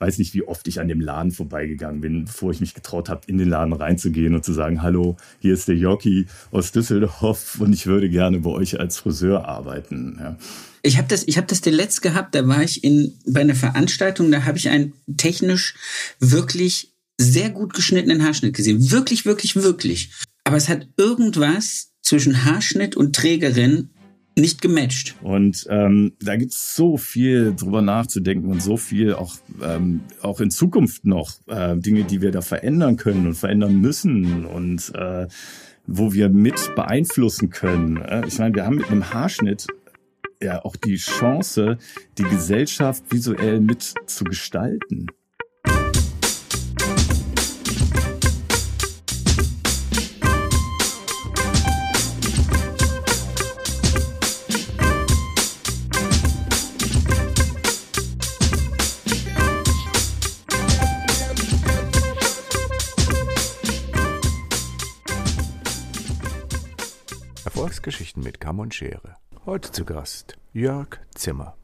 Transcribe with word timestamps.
weiß 0.00 0.18
nicht, 0.18 0.32
wie 0.34 0.42
oft 0.42 0.66
ich 0.66 0.80
an 0.80 0.88
dem 0.88 1.00
Laden 1.00 1.30
vorbeigegangen 1.30 2.00
bin, 2.00 2.24
bevor 2.24 2.50
ich 2.50 2.60
mich 2.60 2.74
getraut 2.74 3.08
habe, 3.08 3.20
in 3.26 3.36
den 3.36 3.48
Laden 3.48 3.74
reinzugehen 3.74 4.34
und 4.34 4.44
zu 4.44 4.52
sagen, 4.52 4.82
hallo, 4.82 5.16
hier 5.40 5.52
ist 5.52 5.68
der 5.68 5.76
Jockey 5.76 6.26
aus 6.50 6.72
Düsseldorf 6.72 7.60
und 7.60 7.74
ich 7.74 7.86
würde 7.86 8.08
gerne 8.08 8.40
bei 8.40 8.50
euch 8.50 8.80
als 8.80 8.98
Friseur 8.98 9.46
arbeiten. 9.46 10.16
Ja. 10.18 10.38
Ich 10.82 10.96
habe 10.96 11.06
das, 11.08 11.24
ich 11.26 11.36
habe 11.36 11.46
das 11.46 11.62
letzt 11.66 12.00
gehabt. 12.00 12.34
Da 12.34 12.48
war 12.48 12.62
ich 12.62 12.82
in 12.82 13.12
bei 13.26 13.42
einer 13.42 13.54
Veranstaltung. 13.54 14.30
Da 14.30 14.44
habe 14.46 14.56
ich 14.56 14.70
einen 14.70 14.94
technisch 15.18 15.74
wirklich 16.18 16.94
sehr 17.18 17.50
gut 17.50 17.74
geschnittenen 17.74 18.24
Haarschnitt 18.24 18.56
gesehen. 18.56 18.90
Wirklich, 18.90 19.26
wirklich, 19.26 19.56
wirklich. 19.56 20.10
Aber 20.44 20.56
es 20.56 20.70
hat 20.70 20.88
irgendwas 20.96 21.92
zwischen 22.00 22.46
Haarschnitt 22.46 22.96
und 22.96 23.14
Trägerin 23.14 23.90
nicht 24.36 24.62
gematcht. 24.62 25.16
Und 25.22 25.66
ähm, 25.68 26.12
da 26.20 26.36
gibt 26.36 26.52
es 26.52 26.74
so 26.74 26.96
viel 26.96 27.54
drüber 27.54 27.82
nachzudenken 27.82 28.50
und 28.50 28.62
so 28.62 28.76
viel 28.76 29.14
auch, 29.14 29.34
ähm, 29.62 30.00
auch 30.22 30.40
in 30.40 30.50
Zukunft 30.50 31.04
noch 31.04 31.34
äh, 31.46 31.76
Dinge, 31.76 32.04
die 32.04 32.22
wir 32.22 32.30
da 32.30 32.40
verändern 32.40 32.96
können 32.96 33.26
und 33.26 33.34
verändern 33.34 33.80
müssen 33.80 34.44
und 34.46 34.92
äh, 34.94 35.26
wo 35.86 36.12
wir 36.12 36.28
mit 36.28 36.74
beeinflussen 36.76 37.50
können. 37.50 37.96
Äh, 37.98 38.26
ich 38.26 38.38
meine, 38.38 38.54
wir 38.54 38.64
haben 38.64 38.76
mit 38.76 38.90
einem 38.90 39.12
Haarschnitt 39.12 39.66
ja 40.42 40.64
auch 40.64 40.76
die 40.76 40.96
Chance, 40.96 41.78
die 42.16 42.22
Gesellschaft 42.22 43.04
visuell 43.10 43.60
mit 43.60 43.94
Erfolgsgeschichten 67.80 68.22
mit 68.22 68.40
Kamm 68.40 68.58
und 68.58 68.74
Schere. 68.74 69.16
Heute 69.46 69.72
zu 69.72 69.86
Gast 69.86 70.36
Jörg 70.52 70.98
Zimmer. 71.14 71.56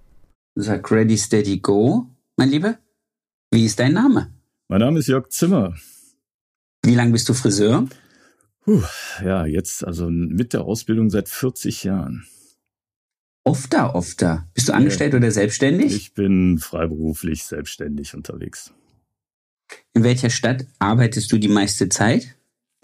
Sag 0.55 0.91
Ready, 0.91 1.19
Steady, 1.19 1.59
Go, 1.59 2.07
mein 2.39 2.49
Lieber. 2.49 2.79
Wie 3.51 3.67
ist 3.67 3.79
dein 3.79 3.93
Name? 3.93 4.33
Mein 4.69 4.81
Name 4.81 4.99
ist 4.99 5.09
Jörg 5.09 5.29
Zimmer. 5.29 5.77
Wie 6.83 6.95
lange 6.95 7.13
bist 7.13 7.29
du 7.29 7.35
Friseur? 7.35 7.87
Puh, 8.65 8.83
ja, 9.23 9.45
jetzt 9.45 9.85
also 9.85 10.09
mit 10.09 10.55
der 10.55 10.63
Ausbildung 10.63 11.11
seit 11.11 11.29
40 11.29 11.85
Jahren. 11.85 12.27
Ofter, 13.45 13.95
ofter. 13.95 14.49
Bist 14.55 14.71
du 14.71 14.73
angestellt 14.73 15.13
ja. 15.13 15.19
oder 15.19 15.31
selbstständig? 15.31 15.95
Ich 15.95 16.15
bin 16.15 16.59
freiberuflich 16.59 17.45
selbstständig 17.45 18.15
unterwegs. 18.15 18.73
In 19.93 20.03
welcher 20.03 20.31
Stadt 20.31 20.65
arbeitest 20.79 21.31
du 21.31 21.37
die 21.37 21.49
meiste 21.49 21.91
Zeit? 21.91 22.36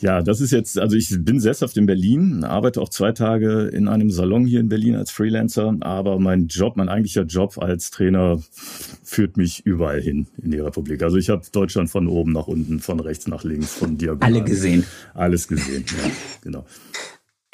Ja, 0.02 0.20
das 0.20 0.40
ist 0.40 0.50
jetzt, 0.50 0.80
also 0.80 0.96
ich 0.96 1.14
bin 1.20 1.38
sesshaft 1.38 1.76
in 1.76 1.86
Berlin, 1.86 2.42
arbeite 2.42 2.80
auch 2.80 2.88
zwei 2.88 3.12
Tage 3.12 3.68
in 3.72 3.86
einem 3.86 4.10
Salon 4.10 4.44
hier 4.44 4.58
in 4.58 4.68
Berlin 4.68 4.96
als 4.96 5.12
Freelancer, 5.12 5.76
aber 5.78 6.18
mein 6.18 6.48
Job, 6.48 6.76
mein 6.76 6.88
eigentlicher 6.88 7.22
Job 7.22 7.56
als 7.58 7.92
Trainer 7.92 8.42
führt 9.04 9.36
mich 9.36 9.64
überall 9.64 10.00
hin 10.00 10.26
in 10.42 10.50
die 10.50 10.58
Republik. 10.58 11.04
Also 11.04 11.18
ich 11.18 11.28
habe 11.28 11.42
Deutschland 11.52 11.88
von 11.88 12.08
oben 12.08 12.32
nach 12.32 12.48
unten, 12.48 12.80
von 12.80 12.98
rechts 12.98 13.28
nach 13.28 13.44
links, 13.44 13.74
von 13.74 13.96
diagonal. 13.96 14.28
Alle 14.28 14.42
gesehen. 14.42 14.84
Alles 15.14 15.46
gesehen, 15.46 15.84
ja, 15.86 16.10
genau. 16.42 16.66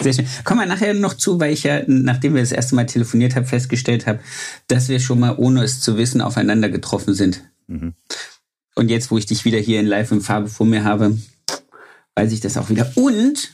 Sehr 0.01 0.15
schön. 0.15 0.27
Kommen 0.45 0.61
wir 0.61 0.67
nachher 0.67 0.95
noch 0.95 1.15
zu, 1.15 1.39
weil 1.39 1.53
ich 1.53 1.65
ja, 1.65 1.83
nachdem 1.87 2.33
wir 2.35 2.41
das 2.41 2.53
erste 2.53 2.75
Mal 2.77 2.87
telefoniert 2.87 3.37
haben, 3.37 3.45
festgestellt 3.45 4.07
habe, 4.07 4.21
dass 4.69 4.89
wir 4.89 5.01
schon 5.01 5.21
mal, 5.21 5.37
ohne 5.37 5.65
es 5.65 5.83
zu 5.83 5.99
wissen, 5.99 6.23
aufeinander 6.23 6.71
getroffen 6.71 7.13
sind. 7.13 7.45
Mhm. 7.67 7.93
Und 8.75 8.89
jetzt, 8.89 9.11
wo 9.11 9.19
ich 9.19 9.27
dich 9.27 9.45
wieder 9.45 9.59
hier 9.59 9.81
in 9.81 9.87
Live 9.87 10.13
in 10.13 10.23
Farbe 10.23 10.49
vor 10.49 10.65
mir 10.65 10.85
habe, 10.85 11.19
weiß 12.19 12.33
ich 12.33 12.41
das 12.41 12.57
auch 12.57 12.69
wieder. 12.69 12.91
Und 12.97 13.53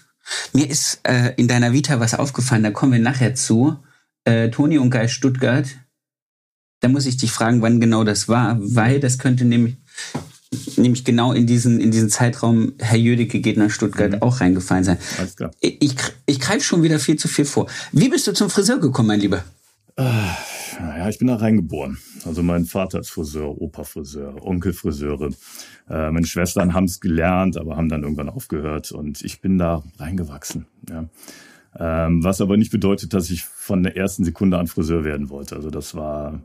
mir 0.54 0.68
ist 0.70 1.00
äh, 1.02 1.34
in 1.36 1.48
deiner 1.48 1.72
Vita 1.74 2.00
was 2.00 2.14
aufgefallen, 2.14 2.62
da 2.62 2.70
kommen 2.70 2.92
wir 2.92 2.98
nachher 2.98 3.34
zu. 3.34 3.76
Äh, 4.24 4.48
Toni 4.48 4.78
und 4.78 4.88
Geist 4.88 5.12
Stuttgart. 5.12 5.66
Da 6.80 6.88
muss 6.88 7.04
ich 7.04 7.18
dich 7.18 7.30
fragen, 7.30 7.60
wann 7.60 7.78
genau 7.78 8.04
das 8.04 8.26
war, 8.26 8.58
weil 8.60 9.00
das 9.00 9.18
könnte 9.18 9.44
nämlich, 9.44 9.76
nämlich 10.76 11.04
genau 11.04 11.32
in 11.32 11.46
diesen, 11.46 11.78
in 11.78 11.90
diesen 11.90 12.08
Zeitraum 12.08 12.72
Herr 12.78 12.98
Jödecke 12.98 13.40
geht 13.40 13.58
nach 13.58 13.70
Stuttgart 13.70 14.12
mhm. 14.12 14.22
auch 14.22 14.40
reingefallen 14.40 14.84
sein. 14.84 14.98
Alles 15.18 15.36
klar. 15.36 15.50
Ich, 15.60 15.82
ich, 15.82 15.94
ich 16.24 16.40
greife 16.40 16.64
schon 16.64 16.82
wieder 16.82 16.98
viel 16.98 17.16
zu 17.16 17.28
viel 17.28 17.44
vor. 17.44 17.66
Wie 17.92 18.08
bist 18.08 18.26
du 18.26 18.32
zum 18.32 18.48
Friseur 18.48 18.78
gekommen, 18.78 19.08
mein 19.08 19.20
Lieber? 19.20 19.44
Ah, 19.96 20.36
ja, 20.80 21.08
ich 21.08 21.18
bin 21.18 21.28
da 21.28 21.36
reingeboren. 21.36 21.98
Also 22.24 22.42
mein 22.42 22.64
Vater 22.64 23.00
ist 23.00 23.10
Friseur, 23.10 23.60
Opa 23.60 23.84
Friseur, 23.84 24.44
Onkel 24.44 24.72
Friseure. 24.72 25.30
Äh, 25.88 26.10
meine 26.10 26.26
Schwestern 26.26 26.74
haben 26.74 26.84
es 26.84 27.00
gelernt, 27.00 27.56
aber 27.56 27.76
haben 27.76 27.88
dann 27.88 28.02
irgendwann 28.02 28.28
aufgehört 28.28 28.92
und 28.92 29.22
ich 29.22 29.40
bin 29.40 29.58
da 29.58 29.82
reingewachsen. 29.98 30.66
Ja. 30.88 31.08
Ähm, 31.76 32.22
was 32.22 32.40
aber 32.40 32.56
nicht 32.56 32.70
bedeutet, 32.70 33.14
dass 33.14 33.30
ich 33.30 33.44
von 33.44 33.82
der 33.82 33.96
ersten 33.96 34.24
Sekunde 34.24 34.58
an 34.58 34.68
Friseur 34.68 35.04
werden 35.04 35.28
wollte. 35.28 35.56
Also 35.56 35.70
das 35.70 35.94
war, 35.94 36.40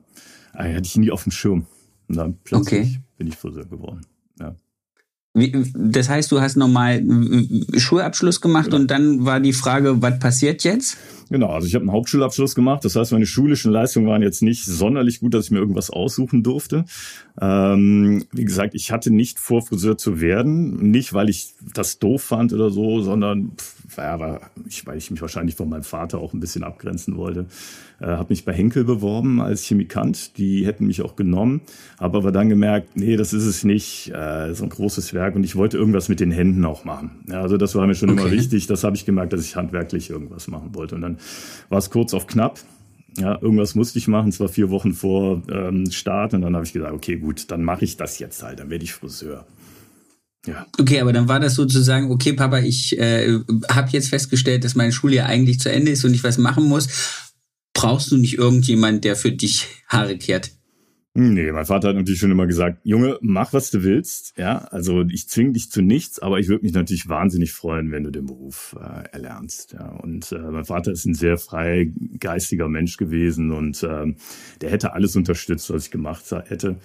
äh, 0.53 0.73
hatte 0.75 0.85
ich 0.85 0.97
nie 0.97 1.11
auf 1.11 1.23
dem 1.23 1.31
Schirm. 1.31 1.67
Und 2.07 2.17
dann 2.17 2.37
plötzlich 2.43 2.79
okay. 2.79 2.99
bin 3.17 3.27
ich 3.27 3.35
Friseur 3.35 3.65
geworden. 3.65 4.01
Ja. 4.39 4.55
Das 5.75 6.09
heißt, 6.09 6.31
du 6.31 6.41
hast 6.41 6.57
nochmal 6.57 7.03
Schulabschluss 7.77 8.41
gemacht 8.41 8.69
ja. 8.71 8.79
und 8.79 8.89
dann 8.89 9.25
war 9.25 9.39
die 9.39 9.53
Frage, 9.53 10.01
was 10.01 10.17
passiert 10.19 10.63
jetzt? 10.63 10.97
Genau, 11.29 11.49
also 11.49 11.67
ich 11.67 11.75
habe 11.75 11.83
einen 11.83 11.91
Hauptschulabschluss 11.91 12.55
gemacht. 12.55 12.83
Das 12.83 12.95
heißt, 12.95 13.11
meine 13.11 13.25
schulischen 13.25 13.71
Leistungen 13.71 14.07
waren 14.07 14.21
jetzt 14.21 14.41
nicht 14.41 14.65
sonderlich 14.65 15.19
gut, 15.19 15.33
dass 15.33 15.45
ich 15.45 15.51
mir 15.51 15.59
irgendwas 15.59 15.89
aussuchen 15.89 16.43
durfte. 16.43 16.85
Ähm, 17.39 18.25
wie 18.31 18.45
gesagt, 18.45 18.73
ich 18.75 18.91
hatte 18.91 19.11
nicht 19.11 19.39
vor, 19.39 19.61
Friseur 19.61 19.97
zu 19.97 20.21
werden. 20.21 20.91
Nicht, 20.91 21.13
weil 21.13 21.29
ich 21.29 21.53
das 21.73 21.99
doof 21.99 22.23
fand 22.23 22.53
oder 22.53 22.71
so, 22.71 23.01
sondern 23.01 23.51
pff, 23.57 23.97
ja, 23.97 24.19
weil, 24.19 24.39
ich, 24.67 24.85
weil 24.85 24.97
ich 24.97 25.11
mich 25.11 25.21
wahrscheinlich 25.21 25.55
von 25.55 25.69
meinem 25.69 25.83
Vater 25.83 26.19
auch 26.19 26.33
ein 26.33 26.39
bisschen 26.39 26.63
abgrenzen 26.63 27.17
wollte. 27.17 27.45
Äh, 28.01 28.07
habe 28.07 28.27
mich 28.29 28.45
bei 28.45 28.53
Henkel 28.53 28.83
beworben 28.83 29.41
als 29.41 29.63
Chemikant. 29.63 30.37
Die 30.37 30.65
hätten 30.65 30.87
mich 30.87 31.01
auch 31.01 31.15
genommen. 31.15 31.61
Habe 31.99 32.17
aber 32.17 32.31
dann 32.31 32.49
gemerkt, 32.49 32.95
nee, 32.95 33.17
das 33.17 33.33
ist 33.33 33.45
es 33.45 33.63
nicht. 33.63 34.11
Äh, 34.13 34.53
so 34.53 34.63
ein 34.63 34.69
großes 34.69 35.13
Werk. 35.13 35.35
Und 35.35 35.43
ich 35.43 35.55
wollte 35.55 35.77
irgendwas 35.77 36.09
mit 36.09 36.19
den 36.19 36.31
Händen 36.31 36.65
auch 36.65 36.85
machen. 36.85 37.23
Ja, 37.29 37.41
also 37.41 37.57
das 37.57 37.75
war 37.75 37.85
mir 37.87 37.95
schon 37.95 38.09
okay. 38.09 38.21
immer 38.21 38.31
wichtig. 38.31 38.67
Das 38.67 38.83
habe 38.83 38.95
ich 38.95 39.05
gemerkt, 39.05 39.33
dass 39.33 39.43
ich 39.43 39.55
handwerklich 39.55 40.09
irgendwas 40.09 40.47
machen 40.47 40.73
wollte. 40.73 40.95
Und 40.95 41.01
dann 41.01 41.17
war 41.69 41.77
es 41.77 41.89
kurz 41.89 42.13
auf 42.13 42.27
knapp. 42.27 42.59
Ja, 43.17 43.41
irgendwas 43.41 43.75
musste 43.75 43.99
ich 43.99 44.07
machen, 44.07 44.31
zwar 44.31 44.49
vier 44.49 44.69
Wochen 44.69 44.93
vor 44.93 45.41
ähm, 45.49 45.89
Start. 45.91 46.33
Und 46.33 46.41
dann 46.41 46.55
habe 46.55 46.65
ich 46.65 46.73
gesagt, 46.73 46.93
okay, 46.93 47.17
gut, 47.17 47.51
dann 47.51 47.63
mache 47.63 47.85
ich 47.85 47.97
das 47.97 48.19
jetzt 48.19 48.43
halt, 48.43 48.59
dann 48.59 48.69
werde 48.69 48.83
ich 48.83 48.93
Friseur. 48.93 49.45
Ja. 50.45 50.65
Okay, 50.79 51.01
aber 51.01 51.11
dann 51.11 51.27
war 51.27 51.39
das 51.39 51.55
sozusagen, 51.55 52.11
okay, 52.11 52.33
Papa, 52.33 52.59
ich 52.59 52.97
äh, 52.97 53.39
habe 53.69 53.89
jetzt 53.91 54.09
festgestellt, 54.09 54.63
dass 54.63 54.75
mein 54.75 54.91
Schuljahr 54.91 55.27
eigentlich 55.27 55.59
zu 55.59 55.71
Ende 55.71 55.91
ist 55.91 56.05
und 56.05 56.13
ich 56.13 56.23
was 56.23 56.37
machen 56.37 56.65
muss. 56.65 56.87
Brauchst 57.73 58.11
du 58.11 58.17
nicht 58.17 58.37
irgendjemand, 58.37 59.03
der 59.03 59.15
für 59.15 59.31
dich 59.31 59.67
Haare 59.87 60.17
kehrt? 60.17 60.51
Nee, 61.21 61.51
mein 61.51 61.65
Vater 61.65 61.89
hat 61.89 61.97
natürlich 61.97 62.21
schon 62.21 62.31
immer 62.31 62.47
gesagt, 62.47 62.79
Junge, 62.83 63.17
mach, 63.19 63.51
was 63.51 63.71
du 63.71 63.83
willst. 63.83 64.37
Ja, 64.37 64.59
also 64.71 65.01
ich 65.01 65.27
zwing 65.27 65.51
dich 65.51 65.69
zu 65.69 65.81
nichts, 65.81 66.19
aber 66.19 66.39
ich 66.39 66.47
würde 66.47 66.63
mich 66.63 66.71
natürlich 66.71 67.09
wahnsinnig 67.09 67.51
freuen, 67.51 67.91
wenn 67.91 68.05
du 68.05 68.09
den 68.09 68.25
Beruf 68.25 68.73
äh, 68.79 69.09
erlernst. 69.11 69.73
Ja, 69.73 69.89
und 69.89 70.31
äh, 70.31 70.39
mein 70.39 70.63
Vater 70.63 70.93
ist 70.93 71.05
ein 71.05 71.15
sehr 71.15 71.37
freigeistiger 71.37 72.69
Mensch 72.69 72.95
gewesen 72.95 73.51
und 73.51 73.83
äh, 73.83 74.13
der 74.61 74.71
hätte 74.71 74.93
alles 74.93 75.17
unterstützt, 75.17 75.69
was 75.69 75.87
ich 75.87 75.91
gemacht 75.91 76.23
hätte. 76.47 76.77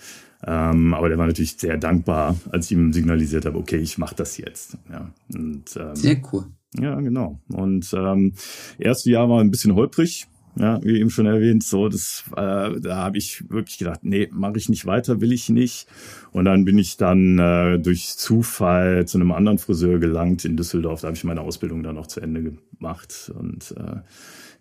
Ähm, 0.44 0.94
aber 0.94 1.08
der 1.08 1.18
war 1.18 1.28
natürlich 1.28 1.56
sehr 1.56 1.76
dankbar, 1.76 2.36
als 2.50 2.66
ich 2.66 2.72
ihm 2.72 2.92
signalisiert 2.92 3.46
habe, 3.46 3.56
okay, 3.56 3.76
ich 3.76 3.98
mache 3.98 4.16
das 4.16 4.36
jetzt. 4.36 4.78
Ja, 4.90 5.12
und, 5.32 5.76
ähm, 5.76 5.94
sehr 5.94 6.20
cool. 6.32 6.46
Ja, 6.76 7.00
genau. 7.00 7.40
Und 7.50 7.94
ähm, 7.96 8.32
erste 8.78 9.10
Jahr 9.10 9.28
war 9.28 9.40
ein 9.40 9.52
bisschen 9.52 9.76
holprig 9.76 10.26
ja, 10.56 10.82
wie 10.82 11.00
eben 11.00 11.10
schon 11.10 11.26
erwähnt, 11.26 11.64
so 11.64 11.88
das, 11.88 12.24
äh, 12.32 12.80
da 12.80 12.96
habe 12.96 13.18
ich 13.18 13.48
wirklich 13.50 13.78
gedacht, 13.78 14.00
nee, 14.02 14.28
mache 14.32 14.58
ich 14.58 14.68
nicht 14.68 14.86
weiter, 14.86 15.20
will 15.20 15.32
ich 15.32 15.48
nicht. 15.48 15.86
Und 16.32 16.44
dann 16.44 16.64
bin 16.64 16.78
ich 16.78 16.96
dann 16.96 17.38
äh, 17.38 17.78
durch 17.78 18.16
Zufall 18.16 19.06
zu 19.06 19.18
einem 19.18 19.32
anderen 19.32 19.58
Friseur 19.58 19.98
gelangt 19.98 20.44
in 20.44 20.56
Düsseldorf. 20.56 21.00
Da 21.00 21.08
habe 21.08 21.16
ich 21.16 21.24
meine 21.24 21.40
Ausbildung 21.40 21.82
dann 21.82 21.96
noch 21.96 22.06
zu 22.06 22.20
Ende 22.20 22.42
gemacht 22.42 23.32
und 23.38 23.74
äh, 23.76 24.00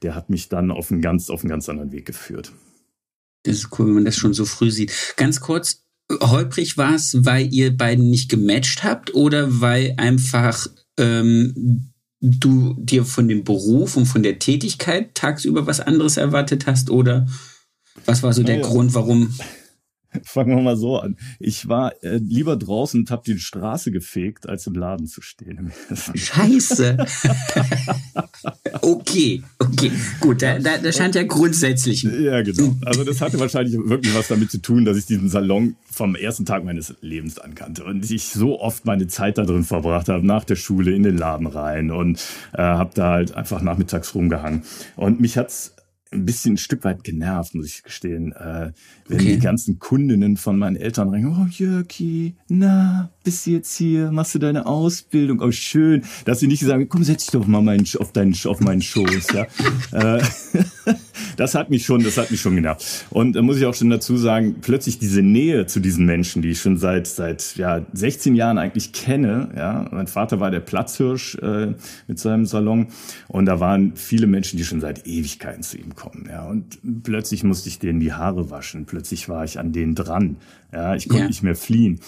der 0.02 0.16
hat 0.16 0.30
mich 0.30 0.50
dann 0.50 0.72
auf 0.72 0.92
einen 0.92 1.02
ganz, 1.02 1.30
auf 1.30 1.42
einen 1.42 1.50
ganz 1.50 1.70
anderen 1.70 1.92
Weg 1.92 2.06
geführt. 2.06 2.52
Das 3.44 3.58
ist 3.58 3.78
cool, 3.78 3.88
wenn 3.88 3.96
man 3.96 4.06
das 4.06 4.16
schon 4.16 4.34
so 4.34 4.46
früh 4.46 4.72
sieht. 4.72 4.92
Ganz 5.18 5.42
kurz, 5.42 5.86
holprig 6.22 6.78
war 6.78 6.96
es, 6.96 7.26
weil 7.26 7.54
ihr 7.54 7.76
beiden 7.76 8.10
nicht 8.10 8.30
gematcht 8.30 8.84
habt 8.84 9.14
oder 9.14 9.62
weil 9.62 9.94
einfach 9.98 10.68
ähm, 10.98 11.93
du 12.26 12.74
dir 12.78 13.04
von 13.04 13.28
dem 13.28 13.44
Beruf 13.44 13.98
und 13.98 14.06
von 14.06 14.24
der 14.24 14.40
Tätigkeit 14.40 15.14
tagsüber 15.14 15.68
was 15.68 15.82
anderes 15.82 16.16
erwartet 16.16 16.68
hast 16.68 16.90
oder 16.90 17.28
was 18.06 18.24
war 18.24 18.32
so 18.32 18.44
der 18.44 18.60
ja. 18.60 18.62
Grund, 18.62 18.94
warum? 18.94 19.34
Fangen 20.24 20.56
wir 20.56 20.62
mal 20.62 20.78
so 20.78 21.00
an. 21.00 21.18
Ich 21.40 21.68
war 21.68 21.94
äh, 22.04 22.18
lieber 22.18 22.56
draußen 22.56 23.02
und 23.02 23.12
habe 23.12 23.24
die 23.26 23.40
Straße 23.40 23.92
gefegt, 23.92 24.48
als 24.48 24.68
im 24.68 24.74
Laden 24.74 25.08
zu 25.08 25.22
stehen. 25.22 25.72
Scheiße. 26.14 26.98
okay, 28.82 29.44
okay, 29.60 29.92
gut. 30.20 30.42
Da, 30.42 30.60
da, 30.60 30.78
da 30.78 30.92
scheint 30.92 31.16
ja 31.16 31.24
grundsätzlich. 31.24 32.04
Ja, 32.04 32.42
genau. 32.42 32.76
Also 32.86 33.04
das 33.04 33.22
hatte 33.22 33.40
wahrscheinlich 33.40 33.78
wirklich 33.78 34.14
was 34.16 34.28
damit 34.28 34.52
zu 34.52 34.62
tun, 34.62 34.86
dass 34.86 34.98
ich 34.98 35.06
diesen 35.06 35.30
Salon 35.30 35.76
vom 35.90 36.16
ersten 36.16 36.46
Tag 36.46 36.64
meines 36.64 36.94
Lebens 37.02 37.40
ankannte 37.40 37.84
und 37.84 38.10
ich 38.10 38.26
so 38.26 38.60
oft 38.60 38.86
meine 38.86 39.08
Zeit 39.08 39.38
da 39.38 39.44
drin 39.44 39.64
verbracht 39.64 40.10
habe, 40.10 40.26
nach 40.26 40.44
der 40.44 40.56
Schule 40.56 40.94
in 40.94 41.04
den 41.04 41.18
Laden 41.18 41.48
rein 41.48 41.92
und 41.92 42.24
äh, 42.54 42.62
habe 42.62 42.92
da 42.94 43.12
halt 43.12 43.36
einfach 43.36 43.62
nachmittags 43.62 44.16
rumgehangen. 44.16 44.64
Und 44.96 45.20
mich 45.20 45.38
hat's 45.38 45.74
ein 46.14 46.26
bisschen 46.26 46.54
ein 46.54 46.58
Stück 46.58 46.84
weit 46.84 47.04
genervt, 47.04 47.56
muss 47.56 47.68
ich 47.68 47.84
gestehen, 47.84 48.32
äh, 48.34 48.72
wenn 49.08 49.20
okay. 49.20 49.36
die 49.36 49.40
ganzen 49.40 49.80
Kundinnen 49.80 50.38
von 50.38 50.58
meinen 50.58 50.76
Eltern 50.76 51.10
rein, 51.10 51.26
oh 51.28 51.48
Jörki, 51.50 52.36
na, 52.48 53.12
bist 53.24 53.46
du 53.46 53.52
jetzt 53.52 53.76
hier, 53.76 54.12
machst 54.12 54.36
du 54.36 54.40
deine 54.40 54.66
Ausbildung, 54.66 55.42
oh 55.42 55.52
schön, 55.52 56.04
dass 56.26 56.40
sie 56.40 56.48
nicht 56.48 56.64
sagen, 56.64 56.88
komm, 56.90 57.04
setz 57.04 57.26
dich 57.26 57.32
doch 57.32 57.48
mal 57.48 57.62
meinen, 57.62 57.86
auf, 58.00 58.12
deinen, 58.12 58.36
auf 58.46 58.60
meinen 58.60 58.82
Schoß, 58.82 59.28
ja. 59.34 59.48
Äh, 59.92 60.24
das 61.38 61.56
hat 61.56 61.70
mich 61.70 61.86
schon, 61.86 62.04
das 62.04 62.18
hat 62.18 62.32
mich 62.32 62.42
schon 62.42 62.56
genervt. 62.56 63.06
Und 63.10 63.34
da 63.34 63.42
muss 63.42 63.58
ich 63.58 63.66
auch 63.66 63.74
schon 63.74 63.90
dazu 63.90 64.18
sagen, 64.18 64.56
plötzlich 64.62 65.00
diese 65.00 65.22
Nähe 65.22 65.66
zu 65.66 65.80
diesen 65.80 66.06
Menschen, 66.06 66.42
die 66.42 66.52
ich 66.52 66.62
schon 66.62 66.78
seit, 66.78 67.08
seit, 67.08 67.56
ja, 67.56 67.86
16 67.94 68.36
Jahren 68.36 68.58
eigentlich 68.58 68.92
kenne, 68.92 69.50
ja. 69.56 69.88
Mein 69.92 70.08
Vater 70.08 70.40
war 70.40 70.52
der 70.52 70.60
Platzhirsch, 70.60 71.36
äh, 71.36 71.74
mit 72.08 72.20
seinem 72.20 72.46
Salon 72.46 72.88
und 73.28 73.46
da 73.46 73.60
waren 73.60 73.96
viele 73.96 74.28
Menschen, 74.28 74.58
die 74.58 74.66
schon 74.66 74.82
seit 74.82 75.08
Ewigkeiten 75.08 75.64
zu 75.64 75.78
ihm 75.78 75.96
kommen, 75.96 76.28
ja. 76.30 76.46
Und 76.46 76.80
plötzlich 77.04 77.44
musste 77.44 77.70
ich 77.70 77.80
denen 77.80 78.00
die 78.00 78.14
Haare 78.14 78.50
waschen, 78.50 78.86
plötzlich 78.86 79.30
war 79.30 79.44
ich 79.44 79.60
an 79.60 79.72
denen 79.72 79.96
dran, 79.96 80.38
ja. 80.72 80.96
Ich 80.96 81.08
konnte 81.08 81.24
ja. 81.24 81.28
nicht 81.28 81.44
mehr 81.44 81.56
fliehen. 81.56 82.00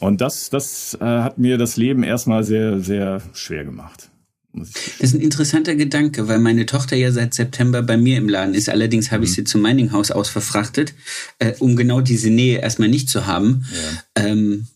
Und 0.00 0.20
das, 0.20 0.50
das 0.50 0.96
äh, 1.00 1.04
hat 1.04 1.38
mir 1.38 1.58
das 1.58 1.76
Leben 1.76 2.02
erstmal 2.02 2.44
sehr, 2.44 2.80
sehr 2.80 3.20
schwer 3.34 3.64
gemacht. 3.64 4.11
Das 4.54 4.68
ist 5.00 5.14
ein 5.14 5.20
interessanter 5.20 5.74
Gedanke, 5.74 6.28
weil 6.28 6.38
meine 6.38 6.66
Tochter 6.66 6.94
ja 6.94 7.10
seit 7.10 7.32
September 7.32 7.82
bei 7.82 7.96
mir 7.96 8.18
im 8.18 8.28
Laden 8.28 8.54
ist. 8.54 8.68
Allerdings 8.68 9.10
habe 9.10 9.24
ich 9.24 9.30
mhm. 9.30 9.34
sie 9.34 9.44
zum 9.44 9.62
Mining-Haus 9.62 10.10
aus 10.10 10.28
verfrachtet, 10.28 10.94
äh, 11.38 11.52
um 11.58 11.74
genau 11.74 12.00
diese 12.00 12.28
Nähe 12.28 12.58
erstmal 12.58 12.88
nicht 12.88 13.08
zu 13.08 13.26
haben. 13.26 13.64
Ja. 13.72 14.26
Ähm, 14.26 14.66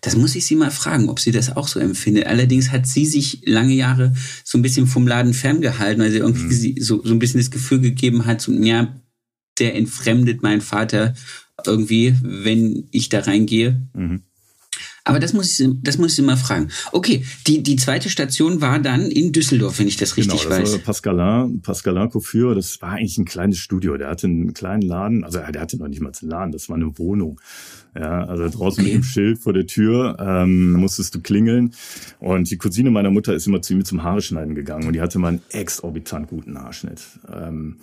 das 0.00 0.16
muss 0.16 0.34
ich 0.34 0.46
sie 0.46 0.56
mal 0.56 0.70
fragen, 0.70 1.08
ob 1.08 1.20
sie 1.20 1.32
das 1.32 1.56
auch 1.56 1.68
so 1.68 1.78
empfindet. 1.78 2.26
Allerdings 2.26 2.70
hat 2.70 2.86
sie 2.86 3.04
sich 3.04 3.42
lange 3.44 3.74
Jahre 3.74 4.14
so 4.44 4.56
ein 4.56 4.62
bisschen 4.62 4.86
vom 4.86 5.06
Laden 5.06 5.34
ferngehalten, 5.34 6.02
weil 6.02 6.10
sie 6.10 6.18
irgendwie 6.18 6.72
mhm. 6.72 6.82
so, 6.82 7.04
so 7.04 7.12
ein 7.12 7.18
bisschen 7.18 7.40
das 7.40 7.50
Gefühl 7.50 7.80
gegeben 7.80 8.26
hat, 8.26 8.40
so, 8.40 8.52
ja, 8.52 8.94
der 9.58 9.74
entfremdet 9.74 10.42
meinen 10.42 10.62
Vater 10.62 11.14
irgendwie, 11.66 12.14
wenn 12.22 12.88
ich 12.92 13.10
da 13.10 13.20
reingehe. 13.20 13.86
Mhm. 13.92 14.22
Aber 15.04 15.18
das 15.18 15.32
muss 15.32 15.58
ich, 15.58 15.68
das 15.82 15.98
muss 15.98 16.18
ich 16.18 16.24
mal 16.24 16.36
fragen. 16.36 16.68
Okay, 16.92 17.24
die, 17.46 17.62
die 17.62 17.76
zweite 17.76 18.10
Station 18.10 18.60
war 18.60 18.78
dann 18.78 19.10
in 19.10 19.32
Düsseldorf, 19.32 19.78
wenn 19.78 19.88
ich 19.88 19.96
das 19.96 20.16
richtig 20.16 20.42
genau, 20.42 20.50
das 20.50 20.60
weiß. 20.60 20.72
War 20.72 20.78
Pascalin, 20.80 21.62
Pascalin 21.62 22.10
Coiffure, 22.10 22.54
das 22.54 22.80
war 22.82 22.90
eigentlich 22.90 23.18
ein 23.18 23.24
kleines 23.24 23.58
Studio. 23.58 23.96
Der 23.96 24.08
hatte 24.08 24.26
einen 24.26 24.54
kleinen 24.54 24.82
Laden, 24.82 25.24
also 25.24 25.38
der 25.38 25.60
hatte 25.60 25.78
noch 25.78 25.88
nicht 25.88 26.00
mal 26.00 26.12
einen 26.20 26.30
Laden, 26.30 26.52
das 26.52 26.68
war 26.68 26.76
eine 26.76 26.98
Wohnung. 26.98 27.40
Ja, 27.94 28.24
also 28.24 28.48
draußen 28.48 28.84
okay. 28.84 28.94
mit 28.94 29.02
dem 29.02 29.04
Schild 29.04 29.38
vor 29.40 29.52
der 29.52 29.66
Tür 29.66 30.16
ähm, 30.20 30.72
musstest 30.74 31.14
du 31.14 31.20
klingeln. 31.20 31.74
Und 32.20 32.50
die 32.50 32.56
Cousine 32.56 32.90
meiner 32.90 33.10
Mutter 33.10 33.34
ist 33.34 33.46
immer 33.46 33.62
zu 33.62 33.72
ihm 33.72 33.84
zum 33.84 34.02
Haare 34.02 34.22
schneiden 34.22 34.54
gegangen 34.54 34.86
und 34.86 34.92
die 34.92 35.00
hatte 35.00 35.18
mal 35.18 35.28
einen 35.28 35.42
exorbitant 35.50 36.28
guten 36.28 36.56
Haarschnitt. 36.56 37.02
Ähm, 37.32 37.76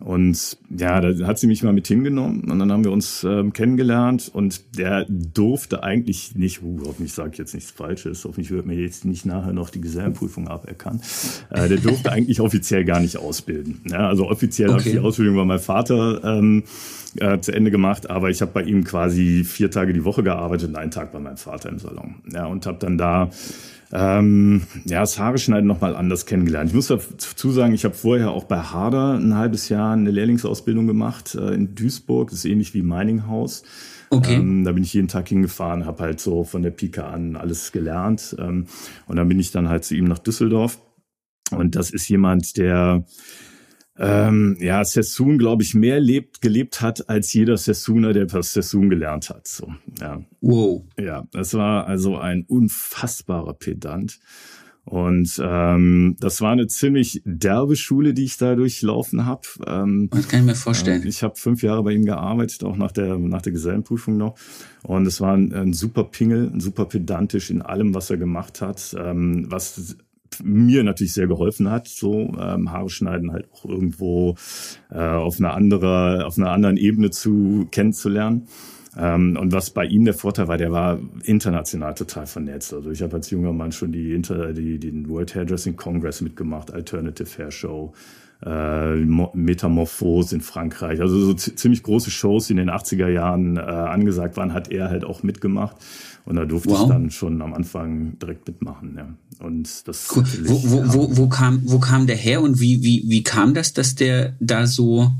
und 0.00 0.56
ja, 0.70 1.00
da 1.00 1.26
hat 1.26 1.38
sie 1.38 1.46
mich 1.46 1.62
mal 1.62 1.74
mit 1.74 1.86
hingenommen 1.86 2.50
und 2.50 2.58
dann 2.58 2.72
haben 2.72 2.84
wir 2.84 2.92
uns 2.92 3.22
ähm, 3.22 3.52
kennengelernt 3.52 4.30
und 4.32 4.78
der 4.78 5.04
durfte 5.08 5.82
eigentlich 5.82 6.34
nicht, 6.34 6.62
uh, 6.62 6.80
hoffentlich 6.86 7.12
sage 7.12 7.30
ich 7.32 7.38
jetzt 7.38 7.54
nichts 7.54 7.70
Falsches, 7.70 8.24
hoffentlich 8.24 8.50
wird 8.50 8.64
mir 8.64 8.76
jetzt 8.76 9.04
nicht 9.04 9.26
nachher 9.26 9.52
noch 9.52 9.68
die 9.68 9.80
Gesellenprüfung 9.80 10.48
aberkannt. 10.48 11.02
Äh, 11.50 11.68
der 11.68 11.78
durfte 11.78 12.12
eigentlich 12.12 12.40
offiziell 12.40 12.84
gar 12.84 13.00
nicht 13.00 13.18
ausbilden. 13.18 13.82
Ja, 13.90 14.08
also 14.08 14.28
offiziell 14.28 14.70
okay. 14.70 14.78
habe 14.78 14.88
ich 14.88 14.94
die 14.94 15.00
Ausbildung 15.00 15.36
bei 15.36 15.44
meinem 15.44 15.60
Vater 15.60 16.24
ähm, 16.24 16.64
äh, 17.16 17.38
zu 17.40 17.52
Ende 17.52 17.70
gemacht, 17.70 18.08
aber 18.08 18.30
ich 18.30 18.40
habe 18.40 18.52
bei 18.52 18.62
ihm 18.62 18.84
quasi 18.84 19.44
vier 19.44 19.70
Tage 19.70 19.92
die 19.92 20.04
Woche 20.04 20.22
gearbeitet 20.22 20.70
und 20.70 20.76
einen 20.76 20.90
Tag 20.90 21.12
bei 21.12 21.18
meinem 21.18 21.36
Vater 21.36 21.68
im 21.68 21.78
Salon. 21.78 22.16
Ja, 22.32 22.46
und 22.46 22.64
habe 22.66 22.78
dann 22.78 22.96
da 22.96 23.30
ähm, 23.92 24.62
ja, 24.84 25.00
das 25.00 25.18
Haare 25.18 25.38
schneiden 25.38 25.66
nochmal 25.66 25.96
anders 25.96 26.26
kennengelernt. 26.26 26.70
Ich 26.70 26.74
muss 26.74 26.86
dazu 26.86 27.50
sagen, 27.50 27.74
ich 27.74 27.84
habe 27.84 27.94
vorher 27.94 28.30
auch 28.30 28.44
bei 28.44 28.58
Harder 28.58 29.14
ein 29.14 29.34
halbes 29.34 29.68
Jahr 29.68 29.92
eine 29.92 30.10
Lehrlingsausbildung 30.10 30.86
gemacht 30.86 31.34
äh, 31.34 31.54
in 31.54 31.74
Duisburg. 31.74 32.30
Das 32.30 32.40
ist 32.40 32.44
ähnlich 32.44 32.72
wie 32.74 32.82
Mining 32.82 33.26
House. 33.26 33.64
Okay. 34.10 34.34
Ähm, 34.34 34.64
da 34.64 34.72
bin 34.72 34.82
ich 34.82 34.94
jeden 34.94 35.08
Tag 35.08 35.28
hingefahren, 35.28 35.86
habe 35.86 36.02
halt 36.02 36.20
so 36.20 36.44
von 36.44 36.62
der 36.62 36.70
Pika 36.70 37.08
an 37.10 37.36
alles 37.36 37.72
gelernt. 37.72 38.36
Ähm, 38.38 38.66
und 39.06 39.16
dann 39.16 39.28
bin 39.28 39.38
ich 39.38 39.50
dann 39.50 39.68
halt 39.68 39.84
zu 39.84 39.96
ihm 39.96 40.04
nach 40.04 40.18
Düsseldorf. 40.18 40.80
Und 41.50 41.74
das 41.74 41.90
ist 41.90 42.08
jemand, 42.08 42.56
der 42.56 43.04
ähm, 44.00 44.56
ja, 44.60 44.82
Sassoon, 44.82 45.36
glaube 45.36 45.62
ich, 45.62 45.74
mehr 45.74 46.00
lebt, 46.00 46.40
gelebt 46.40 46.80
hat 46.80 47.08
als 47.10 47.34
jeder 47.34 47.58
Sassooner, 47.58 48.14
der 48.14 48.24
das 48.26 48.54
Sassoon 48.54 48.88
gelernt 48.88 49.28
hat. 49.28 49.46
So, 49.46 49.74
ja. 50.00 50.22
Wow. 50.40 50.84
Ja, 50.98 51.26
das 51.32 51.52
war 51.54 51.86
also 51.86 52.16
ein 52.16 52.44
unfassbarer 52.48 53.54
Pedant. 53.54 54.18
Und 54.84 55.40
ähm, 55.44 56.16
das 56.18 56.40
war 56.40 56.52
eine 56.52 56.66
ziemlich 56.66 57.20
derbe 57.26 57.76
Schule, 57.76 58.14
die 58.14 58.24
ich 58.24 58.38
da 58.38 58.54
durchlaufen 58.54 59.26
habe. 59.26 59.42
Ähm, 59.66 60.08
das 60.10 60.26
kann 60.28 60.40
ich 60.40 60.46
mir 60.46 60.54
vorstellen. 60.54 61.02
Äh, 61.02 61.08
ich 61.08 61.22
habe 61.22 61.36
fünf 61.36 61.62
Jahre 61.62 61.82
bei 61.82 61.92
ihm 61.92 62.06
gearbeitet, 62.06 62.64
auch 62.64 62.76
nach 62.76 62.90
der, 62.90 63.18
nach 63.18 63.42
der 63.42 63.52
Gesellenprüfung 63.52 64.16
noch. 64.16 64.36
Und 64.82 65.06
es 65.06 65.20
war 65.20 65.36
ein, 65.36 65.52
ein 65.52 65.72
super 65.74 66.04
Pingel, 66.04 66.50
ein 66.50 66.60
super 66.60 66.86
pedantisch 66.86 67.50
in 67.50 67.60
allem, 67.60 67.94
was 67.94 68.10
er 68.10 68.16
gemacht 68.16 68.62
hat, 68.62 68.96
ähm, 68.98 69.44
was 69.48 69.96
mir 70.42 70.82
natürlich 70.82 71.12
sehr 71.12 71.26
geholfen 71.26 71.70
hat, 71.70 71.88
so 71.88 72.32
ähm, 72.40 72.70
Haare 72.70 72.90
schneiden 72.90 73.32
halt 73.32 73.48
auch 73.52 73.64
irgendwo 73.64 74.36
äh, 74.90 74.98
auf 74.98 75.38
einer 75.38 75.54
andere, 75.54 76.24
auf 76.26 76.38
einer 76.38 76.50
anderen 76.50 76.76
Ebene 76.76 77.10
zu 77.10 77.66
kennenzulernen. 77.70 78.46
Ähm, 78.96 79.36
und 79.40 79.52
was 79.52 79.70
bei 79.70 79.84
ihm 79.84 80.04
der 80.04 80.14
Vorteil 80.14 80.48
war, 80.48 80.56
der 80.56 80.72
war 80.72 80.98
international 81.24 81.94
total 81.94 82.26
vernetzt. 82.26 82.74
Also 82.74 82.90
ich 82.90 83.02
habe 83.02 83.14
als 83.16 83.30
junger 83.30 83.52
Mann 83.52 83.72
schon 83.72 83.92
die, 83.92 84.12
Inter, 84.12 84.52
die 84.52 84.78
den 84.78 85.08
World 85.08 85.34
Hairdressing 85.34 85.76
Congress 85.76 86.20
mitgemacht, 86.20 86.72
Alternative 86.72 87.38
Hair 87.38 87.50
Show, 87.50 87.92
äh, 88.44 88.96
Metamorphose 88.96 90.34
in 90.34 90.40
Frankreich. 90.40 91.00
Also 91.00 91.18
so 91.18 91.34
ziemlich 91.34 91.82
große 91.82 92.10
Shows, 92.10 92.46
die 92.46 92.52
in 92.52 92.58
den 92.58 92.70
80er 92.70 93.08
Jahren 93.08 93.56
äh, 93.56 93.60
angesagt 93.60 94.36
waren, 94.36 94.52
hat 94.52 94.70
er 94.70 94.88
halt 94.88 95.04
auch 95.04 95.22
mitgemacht. 95.22 95.76
Und 96.24 96.36
da 96.36 96.44
durfte 96.44 96.70
wow. 96.70 96.82
ich 96.82 96.88
dann 96.88 97.10
schon 97.10 97.42
am 97.42 97.54
Anfang 97.54 98.18
direkt 98.18 98.46
mitmachen. 98.46 98.94
Ja. 98.96 99.14
Und 99.44 99.88
das 99.88 100.08
cool. 100.14 100.24
wo, 100.44 100.62
wo, 100.62 100.94
wo, 100.94 101.16
wo, 101.16 101.28
kam, 101.28 101.62
wo 101.64 101.78
kam 101.78 102.06
der 102.06 102.16
her 102.16 102.42
und 102.42 102.60
wie, 102.60 102.82
wie, 102.82 103.04
wie 103.08 103.22
kam 103.22 103.54
das, 103.54 103.72
dass 103.72 103.94
der 103.94 104.36
da 104.40 104.66
so. 104.66 105.10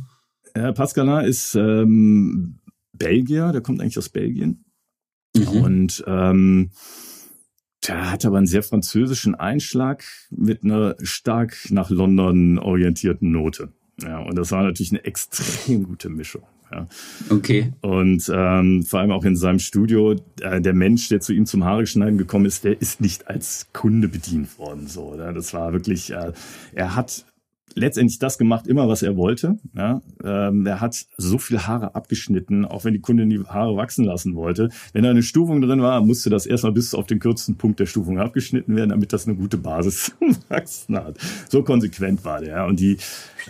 Herr 0.54 0.72
Pascalin 0.72 1.24
ist 1.24 1.54
ähm, 1.54 2.58
Belgier, 2.92 3.52
der 3.52 3.60
kommt 3.60 3.80
eigentlich 3.80 3.98
aus 3.98 4.08
Belgien. 4.08 4.64
Mhm. 5.36 5.62
Und 5.62 6.04
ähm, 6.06 6.70
der 7.86 8.10
hat 8.10 8.24
aber 8.24 8.38
einen 8.38 8.46
sehr 8.46 8.62
französischen 8.62 9.34
Einschlag 9.34 10.04
mit 10.30 10.64
einer 10.64 10.96
stark 11.02 11.56
nach 11.70 11.90
London 11.90 12.58
orientierten 12.58 13.30
Note. 13.32 13.72
Ja, 14.02 14.18
und 14.18 14.36
das 14.36 14.52
war 14.52 14.62
natürlich 14.62 14.92
eine 14.92 15.04
extrem 15.04 15.84
gute 15.84 16.08
Mischung. 16.08 16.42
Ja. 16.70 16.86
Okay. 17.30 17.72
Und 17.80 18.30
ähm, 18.32 18.84
vor 18.84 19.00
allem 19.00 19.10
auch 19.10 19.24
in 19.24 19.36
seinem 19.36 19.58
Studio, 19.58 20.14
äh, 20.40 20.60
der 20.60 20.72
Mensch, 20.72 21.08
der 21.08 21.20
zu 21.20 21.32
ihm 21.32 21.46
zum 21.46 21.64
Haare 21.64 21.86
schneiden 21.86 22.16
gekommen 22.16 22.46
ist, 22.46 22.64
der 22.64 22.80
ist 22.80 23.00
nicht 23.00 23.28
als 23.28 23.66
Kunde 23.72 24.08
bedient 24.08 24.56
worden. 24.58 24.86
So, 24.86 25.12
oder? 25.14 25.32
Das 25.32 25.52
war 25.52 25.72
wirklich, 25.72 26.12
äh, 26.12 26.32
er 26.72 26.94
hat 26.94 27.24
letztendlich 27.74 28.18
das 28.18 28.38
gemacht, 28.38 28.66
immer 28.66 28.88
was 28.88 29.02
er 29.02 29.16
wollte. 29.16 29.58
Ja, 29.76 30.02
ähm, 30.24 30.66
er 30.66 30.80
hat 30.80 31.06
so 31.16 31.38
viel 31.38 31.58
Haare 31.60 31.94
abgeschnitten, 31.94 32.64
auch 32.64 32.84
wenn 32.84 32.94
die 32.94 33.00
Kundin 33.00 33.30
die 33.30 33.40
Haare 33.40 33.76
wachsen 33.76 34.04
lassen 34.04 34.34
wollte. 34.34 34.70
Wenn 34.92 35.04
da 35.04 35.10
eine 35.10 35.22
Stufung 35.22 35.60
drin 35.60 35.82
war, 35.82 36.00
musste 36.04 36.30
das 36.30 36.46
erstmal 36.46 36.72
bis 36.72 36.94
auf 36.94 37.06
den 37.06 37.18
kürzesten 37.18 37.56
Punkt 37.56 37.80
der 37.80 37.86
Stufung 37.86 38.18
abgeschnitten 38.18 38.76
werden, 38.76 38.90
damit 38.90 39.12
das 39.12 39.26
eine 39.26 39.36
gute 39.36 39.56
Basis 39.56 40.12
zum 40.18 40.36
Wachsen 40.48 40.96
hat. 40.96 41.18
So 41.48 41.62
konsequent 41.62 42.24
war 42.24 42.40
der. 42.40 42.66
Und 42.66 42.80
die 42.80 42.98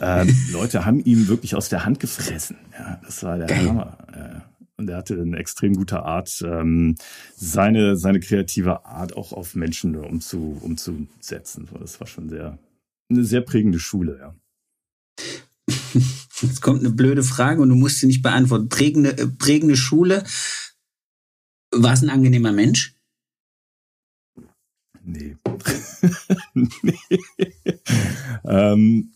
ähm, 0.01 0.29
Leute 0.53 0.85
haben 0.85 1.01
ihm 1.01 1.29
wirklich 1.29 1.55
aus 1.55 1.69
der 1.69 1.85
Hand 1.85 2.01
gefressen. 2.01 2.57
Ja, 2.79 3.01
das 3.05 3.23
war 3.23 3.39
der 3.39 3.47
Geil. 3.47 3.69
Hammer. 3.69 3.99
Ja. 4.15 4.43
Und 4.81 4.89
er 4.89 4.97
hatte 4.97 5.21
eine 5.21 5.37
extrem 5.37 5.75
gute 5.75 6.03
Art, 6.05 6.43
ähm, 6.43 6.97
seine, 7.37 7.97
seine 7.97 8.19
kreative 8.19 8.87
Art 8.87 9.15
auch 9.15 9.35
auf 9.35 9.55
Menschen 9.55 9.95
umzu, 9.95 10.59
umzusetzen. 10.63 11.69
Das 11.79 12.01
war 12.01 12.07
schon 12.07 12.31
sehr, 12.31 12.59
eine 13.11 13.25
sehr 13.25 13.41
prägende 13.41 13.79
Schule, 13.79 14.19
ja. 14.19 14.35
Jetzt 16.41 16.63
kommt 16.63 16.81
eine 16.81 16.91
blöde 16.91 17.23
Frage 17.23 17.61
und 17.61 17.69
du 17.69 17.75
musst 17.75 17.99
sie 17.99 18.07
nicht 18.07 18.23
beantworten. 18.23 18.69
Prägende, 18.69 19.17
äh, 19.19 19.27
prägende 19.27 19.77
Schule. 19.77 20.25
War 21.71 21.93
es 21.93 22.03
ein 22.03 22.11
angenehmer 22.11 22.53
Mensch? 22.53 22.95
Nee. 25.03 25.37
nee. 26.55 26.99
ähm, 28.45 29.13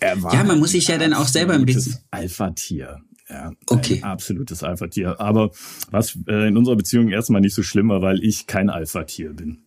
ja, 0.00 0.44
man 0.44 0.58
muss 0.58 0.72
sich 0.72 0.88
ja 0.88 0.98
dann 0.98 1.12
auch 1.12 1.28
selber 1.28 1.54
ein 1.54 1.66
bisschen. 1.66 1.96
Alpha-Tier. 2.10 3.00
Ja, 3.28 3.52
okay. 3.68 3.98
Ein 4.02 4.10
absolutes 4.10 4.62
Alpha-Tier. 4.64 5.20
Aber 5.20 5.50
was 5.90 6.18
äh, 6.26 6.48
in 6.48 6.56
unserer 6.56 6.76
Beziehung 6.76 7.08
erstmal 7.10 7.40
nicht 7.40 7.54
so 7.54 7.62
schlimm 7.62 7.88
war, 7.88 8.02
weil 8.02 8.24
ich 8.24 8.46
kein 8.46 8.70
Alpha-Tier 8.70 9.32
bin. 9.34 9.62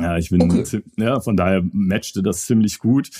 Ja, 0.00 0.16
ich 0.16 0.30
bin, 0.30 0.42
okay. 0.42 0.82
ja, 0.96 1.20
von 1.20 1.36
daher 1.36 1.62
matchte 1.72 2.22
das 2.22 2.46
ziemlich 2.46 2.78
gut. 2.78 3.10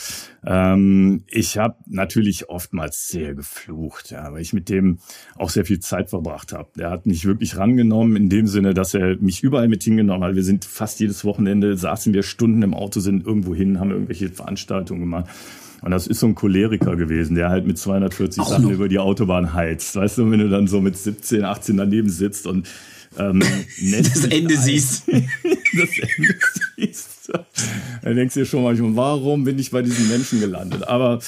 Ähm, 0.44 1.24
ich 1.28 1.58
habe 1.58 1.76
natürlich 1.86 2.48
oftmals 2.48 3.08
sehr 3.08 3.34
geflucht, 3.34 4.10
ja, 4.10 4.32
weil 4.32 4.42
ich 4.42 4.52
mit 4.52 4.68
dem 4.68 4.98
auch 5.36 5.50
sehr 5.50 5.64
viel 5.64 5.80
Zeit 5.80 6.10
verbracht 6.10 6.52
habe. 6.52 6.68
Der 6.76 6.90
hat 6.90 7.06
mich 7.06 7.24
wirklich 7.24 7.56
rangenommen 7.56 8.16
in 8.16 8.28
dem 8.28 8.46
Sinne, 8.46 8.74
dass 8.74 8.94
er 8.94 9.16
mich 9.16 9.42
überall 9.42 9.68
mit 9.68 9.82
hingenommen 9.82 10.24
hat. 10.24 10.34
Wir 10.34 10.44
sind 10.44 10.64
fast 10.64 11.00
jedes 11.00 11.24
Wochenende, 11.24 11.76
saßen 11.76 12.12
wir 12.12 12.22
Stunden 12.22 12.62
im 12.62 12.74
Auto, 12.74 13.00
sind 13.00 13.26
irgendwo 13.26 13.54
hin, 13.54 13.80
haben 13.80 13.90
irgendwelche 13.90 14.28
Veranstaltungen 14.28 15.00
gemacht. 15.00 15.26
Und 15.82 15.90
das 15.90 16.06
ist 16.06 16.20
so 16.20 16.26
ein 16.26 16.34
Choleriker 16.34 16.96
gewesen, 16.96 17.36
der 17.36 17.50
halt 17.50 17.66
mit 17.66 17.78
240 17.78 18.42
Auch 18.42 18.48
Sachen 18.48 18.64
noch. 18.64 18.70
über 18.72 18.88
die 18.88 18.98
Autobahn 18.98 19.52
heizt. 19.54 19.94
Weißt 19.94 20.18
du, 20.18 20.30
wenn 20.30 20.40
du 20.40 20.48
dann 20.48 20.66
so 20.66 20.80
mit 20.80 20.96
17, 20.96 21.44
18 21.44 21.76
daneben 21.76 22.08
sitzt 22.08 22.46
und 22.46 22.68
ähm, 23.18 23.40
das 23.92 24.24
Ende 24.24 24.56
siehst. 24.56 25.06
das 25.08 25.90
Ende 25.98 26.34
siehst. 26.76 27.32
Dann 28.02 28.16
denkst 28.16 28.34
du 28.34 28.40
dir 28.40 28.46
schon 28.46 28.62
manchmal, 28.62 28.96
warum 28.96 29.44
bin 29.44 29.58
ich 29.58 29.70
bei 29.70 29.82
diesen 29.82 30.08
Menschen 30.08 30.40
gelandet? 30.40 30.86
Aber 30.86 31.20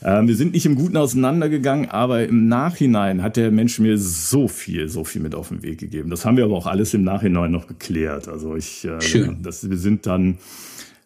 äh, 0.00 0.22
wir 0.22 0.36
sind 0.36 0.52
nicht 0.52 0.66
im 0.66 0.74
Guten 0.74 0.96
auseinandergegangen, 0.96 1.90
aber 1.90 2.24
im 2.24 2.48
Nachhinein 2.48 3.22
hat 3.22 3.36
der 3.36 3.50
Mensch 3.50 3.78
mir 3.78 3.98
so 3.98 4.48
viel, 4.48 4.88
so 4.88 5.04
viel 5.04 5.22
mit 5.22 5.34
auf 5.34 5.48
den 5.48 5.62
Weg 5.62 5.78
gegeben. 5.78 6.10
Das 6.10 6.24
haben 6.24 6.36
wir 6.36 6.44
aber 6.44 6.56
auch 6.56 6.66
alles 6.66 6.94
im 6.94 7.04
Nachhinein 7.04 7.50
noch 7.50 7.66
geklärt. 7.66 8.28
Also 8.28 8.56
ich, 8.56 8.84
äh, 8.84 9.00
Schön. 9.00 9.42
Das, 9.42 9.68
wir 9.68 9.78
sind 9.78 10.06
dann 10.06 10.38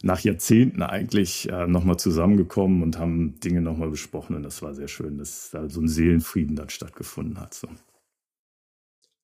nach 0.03 0.21
Jahrzehnten 0.21 0.83
eigentlich 0.83 1.51
äh, 1.51 1.67
nochmal 1.67 1.99
zusammengekommen 1.99 2.83
und 2.83 2.99
haben 2.99 3.41
Dinge 3.41 3.61
nochmal 3.61 3.89
besprochen 3.89 4.37
und 4.37 4.43
das 4.43 4.63
war 4.63 4.75
sehr 4.75 4.89
schön, 4.89 5.19
dass 5.19 5.51
da 5.51 5.69
so 5.69 5.81
ein 5.81 5.89
Seelenfrieden 5.89 6.55
dann 6.55 6.69
stattgefunden 6.69 7.41
hat. 7.41 7.55
So. 7.55 7.69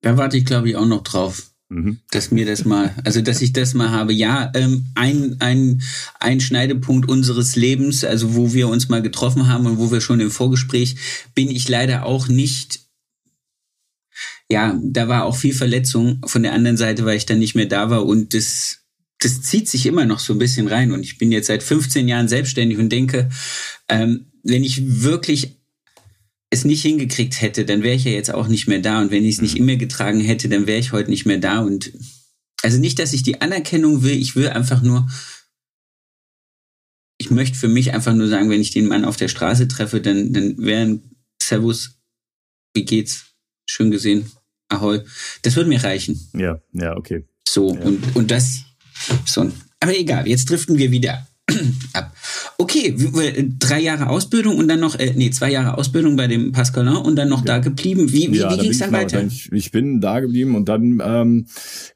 Da 0.01 0.17
warte 0.17 0.37
ich, 0.37 0.45
glaube 0.45 0.71
ich, 0.71 0.77
auch 0.77 0.87
noch 0.87 1.03
drauf. 1.03 1.52
Mhm. 1.73 2.01
Dass 2.11 2.31
mir 2.31 2.45
das 2.45 2.67
mal, 2.67 2.95
also 3.03 3.23
dass 3.23 3.41
ich 3.41 3.55
das 3.55 3.73
mal 3.73 3.91
habe. 3.91 4.13
Ja, 4.13 4.53
ähm, 4.55 4.85
ein, 4.95 5.37
ein, 5.41 5.81
ein 6.21 6.41
Schneidepunkt 6.41 7.09
unseres 7.09 7.57
Lebens, 7.57 8.05
also 8.05 8.35
wo 8.35 8.53
wir 8.53 8.69
uns 8.69 8.91
mal 8.91 9.01
getroffen 9.01 9.49
haben 9.49 9.65
und 9.65 9.79
wo 9.79 9.91
wir 9.91 10.03
schon 10.03 10.21
im 10.21 10.31
Vorgespräch, 10.31 10.97
bin 11.35 11.51
ich 11.51 11.69
leider 11.69 12.05
auch 12.05 12.29
nicht 12.29 12.81
ja, 14.51 14.79
da 14.83 15.09
war 15.09 15.25
auch 15.25 15.37
viel 15.37 15.55
Verletzung 15.55 16.21
von 16.27 16.43
der 16.43 16.53
anderen 16.53 16.77
Seite, 16.77 17.07
weil 17.07 17.17
ich 17.17 17.25
dann 17.25 17.39
nicht 17.39 17.55
mehr 17.55 17.65
da 17.65 17.89
war 17.89 18.05
und 18.05 18.35
das, 18.35 18.81
das 19.19 19.41
zieht 19.41 19.67
sich 19.67 19.87
immer 19.87 20.05
noch 20.05 20.19
so 20.19 20.35
ein 20.35 20.39
bisschen 20.39 20.69
rein. 20.69 20.93
Und 20.93 21.01
ich 21.01 21.17
bin 21.17 21.33
jetzt 21.33 21.47
seit 21.47 21.63
15 21.63 22.07
Jahren 22.07 22.29
selbstständig 22.29 22.77
und 22.77 22.91
denke, 22.91 23.31
ähm, 23.89 24.27
wenn 24.43 24.63
ich 24.63 25.03
wirklich 25.03 25.62
es 26.53 26.67
nicht 26.67 26.83
hingekriegt 26.83 27.41
hätte, 27.41 27.65
dann 27.65 27.83
wäre 27.83 27.97
ich 27.97 28.05
ja 28.05 28.11
jetzt 28.11 28.33
auch 28.33 28.47
nicht 28.47 28.69
mehr 28.69 28.81
da. 28.81 29.01
Und 29.01 29.11
wenn 29.11 29.25
ich 29.25 29.37
es 29.37 29.41
nicht 29.41 29.55
mhm. 29.55 29.69
immer 29.69 29.77
getragen 29.77 30.21
hätte, 30.21 30.51
dann 30.51 30.67
wäre 30.67 30.79
ich 30.79 30.93
heute 30.93 31.09
nicht 31.09 31.25
mehr 31.25 31.39
da. 31.39 31.61
Und 31.61 31.93
also 32.63 32.79
nicht, 32.79 32.99
dass 32.99 33.15
ich 33.15 33.23
die 33.23 33.41
Anerkennung 33.41 34.03
will, 34.03 34.13
ich 34.13 34.37
will 34.37 34.49
einfach 34.51 34.83
nur, 34.83 35.09
ich 37.19 37.31
möchte 37.31 37.57
für 37.57 37.69
mich 37.69 37.95
einfach 37.95 38.15
nur 38.15 38.29
sagen, 38.29 38.51
wenn 38.51 38.61
ich 38.61 38.71
den 38.71 38.87
Mann 38.87 39.07
auf 39.07 39.17
der 39.17 39.29
Straße 39.29 39.67
treffe, 39.67 40.03
dann, 40.03 40.35
dann 40.35 40.59
wäre 40.59 40.83
ein 40.83 41.17
Servus, 41.43 41.99
wie 42.75 42.85
geht's? 42.85 43.25
Schön 43.65 43.91
gesehen. 43.91 44.31
Ahoi. 44.69 45.01
Das 45.41 45.57
würde 45.57 45.71
mir 45.71 45.83
reichen. 45.83 46.21
Ja, 46.37 46.61
ja, 46.75 46.95
okay. 46.99 47.25
So, 47.49 47.75
ja. 47.75 47.81
und, 47.81 48.15
und 48.15 48.31
das, 48.31 48.65
so. 49.25 49.51
Aber 49.81 49.99
egal, 49.99 50.29
jetzt 50.29 50.51
driften 50.51 50.77
wir 50.77 50.91
wieder 50.91 51.27
ab. 51.93 52.15
Okay, 52.59 52.95
drei 53.59 53.81
Jahre 53.81 54.09
Ausbildung 54.09 54.57
und 54.57 54.69
dann 54.69 54.81
noch, 54.81 54.99
äh, 54.99 55.13
nee, 55.17 55.31
zwei 55.31 55.51
Jahre 55.51 55.79
Ausbildung 55.79 56.17
bei 56.17 56.27
dem 56.27 56.53
Pascalin 56.53 56.97
und 56.97 57.17
dann 57.17 57.29
noch 57.29 57.41
ja. 57.41 57.57
da 57.57 57.59
geblieben. 57.59 58.13
Wie, 58.13 58.33
wie, 58.33 58.39
ja, 58.39 58.53
wie 58.53 58.59
ging 58.59 58.71
es 58.71 58.79
dann 58.79 58.93
weiter? 58.93 59.23
Ich, 59.25 59.51
ich, 59.53 59.71
bin 59.71 60.01
da 60.01 60.21
geblieben 60.21 60.55
und 60.55 60.69
dann 60.69 61.03
ähm, 61.05 61.47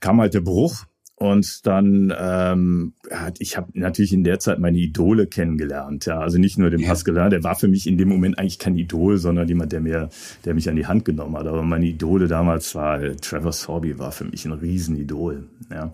kam 0.00 0.20
halt 0.20 0.34
der 0.34 0.40
Bruch. 0.40 0.84
Und 1.18 1.66
dann, 1.66 2.12
ähm, 2.18 2.92
ich 3.38 3.56
habe 3.56 3.70
natürlich 3.72 4.12
in 4.12 4.22
der 4.22 4.38
Zeit 4.38 4.58
meine 4.58 4.76
Idole 4.76 5.26
kennengelernt. 5.26 6.04
Ja, 6.04 6.20
also 6.20 6.36
nicht 6.36 6.58
nur 6.58 6.68
den 6.68 6.80
ja. 6.80 6.88
Pascalin, 6.88 7.30
der 7.30 7.42
war 7.42 7.54
für 7.54 7.68
mich 7.68 7.86
in 7.86 7.96
dem 7.96 8.10
Moment 8.10 8.38
eigentlich 8.38 8.58
kein 8.58 8.76
Idol, 8.76 9.16
sondern 9.16 9.48
jemand, 9.48 9.72
der 9.72 9.80
mir, 9.80 10.10
der 10.44 10.52
mich 10.52 10.68
an 10.68 10.76
die 10.76 10.86
Hand 10.86 11.06
genommen 11.06 11.34
hat. 11.38 11.46
Aber 11.46 11.62
meine 11.62 11.86
Idole 11.86 12.28
damals 12.28 12.75
war 12.75 13.00
Trevor 13.16 13.52
Sorby, 13.52 13.98
war 13.98 14.12
für 14.12 14.25
mich 14.25 14.44
ein 14.44 14.52
Riesenidol. 14.52 15.48
Ja 15.70 15.90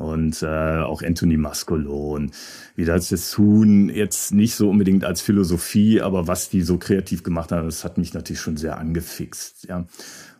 und 0.00 0.42
äh, 0.42 0.78
auch 0.78 1.02
Anthony 1.02 1.36
Mascolo 1.36 2.14
und 2.14 2.32
wieder 2.74 2.98
Sessun 2.98 3.90
jetzt 3.90 4.32
nicht 4.32 4.54
so 4.54 4.70
unbedingt 4.70 5.04
als 5.04 5.20
Philosophie, 5.20 6.00
aber 6.00 6.26
was 6.26 6.48
die 6.48 6.62
so 6.62 6.78
kreativ 6.78 7.22
gemacht 7.22 7.52
haben, 7.52 7.66
das 7.66 7.84
hat 7.84 7.98
mich 7.98 8.14
natürlich 8.14 8.40
schon 8.40 8.56
sehr 8.56 8.78
angefixt. 8.78 9.66
Ja. 9.68 9.84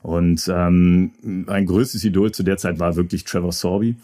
Und 0.03 0.51
ähm, 0.51 1.11
mein 1.23 1.67
größtes 1.67 2.03
Idol 2.05 2.33
zu 2.33 2.43
der 2.43 2.57
Zeit 2.57 2.79
war 2.79 2.97
wirklich 2.97 3.25
Trevor 3.25 3.53
Sorby. 3.53 3.97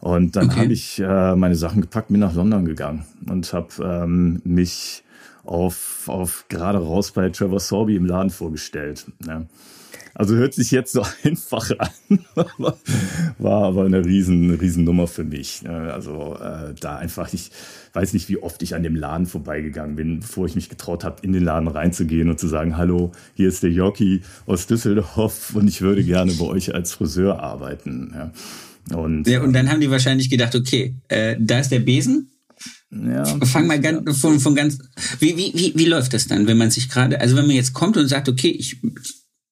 Und 0.00 0.36
dann 0.36 0.46
okay. 0.46 0.60
habe 0.60 0.72
ich 0.72 0.98
äh, 1.00 1.36
meine 1.36 1.56
Sachen 1.56 1.82
gepackt, 1.82 2.08
bin 2.08 2.20
nach 2.20 2.34
London 2.34 2.64
gegangen 2.64 3.04
und 3.28 3.52
habe 3.52 3.68
ähm, 3.82 4.40
mich 4.44 5.04
auf, 5.44 6.04
auf 6.06 6.46
gerade 6.48 6.78
raus 6.78 7.12
bei 7.12 7.28
Trevor 7.28 7.60
Sorby 7.60 7.96
im 7.96 8.06
Laden 8.06 8.30
vorgestellt. 8.30 9.04
Ja. 9.26 9.44
Also 10.14 10.36
hört 10.36 10.54
sich 10.54 10.70
jetzt 10.70 10.92
so 10.92 11.04
einfach 11.24 11.70
an, 11.78 12.24
war 13.38 13.64
aber 13.64 13.84
eine 13.84 14.04
riesen, 14.04 14.54
riesen 14.54 14.84
Nummer 14.84 15.08
für 15.08 15.24
mich. 15.24 15.62
Ne? 15.62 15.92
Also 15.92 16.36
äh, 16.40 16.74
da 16.78 16.96
einfach, 16.96 17.32
ich 17.32 17.50
weiß 17.92 18.12
nicht, 18.12 18.28
wie 18.28 18.38
oft 18.38 18.62
ich 18.62 18.74
an 18.74 18.84
dem 18.84 18.94
Laden 18.94 19.26
vorbeigegangen 19.26 19.96
bin, 19.96 20.20
bevor 20.20 20.46
ich 20.46 20.54
mich 20.54 20.68
getraut 20.68 21.04
habe, 21.04 21.16
in 21.22 21.32
den 21.32 21.42
Laden 21.42 21.68
reinzugehen 21.68 22.30
und 22.30 22.38
zu 22.38 22.46
sagen, 22.46 22.76
hallo, 22.76 23.12
hier 23.34 23.48
ist 23.48 23.62
der 23.62 23.70
Jockey 23.70 24.22
aus 24.46 24.66
Düsseldorf 24.66 25.54
und 25.54 25.66
ich 25.66 25.80
würde 25.80 26.04
gerne 26.04 26.32
bei 26.32 26.44
euch 26.44 26.74
als 26.74 26.92
Friseur 26.92 27.40
arbeiten. 27.40 28.14
Ja. 28.14 28.96
Und, 28.96 29.26
ja, 29.26 29.42
und 29.42 29.52
dann 29.52 29.70
haben 29.70 29.80
die 29.80 29.90
wahrscheinlich 29.90 30.30
gedacht, 30.30 30.54
okay, 30.54 30.94
äh, 31.08 31.36
da 31.40 31.58
ist 31.58 31.70
der 31.70 31.80
Besen, 31.80 32.30
ja, 32.90 33.24
Fang 33.44 33.66
mal 33.66 33.80
ganz 33.80 34.20
von, 34.20 34.38
von 34.38 34.54
ganz. 34.54 34.78
Wie, 35.18 35.36
wie, 35.36 35.52
wie, 35.54 35.72
wie 35.74 35.86
läuft 35.86 36.14
das 36.14 36.28
dann, 36.28 36.46
wenn 36.46 36.56
man 36.56 36.70
sich 36.70 36.88
gerade, 36.88 37.20
also 37.20 37.36
wenn 37.36 37.46
man 37.46 37.56
jetzt 37.56 37.72
kommt 37.72 37.96
und 37.96 38.06
sagt, 38.06 38.28
okay, 38.28 38.50
ich 38.50 38.80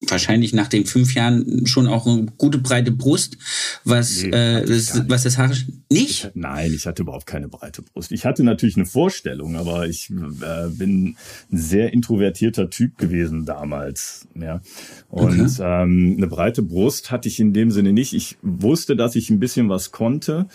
wahrscheinlich 0.07 0.53
nach 0.53 0.67
den 0.67 0.85
fünf 0.85 1.13
Jahren 1.13 1.65
schon 1.65 1.87
auch 1.87 2.07
eine 2.07 2.27
gute 2.37 2.57
breite 2.57 2.91
Brust, 2.91 3.37
was, 3.83 4.23
nee, 4.23 4.29
äh, 4.29 4.65
das, 4.65 5.07
was 5.07 5.23
das 5.23 5.37
Haar 5.37 5.49
nicht? 5.49 6.25
Ich, 6.25 6.27
nein, 6.33 6.73
ich 6.73 6.85
hatte 6.85 7.03
überhaupt 7.03 7.25
keine 7.25 7.47
breite 7.47 7.81
Brust. 7.81 8.11
Ich 8.11 8.25
hatte 8.25 8.43
natürlich 8.43 8.75
eine 8.75 8.85
Vorstellung, 8.85 9.55
aber 9.55 9.87
ich 9.87 10.09
äh, 10.09 10.69
bin 10.69 11.15
ein 11.51 11.57
sehr 11.57 11.93
introvertierter 11.93 12.69
Typ 12.69 12.97
gewesen 12.97 13.45
damals. 13.45 14.27
Ja. 14.35 14.61
Und 15.09 15.39
okay. 15.39 15.83
ähm, 15.83 16.15
eine 16.17 16.27
breite 16.27 16.61
Brust 16.61 17.11
hatte 17.11 17.27
ich 17.27 17.39
in 17.39 17.53
dem 17.53 17.71
Sinne 17.71 17.93
nicht. 17.93 18.13
Ich 18.13 18.37
wusste, 18.41 18.95
dass 18.95 19.15
ich 19.15 19.29
ein 19.29 19.39
bisschen 19.39 19.69
was 19.69 19.91
konnte. 19.91 20.47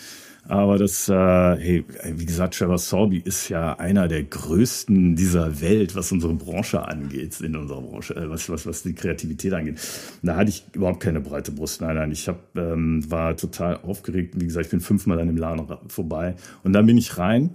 Aber 0.49 0.79
das, 0.79 1.07
äh, 1.07 1.13
hey, 1.13 1.85
wie 2.03 2.25
gesagt, 2.25 2.55
Trevor 2.57 2.79
Sorby 2.79 3.19
ist 3.19 3.49
ja 3.49 3.77
einer 3.77 4.07
der 4.07 4.23
größten 4.23 5.15
dieser 5.15 5.61
Welt, 5.61 5.95
was 5.95 6.11
unsere 6.11 6.33
Branche 6.33 6.87
angeht, 6.87 7.39
in 7.39 7.55
unserer 7.55 7.83
Branche, 7.83 8.15
äh, 8.15 8.27
was, 8.31 8.49
was, 8.49 8.65
was 8.65 8.81
die 8.81 8.95
Kreativität 8.95 9.53
angeht. 9.53 9.79
Da 10.23 10.37
hatte 10.37 10.49
ich 10.49 10.63
überhaupt 10.73 11.01
keine 11.01 11.21
breite 11.21 11.51
Brust. 11.51 11.81
Nein, 11.81 11.97
nein, 11.97 12.11
ich 12.11 12.27
hab, 12.27 12.57
ähm, 12.57 13.03
war 13.11 13.37
total 13.37 13.77
aufgeregt. 13.77 14.41
Wie 14.41 14.45
gesagt, 14.45 14.65
ich 14.65 14.71
bin 14.71 14.79
fünfmal 14.79 15.19
an 15.19 15.27
dem 15.27 15.37
Laden 15.37 15.67
vorbei. 15.87 16.33
Und 16.63 16.73
dann 16.73 16.87
bin 16.87 16.97
ich 16.97 17.19
rein. 17.19 17.51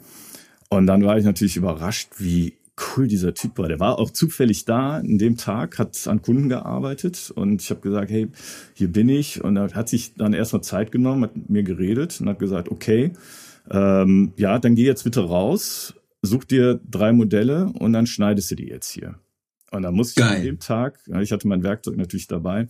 Und 0.69 0.87
dann 0.87 1.05
war 1.05 1.19
ich 1.19 1.25
natürlich 1.25 1.57
überrascht, 1.57 2.11
wie 2.19 2.55
cool 2.97 3.07
dieser 3.07 3.35
Typ 3.35 3.59
war. 3.59 3.69
Der 3.69 3.81
war 3.81 3.99
auch 3.99 4.11
zufällig 4.11 4.65
da 4.65 4.99
in 4.99 5.19
dem 5.19 5.37
Tag, 5.37 5.79
hat 5.79 6.07
an 6.07 6.23
Kunden 6.23 6.49
gearbeitet 6.49 7.33
und 7.35 7.63
ich 7.63 7.71
habe 7.71 7.81
gesagt, 7.81 8.11
hey, 8.11 8.29
hier 8.75 8.89
bin 8.89 9.09
ich. 9.09 9.43
Und 9.43 9.57
er 9.57 9.71
hat 9.75 9.89
sich 9.89 10.15
dann 10.15 10.33
erstmal 10.33 10.63
Zeit 10.63 10.93
genommen, 10.93 11.23
hat 11.23 11.37
mit 11.37 11.51
mir 11.51 11.63
geredet 11.63 12.21
und 12.21 12.29
hat 12.29 12.39
gesagt, 12.39 12.69
okay, 12.71 13.13
ähm, 13.71 14.33
ja, 14.37 14.59
dann 14.59 14.75
geh 14.75 14.85
jetzt 14.85 15.05
bitte 15.05 15.21
raus, 15.21 15.95
such 16.23 16.45
dir 16.45 16.81
drei 16.89 17.13
Modelle 17.13 17.73
und 17.79 17.93
dann 17.93 18.07
schneidest 18.07 18.51
du 18.51 18.57
die 18.57 18.69
jetzt 18.69 18.91
hier. 18.91 19.19
Und 19.71 19.83
dann 19.83 19.95
musste 19.95 20.21
ich 20.21 20.27
Geil. 20.27 20.37
an 20.37 20.45
dem 20.45 20.61
Tag, 20.61 21.01
ich 21.21 21.33
hatte 21.33 21.49
mein 21.49 21.65
Werkzeug 21.65 21.97
natürlich 21.97 22.29
dabei, 22.29 22.69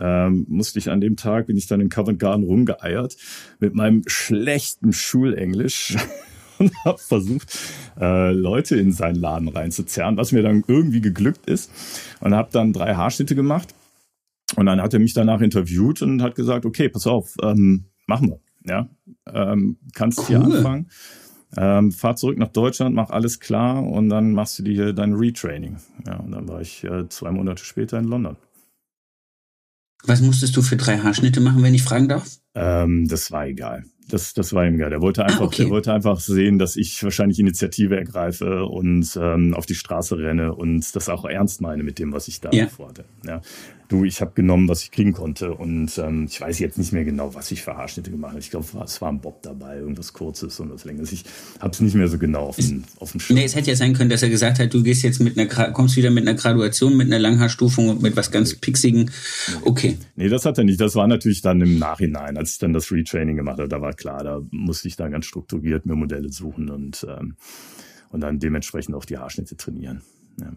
ähm, 0.00 0.46
musste 0.48 0.78
ich 0.78 0.90
an 0.90 1.00
dem 1.00 1.16
Tag, 1.16 1.46
bin 1.46 1.58
ich 1.58 1.66
dann 1.66 1.80
in 1.80 1.90
Covent 1.90 2.18
Garden 2.18 2.44
rumgeeiert 2.44 3.16
mit 3.60 3.74
meinem 3.74 4.02
schlechten 4.06 4.92
Schulenglisch 4.92 5.96
und 6.58 6.72
habe 6.84 6.98
versucht, 6.98 7.58
äh, 8.00 8.32
Leute 8.32 8.76
in 8.76 8.92
seinen 8.92 9.16
Laden 9.16 9.48
reinzuzerren, 9.48 10.16
was 10.16 10.32
mir 10.32 10.42
dann 10.42 10.64
irgendwie 10.66 11.00
geglückt 11.00 11.46
ist. 11.46 11.70
Und 12.20 12.34
habe 12.34 12.50
dann 12.52 12.72
drei 12.72 12.94
Haarschnitte 12.94 13.34
gemacht. 13.34 13.74
Und 14.56 14.66
dann 14.66 14.80
hat 14.80 14.94
er 14.94 15.00
mich 15.00 15.14
danach 15.14 15.40
interviewt 15.40 16.02
und 16.02 16.22
hat 16.22 16.34
gesagt, 16.34 16.64
okay, 16.64 16.88
pass 16.88 17.06
auf, 17.06 17.34
ähm, 17.42 17.86
machen 18.06 18.30
wir. 18.30 18.40
Ja, 18.64 18.88
ähm, 19.32 19.78
kannst 19.94 20.18
cool. 20.20 20.26
hier 20.26 20.40
anfangen. 20.40 20.88
Ähm, 21.56 21.92
fahr 21.92 22.16
zurück 22.16 22.38
nach 22.38 22.48
Deutschland, 22.48 22.94
mach 22.94 23.10
alles 23.10 23.40
klar 23.40 23.82
und 23.82 24.10
dann 24.10 24.32
machst 24.32 24.58
du 24.58 24.62
dir 24.62 24.74
hier 24.74 24.92
dein 24.92 25.14
Retraining. 25.14 25.78
Ja, 26.06 26.16
und 26.16 26.32
dann 26.32 26.46
war 26.46 26.60
ich 26.60 26.84
äh, 26.84 27.08
zwei 27.08 27.30
Monate 27.30 27.64
später 27.64 27.98
in 27.98 28.04
London. 28.04 28.36
Was 30.04 30.20
musstest 30.20 30.56
du 30.56 30.62
für 30.62 30.76
drei 30.76 30.98
Haarschnitte 30.98 31.40
machen, 31.40 31.62
wenn 31.62 31.74
ich 31.74 31.82
fragen 31.82 32.08
darf? 32.08 32.38
Ähm, 32.54 33.08
das 33.08 33.32
war 33.32 33.46
egal. 33.46 33.84
Das, 34.08 34.32
das 34.32 34.52
war 34.52 34.66
ihm 34.66 34.74
egal. 34.74 34.90
Der 34.90 35.02
wollte 35.02 35.22
ah, 35.22 35.26
einfach, 35.26 35.42
ah, 35.42 35.44
okay. 35.44 35.62
der 35.62 35.70
wollte 35.70 35.92
einfach 35.92 36.18
sehen, 36.18 36.58
dass 36.58 36.76
ich 36.76 37.02
wahrscheinlich 37.02 37.38
Initiative 37.38 37.96
ergreife 37.96 38.64
und 38.64 39.18
ähm, 39.20 39.54
auf 39.54 39.66
die 39.66 39.74
Straße 39.74 40.18
renne 40.18 40.54
und 40.54 40.96
das 40.96 41.08
auch 41.08 41.24
ernst 41.24 41.60
meine 41.60 41.82
mit 41.82 41.98
dem, 41.98 42.12
was 42.12 42.28
ich 42.28 42.40
da 42.40 42.50
ja. 42.50 42.66
vorhatte. 42.68 43.04
Ja 43.26 43.42
du, 43.88 44.04
ich 44.04 44.20
habe 44.20 44.32
genommen, 44.34 44.68
was 44.68 44.82
ich 44.82 44.90
kriegen 44.90 45.12
konnte. 45.12 45.52
Und 45.54 45.98
ähm, 45.98 46.26
ich 46.28 46.40
weiß 46.40 46.58
jetzt 46.58 46.78
nicht 46.78 46.92
mehr 46.92 47.04
genau, 47.04 47.34
was 47.34 47.50
ich 47.50 47.62
für 47.62 47.76
Haarschnitte 47.76 48.10
gemacht 48.10 48.32
habe. 48.32 48.40
Ich 48.40 48.50
glaube, 48.50 48.66
es 48.84 49.00
war 49.00 49.10
ein 49.10 49.20
Bob 49.20 49.42
dabei, 49.42 49.78
irgendwas 49.78 50.12
Kurzes 50.12 50.60
und 50.60 50.70
was 50.70 50.84
Längeres. 50.84 51.12
Ich 51.12 51.24
habe 51.58 51.72
es 51.72 51.80
nicht 51.80 51.94
mehr 51.94 52.08
so 52.08 52.18
genau 52.18 52.46
auf 52.46 52.56
dem, 52.56 52.84
auf 53.00 53.12
dem 53.12 53.20
Schirm. 53.20 53.36
Nee, 53.36 53.44
es 53.44 53.54
hätte 53.54 53.70
ja 53.70 53.76
sein 53.76 53.94
können, 53.94 54.10
dass 54.10 54.22
er 54.22 54.28
gesagt 54.28 54.58
hat, 54.58 54.72
du 54.72 54.82
gehst 54.82 55.02
jetzt 55.02 55.20
mit 55.20 55.38
einer, 55.38 55.48
kommst 55.72 55.96
wieder 55.96 56.10
mit 56.10 56.28
einer 56.28 56.38
Graduation, 56.38 56.96
mit 56.96 57.06
einer 57.06 57.18
Langhaarstufung 57.18 57.88
und 57.88 58.02
mit 58.02 58.14
was 58.16 58.30
ganz 58.30 58.54
pixigen. 58.54 59.10
Okay. 59.64 59.98
Nee, 60.16 60.28
das 60.28 60.44
hat 60.44 60.58
er 60.58 60.64
nicht. 60.64 60.80
Das 60.80 60.94
war 60.94 61.06
natürlich 61.06 61.40
dann 61.40 61.60
im 61.60 61.78
Nachhinein, 61.78 62.36
als 62.36 62.52
ich 62.52 62.58
dann 62.58 62.72
das 62.72 62.92
Retraining 62.92 63.36
gemacht 63.36 63.58
habe. 63.58 63.68
Da 63.68 63.80
war 63.80 63.94
klar, 63.94 64.22
da 64.22 64.42
musste 64.50 64.88
ich 64.88 64.96
dann 64.96 65.10
ganz 65.12 65.26
strukturiert 65.26 65.86
mir 65.86 65.94
Modelle 65.94 66.30
suchen 66.30 66.70
und, 66.70 67.06
ähm, 67.08 67.36
und 68.10 68.20
dann 68.20 68.38
dementsprechend 68.38 68.94
auch 68.94 69.04
die 69.04 69.18
Haarschnitte 69.18 69.56
trainieren. 69.56 70.02
Ja. 70.40 70.52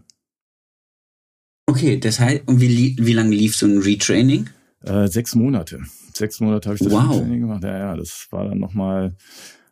Okay, 1.82 1.98
das 1.98 2.20
heißt, 2.20 2.42
und 2.46 2.60
wie, 2.60 2.96
wie 3.00 3.12
lange 3.12 3.34
lief 3.34 3.56
so 3.56 3.66
ein 3.66 3.78
Retraining? 3.78 4.48
Äh, 4.84 5.08
sechs 5.08 5.34
Monate. 5.34 5.80
Sechs 6.14 6.38
Monate 6.38 6.68
habe 6.68 6.76
ich 6.76 6.84
das 6.84 6.92
wow. 6.92 7.10
Retraining 7.10 7.40
gemacht. 7.40 7.64
Ja, 7.64 7.76
ja, 7.76 7.96
das 7.96 8.28
war 8.30 8.44
dann 8.44 8.60
nochmal, 8.60 9.16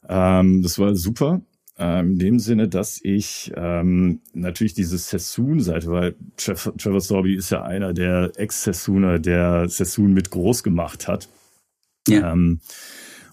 ähm, 0.09 0.61
das 0.61 0.77
war 0.81 0.97
super. 0.97 1.41
Ähm, 1.79 2.15
in 2.15 2.19
dem 2.19 2.39
Sinne, 2.41 2.67
dass 2.67 2.99
ich 3.01 3.53
ähm, 3.55 4.23
natürlich 4.35 4.75
diese 4.75 4.99
Sassoon-Seite, 4.99 5.87
weil 5.87 6.17
Trevor, 6.37 6.77
Trevor 6.77 7.01
Sorby 7.01 7.37
ist 7.37 7.51
ja 7.51 7.63
einer 7.63 7.93
der 7.93 8.33
Ex-Sassooner, 8.35 9.21
der 9.21 9.69
Sassoon 9.69 10.13
mit 10.13 10.31
groß 10.31 10.65
gemacht 10.65 11.07
hat. 11.07 11.29
Ja. 12.09 12.33
Ähm, 12.33 12.59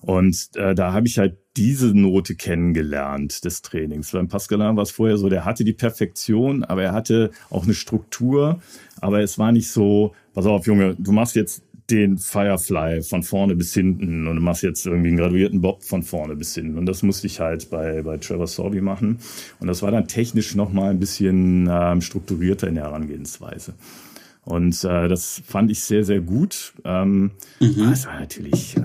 und 0.08 0.52
äh, 0.56 0.74
da 0.74 0.94
habe 0.94 1.06
ich 1.06 1.20
halt 1.20 1.36
diese 1.58 1.88
Note 1.88 2.36
kennengelernt 2.36 3.44
des 3.44 3.62
Trainings. 3.62 4.12
Beim 4.12 4.30
Pascalan 4.30 4.78
war 4.78 4.84
es 4.84 4.92
vorher 4.92 5.18
so, 5.18 5.28
der 5.28 5.44
hatte 5.44 5.66
die 5.66 5.74
Perfektion, 5.74 6.64
aber 6.64 6.82
er 6.82 6.94
hatte 6.94 7.32
auch 7.50 7.66
eine 7.66 7.74
Struktur, 7.74 8.62
aber 9.02 9.20
es 9.20 9.38
war 9.38 9.52
nicht 9.52 9.70
so, 9.70 10.14
pass 10.34 10.46
auf, 10.46 10.66
Junge, 10.66 10.96
du 10.98 11.12
machst 11.12 11.36
jetzt 11.36 11.62
den 11.90 12.18
Firefly 12.18 13.02
von 13.02 13.22
vorne 13.22 13.58
bis 13.58 13.74
hinten 13.74 14.28
und 14.28 14.38
du 14.38 14.42
machst 14.42 14.64
jetzt 14.64 14.86
irgendwie 14.86 15.10
einen 15.10 15.18
graduierten 15.18 15.60
Bob 15.60 15.84
von 15.84 16.04
vorne 16.04 16.38
bis 16.38 16.56
hinten. 16.56 16.78
Und 16.78 16.86
das 16.86 17.04
musste 17.04 17.28
ich 17.28 17.42
halt 17.42 17.70
bei, 17.70 18.02
bei 18.02 18.18
Trevor 18.18 18.48
Sorby 18.48 18.80
machen. 18.80 19.20
Und 19.60 19.68
das 19.68 19.82
war 19.82 19.92
dann 19.92 20.08
technisch 20.08 20.56
nochmal 20.56 20.92
ein 20.92 21.00
bisschen 21.00 21.68
ähm, 21.70 22.00
strukturierter 22.00 22.70
in 22.70 22.76
der 22.76 22.86
Herangehensweise. 22.86 23.74
Und 24.48 24.82
äh, 24.86 25.10
das 25.10 25.42
fand 25.46 25.70
ich 25.72 25.82
sehr, 25.82 26.06
sehr 26.06 26.22
gut. 26.22 26.72
Ähm, 26.86 27.32
mhm. 27.60 27.90
Es 27.92 28.08
war 28.08 28.18
natürlich 28.18 28.78
äh, 28.78 28.82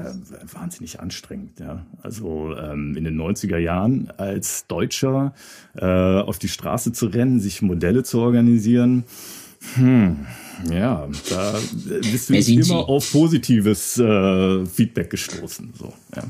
wahnsinnig 0.52 0.98
anstrengend. 0.98 1.60
Ja. 1.60 1.86
Also 2.02 2.56
ähm, 2.56 2.96
in 2.96 3.04
den 3.04 3.16
90er 3.16 3.58
Jahren 3.58 4.10
als 4.16 4.66
Deutscher 4.66 5.34
äh, 5.76 5.86
auf 5.86 6.40
die 6.40 6.48
Straße 6.48 6.92
zu 6.92 7.06
rennen, 7.06 7.38
sich 7.38 7.62
Modelle 7.62 8.02
zu 8.02 8.18
organisieren. 8.18 9.04
Hm, 9.74 10.26
ja, 10.68 11.08
da 11.30 11.54
bist 12.10 12.28
du 12.28 12.32
nicht 12.32 12.48
immer 12.48 12.88
auf 12.88 13.12
positives 13.12 13.98
äh, 13.98 14.66
Feedback 14.66 15.10
gestoßen. 15.10 15.74
So, 15.78 15.92
ja. 16.16 16.24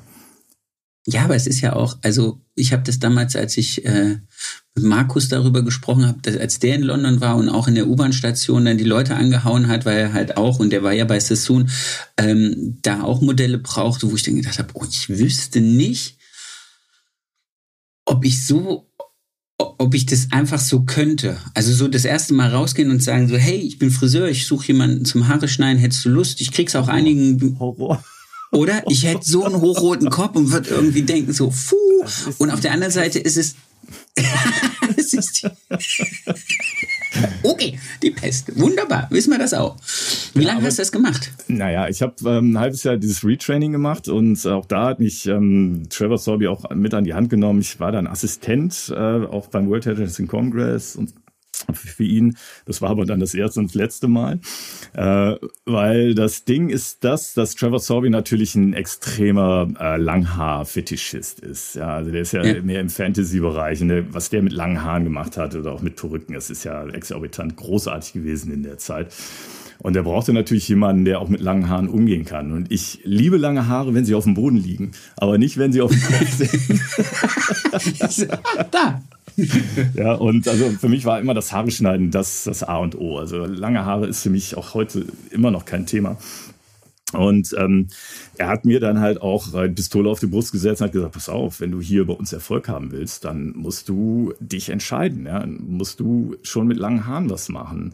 Ja, 1.04 1.24
aber 1.24 1.34
es 1.34 1.48
ist 1.48 1.60
ja 1.60 1.74
auch, 1.74 1.98
also 2.02 2.40
ich 2.54 2.72
habe 2.72 2.84
das 2.84 3.00
damals, 3.00 3.34
als 3.34 3.56
ich 3.56 3.84
äh, 3.84 4.18
mit 4.74 4.84
Markus 4.84 5.28
darüber 5.28 5.62
gesprochen 5.62 6.06
habe, 6.06 6.20
dass, 6.22 6.36
als 6.36 6.60
der 6.60 6.76
in 6.76 6.82
London 6.82 7.20
war 7.20 7.36
und 7.36 7.48
auch 7.48 7.66
in 7.66 7.74
der 7.74 7.88
U-Bahn-Station 7.88 8.64
dann 8.64 8.78
die 8.78 8.84
Leute 8.84 9.16
angehauen 9.16 9.66
hat, 9.66 9.84
weil 9.84 9.98
er 9.98 10.12
halt 10.12 10.36
auch, 10.36 10.60
und 10.60 10.70
der 10.70 10.84
war 10.84 10.92
ja 10.92 11.04
bei 11.04 11.18
Sassoon, 11.18 11.70
ähm, 12.18 12.78
da 12.82 13.02
auch 13.02 13.20
Modelle 13.20 13.58
brauchte, 13.58 14.10
wo 14.10 14.14
ich 14.14 14.22
dann 14.22 14.36
gedacht 14.36 14.60
habe, 14.60 14.70
oh, 14.74 14.86
ich 14.88 15.08
wüsste 15.08 15.60
nicht, 15.60 16.18
ob 18.04 18.24
ich 18.24 18.46
so 18.46 18.88
ob 19.78 19.94
ich 19.94 20.06
das 20.06 20.32
einfach 20.32 20.58
so 20.58 20.82
könnte. 20.82 21.38
Also 21.54 21.72
so 21.72 21.88
das 21.88 22.04
erste 22.04 22.34
Mal 22.34 22.50
rausgehen 22.50 22.90
und 22.90 23.02
sagen 23.02 23.28
so, 23.28 23.36
hey, 23.36 23.56
ich 23.56 23.78
bin 23.78 23.90
Friseur, 23.90 24.28
ich 24.28 24.46
suche 24.46 24.68
jemanden 24.68 25.04
zum 25.04 25.28
Haare 25.28 25.48
schneiden, 25.48 25.78
hättest 25.78 26.04
du 26.04 26.08
Lust? 26.08 26.40
Ich 26.40 26.52
krieg's 26.52 26.74
auch 26.74 26.88
einigen 26.88 27.58
Horror. 27.58 28.02
Oder 28.52 28.84
ich 28.88 29.04
hätte 29.04 29.24
so 29.24 29.44
einen 29.44 29.60
hochroten 29.60 30.10
Kopf 30.10 30.36
und 30.36 30.52
würde 30.52 30.68
irgendwie 30.68 31.02
denken 31.02 31.32
so, 31.32 31.48
puh. 31.48 32.04
Und 32.38 32.50
auf 32.50 32.60
der 32.60 32.72
anderen 32.72 32.92
Seite 32.92 33.18
ist 33.18 33.38
es, 33.38 33.56
es 34.96 35.14
ist 35.14 35.50
okay, 37.42 37.78
die 38.02 38.10
Pest. 38.10 38.58
Wunderbar, 38.58 39.08
wissen 39.10 39.30
wir 39.30 39.38
das 39.38 39.54
auch. 39.54 39.76
Wie 40.34 40.44
lange 40.44 40.62
hast 40.62 40.78
du 40.78 40.82
das 40.82 40.92
gemacht? 40.92 41.32
Naja, 41.48 41.88
ich 41.88 42.02
habe 42.02 42.14
ähm, 42.26 42.52
ein 42.52 42.58
halbes 42.58 42.84
Jahr 42.84 42.98
dieses 42.98 43.24
Retraining 43.24 43.72
gemacht 43.72 44.08
und 44.08 44.46
auch 44.46 44.66
da 44.66 44.86
hat 44.86 45.00
mich 45.00 45.26
ähm, 45.26 45.84
Trevor 45.88 46.18
Sorby 46.18 46.48
auch 46.48 46.68
mit 46.74 46.92
an 46.92 47.04
die 47.04 47.14
Hand 47.14 47.30
genommen. 47.30 47.60
Ich 47.60 47.80
war 47.80 47.90
dann 47.90 48.06
Assistent, 48.06 48.92
äh, 48.94 48.94
auch 48.94 49.48
beim 49.48 49.68
World 49.68 49.86
Hairdressing 49.86 50.26
Congress 50.26 50.94
und 50.94 51.14
für 51.72 52.04
ihn. 52.04 52.36
Das 52.66 52.82
war 52.82 52.90
aber 52.90 53.06
dann 53.06 53.20
das 53.20 53.34
erste 53.34 53.60
und 53.60 53.66
das 53.66 53.74
letzte 53.74 54.08
Mal. 54.08 54.40
Äh, 54.94 55.36
weil 55.64 56.14
das 56.14 56.44
Ding 56.44 56.68
ist 56.68 57.04
das, 57.04 57.34
dass 57.34 57.54
Trevor 57.54 57.80
Sorby 57.80 58.10
natürlich 58.10 58.54
ein 58.54 58.74
extremer 58.74 59.68
äh, 59.78 59.96
Langhaar-Fetischist 59.96 61.40
ist. 61.40 61.76
Ja, 61.76 61.96
also 61.96 62.10
der 62.10 62.22
ist 62.22 62.32
ja, 62.32 62.44
ja. 62.44 62.62
mehr 62.62 62.80
im 62.80 62.90
Fantasy-Bereich. 62.90 63.80
Was 64.10 64.30
der 64.30 64.42
mit 64.42 64.52
langen 64.52 64.82
Haaren 64.82 65.04
gemacht 65.04 65.36
hat 65.36 65.54
oder 65.54 65.72
auch 65.72 65.82
mit 65.82 65.96
Perücken, 65.96 66.34
das 66.34 66.50
ist 66.50 66.64
ja 66.64 66.86
exorbitant 66.88 67.56
großartig 67.56 68.12
gewesen 68.12 68.52
in 68.52 68.62
der 68.62 68.78
Zeit. 68.78 69.12
Und 69.78 69.96
er 69.96 70.04
brauchte 70.04 70.32
natürlich 70.32 70.68
jemanden, 70.68 71.04
der 71.04 71.20
auch 71.20 71.28
mit 71.28 71.40
langen 71.40 71.68
Haaren 71.68 71.88
umgehen 71.88 72.24
kann. 72.24 72.52
Und 72.52 72.70
ich 72.70 73.00
liebe 73.02 73.36
lange 73.36 73.66
Haare, 73.66 73.94
wenn 73.94 74.04
sie 74.04 74.14
auf 74.14 74.24
dem 74.24 74.34
Boden 74.34 74.56
liegen, 74.56 74.92
aber 75.16 75.38
nicht, 75.38 75.58
wenn 75.58 75.72
sie 75.72 75.80
auf 75.80 75.90
dem 75.90 76.02
Kopf 76.02 76.30
sind. 78.08 78.30
da. 78.70 79.02
ja, 79.94 80.14
und 80.14 80.48
also 80.48 80.70
für 80.70 80.88
mich 80.88 81.04
war 81.04 81.20
immer 81.20 81.34
das 81.34 81.52
Haare 81.52 81.70
schneiden 81.70 82.10
das, 82.10 82.44
das 82.44 82.62
A 82.62 82.76
und 82.76 82.96
O. 82.96 83.18
Also 83.18 83.44
lange 83.44 83.84
Haare 83.84 84.06
ist 84.06 84.22
für 84.22 84.30
mich 84.30 84.56
auch 84.56 84.74
heute 84.74 85.06
immer 85.30 85.50
noch 85.50 85.64
kein 85.64 85.86
Thema. 85.86 86.16
Und 87.12 87.54
ähm, 87.58 87.88
er 88.38 88.48
hat 88.48 88.64
mir 88.64 88.80
dann 88.80 89.00
halt 89.00 89.20
auch 89.20 89.52
eine 89.54 89.68
Pistole 89.68 90.08
auf 90.08 90.20
die 90.20 90.26
Brust 90.26 90.52
gesetzt 90.52 90.80
und 90.80 90.86
hat 90.86 90.92
gesagt, 90.92 91.12
pass 91.12 91.28
auf, 91.28 91.60
wenn 91.60 91.70
du 91.70 91.80
hier 91.80 92.06
bei 92.06 92.14
uns 92.14 92.32
Erfolg 92.32 92.68
haben 92.68 92.90
willst, 92.90 93.24
dann 93.24 93.52
musst 93.54 93.88
du 93.88 94.32
dich 94.40 94.70
entscheiden. 94.70 95.26
Ja? 95.26 95.44
musst 95.46 96.00
du 96.00 96.36
schon 96.42 96.66
mit 96.66 96.78
langen 96.78 97.06
Haaren 97.06 97.30
was 97.30 97.48
machen. 97.48 97.92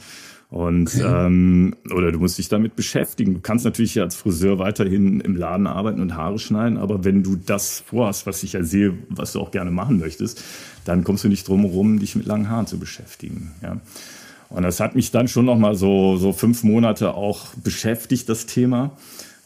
Und 0.51 0.95
okay. 0.95 1.27
ähm, 1.27 1.75
oder 1.95 2.11
du 2.11 2.19
musst 2.19 2.39
dich 2.39 2.49
damit 2.49 2.75
beschäftigen. 2.75 3.35
Du 3.35 3.41
kannst 3.41 3.67
natürlich 3.67 4.01
als 4.01 4.17
Friseur 4.17 4.59
weiterhin 4.59 5.21
im 5.21 5.37
Laden 5.37 5.67
arbeiten 5.67 6.01
und 6.01 6.15
Haare 6.15 6.39
schneiden, 6.39 6.79
aber 6.79 7.05
wenn 7.05 7.23
du 7.23 7.37
das 7.37 7.81
vorhast, 7.81 8.27
was 8.27 8.43
ich 8.43 8.55
ja 8.55 8.63
sehe, 8.63 8.97
was 9.11 9.33
du 9.33 9.41
auch 9.41 9.51
gerne 9.51 9.71
machen 9.71 9.99
möchtest, 9.99 10.43
dann 10.87 11.05
kommst 11.05 11.25
du 11.25 11.29
nicht 11.29 11.47
drum 11.47 11.63
herum, 11.63 11.99
dich 11.99 12.17
mit 12.17 12.25
langen 12.25 12.49
Haaren 12.49 12.67
zu 12.67 12.79
beschäftigen. 12.79 13.53
Ja. 13.63 13.79
Und 14.49 14.63
das 14.63 14.81
hat 14.81 14.95
mich 14.95 15.11
dann 15.11 15.29
schon 15.29 15.45
noch 15.45 15.59
mal 15.59 15.75
so 15.75 16.17
so 16.17 16.33
fünf 16.33 16.65
Monate 16.65 17.13
auch 17.13 17.49
beschäftigt, 17.63 18.27
das 18.31 18.47
Thema. 18.47 18.93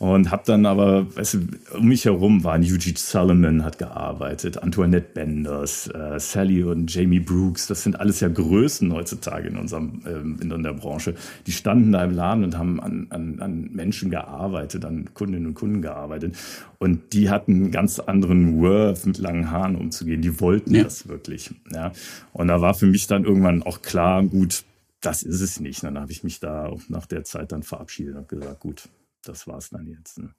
Und 0.02 0.32
habe 0.32 0.42
dann 0.46 0.66
aber, 0.66 1.06
weißt 1.14 1.34
du, 1.34 1.38
um 1.78 1.86
mich 1.86 2.06
herum 2.06 2.42
waren 2.42 2.62
Eugene 2.62 2.96
Solomon 2.96 3.62
hat 3.62 3.78
gearbeitet, 3.78 4.60
Antoinette 4.60 5.06
Benders, 5.14 5.86
äh, 5.94 6.18
Sally 6.18 6.64
und 6.64 6.92
Jamie 6.92 7.20
Brooks. 7.20 7.68
Das 7.68 7.84
sind 7.84 8.00
alles 8.00 8.18
ja 8.18 8.26
Größen 8.26 8.92
heutzutage 8.92 9.46
in 9.46 9.56
unserem 9.56 10.02
ähm, 10.04 10.38
in 10.42 10.62
der 10.64 10.72
Branche. 10.72 11.14
Die 11.46 11.52
standen 11.52 11.92
da 11.92 12.02
im 12.02 12.10
Laden 12.10 12.42
und 12.42 12.58
haben 12.58 12.80
an, 12.80 13.06
an, 13.10 13.38
an 13.38 13.70
Menschen 13.70 14.10
gearbeitet, 14.10 14.84
an 14.84 15.14
Kundinnen 15.14 15.46
und 15.46 15.54
Kunden 15.54 15.82
gearbeitet. 15.82 16.34
Und 16.80 17.12
die 17.12 17.30
hatten 17.30 17.52
einen 17.52 17.70
ganz 17.70 18.00
anderen 18.00 18.60
Worth, 18.60 19.06
mit 19.06 19.18
langen 19.18 19.52
Haaren 19.52 19.76
umzugehen. 19.76 20.20
Die 20.20 20.40
wollten 20.40 20.74
ja. 20.74 20.82
das 20.82 21.06
wirklich. 21.06 21.54
Ja. 21.72 21.92
Und 22.32 22.48
da 22.48 22.60
war 22.60 22.74
für 22.74 22.86
mich 22.86 23.06
dann 23.06 23.24
irgendwann 23.24 23.62
auch 23.62 23.82
klar, 23.82 24.24
gut, 24.24 24.64
das 25.00 25.22
ist 25.22 25.40
es 25.40 25.60
nicht. 25.60 25.84
Und 25.84 25.94
dann 25.94 26.02
habe 26.02 26.10
ich 26.10 26.24
mich 26.24 26.40
da 26.40 26.66
auch 26.66 26.80
nach 26.88 27.06
der 27.06 27.22
Zeit 27.22 27.52
dann 27.52 27.62
verabschiedet 27.62 28.16
und 28.16 28.28
gesagt, 28.28 28.58
gut, 28.58 28.88
das 29.22 29.46
war's 29.46 29.70
dann 29.70 29.86
jetzt. 29.86 30.18
Ne? 30.18 30.34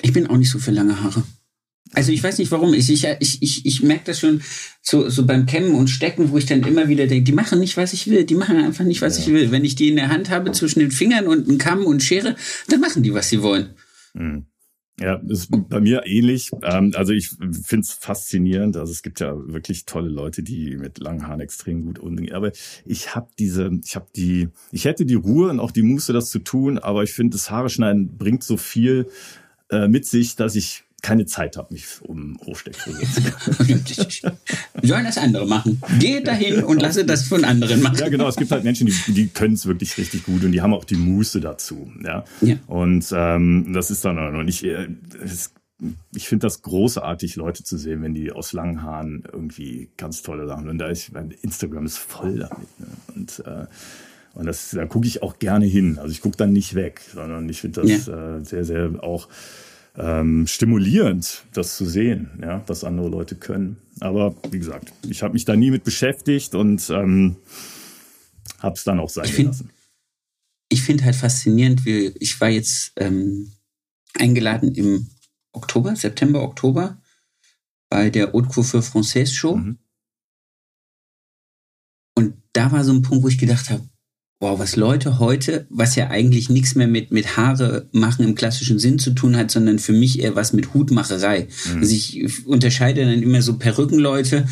Ich 0.00 0.12
bin 0.12 0.26
auch 0.26 0.36
nicht 0.36 0.50
so 0.50 0.58
für 0.58 0.70
lange 0.70 1.02
Haare. 1.02 1.22
Also 1.94 2.10
ich 2.12 2.22
weiß 2.22 2.38
nicht 2.38 2.50
warum. 2.50 2.72
Ich, 2.72 2.90
ich, 2.90 3.42
ich, 3.42 3.66
ich 3.66 3.82
merke 3.82 4.04
das 4.06 4.20
schon 4.20 4.42
so, 4.80 5.08
so 5.10 5.26
beim 5.26 5.46
Kämmen 5.46 5.74
und 5.74 5.88
Stecken, 5.88 6.30
wo 6.30 6.38
ich 6.38 6.46
dann 6.46 6.62
immer 6.62 6.88
wieder 6.88 7.06
denke, 7.06 7.24
die 7.24 7.32
machen 7.32 7.60
nicht, 7.60 7.76
was 7.76 7.92
ich 7.92 8.08
will. 8.08 8.24
Die 8.24 8.34
machen 8.34 8.56
einfach 8.56 8.84
nicht, 8.84 9.02
was 9.02 9.18
ja. 9.18 9.24
ich 9.24 9.32
will. 9.32 9.50
Wenn 9.50 9.64
ich 9.64 9.74
die 9.74 9.88
in 9.88 9.96
der 9.96 10.08
Hand 10.08 10.30
habe 10.30 10.52
zwischen 10.52 10.80
den 10.80 10.90
Fingern 10.90 11.26
und 11.26 11.48
einen 11.48 11.58
Kamm 11.58 11.84
und 11.84 12.02
Schere, 12.02 12.36
dann 12.68 12.80
machen 12.80 13.02
die, 13.02 13.12
was 13.12 13.28
sie 13.28 13.42
wollen. 13.42 13.74
Mhm. 14.14 14.46
Ja, 15.00 15.14
ist 15.26 15.48
bei 15.68 15.80
mir 15.80 16.02
ähnlich. 16.06 16.50
Ähm, 16.62 16.92
also 16.94 17.12
ich 17.12 17.30
finde 17.30 17.80
es 17.80 17.92
faszinierend. 17.92 18.76
Also 18.76 18.92
es 18.92 19.02
gibt 19.02 19.20
ja 19.20 19.34
wirklich 19.36 19.86
tolle 19.86 20.10
Leute, 20.10 20.42
die 20.42 20.76
mit 20.76 20.98
langen 20.98 21.26
Haaren 21.26 21.40
extrem 21.40 21.82
gut 21.82 21.98
umgehen. 21.98 22.34
Aber 22.34 22.52
ich 22.84 23.14
habe 23.14 23.28
diese, 23.38 23.70
ich 23.84 23.96
habe 23.96 24.06
die, 24.14 24.48
ich 24.70 24.84
hätte 24.84 25.06
die 25.06 25.14
Ruhe 25.14 25.48
und 25.50 25.60
auch 25.60 25.70
die 25.70 25.82
Muße, 25.82 26.12
das 26.12 26.28
zu 26.30 26.40
tun. 26.40 26.78
Aber 26.78 27.02
ich 27.02 27.12
finde, 27.12 27.36
das 27.36 27.50
Haare 27.50 27.70
schneiden 27.70 28.16
bringt 28.18 28.44
so 28.44 28.56
viel 28.56 29.08
äh, 29.70 29.88
mit 29.88 30.06
sich, 30.06 30.36
dass 30.36 30.56
ich 30.56 30.84
keine 31.02 31.26
Zeit 31.26 31.56
habe, 31.56 31.74
mich 31.74 31.84
um 32.02 32.38
Hochsteckfrisur 32.46 33.02
zu 33.02 33.22
kümmern. 33.22 34.38
Sollen 34.82 35.04
das 35.04 35.18
andere 35.18 35.46
machen. 35.46 35.82
Geht 35.98 36.28
dahin 36.28 36.62
und 36.62 36.80
lasse 36.80 37.04
das 37.04 37.24
von 37.26 37.44
anderen 37.44 37.82
machen. 37.82 37.98
Ja, 37.98 38.08
genau. 38.08 38.28
Es 38.28 38.36
gibt 38.36 38.52
halt 38.52 38.62
Menschen, 38.62 38.86
die, 38.86 39.12
die 39.12 39.26
können 39.26 39.54
es 39.54 39.66
wirklich 39.66 39.98
richtig 39.98 40.24
gut 40.24 40.44
und 40.44 40.52
die 40.52 40.62
haben 40.62 40.72
auch 40.72 40.84
die 40.84 40.94
Muße 40.94 41.40
dazu. 41.40 41.92
Ja. 42.02 42.24
ja. 42.40 42.56
Und 42.68 43.06
ähm, 43.12 43.72
das 43.72 43.90
ist 43.90 44.04
dann 44.04 44.18
und 44.18 44.48
ich, 44.48 44.64
äh, 44.64 44.88
ich 46.14 46.28
finde 46.28 46.46
das 46.46 46.62
großartig, 46.62 47.34
Leute 47.34 47.64
zu 47.64 47.76
sehen, 47.76 48.02
wenn 48.02 48.14
die 48.14 48.30
aus 48.30 48.52
langen 48.52 48.82
Haaren 48.82 49.24
irgendwie 49.30 49.90
ganz 49.96 50.22
tolle 50.22 50.46
Sachen. 50.46 50.68
Und 50.68 50.78
da 50.78 50.86
ist 50.86 51.10
Instagram 51.42 51.84
ist 51.84 51.98
voll 51.98 52.38
damit. 52.38 52.80
Ne? 52.80 52.86
Und 53.16 53.42
äh, 53.44 53.66
und 54.34 54.46
das, 54.46 54.70
da 54.70 54.86
gucke 54.86 55.06
ich 55.06 55.22
auch 55.22 55.38
gerne 55.38 55.66
hin. 55.66 55.98
Also 55.98 56.10
ich 56.10 56.22
gucke 56.22 56.38
dann 56.38 56.52
nicht 56.52 56.74
weg, 56.74 57.02
sondern 57.12 57.48
ich 57.50 57.60
finde 57.60 57.82
das 57.82 58.06
ja. 58.06 58.36
äh, 58.36 58.44
sehr, 58.44 58.64
sehr 58.64 58.90
auch 59.02 59.28
ähm, 59.96 60.46
stimulierend, 60.46 61.44
das 61.52 61.76
zu 61.76 61.84
sehen, 61.84 62.30
ja, 62.40 62.62
was 62.66 62.84
andere 62.84 63.08
Leute 63.08 63.34
können. 63.34 63.76
Aber 64.00 64.34
wie 64.50 64.58
gesagt, 64.58 64.92
ich 65.08 65.22
habe 65.22 65.34
mich 65.34 65.44
da 65.44 65.54
nie 65.54 65.70
mit 65.70 65.84
beschäftigt 65.84 66.54
und 66.54 66.88
ähm, 66.90 67.36
habe 68.58 68.74
es 68.74 68.84
dann 68.84 69.00
auch 69.00 69.10
sein 69.10 69.26
ich 69.26 69.32
find, 69.32 69.48
lassen. 69.48 69.70
Ich 70.68 70.82
finde 70.82 71.04
halt 71.04 71.16
faszinierend, 71.16 71.84
wie 71.84 72.14
ich 72.18 72.40
war 72.40 72.48
jetzt 72.48 72.92
ähm, 72.96 73.52
eingeladen 74.14 74.74
im 74.74 75.10
Oktober, 75.52 75.94
September, 75.94 76.42
Oktober 76.42 77.00
bei 77.90 78.08
der 78.08 78.32
Haute 78.32 78.48
Couture 78.48 78.82
Française 78.82 79.34
Show. 79.34 79.56
Mhm. 79.56 79.78
Und 82.14 82.34
da 82.54 82.72
war 82.72 82.84
so 82.84 82.92
ein 82.92 83.02
Punkt, 83.02 83.24
wo 83.24 83.28
ich 83.28 83.38
gedacht 83.38 83.68
habe, 83.68 83.86
wow, 84.42 84.58
was 84.58 84.74
Leute 84.74 85.20
heute, 85.20 85.66
was 85.70 85.94
ja 85.94 86.08
eigentlich 86.08 86.50
nichts 86.50 86.74
mehr 86.74 86.88
mit, 86.88 87.12
mit 87.12 87.36
Haare 87.36 87.88
machen 87.92 88.24
im 88.24 88.34
klassischen 88.34 88.80
Sinn 88.80 88.98
zu 88.98 89.12
tun 89.12 89.36
hat, 89.36 89.52
sondern 89.52 89.78
für 89.78 89.92
mich 89.92 90.18
eher 90.18 90.34
was 90.34 90.52
mit 90.52 90.74
Hutmacherei. 90.74 91.46
Mhm. 91.72 91.80
Also 91.80 91.94
ich 91.94 92.44
unterscheide 92.46 93.04
dann 93.04 93.22
immer 93.22 93.40
so 93.40 93.56
Perückenleute 93.56 94.48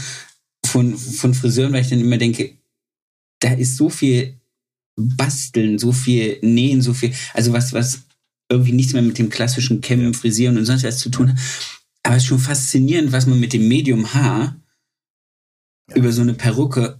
von, 0.64 0.96
von 0.96 1.34
Friseuren, 1.34 1.72
weil 1.72 1.82
ich 1.82 1.90
dann 1.90 2.00
immer 2.00 2.18
denke, 2.18 2.52
da 3.40 3.52
ist 3.52 3.76
so 3.76 3.90
viel 3.90 4.38
Basteln, 4.96 5.80
so 5.80 5.90
viel 5.90 6.38
Nähen, 6.40 6.82
so 6.82 6.94
viel, 6.94 7.12
also 7.34 7.52
was, 7.52 7.72
was 7.72 8.02
irgendwie 8.48 8.72
nichts 8.72 8.92
mehr 8.92 9.02
mit 9.02 9.18
dem 9.18 9.28
klassischen 9.28 9.80
Kämmen, 9.80 10.14
Frisieren 10.14 10.56
und 10.56 10.66
sonst 10.66 10.84
was 10.84 10.98
zu 10.98 11.10
tun 11.10 11.30
hat. 11.30 11.38
Aber 12.04 12.14
es 12.14 12.22
ist 12.22 12.28
schon 12.28 12.38
faszinierend, 12.38 13.10
was 13.10 13.26
man 13.26 13.40
mit 13.40 13.52
dem 13.52 13.66
Medium 13.66 14.14
Haar 14.14 14.54
über 15.96 16.12
so 16.12 16.22
eine 16.22 16.34
Perücke 16.34 16.99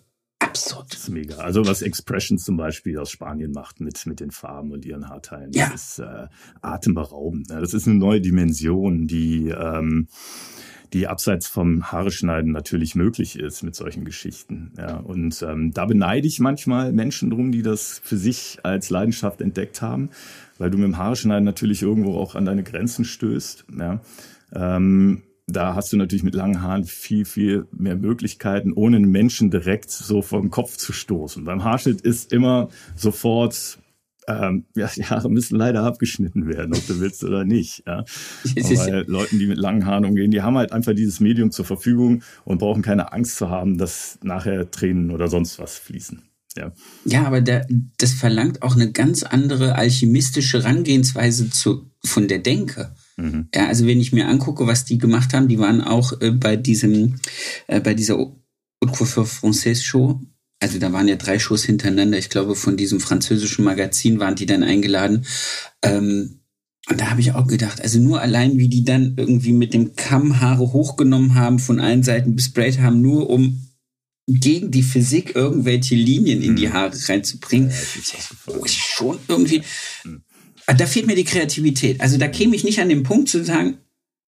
absurd. 0.51 0.93
Das 0.93 1.01
ist 1.01 1.09
mega. 1.09 1.37
Also 1.37 1.67
was 1.67 1.83
Expressions 1.83 2.45
zum 2.45 2.57
Beispiel 2.57 2.99
aus 2.99 3.11
Spanien 3.11 3.53
macht 3.53 3.81
mit, 3.81 4.05
mit 4.07 4.21
den 4.21 4.31
Farben 4.31 4.73
und 4.73 4.85
ihren 4.85 5.09
Haarteilen, 5.09 5.53
ja. 5.53 5.71
das 5.71 5.99
ist 5.99 5.99
äh, 6.01 6.27
atemberaubend. 6.61 7.49
Ne? 7.49 7.61
Das 7.61 7.75
ist 7.75 7.87
eine 7.89 7.97
neue 7.97 8.21
Dimension, 8.21 9.07
die 9.07 9.49
ähm, 9.49 10.09
die 10.93 11.07
abseits 11.07 11.47
vom 11.47 11.93
Haare 11.93 12.11
schneiden 12.11 12.53
natürlich 12.53 12.95
möglich 12.95 13.39
ist 13.39 13.63
mit 13.63 13.75
solchen 13.77 14.05
Geschichten. 14.05 14.73
Ja, 14.77 14.97
und 14.97 15.41
ähm, 15.43 15.73
da 15.73 15.87
beneide 15.87 16.27
ich 16.27 16.41
manchmal 16.41 16.93
Menschen 16.93 17.31
drum, 17.31 17.53
die 17.53 17.63
das 17.63 18.01
für 18.03 18.17
sich 18.17 18.59
als 18.65 18.91
Leidenschaft 18.91 19.41
entdeckt 19.41 19.83
haben, 19.83 20.11
weil 20.59 20.71
du 20.71 20.79
mit 20.79 20.87
dem 20.87 20.97
Haare 20.99 21.17
schneiden 21.17 21.45
natürlich 21.45 21.83
irgendwo 21.83 22.17
auch 22.19 22.35
an 22.35 22.45
deine 22.45 22.65
Grenzen 22.65 23.05
stößt. 23.05 23.67
Ja. 23.79 24.01
Ähm, 24.53 25.23
da 25.53 25.75
hast 25.75 25.93
du 25.93 25.97
natürlich 25.97 26.23
mit 26.23 26.35
langen 26.35 26.63
Haaren 26.63 26.85
viel, 26.85 27.25
viel 27.25 27.67
mehr 27.73 27.97
Möglichkeiten, 27.97 28.73
ohne 28.73 28.97
einen 28.97 29.11
Menschen 29.11 29.51
direkt 29.51 29.91
so 29.91 30.23
vom 30.23 30.51
Kopf 30.51 30.77
zu 30.77 30.93
stoßen. 30.93 31.45
Beim 31.45 31.65
Haarschnitt 31.65 32.01
ist 32.01 32.33
immer 32.33 32.69
sofort, 32.97 33.79
ähm, 34.29 34.65
ja, 34.77 34.91
die 34.95 35.05
Haare 35.05 35.31
müssen 35.31 35.57
leider 35.57 35.83
abgeschnitten 35.83 36.47
werden, 36.47 36.75
ob 36.75 36.87
du 36.87 37.01
willst 37.01 37.25
oder 37.25 37.45
nicht. 37.45 37.85
Ja. 37.87 38.05
Weil 38.55 39.05
Leuten, 39.07 39.39
die 39.39 39.47
mit 39.47 39.59
langen 39.59 39.87
Haaren 39.87 40.05
umgehen, 40.05 40.31
die 40.31 40.43
haben 40.43 40.57
halt 40.57 40.73
einfach 40.73 40.95
dieses 40.95 41.21
Medium 41.21 41.51
zur 41.51 41.65
Verfügung 41.65 42.23
und 42.45 42.59
brauchen 42.59 42.83
keine 42.83 43.13
Angst 43.13 43.37
zu 43.37 43.51
haben, 43.51 43.79
dass 43.79 44.19
nachher 44.23 44.71
Tränen 44.71 45.11
oder 45.11 45.29
sonst 45.29 45.59
was 45.59 45.79
fließen. 45.79 46.23
Ja, 46.57 46.73
ja 47.05 47.25
aber 47.25 47.41
der, 47.41 47.67
das 47.99 48.13
verlangt 48.13 48.63
auch 48.63 48.75
eine 48.75 48.93
ganz 48.93 49.23
andere 49.23 49.77
alchemistische 49.77 50.63
Herangehensweise 50.63 51.51
zu, 51.51 51.91
von 52.05 52.29
der 52.29 52.39
Denke. 52.39 52.95
Mhm. 53.21 53.49
Ja, 53.55 53.67
also 53.67 53.87
wenn 53.87 54.01
ich 54.01 54.13
mir 54.13 54.29
angucke, 54.29 54.67
was 54.67 54.85
die 54.85 54.99
gemacht 54.99 55.35
haben, 55.35 55.49
die 55.49 55.59
waren 55.59 55.81
auch 55.81 56.21
äh, 56.21 56.31
bei 56.31 56.57
diesem, 56.57 57.17
äh, 57.67 57.81
bei 57.81 57.95
dieser 57.95 58.19
Haute 58.19 58.37
Coiffure 58.93 59.27
Française 59.27 59.83
Show. 59.83 60.21
Also 60.63 60.79
da 60.79 60.93
waren 60.93 61.09
ja 61.09 61.17
drei 61.17 61.39
Shows 61.39 61.65
hintereinander. 61.65 62.19
Ich 62.19 62.31
glaube, 62.31 62.55
von 62.55 62.77
diesem 62.77 63.01
französischen 63.01 63.65
Magazin 63.65 64.21
waren 64.21 64.37
die 64.37 64.47
dann 64.47 64.63
eingeladen. 64.63 65.25
Ähm, 65.83 66.41
und 66.89 67.01
da 67.01 67.11
habe 67.11 67.21
ich 67.21 67.33
auch 67.33 67.47
gedacht, 67.47 67.81
also 67.83 67.99
nur 67.99 68.21
allein, 68.21 68.59
wie 68.59 68.69
die 68.69 68.85
dann 68.85 69.15
irgendwie 69.17 69.53
mit 69.53 69.75
dem 69.75 69.95
Kamm 69.97 70.41
Haare 70.41 70.73
hochgenommen 70.73 71.35
haben, 71.35 71.59
von 71.59 71.79
allen 71.79 72.03
Seiten 72.03 72.35
besprayt 72.35 72.81
haben, 72.81 73.01
nur 73.01 73.31
um 73.31 73.67
gegen 74.27 74.71
die 74.71 74.83
Physik 74.83 75.35
irgendwelche 75.35 75.95
Linien 75.95 76.43
in 76.43 76.57
die 76.57 76.69
mhm. 76.69 76.73
Haare 76.73 77.09
reinzubringen. 77.09 77.71
Ja, 77.71 78.65
ist 78.65 78.75
schon 78.75 79.19
irgendwie. 79.29 79.63
Ah, 80.71 80.75
da 80.75 80.87
fehlt 80.87 81.09
mir 81.09 81.17
die 81.17 81.25
Kreativität. 81.25 82.01
Also 82.01 82.17
da 82.17 82.29
käme 82.29 82.55
ich 82.55 82.63
nicht 82.63 82.81
an 82.81 82.89
den 82.89 83.03
Punkt 83.03 83.29
zu 83.29 83.43
sagen, 83.43 83.79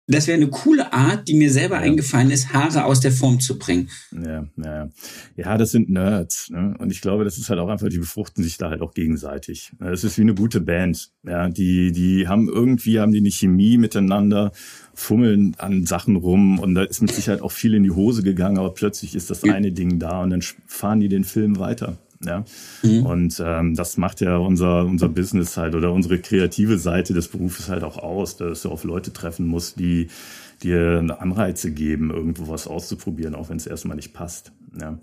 das 0.06 0.28
wäre 0.28 0.36
eine 0.36 0.46
coole 0.46 0.92
Art, 0.92 1.26
die 1.26 1.34
mir 1.34 1.50
selber 1.50 1.74
ja. 1.74 1.80
eingefallen 1.82 2.30
ist, 2.30 2.52
Haare 2.52 2.84
aus 2.84 3.00
der 3.00 3.10
Form 3.10 3.40
zu 3.40 3.58
bringen. 3.58 3.90
Ja, 4.12 4.46
ja, 4.56 4.88
ja, 5.36 5.58
das 5.58 5.72
sind 5.72 5.90
Nerds. 5.90 6.48
Ne? 6.50 6.76
Und 6.78 6.92
ich 6.92 7.00
glaube, 7.00 7.24
das 7.24 7.38
ist 7.38 7.50
halt 7.50 7.58
auch 7.58 7.68
einfach, 7.68 7.88
die 7.88 7.98
befruchten 7.98 8.44
sich 8.44 8.56
da 8.56 8.70
halt 8.70 8.82
auch 8.82 8.94
gegenseitig. 8.94 9.72
Das 9.80 10.04
ist 10.04 10.16
wie 10.16 10.22
eine 10.22 10.36
gute 10.36 10.60
Band. 10.60 11.10
Ja, 11.26 11.48
die, 11.48 11.90
die 11.90 12.28
haben 12.28 12.48
irgendwie, 12.48 13.00
haben 13.00 13.10
die 13.10 13.18
eine 13.18 13.32
Chemie 13.32 13.76
miteinander, 13.76 14.52
fummeln 14.94 15.56
an 15.58 15.86
Sachen 15.86 16.14
rum 16.14 16.60
und 16.60 16.76
da 16.76 16.84
ist 16.84 17.02
mit 17.02 17.10
Sicherheit 17.10 17.42
auch 17.42 17.52
viel 17.52 17.74
in 17.74 17.82
die 17.82 17.90
Hose 17.90 18.22
gegangen, 18.22 18.58
aber 18.58 18.74
plötzlich 18.74 19.16
ist 19.16 19.28
das 19.28 19.42
eine 19.42 19.72
Ding 19.72 19.98
da 19.98 20.22
und 20.22 20.30
dann 20.30 20.42
fahren 20.68 21.00
die 21.00 21.08
den 21.08 21.24
Film 21.24 21.58
weiter. 21.58 21.98
Ja? 22.24 22.44
Mhm. 22.82 23.06
Und 23.06 23.42
ähm, 23.44 23.74
das 23.74 23.96
macht 23.96 24.20
ja 24.20 24.36
unser, 24.36 24.84
unser 24.84 25.08
Business 25.08 25.56
halt 25.56 25.74
oder 25.74 25.92
unsere 25.92 26.18
kreative 26.18 26.78
Seite 26.78 27.14
des 27.14 27.28
Berufes 27.28 27.68
halt 27.68 27.84
auch 27.84 27.98
aus, 27.98 28.36
dass 28.36 28.62
du 28.62 28.70
auf 28.70 28.84
Leute 28.84 29.12
treffen 29.12 29.46
musst, 29.46 29.78
die 29.78 30.08
dir 30.62 31.16
Anreize 31.20 31.70
geben, 31.70 32.10
irgendwo 32.10 32.48
was 32.48 32.66
auszuprobieren, 32.66 33.34
auch 33.34 33.48
wenn 33.48 33.58
es 33.58 33.66
erstmal 33.66 33.96
nicht 33.96 34.12
passt. 34.12 34.52
Ja? 34.80 34.98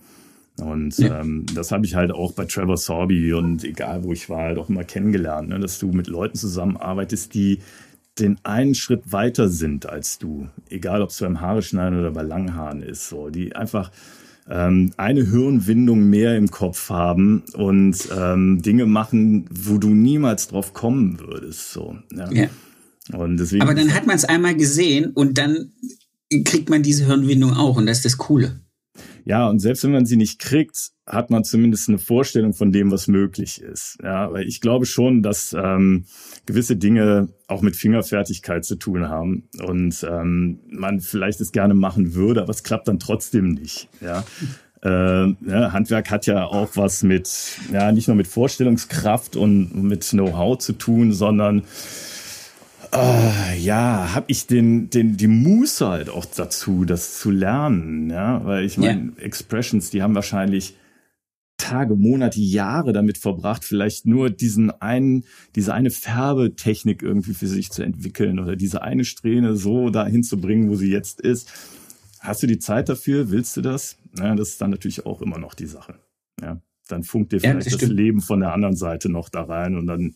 Und 0.58 0.97
ja. 0.97 1.21
ähm, 1.21 1.45
das 1.54 1.71
habe 1.71 1.86
ich 1.86 1.95
halt 1.95 2.12
auch 2.12 2.34
bei 2.34 2.45
Trevor 2.45 2.78
Sorby 2.78 3.34
und 3.34 3.63
egal 3.63 4.04
wo 4.04 4.13
ich 4.13 4.30
war, 4.30 4.43
halt 4.43 4.58
auch 4.58 4.69
immer 4.69 4.84
kennengelernt, 4.84 5.49
ne? 5.49 5.60
dass 5.60 5.80
du 5.80 5.91
mit 5.91 6.08
Leuten 6.08 6.36
zusammenarbeitest, 6.36 7.34
die 7.34 7.60
den 8.19 8.38
einen 8.43 8.75
Schritt 8.75 9.12
weiter 9.12 9.49
sind 9.49 9.88
als 9.88 10.17
du. 10.19 10.47
Egal 10.69 11.01
ob 11.01 11.10
es 11.10 11.19
beim 11.19 11.41
Haare 11.41 11.62
schneiden 11.62 11.99
oder 11.99 12.12
bei 12.12 12.21
Langhaaren 12.21 12.82
ist, 12.82 13.10
so, 13.10 13.30
die 13.30 13.56
einfach 13.56 13.91
ähm, 14.49 14.91
eine 14.97 15.23
Hirnwindung 15.23 16.10
mehr 16.10 16.38
im 16.38 16.51
Kopf 16.51 16.89
haben 16.89 17.43
und 17.53 17.97
ähm, 18.15 18.62
Dinge 18.62 18.86
machen, 18.86 19.45
wo 19.49 19.77
du 19.77 19.89
niemals 19.89 20.47
drauf 20.47 20.73
kommen 20.73 21.19
würdest. 21.19 21.71
So, 21.71 21.97
ja. 22.15 22.31
ja. 22.31 22.47
Und 23.13 23.38
deswegen 23.38 23.62
Aber 23.62 23.75
dann 23.75 23.93
hat 23.93 24.08
man 24.08 24.15
es 24.15 24.25
einmal 24.25 24.55
gesehen 24.55 25.12
und 25.12 25.38
dann 25.38 25.71
kriegt 26.43 26.69
man 26.69 26.84
diese 26.84 27.05
Hirnwindung 27.05 27.53
auch 27.53 27.77
und 27.77 27.86
das 27.86 27.97
ist 27.97 28.05
das 28.05 28.17
Coole. 28.17 28.60
Ja, 29.25 29.49
und 29.49 29.59
selbst 29.59 29.83
wenn 29.83 29.91
man 29.91 30.05
sie 30.05 30.17
nicht 30.17 30.39
kriegt, 30.39 30.91
hat 31.07 31.31
man 31.31 31.43
zumindest 31.43 31.89
eine 31.89 31.97
Vorstellung 31.97 32.53
von 32.53 32.71
dem, 32.71 32.91
was 32.91 33.07
möglich 33.07 33.59
ist. 33.59 33.97
Ja, 34.03 34.31
weil 34.31 34.47
ich 34.47 34.61
glaube 34.61 34.85
schon, 34.85 35.23
dass 35.23 35.55
ähm, 35.57 36.05
gewisse 36.45 36.77
Dinge 36.77 37.29
auch 37.47 37.61
mit 37.61 37.75
Fingerfertigkeit 37.75 38.63
zu 38.63 38.75
tun 38.75 39.09
haben 39.09 39.49
und 39.63 40.05
ähm, 40.09 40.59
man 40.69 40.99
vielleicht 40.99 41.41
es 41.41 41.51
gerne 41.51 41.73
machen 41.73 42.13
würde, 42.13 42.41
aber 42.41 42.51
es 42.51 42.63
klappt 42.63 42.88
dann 42.88 42.99
trotzdem 42.99 43.49
nicht. 43.49 43.89
Ja. 43.99 44.23
Äh, 44.83 45.35
ja, 45.47 45.71
Handwerk 45.73 46.11
hat 46.11 46.27
ja 46.27 46.45
auch 46.45 46.69
was 46.75 47.01
mit, 47.01 47.57
ja, 47.73 47.91
nicht 47.91 48.07
nur 48.07 48.15
mit 48.15 48.27
Vorstellungskraft 48.27 49.35
und 49.35 49.83
mit 49.83 50.07
Know-how 50.09 50.59
zu 50.59 50.73
tun, 50.73 51.11
sondern 51.11 51.63
äh, 52.91 53.58
ja, 53.58 54.13
habe 54.13 54.26
ich 54.30 54.48
den, 54.48 54.89
den, 54.89 55.17
die 55.17 55.28
Muße 55.28 55.88
halt 55.88 56.10
auch 56.10 56.26
dazu, 56.26 56.86
das 56.86 57.19
zu 57.19 57.32
lernen, 57.32 58.10
ja, 58.10 58.43
weil 58.45 58.65
ich 58.65 58.78
meine, 58.78 59.02
yeah. 59.02 59.19
Expressions, 59.19 59.89
die 59.89 60.02
haben 60.02 60.15
wahrscheinlich 60.15 60.76
Tage, 61.58 61.95
Monate, 61.95 62.39
Jahre 62.39 62.91
damit 62.91 63.17
verbracht, 63.17 63.63
vielleicht 63.63 64.06
nur 64.06 64.30
diesen 64.30 64.71
einen, 64.82 65.24
diese 65.56 65.74
eine 65.74 65.89
Färbetechnik 65.89 67.02
irgendwie 67.02 67.34
für 67.34 67.48
sich 67.48 67.71
zu 67.71 67.82
entwickeln 67.82 68.39
oder 68.39 68.56
diese 68.56 68.82
eine 68.82 69.06
Strähne 69.06 69.56
so 69.56 69.89
dahin 69.89 70.24
zu 70.24 70.39
bringen, 70.39 70.69
wo 70.69 70.76
sie 70.76 70.91
jetzt 70.91 71.21
ist. 71.21 71.52
Hast 72.19 72.43
du 72.43 72.48
die 72.48 72.60
Zeit 72.60 72.89
dafür? 72.89 73.30
Willst 73.30 73.56
du 73.56 73.62
das? 73.62 73.98
Ja, 74.17 74.36
das 74.36 74.50
ist 74.50 74.62
dann 74.62 74.71
natürlich 74.71 75.06
auch 75.06 75.21
immer 75.21 75.38
noch 75.38 75.54
die 75.54 75.67
Sache. 75.67 76.00
Ja, 76.41 76.60
dann 76.88 77.04
funkt 77.04 77.32
dir 77.32 77.39
vielleicht 77.39 77.67
ja, 77.67 77.71
das, 77.71 77.80
das 77.80 77.89
Leben 77.89 78.21
von 78.21 78.41
der 78.41 78.54
anderen 78.54 78.76
Seite 78.76 79.10
noch 79.10 79.30
da 79.30 79.43
rein 79.43 79.78
und 79.78 79.88
dann 79.88 80.15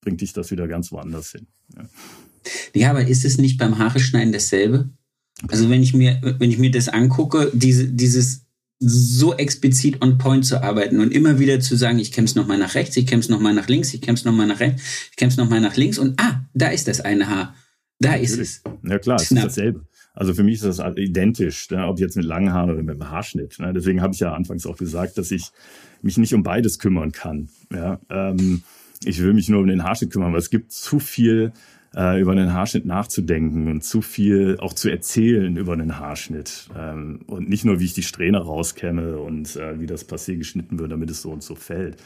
bringt 0.00 0.20
dich 0.20 0.32
das 0.32 0.50
wieder 0.50 0.68
ganz 0.68 0.92
woanders 0.92 1.32
hin. 1.32 1.46
Ja, 1.76 1.88
ja 2.74 2.90
aber 2.90 3.06
ist 3.06 3.24
es 3.24 3.38
nicht 3.38 3.58
beim 3.58 3.78
Haare 3.78 4.00
schneiden 4.00 4.32
dasselbe? 4.32 4.90
Also 5.46 5.70
wenn 5.70 5.82
ich 5.82 5.94
mir, 5.94 6.20
wenn 6.38 6.50
ich 6.50 6.58
mir 6.58 6.70
das 6.70 6.88
angucke, 6.88 7.50
diese, 7.54 7.88
dieses 7.88 8.46
so 8.80 9.34
explizit 9.34 10.02
on 10.02 10.18
point 10.18 10.46
zu 10.46 10.62
arbeiten 10.62 11.00
und 11.00 11.12
immer 11.12 11.38
wieder 11.38 11.60
zu 11.60 11.76
sagen, 11.76 11.98
ich 11.98 12.12
kämpfe 12.12 12.38
nochmal 12.38 12.58
nach 12.58 12.74
rechts, 12.74 12.96
ich 12.96 13.06
kämpfe 13.06 13.30
nochmal 13.30 13.54
nach 13.54 13.68
links, 13.68 13.92
ich 13.92 14.00
kämpfe 14.00 14.26
nochmal 14.26 14.46
nach 14.46 14.60
rechts, 14.60 14.82
ich 15.10 15.16
kämpfe 15.16 15.40
nochmal 15.40 15.60
nach 15.60 15.76
links 15.76 15.98
und 15.98 16.20
ah, 16.20 16.44
da 16.54 16.68
ist 16.68 16.86
das 16.86 17.00
eine 17.00 17.28
Haar. 17.28 17.54
Da 18.00 18.14
ist 18.14 18.38
es. 18.38 18.62
Ja 18.84 18.98
klar, 18.98 19.16
es 19.16 19.30
ist 19.30 19.42
dasselbe. 19.42 19.84
Also 20.14 20.34
für 20.34 20.44
mich 20.44 20.62
ist 20.62 20.64
das 20.64 20.80
identisch, 20.96 21.70
ne, 21.70 21.86
ob 21.86 21.98
jetzt 21.98 22.16
mit 22.16 22.24
langen 22.24 22.52
Haaren 22.52 22.70
oder 22.70 22.82
mit 22.82 22.94
dem 22.94 23.08
Haarschnitt. 23.08 23.58
Ne. 23.58 23.72
Deswegen 23.72 24.00
habe 24.00 24.14
ich 24.14 24.20
ja 24.20 24.32
anfangs 24.32 24.66
auch 24.66 24.76
gesagt, 24.76 25.18
dass 25.18 25.30
ich 25.30 25.50
mich 26.02 26.16
nicht 26.16 26.34
um 26.34 26.42
beides 26.42 26.78
kümmern 26.78 27.12
kann. 27.12 27.48
Ja, 27.72 28.00
ähm, 28.10 28.62
ich 29.04 29.22
will 29.22 29.34
mich 29.34 29.48
nur 29.48 29.60
um 29.60 29.66
den 29.66 29.84
Haarschnitt 29.84 30.10
kümmern, 30.10 30.32
weil 30.32 30.38
es 30.38 30.50
gibt 30.50 30.72
zu 30.72 30.98
viel 30.98 31.52
äh, 31.94 32.20
über 32.20 32.32
einen 32.32 32.52
Haarschnitt 32.52 32.84
nachzudenken 32.84 33.68
und 33.68 33.82
zu 33.82 34.02
viel 34.02 34.58
auch 34.60 34.72
zu 34.72 34.88
erzählen 34.88 35.56
über 35.56 35.72
einen 35.72 35.98
Haarschnitt. 35.98 36.68
Ähm, 36.76 37.20
und 37.26 37.48
nicht 37.48 37.64
nur, 37.64 37.80
wie 37.80 37.84
ich 37.84 37.94
die 37.94 38.02
Strähne 38.02 38.38
rauskämme 38.38 39.18
und 39.18 39.56
äh, 39.56 39.80
wie 39.80 39.86
das 39.86 40.08
Passé 40.08 40.36
geschnitten 40.36 40.78
wird, 40.78 40.92
damit 40.92 41.10
es 41.10 41.22
so 41.22 41.30
und 41.30 41.42
so 41.42 41.54
fällt. 41.54 41.96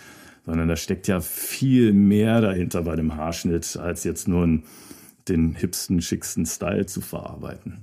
Sondern 0.45 0.69
da 0.69 0.77
steckt 0.77 1.09
ja 1.09 1.21
viel 1.21 1.93
mehr 1.93 2.41
dahinter 2.41 2.83
bei 2.83 2.97
dem 2.97 3.15
Haarschnitt, 3.15 3.77
als 3.77 4.05
jetzt 4.05 4.27
nur 4.29 4.45
ein, 4.45 4.65
den 5.29 5.55
hipsten, 5.55 6.01
schicksten 6.01 6.47
Style 6.47 6.87
zu 6.87 7.01
verarbeiten. 7.01 7.79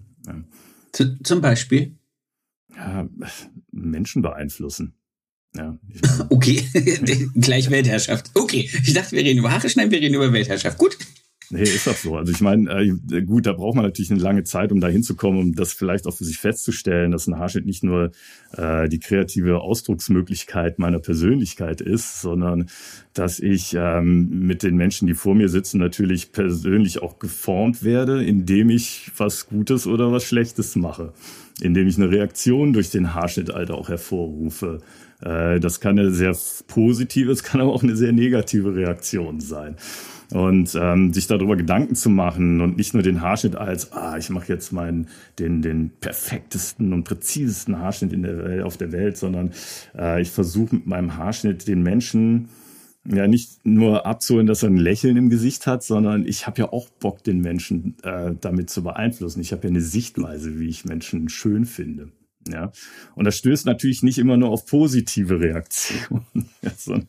Zu, 0.92 1.18
zum 1.24 1.42
Beispiel? 1.42 1.96
Ja, 2.76 3.08
Menschen 3.72 4.22
beeinflussen. 4.22 4.99
Ja, 5.56 5.78
okay, 6.30 6.64
gleich 7.36 7.70
Weltherrschaft. 7.72 8.32
Okay, 8.36 8.70
ich 8.86 8.94
dachte, 8.94 9.16
wir 9.16 9.24
reden 9.24 9.40
über 9.40 9.52
Haare 9.52 9.70
schneiden, 9.70 9.92
wir 9.92 10.00
reden 10.00 10.16
über 10.16 10.32
Weltherrschaft. 10.32 10.78
Gut. 10.78 10.98
Nee, 11.52 11.64
ist 11.64 11.88
doch 11.88 11.96
so. 11.96 12.16
Also 12.16 12.32
ich 12.32 12.42
meine, 12.42 12.70
äh, 12.70 13.22
gut, 13.24 13.48
da 13.48 13.54
braucht 13.54 13.76
man 13.76 13.84
natürlich 13.84 14.12
eine 14.12 14.20
lange 14.20 14.44
Zeit, 14.44 14.72
um 14.72 14.80
da 14.80 14.88
hinzukommen, 14.88 15.40
um 15.40 15.56
das 15.56 15.74
vielleicht 15.74 16.06
auch 16.06 16.14
für 16.14 16.24
sich 16.24 16.38
festzustellen, 16.38 17.12
dass 17.12 17.26
ein 17.26 17.40
Haarschnitt 17.40 17.66
nicht 17.66 17.84
nur 17.84 18.12
äh, 18.56 18.88
die 18.88 19.00
kreative 19.00 19.60
Ausdrucksmöglichkeit 19.62 20.78
meiner 20.78 21.00
Persönlichkeit 21.00 21.82
ist, 21.82 22.22
sondern 22.22 22.70
dass 23.16 23.40
ich 23.40 23.74
ähm, 23.76 24.46
mit 24.46 24.62
den 24.62 24.76
Menschen, 24.76 25.08
die 25.08 25.16
vor 25.16 25.34
mir 25.34 25.50
sitzen, 25.50 25.80
natürlich 25.80 26.32
persönlich 26.34 27.02
auch 27.02 27.18
geformt 27.18 27.84
werde, 27.84 28.24
indem 28.24 28.70
ich 28.70 29.12
was 29.18 29.48
Gutes 29.48 29.88
oder 29.88 30.12
was 30.12 30.26
Schlechtes 30.26 30.76
mache, 30.76 31.14
indem 31.62 31.88
ich 31.88 31.98
eine 31.98 32.12
Reaktion 32.12 32.74
durch 32.74 32.92
den 32.92 33.16
Haarschnitt 33.16 33.52
halt 33.52 33.72
auch 33.72 33.90
hervorrufe. 33.90 34.82
Äh, 35.22 35.60
das 35.60 35.80
kann 35.80 36.00
eine 36.00 36.12
sehr 36.12 36.36
positive, 36.68 37.32
es 37.32 37.44
kann 37.44 37.62
aber 37.62 37.74
auch 37.74 37.84
eine 37.84 37.96
sehr 37.96 38.12
negative 38.12 38.76
Reaktion 38.76 39.40
sein. 39.40 39.76
Und 40.32 40.78
ähm, 40.80 41.12
sich 41.12 41.26
darüber 41.26 41.56
Gedanken 41.56 41.96
zu 41.96 42.08
machen 42.12 42.62
und 42.62 42.78
nicht 42.78 42.94
nur 42.94 43.02
den 43.02 43.22
Haarschnitt 43.22 43.56
als, 43.56 43.92
ah, 43.94 44.16
ich 44.16 44.30
mache 44.30 44.54
jetzt 44.54 44.72
meinen 44.72 45.08
den, 45.40 45.64
den 45.64 45.90
perfektesten 46.00 46.94
und 46.94 47.04
präzisesten 47.04 47.80
Haarschnitt 47.80 48.14
in 48.14 48.22
der 48.22 48.38
Welt, 48.38 48.64
auf 48.64 48.78
der 48.78 48.92
Welt, 48.92 49.18
sondern 49.18 49.54
äh, 49.98 50.22
ich 50.22 50.30
versuche 50.30 50.76
mit 50.76 50.86
meinem 50.86 51.18
Haarschnitt 51.18 51.68
den 51.68 51.82
Menschen 51.82 52.50
ja 53.06 53.28
nicht 53.28 53.66
nur 53.66 54.06
abzuholen, 54.06 54.46
dass 54.46 54.62
er 54.62 54.70
ein 54.70 54.78
Lächeln 54.78 55.18
im 55.18 55.30
Gesicht 55.30 55.66
hat, 55.66 55.84
sondern 55.84 56.28
ich 56.28 56.46
habe 56.46 56.62
ja 56.62 56.72
auch 56.72 56.90
Bock, 56.90 57.24
den 57.24 57.40
Menschen 57.40 57.96
äh, 58.04 58.36
damit 58.40 58.70
zu 58.70 58.84
beeinflussen. 58.84 59.42
Ich 59.42 59.52
habe 59.52 59.64
ja 59.64 59.70
eine 59.70 59.82
Sichtweise, 59.82 60.60
wie 60.60 60.68
ich 60.68 60.86
Menschen 60.86 61.30
schön 61.30 61.66
finde. 61.66 62.12
Ja, 62.48 62.72
und 63.16 63.26
das 63.26 63.38
stößt 63.38 63.66
natürlich 63.66 64.02
nicht 64.02 64.18
immer 64.18 64.38
nur 64.38 64.50
auf 64.50 64.66
positive 64.66 65.40
Reaktionen. 65.40 66.26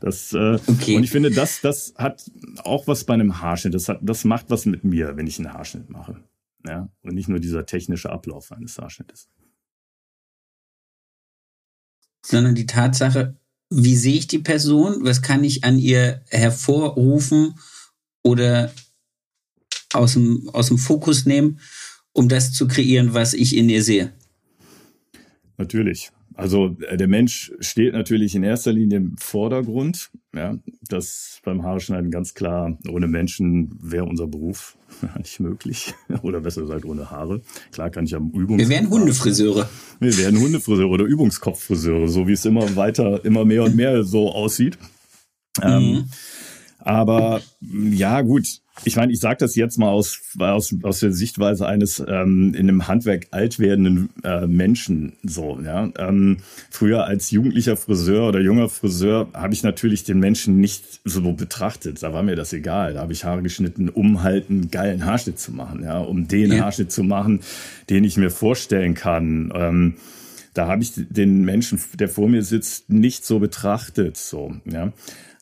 das, 0.00 0.32
äh, 0.32 0.58
okay. 0.66 0.96
Und 0.96 1.04
ich 1.04 1.10
finde, 1.10 1.30
das, 1.30 1.60
das 1.60 1.94
hat 1.96 2.24
auch 2.64 2.86
was 2.86 3.04
bei 3.04 3.14
einem 3.14 3.40
Haarschnitt. 3.40 3.74
Das, 3.74 3.88
hat, 3.88 3.98
das 4.02 4.24
macht 4.24 4.46
was 4.48 4.64
mit 4.64 4.82
mir, 4.82 5.16
wenn 5.16 5.26
ich 5.26 5.38
einen 5.38 5.52
Haarschnitt 5.52 5.90
mache. 5.90 6.22
Ja, 6.66 6.88
und 7.02 7.14
nicht 7.14 7.28
nur 7.28 7.38
dieser 7.38 7.66
technische 7.66 8.10
Ablauf 8.10 8.50
eines 8.50 8.78
Haarschnittes. 8.78 9.28
Sondern 12.24 12.54
die 12.54 12.66
Tatsache, 12.66 13.36
wie 13.68 13.96
sehe 13.96 14.16
ich 14.16 14.26
die 14.26 14.38
Person? 14.38 15.04
Was 15.04 15.22
kann 15.22 15.44
ich 15.44 15.64
an 15.64 15.78
ihr 15.78 16.22
hervorrufen 16.28 17.58
oder 18.22 18.72
aus 19.92 20.14
dem, 20.14 20.48
aus 20.50 20.68
dem 20.68 20.78
Fokus 20.78 21.26
nehmen, 21.26 21.60
um 22.12 22.28
das 22.28 22.52
zu 22.52 22.68
kreieren, 22.68 23.12
was 23.12 23.34
ich 23.34 23.56
in 23.56 23.68
ihr 23.68 23.82
sehe? 23.82 24.12
Natürlich. 25.62 26.10
Also 26.34 26.76
äh, 26.88 26.96
der 26.96 27.06
Mensch 27.06 27.52
steht 27.60 27.92
natürlich 27.92 28.34
in 28.34 28.42
erster 28.42 28.72
Linie 28.72 28.98
im 28.98 29.16
Vordergrund. 29.16 30.10
Ja, 30.34 30.58
das 30.88 31.40
beim 31.44 31.62
Haarschneiden 31.62 32.10
ganz 32.10 32.34
klar. 32.34 32.76
Ohne 32.88 33.06
Menschen 33.06 33.78
wäre 33.80 34.04
unser 34.06 34.26
Beruf 34.26 34.76
nicht 35.18 35.38
möglich. 35.38 35.94
Oder 36.22 36.40
besser 36.40 36.62
gesagt 36.62 36.84
ohne 36.84 37.10
Haare. 37.10 37.42
Klar 37.70 37.90
kann 37.90 38.06
ich 38.06 38.14
am 38.16 38.30
Übungs. 38.30 38.60
Wir 38.60 38.68
wären 38.68 38.90
Hundefriseure. 38.90 39.68
Wir 40.00 40.18
wären 40.18 40.40
Hundefriseure 40.40 40.88
oder 40.88 41.04
Übungskopffriseure, 41.04 42.08
so 42.08 42.26
wie 42.26 42.32
es 42.32 42.44
immer 42.44 42.74
weiter, 42.74 43.24
immer 43.24 43.44
mehr 43.44 43.62
und 43.62 43.76
mehr 43.76 44.02
so 44.02 44.32
aussieht. 44.32 44.78
Ähm, 45.62 45.82
mhm. 45.82 45.96
Ähm, 45.96 46.04
aber 46.84 47.40
ja, 47.60 48.20
gut, 48.22 48.46
ich 48.84 48.96
meine, 48.96 49.12
ich 49.12 49.20
sage 49.20 49.36
das 49.38 49.54
jetzt 49.54 49.78
mal 49.78 49.90
aus, 49.90 50.18
aus, 50.38 50.74
aus 50.82 51.00
der 51.00 51.12
Sichtweise 51.12 51.66
eines 51.66 52.00
ähm, 52.00 52.54
in 52.54 52.68
einem 52.68 52.88
Handwerk 52.88 53.28
alt 53.30 53.58
werdenden 53.58 54.10
äh, 54.24 54.46
Menschen. 54.46 55.12
So, 55.22 55.60
ja. 55.64 55.90
Ähm, 55.98 56.38
früher 56.70 57.04
als 57.04 57.30
jugendlicher 57.30 57.76
Friseur 57.76 58.28
oder 58.28 58.40
junger 58.40 58.68
Friseur 58.68 59.28
habe 59.34 59.52
ich 59.52 59.62
natürlich 59.62 60.04
den 60.04 60.18
Menschen 60.18 60.58
nicht 60.58 61.00
so 61.04 61.32
betrachtet. 61.32 62.02
Da 62.02 62.12
war 62.12 62.22
mir 62.22 62.34
das 62.34 62.52
egal. 62.52 62.94
Da 62.94 63.00
habe 63.00 63.12
ich 63.12 63.24
Haare 63.24 63.42
geschnitten, 63.42 63.88
um 63.88 64.22
halt 64.22 64.48
einen 64.48 64.70
geilen 64.70 65.04
Haarschnitt 65.04 65.38
zu 65.38 65.52
machen, 65.52 65.84
ja, 65.84 65.98
um 65.98 66.26
den 66.26 66.52
ja. 66.52 66.64
Haarschnitt 66.64 66.90
zu 66.90 67.04
machen, 67.04 67.40
den 67.90 68.04
ich 68.04 68.16
mir 68.16 68.30
vorstellen 68.30 68.94
kann. 68.94 69.52
Ähm, 69.54 69.94
da 70.54 70.66
habe 70.66 70.82
ich 70.82 70.92
den 70.94 71.44
Menschen, 71.44 71.80
der 71.94 72.08
vor 72.08 72.28
mir 72.28 72.42
sitzt, 72.42 72.90
nicht 72.90 73.24
so 73.24 73.38
betrachtet. 73.38 74.16
So, 74.16 74.56
ja. 74.64 74.92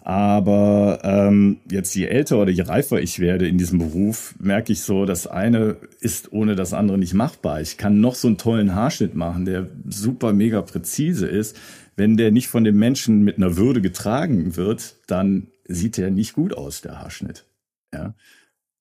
Aber 0.03 1.01
ähm, 1.03 1.59
jetzt 1.71 1.95
je 1.95 2.07
älter 2.07 2.39
oder 2.39 2.51
je 2.51 2.63
reifer 2.63 3.01
ich 3.01 3.19
werde 3.19 3.47
in 3.47 3.59
diesem 3.59 3.79
Beruf, 3.79 4.35
merke 4.39 4.73
ich 4.73 4.81
so, 4.81 5.05
das 5.05 5.27
eine 5.27 5.77
ist 6.01 6.33
ohne 6.33 6.57
das 6.57 6.73
andere 6.73 6.99
nicht 6.99 7.15
machbar. 7.15 7.61
Ich 7.61 7.77
kann 7.77 8.01
noch 8.01 8.15
so 8.15 8.29
einen 8.29 8.39
tollen 8.39 8.75
Haarschnitt 8.75 9.15
machen, 9.15 9.45
der 9.45 9.69
super 9.89 10.33
mega 10.33 10.63
präzise 10.63 11.27
ist. 11.27 11.57
Wenn 11.97 12.17
der 12.17 12.31
nicht 12.31 12.49
von 12.49 12.65
dem 12.65 12.79
Menschen 12.79 13.23
mit 13.23 13.37
einer 13.37 13.57
Würde 13.57 13.83
getragen 13.83 14.57
wird, 14.57 14.97
dann 15.07 15.49
sieht 15.69 15.99
der 15.99 16.11
nicht 16.11 16.33
gut 16.33 16.57
aus, 16.57 16.81
der 16.81 16.99
Haarschnitt. 16.99 17.45
Ja. 17.93 18.15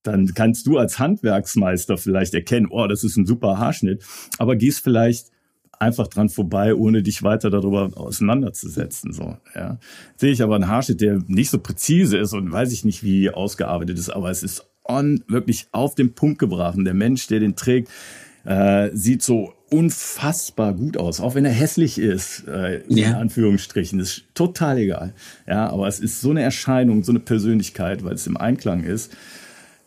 Dann 0.03 0.33
kannst 0.33 0.65
du 0.67 0.77
als 0.77 0.99
Handwerksmeister 0.99 1.97
vielleicht 1.97 2.33
erkennen, 2.33 2.67
oh, 2.69 2.87
das 2.87 3.03
ist 3.03 3.17
ein 3.17 3.25
super 3.25 3.57
Haarschnitt, 3.57 4.05
aber 4.37 4.55
gehst 4.55 4.83
vielleicht 4.83 5.27
einfach 5.79 6.07
dran 6.07 6.29
vorbei, 6.29 6.75
ohne 6.75 7.01
dich 7.01 7.23
weiter 7.23 7.49
darüber 7.49 7.91
auseinanderzusetzen. 7.95 9.13
So, 9.13 9.37
ja. 9.55 9.79
Sehe 10.17 10.31
ich 10.31 10.43
aber 10.43 10.55
einen 10.55 10.67
Haarschnitt, 10.67 11.01
der 11.01 11.21
nicht 11.27 11.49
so 11.49 11.59
präzise 11.59 12.17
ist 12.17 12.33
und 12.33 12.51
weiß 12.51 12.71
ich 12.73 12.83
nicht, 12.83 13.03
wie 13.03 13.29
ausgearbeitet 13.29 13.97
ist, 13.97 14.09
aber 14.09 14.29
es 14.29 14.43
ist 14.43 14.65
on, 14.83 15.23
wirklich 15.27 15.67
auf 15.71 15.95
den 15.95 16.13
Punkt 16.13 16.39
gebracht. 16.39 16.77
Und 16.77 16.85
der 16.85 16.93
Mensch, 16.93 17.27
der 17.27 17.39
den 17.39 17.55
trägt, 17.55 17.89
äh, 18.43 18.89
sieht 18.93 19.23
so 19.23 19.53
unfassbar 19.69 20.73
gut 20.73 20.97
aus, 20.97 21.19
auch 21.19 21.35
wenn 21.35 21.45
er 21.45 21.51
hässlich 21.51 21.99
ist, 21.99 22.47
äh, 22.47 22.83
ja. 22.87 23.09
in 23.09 23.15
Anführungsstrichen, 23.15 23.99
ist 23.99 24.23
total 24.33 24.79
egal. 24.79 25.13
Ja, 25.47 25.69
aber 25.69 25.87
es 25.87 25.99
ist 25.99 26.21
so 26.21 26.31
eine 26.31 26.41
Erscheinung, 26.41 27.03
so 27.03 27.11
eine 27.11 27.19
Persönlichkeit, 27.19 28.03
weil 28.03 28.15
es 28.15 28.25
im 28.27 28.35
Einklang 28.35 28.83
ist. 28.83 29.15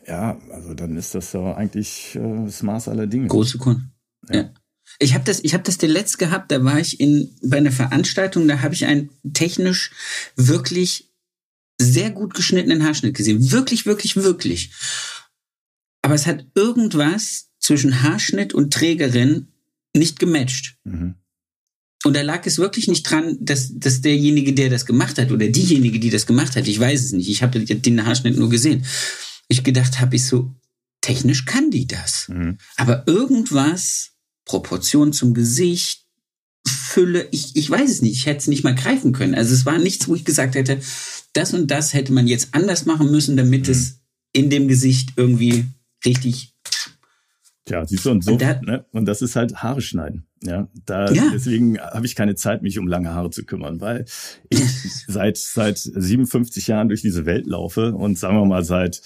Ja, 0.06 0.38
also 0.52 0.74
dann 0.74 0.96
ist 0.96 1.14
das 1.14 1.32
ja 1.32 1.54
eigentlich 1.54 2.16
äh, 2.16 2.44
das 2.44 2.62
Maß 2.62 2.88
aller 2.88 3.06
Dinge. 3.06 3.26
Große 3.26 3.58
Kunde. 3.58 3.82
Ja. 4.28 4.36
ja. 4.36 4.50
Ich 4.98 5.14
habe 5.14 5.24
das, 5.24 5.40
ich 5.42 5.54
habe 5.54 5.64
das 5.64 5.80
letzt 5.80 6.18
gehabt. 6.18 6.50
Da 6.50 6.64
war 6.64 6.78
ich 6.78 7.00
in 7.00 7.34
bei 7.42 7.56
einer 7.58 7.72
Veranstaltung. 7.72 8.48
Da 8.48 8.60
habe 8.60 8.74
ich 8.74 8.86
einen 8.86 9.10
technisch 9.32 9.90
wirklich 10.36 11.10
sehr 11.80 12.10
gut 12.10 12.34
geschnittenen 12.34 12.84
Haarschnitt 12.84 13.16
gesehen. 13.16 13.50
Wirklich, 13.50 13.86
wirklich, 13.86 14.16
wirklich. 14.16 14.70
Aber 16.02 16.14
es 16.14 16.26
hat 16.26 16.46
irgendwas 16.54 17.48
zwischen 17.58 18.02
Haarschnitt 18.02 18.54
und 18.54 18.72
Trägerin 18.72 19.48
nicht 19.96 20.18
gematcht. 20.18 20.76
Mhm. 20.84 21.14
Und 22.04 22.14
da 22.14 22.22
lag 22.22 22.44
es 22.46 22.58
wirklich 22.58 22.88
nicht 22.88 23.04
dran, 23.04 23.38
dass, 23.40 23.70
dass 23.78 24.00
derjenige, 24.00 24.52
der 24.52 24.70
das 24.70 24.86
gemacht 24.86 25.18
hat, 25.18 25.30
oder 25.30 25.48
diejenige, 25.48 26.00
die 26.00 26.10
das 26.10 26.26
gemacht 26.26 26.56
hat, 26.56 26.66
ich 26.66 26.78
weiß 26.78 27.04
es 27.04 27.12
nicht, 27.12 27.28
ich 27.28 27.42
habe 27.42 27.60
den 27.60 28.04
Haarschnitt 28.04 28.36
nur 28.36 28.50
gesehen. 28.50 28.84
Ich 29.46 29.62
gedacht 29.62 30.00
habe, 30.00 30.16
ich 30.16 30.24
so, 30.24 30.52
technisch 31.00 31.44
kann 31.44 31.70
die 31.70 31.86
das. 31.86 32.28
Mhm. 32.28 32.58
Aber 32.76 33.04
irgendwas 33.06 34.12
Proportion 34.44 35.12
zum 35.12 35.34
Gesicht, 35.34 36.02
Fülle, 36.66 37.26
ich, 37.30 37.56
ich 37.56 37.68
weiß 37.68 37.90
es 37.90 38.02
nicht, 38.02 38.12
ich 38.12 38.26
hätte 38.26 38.38
es 38.38 38.46
nicht 38.46 38.64
mal 38.64 38.74
greifen 38.74 39.12
können. 39.12 39.34
Also 39.34 39.54
es 39.54 39.66
war 39.66 39.78
nichts, 39.78 40.08
wo 40.08 40.14
ich 40.14 40.24
gesagt 40.24 40.54
hätte, 40.54 40.80
das 41.32 41.54
und 41.54 41.70
das 41.70 41.94
hätte 41.94 42.12
man 42.12 42.28
jetzt 42.28 42.48
anders 42.52 42.84
machen 42.84 43.10
müssen, 43.10 43.36
damit 43.36 43.66
mhm. 43.66 43.72
es 43.72 44.00
in 44.32 44.50
dem 44.50 44.68
Gesicht 44.68 45.10
irgendwie 45.16 45.66
richtig. 46.04 46.51
Tja, 47.64 47.86
siehst 47.86 48.04
du, 48.04 48.10
und 48.10 48.24
so, 48.24 48.32
und, 48.32 48.42
da, 48.42 48.60
ne? 48.60 48.84
und 48.90 49.06
das 49.06 49.22
ist 49.22 49.36
halt 49.36 49.62
Haare 49.62 49.80
schneiden. 49.80 50.26
Ja, 50.42 50.66
da 50.84 51.12
ja. 51.12 51.30
deswegen 51.32 51.78
habe 51.78 52.04
ich 52.04 52.16
keine 52.16 52.34
Zeit, 52.34 52.62
mich 52.62 52.80
um 52.80 52.88
lange 52.88 53.14
Haare 53.14 53.30
zu 53.30 53.44
kümmern, 53.44 53.80
weil 53.80 54.04
ich 54.48 54.60
seit 55.06 55.36
seit 55.36 55.78
57 55.78 56.66
Jahren 56.66 56.88
durch 56.88 57.02
diese 57.02 57.24
Welt 57.24 57.46
laufe 57.46 57.94
und 57.94 58.18
sagen 58.18 58.36
wir 58.36 58.44
mal 58.44 58.64
seit 58.64 59.00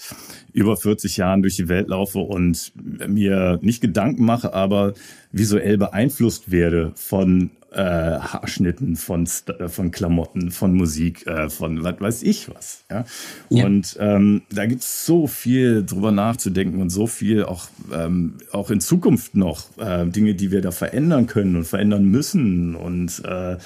über 0.53 0.75
40 0.75 1.17
Jahren 1.17 1.43
durch 1.43 1.55
die 1.55 1.69
Welt 1.69 1.87
laufe 1.89 2.17
und 2.19 2.71
mir 2.75 3.59
nicht 3.61 3.81
Gedanken 3.81 4.25
mache, 4.25 4.53
aber 4.53 4.95
visuell 5.31 5.77
beeinflusst 5.77 6.49
werde 6.49 6.93
von 6.95 7.51
äh, 7.71 7.81
Haarschnitten, 7.81 8.95
von, 8.95 9.27
äh, 9.59 9.67
von 9.67 9.91
Klamotten, 9.91 10.51
von 10.51 10.73
Musik, 10.73 11.25
äh, 11.27 11.49
von 11.49 11.83
was 11.83 11.99
weiß 11.99 12.23
ich 12.23 12.49
was. 12.49 12.85
Ja? 12.89 13.05
ja. 13.49 13.65
Und 13.65 13.97
ähm, 13.99 14.43
da 14.51 14.65
gibt's 14.65 15.05
so 15.05 15.27
viel 15.27 15.85
drüber 15.85 16.11
nachzudenken 16.11 16.81
und 16.81 16.89
so 16.89 17.07
viel 17.07 17.43
auch, 17.43 17.67
ähm, 17.93 18.37
auch 18.51 18.71
in 18.71 18.79
Zukunft 18.79 19.35
noch 19.35 19.77
äh, 19.77 20.05
Dinge, 20.05 20.35
die 20.35 20.51
wir 20.51 20.61
da 20.61 20.71
verändern 20.71 21.27
können 21.27 21.55
und 21.55 21.65
verändern 21.65 22.05
müssen 22.05 22.75
und 22.75 23.23
äh, 23.25 23.57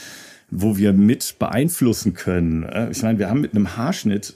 wo 0.49 0.77
wir 0.77 0.91
mit 0.91 1.37
beeinflussen 1.39 2.13
können. 2.13 2.67
Ich 2.91 3.01
meine, 3.03 3.17
wir 3.19 3.29
haben 3.29 3.39
mit 3.39 3.55
einem 3.55 3.77
Haarschnitt 3.77 4.35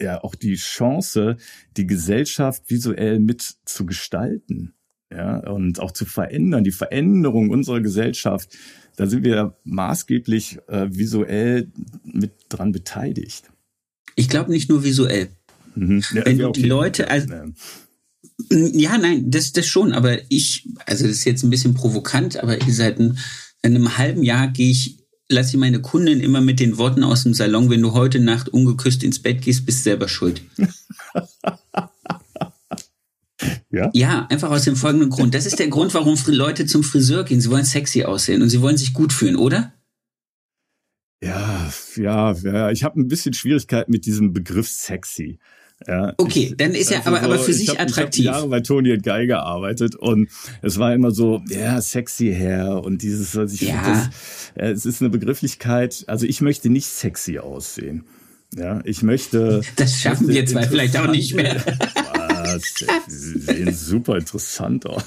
ja 0.00 0.22
auch 0.22 0.34
die 0.34 0.56
Chance, 0.56 1.36
die 1.76 1.86
Gesellschaft 1.86 2.68
visuell 2.68 3.20
mit 3.20 3.56
zu 3.64 3.86
gestalten. 3.86 4.74
Ja, 5.12 5.38
und 5.38 5.78
auch 5.78 5.92
zu 5.92 6.04
verändern, 6.04 6.64
die 6.64 6.72
Veränderung 6.72 7.50
unserer 7.50 7.80
Gesellschaft, 7.80 8.56
da 8.96 9.06
sind 9.06 9.24
wir 9.24 9.56
maßgeblich 9.64 10.58
äh, 10.68 10.88
visuell 10.90 11.70
mit 12.04 12.32
dran 12.48 12.72
beteiligt. 12.72 13.50
Ich 14.14 14.28
glaube 14.28 14.50
nicht 14.50 14.68
nur 14.68 14.84
visuell. 14.84 15.28
Mhm. 15.74 16.02
Ja, 16.12 16.24
Wenn 16.24 16.42
okay. 16.42 16.62
die 16.62 16.68
Leute, 16.68 17.10
also, 17.10 17.34
ja. 18.50 18.98
nein, 18.98 19.30
das, 19.30 19.52
das 19.52 19.66
schon, 19.66 19.92
aber 19.92 20.18
ich, 20.30 20.68
also 20.86 21.06
das 21.06 21.18
ist 21.18 21.24
jetzt 21.24 21.42
ein 21.42 21.50
bisschen 21.50 21.74
provokant, 21.74 22.38
aber 22.38 22.56
seit 22.68 22.98
einem, 22.98 23.18
einem 23.62 23.98
halben 23.98 24.22
Jahr 24.22 24.48
gehe 24.48 24.70
ich 24.70 24.98
lasse 25.28 25.50
ich 25.50 25.56
meine 25.56 25.80
Kunden 25.80 26.20
immer 26.20 26.40
mit 26.40 26.60
den 26.60 26.78
Worten 26.78 27.02
aus 27.02 27.24
dem 27.24 27.34
Salon, 27.34 27.68
wenn 27.70 27.82
du 27.82 27.92
heute 27.92 28.20
Nacht 28.20 28.48
ungeküsst 28.48 29.02
ins 29.02 29.20
Bett 29.20 29.42
gehst, 29.42 29.66
bist 29.66 29.80
du 29.80 29.84
selber 29.84 30.08
schuld. 30.08 30.40
Ja? 33.76 33.90
ja, 33.92 34.26
einfach 34.30 34.50
aus 34.50 34.64
dem 34.64 34.74
folgenden 34.74 35.10
Grund. 35.10 35.34
Das 35.34 35.44
ist 35.44 35.58
der 35.58 35.68
Grund, 35.68 35.92
warum 35.92 36.16
Leute 36.28 36.64
zum 36.64 36.82
Friseur 36.82 37.24
gehen. 37.24 37.40
Sie 37.42 37.50
wollen 37.50 37.64
sexy 37.64 38.04
aussehen 38.04 38.40
und 38.40 38.48
sie 38.48 38.62
wollen 38.62 38.78
sich 38.78 38.94
gut 38.94 39.12
fühlen, 39.12 39.36
oder? 39.36 39.74
Ja, 41.22 41.70
ja, 41.96 42.32
ja. 42.32 42.70
Ich 42.70 42.84
habe 42.84 43.00
ein 43.00 43.08
bisschen 43.08 43.34
Schwierigkeit 43.34 43.88
mit 43.88 44.06
diesem 44.06 44.32
Begriff 44.32 44.68
sexy. 44.68 45.38
Ja, 45.86 46.14
okay, 46.16 46.54
dann 46.56 46.72
ist 46.72 46.90
ja 46.90 46.98
also 46.98 47.10
aber, 47.10 47.22
aber 47.22 47.38
für 47.38 47.52
sich 47.52 47.68
hab, 47.68 47.80
attraktiv. 47.80 48.24
Ich 48.24 48.28
habe 48.28 48.38
Jahre 48.38 48.48
bei 48.48 48.60
Tony 48.60 48.92
und 48.92 49.02
Guy 49.02 49.26
gearbeitet 49.26 49.94
und 49.94 50.30
es 50.62 50.78
war 50.78 50.94
immer 50.94 51.10
so, 51.10 51.42
ja, 51.50 51.82
sexy 51.82 52.32
Hair 52.32 52.82
und 52.82 53.02
dieses, 53.02 53.36
was 53.36 53.52
ich 53.52 53.60
ja. 53.60 53.82
das, 53.86 54.08
äh, 54.54 54.70
es 54.70 54.86
ist 54.86 55.02
eine 55.02 55.10
Begrifflichkeit. 55.10 56.04
Also 56.06 56.24
ich 56.24 56.40
möchte 56.40 56.70
nicht 56.70 56.86
sexy 56.86 57.38
aussehen. 57.38 58.04
Ja, 58.56 58.80
ich 58.84 59.02
möchte. 59.02 59.60
Das 59.76 60.00
schaffen 60.00 60.28
wir 60.28 60.46
zwei 60.46 60.66
vielleicht 60.66 60.96
auch 60.96 61.10
nicht 61.10 61.34
mehr. 61.34 61.56
Sehen 63.08 63.74
super 63.74 64.16
interessant 64.16 64.86
aus. 64.86 65.04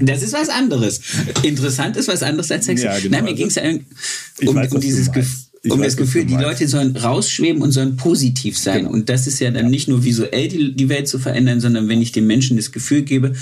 Das 0.00 0.22
ist 0.22 0.32
was 0.32 0.48
anderes. 0.48 1.00
Interessant 1.42 1.96
ist 1.96 2.08
was 2.08 2.22
anderes 2.22 2.50
als 2.50 2.66
sexy. 2.66 2.84
Ja, 2.84 2.98
genau. 2.98 3.16
Nein, 3.16 3.24
mir 3.24 3.34
ging 3.34 3.48
es 3.48 3.56
um, 3.56 4.56
um 4.56 4.80
dieses 4.80 5.10
Gefühl 5.12 5.44
um 5.72 5.80
weiß, 5.80 5.86
das 5.86 5.96
Gefühl, 5.96 6.26
die 6.26 6.34
Leute 6.34 6.68
sollen 6.68 6.96
rausschweben 6.96 7.62
und 7.62 7.72
sollen 7.72 7.96
positiv 7.96 8.58
sein. 8.58 8.80
Genau. 8.80 8.90
Und 8.90 9.08
das 9.08 9.26
ist 9.26 9.40
ja 9.40 9.50
dann 9.50 9.64
ja. 9.64 9.70
nicht 9.70 9.88
nur 9.88 10.04
visuell 10.04 10.48
die, 10.48 10.74
die 10.74 10.88
Welt 10.88 11.08
zu 11.08 11.18
verändern, 11.18 11.60
sondern 11.60 11.88
wenn 11.88 12.02
ich 12.02 12.12
den 12.12 12.26
Menschen 12.26 12.56
das 12.56 12.72
Gefühl 12.72 13.02
gebe, 13.02 13.34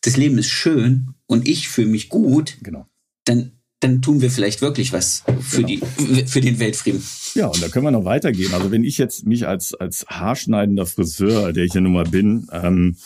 das 0.00 0.16
Leben 0.16 0.38
ist 0.38 0.48
schön 0.48 1.08
und 1.26 1.46
ich 1.46 1.68
fühle 1.68 1.88
mich 1.88 2.08
gut, 2.08 2.56
genau. 2.62 2.86
dann, 3.24 3.52
dann 3.80 4.00
tun 4.00 4.22
wir 4.22 4.30
vielleicht 4.30 4.62
wirklich 4.62 4.92
was 4.92 5.22
für, 5.40 5.62
genau. 5.62 5.86
die, 5.98 6.26
für 6.26 6.40
den 6.40 6.58
Weltfrieden. 6.58 7.02
Ja, 7.34 7.46
und 7.48 7.62
da 7.62 7.68
können 7.68 7.84
wir 7.84 7.90
noch 7.90 8.04
weitergehen. 8.04 8.54
Also 8.54 8.70
wenn 8.70 8.84
ich 8.84 8.96
jetzt 8.96 9.26
mich 9.26 9.46
als, 9.46 9.74
als 9.74 10.06
haarschneidender 10.08 10.86
Friseur, 10.86 11.52
der 11.52 11.64
ich 11.64 11.74
ja 11.74 11.80
nun 11.80 11.92
mal 11.92 12.04
bin, 12.04 12.48
ähm, 12.52 12.96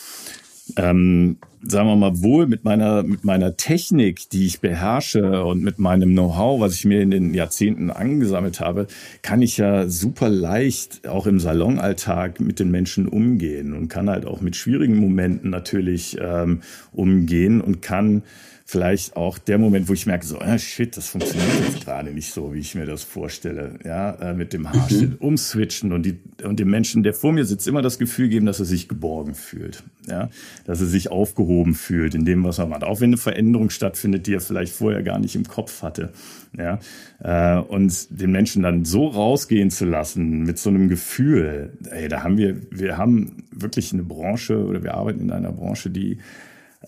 ähm, 0.77 1.39
sagen 1.63 1.89
wir 1.89 1.97
mal, 1.97 2.23
wohl 2.23 2.47
mit 2.47 2.65
meiner, 2.65 3.03
mit 3.03 3.25
meiner 3.25 3.57
Technik, 3.57 4.31
die 4.31 4.47
ich 4.47 4.61
beherrsche 4.61 5.45
und 5.45 5.63
mit 5.63 5.79
meinem 5.79 6.13
Know-how, 6.13 6.61
was 6.61 6.75
ich 6.75 6.85
mir 6.85 7.03
in 7.03 7.11
den 7.11 7.35
Jahrzehnten 7.35 7.91
angesammelt 7.91 8.61
habe, 8.61 8.87
kann 9.23 9.43
ich 9.43 9.57
ja 9.57 9.89
super 9.89 10.29
leicht 10.29 11.09
auch 11.09 11.27
im 11.27 11.41
Salonalltag 11.41 12.41
mit 12.41 12.61
den 12.61 12.71
Menschen 12.71 13.09
umgehen 13.09 13.75
und 13.75 13.89
kann 13.89 14.09
halt 14.09 14.25
auch 14.25 14.41
mit 14.41 14.57
schwierigen 14.57 14.97
Momenten 14.97 15.51
natürlich 15.51 16.17
ähm, 16.21 16.63
umgehen 16.93 17.61
und 17.61 17.83
kann 17.83 18.23
vielleicht 18.71 19.17
auch 19.17 19.37
der 19.39 19.59
Moment, 19.59 19.89
wo 19.89 19.95
ich 19.95 20.07
merke, 20.07 20.25
so, 20.25 20.39
ah, 20.39 20.57
shit, 20.57 20.97
das 20.97 21.09
funktioniert 21.09 21.51
jetzt 21.67 21.85
gerade 21.85 22.13
nicht 22.13 22.33
so, 22.33 22.55
wie 22.55 22.61
ich 22.61 22.77
mir 22.77 22.87
das 22.87 23.03
vorstelle, 23.03 23.81
ja, 23.85 24.13
äh, 24.13 24.33
mit 24.33 24.53
dem 24.53 24.73
Haarschnitt 24.73 25.21
mhm. 25.21 25.27
umswitchen 25.27 25.93
und, 25.93 26.07
die, 26.07 26.21
und 26.45 26.61
dem 26.61 26.71
Menschen, 26.71 27.03
der 27.03 27.13
vor 27.13 27.33
mir 27.33 27.45
sitzt, 27.45 27.67
immer 27.67 27.83
das 27.83 27.99
Gefühl 27.99 28.29
geben, 28.29 28.47
dass 28.47 28.61
er 28.61 28.67
sich 28.67 28.89
geborgen 28.89 29.35
fühlt, 29.35 29.83
ja, 30.07 30.31
dass 30.67 30.81
er 30.81 30.87
sich 30.87 31.11
aufgehoben 31.11 31.75
fühlt 31.75 32.15
in 32.15 32.25
dem, 32.25 32.45
was 32.45 32.61
er 32.61 32.67
macht, 32.67 32.85
auch 32.85 33.01
wenn 33.01 33.11
eine 33.11 33.17
Veränderung 33.17 33.71
stattfindet, 33.71 34.29
die 34.29 34.35
er 34.35 34.41
vielleicht 34.41 34.73
vorher 34.73 35.03
gar 35.03 35.19
nicht 35.19 35.35
im 35.35 35.49
Kopf 35.49 35.83
hatte, 35.83 36.13
ja, 36.57 36.79
äh, 37.19 37.61
und 37.61 38.21
den 38.21 38.31
Menschen 38.31 38.63
dann 38.63 38.85
so 38.85 39.09
rausgehen 39.09 39.73
zu 39.73 39.85
lassen 39.85 40.45
mit 40.45 40.61
so 40.61 40.71
einem 40.71 40.89
Gefühl, 40.89 41.73
ey, 41.91 42.07
da 42.07 42.23
haben 42.23 42.39
wir, 42.39 42.57
wir 42.71 42.99
haben 42.99 43.43
wirklich 43.51 43.93
eine 43.93 44.05
Branche 44.05 44.65
oder 44.65 44.85
wir 44.85 44.95
arbeiten 44.95 45.21
in 45.21 45.33
einer 45.33 45.51
Branche, 45.51 45.91
die 45.91 46.19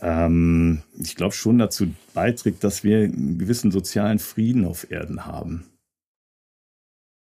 ähm, 0.00 0.82
ich 0.98 1.16
glaube 1.16 1.34
schon 1.34 1.58
dazu 1.58 1.86
beiträgt, 2.14 2.64
dass 2.64 2.84
wir 2.84 2.98
einen 2.98 3.38
gewissen 3.38 3.70
sozialen 3.70 4.18
Frieden 4.18 4.64
auf 4.64 4.90
Erden 4.90 5.26
haben. 5.26 5.64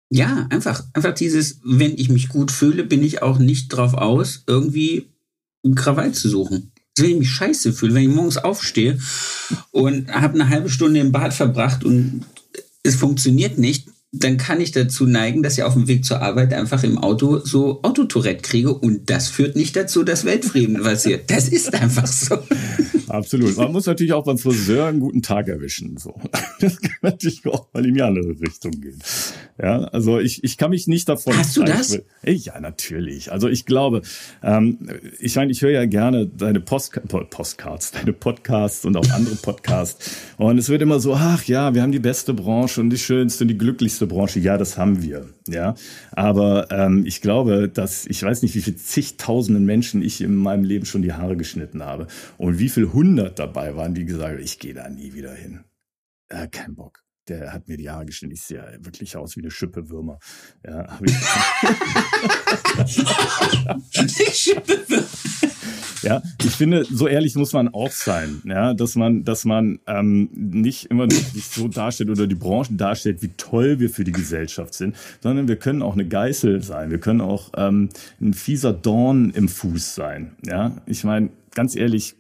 Ja, 0.10 0.48
einfach, 0.50 0.84
einfach 0.94 1.14
dieses, 1.14 1.60
wenn 1.64 1.98
ich 1.98 2.10
mich 2.10 2.30
gut 2.30 2.52
fühle, 2.52 2.84
bin 2.84 3.04
ich 3.04 3.22
auch 3.24 3.40
nicht 3.40 3.70
drauf 3.70 3.96
aus, 3.96 4.44
irgendwie 4.46 5.10
Krawall 5.76 6.12
zu 6.12 6.30
suchen. 6.30 6.72
Wenn 6.98 7.10
ich 7.10 7.18
mich 7.18 7.30
scheiße 7.32 7.74
fühle, 7.74 7.96
wenn 7.96 8.10
ich 8.10 8.16
morgens 8.16 8.38
aufstehe 8.38 9.00
und 9.72 10.14
habe 10.14 10.36
eine 10.36 10.50
halbe 10.50 10.70
Stunde 10.70 11.00
im 11.00 11.12
Bad 11.12 11.34
verbracht 11.34 11.84
und 11.84 12.26
es 12.84 12.96
funktioniert 12.96 13.58
nicht, 13.58 13.88
dann 14.16 14.38
kann 14.38 14.62
ich 14.62 14.72
dazu 14.72 15.08
neigen, 15.08 15.42
dass 15.42 15.58
ich 15.58 15.64
auf 15.64 15.74
dem 15.74 15.88
Weg 15.88 16.06
zur 16.06 16.22
Arbeit 16.22 16.54
einfach 16.54 16.84
im 16.84 17.00
Auto 17.00 17.40
so 17.40 17.82
Autotourette 17.82 18.44
kriege 18.44 18.72
und 18.72 19.10
das 19.10 19.28
führt 19.28 19.56
nicht 19.56 19.76
dazu, 19.76 20.04
dass 20.04 20.24
Weltfrieden 20.24 20.84
passiert. 20.84 21.32
Das 21.32 21.50
ist 21.50 21.74
einfach 21.74 22.06
so. 22.06 22.38
Absolut. 23.08 23.58
Man 23.58 23.72
muss 23.72 23.86
natürlich 23.86 24.14
auch 24.14 24.24
beim 24.24 24.38
Friseur 24.38 24.86
einen 24.86 25.00
guten 25.00 25.22
Tag 25.22 25.48
erwischen. 25.48 25.98
So. 25.98 26.16
Das 26.60 26.80
kann 26.80 26.96
natürlich 27.02 27.46
auch 27.46 27.68
mal 27.74 27.86
in 27.86 27.94
die 27.94 28.02
andere 28.02 28.40
Richtung 28.40 28.72
gehen. 28.72 28.98
Ja, 29.62 29.84
also 29.86 30.20
ich, 30.20 30.46
ich 30.46 30.58
kann 30.58 30.70
mich 30.70 30.88
nicht 30.88 31.10
davon. 31.10 31.36
Hast 31.38 31.58
du 31.58 31.64
das? 31.64 32.00
Ja, 32.24 32.58
natürlich. 32.62 33.34
Also 33.34 33.50
ich 33.50 33.66
glaube, 33.66 34.02
ähm, 34.42 34.78
ich 35.20 35.36
meine, 35.36 35.52
ich 35.52 35.62
höre 35.62 35.72
ja 35.72 35.86
gerne 35.86 36.26
deine 36.26 36.62
Post 36.62 37.02
Postcards, 37.30 37.92
deine 37.92 38.14
Podcasts 38.14 38.86
und 38.86 38.96
auch 38.96 39.10
andere 39.10 39.36
Podcasts. 39.36 40.12
Und 40.38 40.58
es 40.58 40.70
wird 40.70 40.82
immer 40.82 41.02
so, 41.02 41.16
ach 41.16 41.44
ja, 41.46 41.74
wir 41.74 41.82
haben 41.82 41.92
die 41.92 42.00
beste 42.00 42.34
Branche 42.34 42.80
und 42.80 42.90
die 42.90 42.98
schönste 42.98 43.44
und 43.44 43.50
die 43.50 43.58
glücklichste 43.58 44.03
Branche. 44.08 44.40
Ja, 44.40 44.58
das 44.58 44.78
haben 44.78 45.02
wir. 45.02 45.30
Ja, 45.48 45.76
aber 46.12 46.72
ähm, 46.72 47.06
ich 47.06 47.22
glaube, 47.22 47.70
dass 47.70 48.06
ich 48.06 48.24
weiß 48.24 48.42
nicht, 48.42 48.56
wie 48.56 48.62
viele 48.62 48.78
zigtausenden 48.78 49.66
Menschen 49.66 50.02
ich 50.02 50.22
in 50.22 50.36
meinem 50.36 50.64
Leben 50.64 50.86
schon 50.86 51.02
die 51.02 51.14
Haare 51.14 51.38
geschnitten 51.38 51.84
habe 51.84 52.08
und 52.38 52.60
wie 52.60 52.70
viele 52.70 52.94
hundert 52.94 53.40
dabei 53.40 53.76
waren, 53.76 53.94
die 53.94 54.06
gesagt 54.06 54.34
haben, 54.34 54.44
ich 54.44 54.60
gehe 54.60 54.74
da 54.74 54.90
nie 54.90 55.14
wieder 55.14 55.34
hin. 55.34 55.64
Äh, 56.30 56.48
kein 56.48 56.76
Bock. 56.76 57.04
Der 57.30 57.54
hat 57.54 57.70
mir 57.70 57.78
die 57.78 57.90
Haare 57.90 58.06
geschnitten. 58.06 58.34
Ich 58.34 58.44
sehe 58.44 58.80
wirklich 58.82 59.16
aus 59.16 59.38
wie 59.38 59.42
eine 59.42 59.52
Schippe 59.52 59.90
Würmer. 59.90 60.20
Ja, 60.66 61.00
ich. 61.02 61.14
Schippe 64.34 64.90
Würmer. 64.90 65.08
Ja, 66.04 66.22
ich 66.44 66.52
finde, 66.52 66.86
so 66.86 67.08
ehrlich 67.08 67.36
muss 67.36 67.54
man 67.54 67.74
auch 67.74 67.92
sein, 67.92 68.42
ja, 68.46 68.74
dass 68.74 68.96
man, 68.96 69.24
dass 69.24 69.46
man 69.46 69.80
ähm, 69.88 70.30
nicht 70.34 70.86
immer 70.86 71.10
sich 71.10 71.46
so 71.46 71.68
darstellt 71.68 72.10
oder 72.10 72.28
die 72.28 72.36
Branchen 72.36 72.78
darstellt, 72.78 73.22
wie 73.22 73.32
toll 73.38 73.80
wir 73.80 73.90
für 73.90 74.04
die 74.04 74.12
Gesellschaft 74.12 74.74
sind, 74.74 74.96
sondern 75.22 75.48
wir 75.48 75.56
können 75.56 75.82
auch 75.82 75.94
eine 75.94 76.06
Geißel 76.06 76.62
sein, 76.62 76.92
wir 76.92 77.00
können 77.00 77.22
auch 77.22 77.52
ähm, 77.56 77.90
ein 78.22 78.34
fieser 78.34 78.74
Dorn 78.74 79.32
im 79.32 79.48
Fuß 79.48 79.96
sein. 79.96 80.32
Ja, 80.46 80.76
ich 80.86 81.04
meine, 81.04 81.30
ganz 81.56 81.76
ehrlich, 81.76 82.16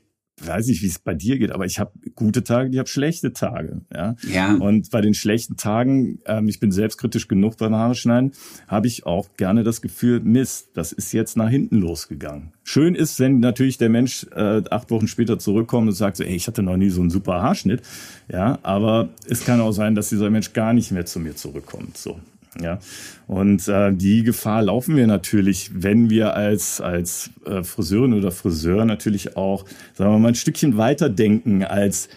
weiß 0.45 0.67
nicht, 0.67 0.81
wie 0.81 0.87
es 0.87 0.99
bei 0.99 1.13
dir 1.13 1.37
geht, 1.37 1.51
aber 1.51 1.65
ich 1.65 1.79
habe 1.79 1.91
gute 2.15 2.43
Tage, 2.43 2.69
ich 2.69 2.77
habe 2.77 2.89
schlechte 2.89 3.33
Tage. 3.33 3.81
Ja? 3.93 4.15
ja. 4.31 4.55
Und 4.55 4.91
bei 4.91 5.01
den 5.01 5.13
schlechten 5.13 5.55
Tagen, 5.55 6.19
ähm, 6.25 6.47
ich 6.47 6.59
bin 6.59 6.71
selbstkritisch 6.71 7.27
genug 7.27 7.57
beim 7.57 7.75
Haare 7.75 7.95
schneiden, 7.95 8.33
habe 8.67 8.87
ich 8.87 9.05
auch 9.05 9.27
gerne 9.37 9.63
das 9.63 9.81
Gefühl, 9.81 10.19
Mist, 10.19 10.69
das 10.73 10.91
ist 10.91 11.11
jetzt 11.13 11.37
nach 11.37 11.49
hinten 11.49 11.77
losgegangen. 11.77 12.53
Schön 12.63 12.95
ist, 12.95 13.19
wenn 13.19 13.39
natürlich 13.39 13.77
der 13.77 13.89
Mensch 13.89 14.25
äh, 14.35 14.61
acht 14.69 14.89
Wochen 14.91 15.07
später 15.07 15.39
zurückkommt 15.39 15.87
und 15.87 15.93
sagt 15.93 16.17
so, 16.17 16.23
ey, 16.23 16.35
ich 16.35 16.47
hatte 16.47 16.63
noch 16.63 16.77
nie 16.77 16.89
so 16.89 17.01
einen 17.01 17.09
super 17.09 17.41
Haarschnitt. 17.41 17.81
Ja, 18.31 18.59
aber 18.63 19.09
es 19.27 19.45
kann 19.45 19.61
auch 19.61 19.73
sein, 19.73 19.95
dass 19.95 20.09
dieser 20.09 20.29
Mensch 20.29 20.53
gar 20.53 20.73
nicht 20.73 20.91
mehr 20.91 21.05
zu 21.05 21.19
mir 21.19 21.35
zurückkommt. 21.35 21.97
So. 21.97 22.19
Ja, 22.61 22.79
und 23.27 23.67
äh, 23.67 23.91
die 23.93 24.23
Gefahr 24.23 24.61
laufen 24.61 24.95
wir 24.95 25.07
natürlich, 25.07 25.71
wenn 25.73 26.09
wir 26.09 26.35
als 26.35 26.81
als 26.81 27.31
äh, 27.45 27.63
Friseurin 27.63 28.13
oder 28.13 28.31
Friseur 28.31 28.85
natürlich 28.85 29.35
auch, 29.35 29.65
sagen 29.93 30.11
wir 30.11 30.19
mal, 30.19 30.27
ein 30.29 30.35
Stückchen 30.35 30.77
weiter 30.77 31.09
denken 31.09 31.63
als 31.63 32.09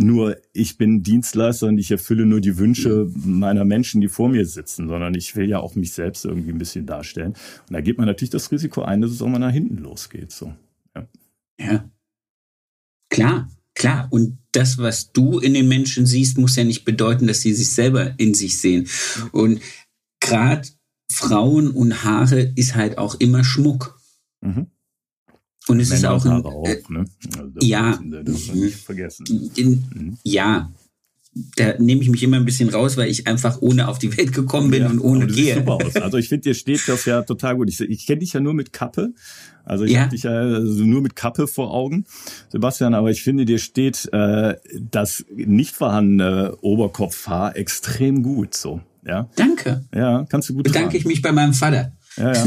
nur 0.00 0.38
ich 0.52 0.78
bin 0.78 1.02
Dienstleister 1.02 1.66
und 1.66 1.78
ich 1.78 1.90
erfülle 1.90 2.24
nur 2.24 2.40
die 2.40 2.56
Wünsche 2.56 3.10
meiner 3.14 3.64
Menschen, 3.64 4.00
die 4.00 4.08
vor 4.08 4.28
mir 4.28 4.46
sitzen, 4.46 4.88
sondern 4.88 5.14
ich 5.14 5.36
will 5.36 5.48
ja 5.48 5.60
auch 5.60 5.74
mich 5.74 5.92
selbst 5.92 6.24
irgendwie 6.24 6.50
ein 6.50 6.58
bisschen 6.58 6.86
darstellen. 6.86 7.34
Und 7.68 7.74
da 7.74 7.80
geht 7.80 7.98
man 7.98 8.06
natürlich 8.06 8.30
das 8.30 8.50
Risiko 8.50 8.82
ein, 8.82 9.02
dass 9.02 9.10
es 9.10 9.20
auch 9.20 9.28
mal 9.28 9.38
nach 9.38 9.52
hinten 9.52 9.76
losgeht. 9.76 10.32
So. 10.32 10.54
Ja. 10.96 11.06
ja. 11.60 11.90
Klar, 13.10 13.50
klar. 13.74 14.08
Und 14.10 14.38
das, 14.52 14.78
was 14.78 15.12
du 15.12 15.38
in 15.38 15.54
den 15.54 15.68
Menschen 15.68 16.06
siehst, 16.06 16.38
muss 16.38 16.56
ja 16.56 16.64
nicht 16.64 16.84
bedeuten, 16.84 17.26
dass 17.26 17.42
sie 17.42 17.52
sich 17.52 17.72
selber 17.72 18.14
in 18.18 18.34
sich 18.34 18.58
sehen. 18.58 18.88
Und 19.32 19.60
gerade 20.20 20.68
Frauen 21.10 21.70
und 21.70 22.04
Haare 22.04 22.52
ist 22.54 22.74
halt 22.74 22.98
auch 22.98 23.16
immer 23.16 23.44
Schmuck. 23.44 24.00
Mhm. 24.40 24.66
Und 25.68 25.80
es 25.80 25.90
Männer 25.90 26.16
ist 26.16 26.26
auch 26.26 26.26
ein, 26.26 26.44
auch, 26.44 26.66
äh, 26.66 26.82
ne? 26.88 27.04
also 27.38 27.58
ja, 27.60 27.98
das 28.24 28.54
nicht 28.54 28.76
vergessen. 28.76 29.50
In, 29.56 29.84
mhm. 29.94 30.18
Ja, 30.24 30.72
da 31.56 31.78
nehme 31.78 32.02
ich 32.02 32.08
mich 32.08 32.22
immer 32.22 32.38
ein 32.38 32.44
bisschen 32.44 32.70
raus, 32.70 32.96
weil 32.96 33.08
ich 33.08 33.28
einfach 33.28 33.60
ohne 33.60 33.86
auf 33.86 33.98
die 33.98 34.16
Welt 34.16 34.32
gekommen 34.32 34.70
bin 34.70 34.82
ja, 34.82 34.90
und 34.90 35.00
ohne 35.00 35.26
du 35.26 35.34
gehe. 35.34 35.54
super 35.54 35.74
aus. 35.74 35.94
Also 35.96 36.16
ich 36.16 36.28
finde, 36.28 36.48
dir 36.48 36.54
steht 36.54 36.88
das 36.88 37.04
ja 37.04 37.22
total 37.22 37.56
gut. 37.56 37.68
Ich, 37.68 37.80
ich 37.80 38.06
kenne 38.06 38.18
dich 38.18 38.32
ja 38.32 38.40
nur 38.40 38.54
mit 38.54 38.72
Kappe. 38.72 39.12
Also 39.64 39.84
ich 39.84 39.92
ja. 39.92 40.00
habe 40.00 40.10
dich 40.10 40.24
ja 40.24 40.32
also 40.32 40.84
nur 40.84 41.02
mit 41.02 41.14
Kappe 41.14 41.46
vor 41.46 41.72
Augen, 41.72 42.04
Sebastian. 42.48 42.94
Aber 42.94 43.10
ich 43.10 43.22
finde, 43.22 43.44
dir 43.44 43.58
steht 43.58 44.08
äh, 44.12 44.56
das 44.90 45.24
nicht 45.32 45.76
vorhandene 45.76 46.56
Oberkopfhaar 46.62 47.56
extrem 47.56 48.24
gut. 48.24 48.54
So, 48.54 48.80
ja. 49.04 49.28
Danke. 49.36 49.84
Ja, 49.94 50.24
kannst 50.28 50.48
du 50.48 50.54
gut. 50.54 50.64
Bedanke 50.64 50.88
tragen. 50.88 50.96
ich 50.98 51.04
mich 51.06 51.22
bei 51.22 51.32
meinem 51.32 51.54
Vater. 51.54 51.92
Ja, 52.16 52.32
ja. 52.32 52.46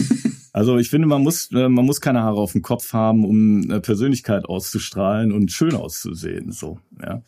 Also 0.56 0.78
ich 0.78 0.91
finde, 0.91 1.08
man 1.08 1.24
muss, 1.24 1.51
äh, 1.51 1.68
man 1.68 1.84
muss 1.84 1.99
keine 1.99 2.22
Haare 2.22 2.38
auf 2.38 2.51
dem 2.51 2.62
Kopf 2.62 2.93
haben, 2.93 3.26
um 3.26 3.64
eine 3.64 3.82
Persönlichkeit 3.82 4.45
auszustrahlen 4.45 5.32
und 5.32 5.51
schön 5.51 5.74
auszusehen. 5.74 6.51
So, 6.51 6.80
ja. 7.01 7.24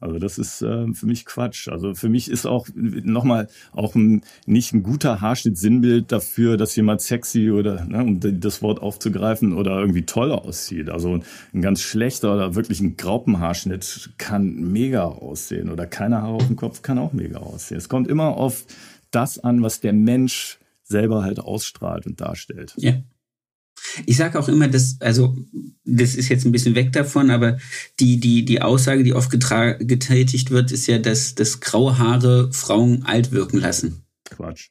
Also 0.00 0.18
das 0.18 0.38
ist 0.38 0.62
äh, 0.62 0.92
für 0.92 1.06
mich 1.06 1.24
Quatsch. 1.24 1.68
Also 1.68 1.94
für 1.94 2.08
mich 2.08 2.30
ist 2.30 2.46
auch 2.46 2.68
nochmal 2.74 3.48
auch 3.72 3.94
ein, 3.94 4.22
nicht 4.46 4.72
ein 4.72 4.82
guter 4.82 5.20
Haarschnitt 5.20 5.58
Sinnbild 5.58 6.12
dafür, 6.12 6.56
dass 6.56 6.76
jemand 6.76 7.00
sexy 7.00 7.50
oder 7.50 7.84
ne, 7.84 8.02
um 8.02 8.20
das 8.40 8.62
Wort 8.62 8.80
aufzugreifen 8.80 9.52
oder 9.52 9.78
irgendwie 9.80 10.06
toll 10.06 10.30
aussieht. 10.30 10.88
Also 10.88 11.20
ein 11.52 11.62
ganz 11.62 11.80
schlechter 11.80 12.34
oder 12.34 12.54
wirklich 12.54 12.80
ein 12.80 12.96
Graupenhaarschnitt 12.96 14.10
kann 14.18 14.54
mega 14.72 15.04
aussehen 15.04 15.68
oder 15.70 15.86
keine 15.86 16.22
Haare 16.22 16.34
auf 16.34 16.46
dem 16.46 16.56
Kopf 16.56 16.82
kann 16.82 16.98
auch 16.98 17.12
mega 17.12 17.38
aussehen. 17.38 17.78
Es 17.78 17.88
kommt 17.88 18.08
immer 18.08 18.36
auf 18.36 18.66
das 19.10 19.38
an, 19.38 19.62
was 19.62 19.80
der 19.80 19.92
Mensch 19.92 20.58
selber 20.82 21.22
halt 21.22 21.40
ausstrahlt 21.40 22.06
und 22.06 22.20
darstellt. 22.20 22.74
Ja. 22.76 22.94
Ich 24.06 24.16
sage 24.16 24.38
auch 24.38 24.48
immer, 24.48 24.68
dass, 24.68 24.96
also 25.00 25.36
das 25.84 26.14
ist 26.14 26.28
jetzt 26.28 26.44
ein 26.44 26.52
bisschen 26.52 26.74
weg 26.74 26.92
davon, 26.92 27.30
aber 27.30 27.58
die, 28.00 28.20
die, 28.20 28.44
die 28.44 28.62
Aussage, 28.62 29.04
die 29.04 29.14
oft 29.14 29.30
getätigt 29.30 30.50
wird, 30.50 30.72
ist 30.72 30.86
ja, 30.86 30.98
dass, 30.98 31.34
dass 31.34 31.60
graue 31.60 31.98
Haare 31.98 32.52
Frauen 32.52 33.04
alt 33.04 33.32
wirken 33.32 33.58
lassen. 33.58 34.02
Quatsch. 34.24 34.68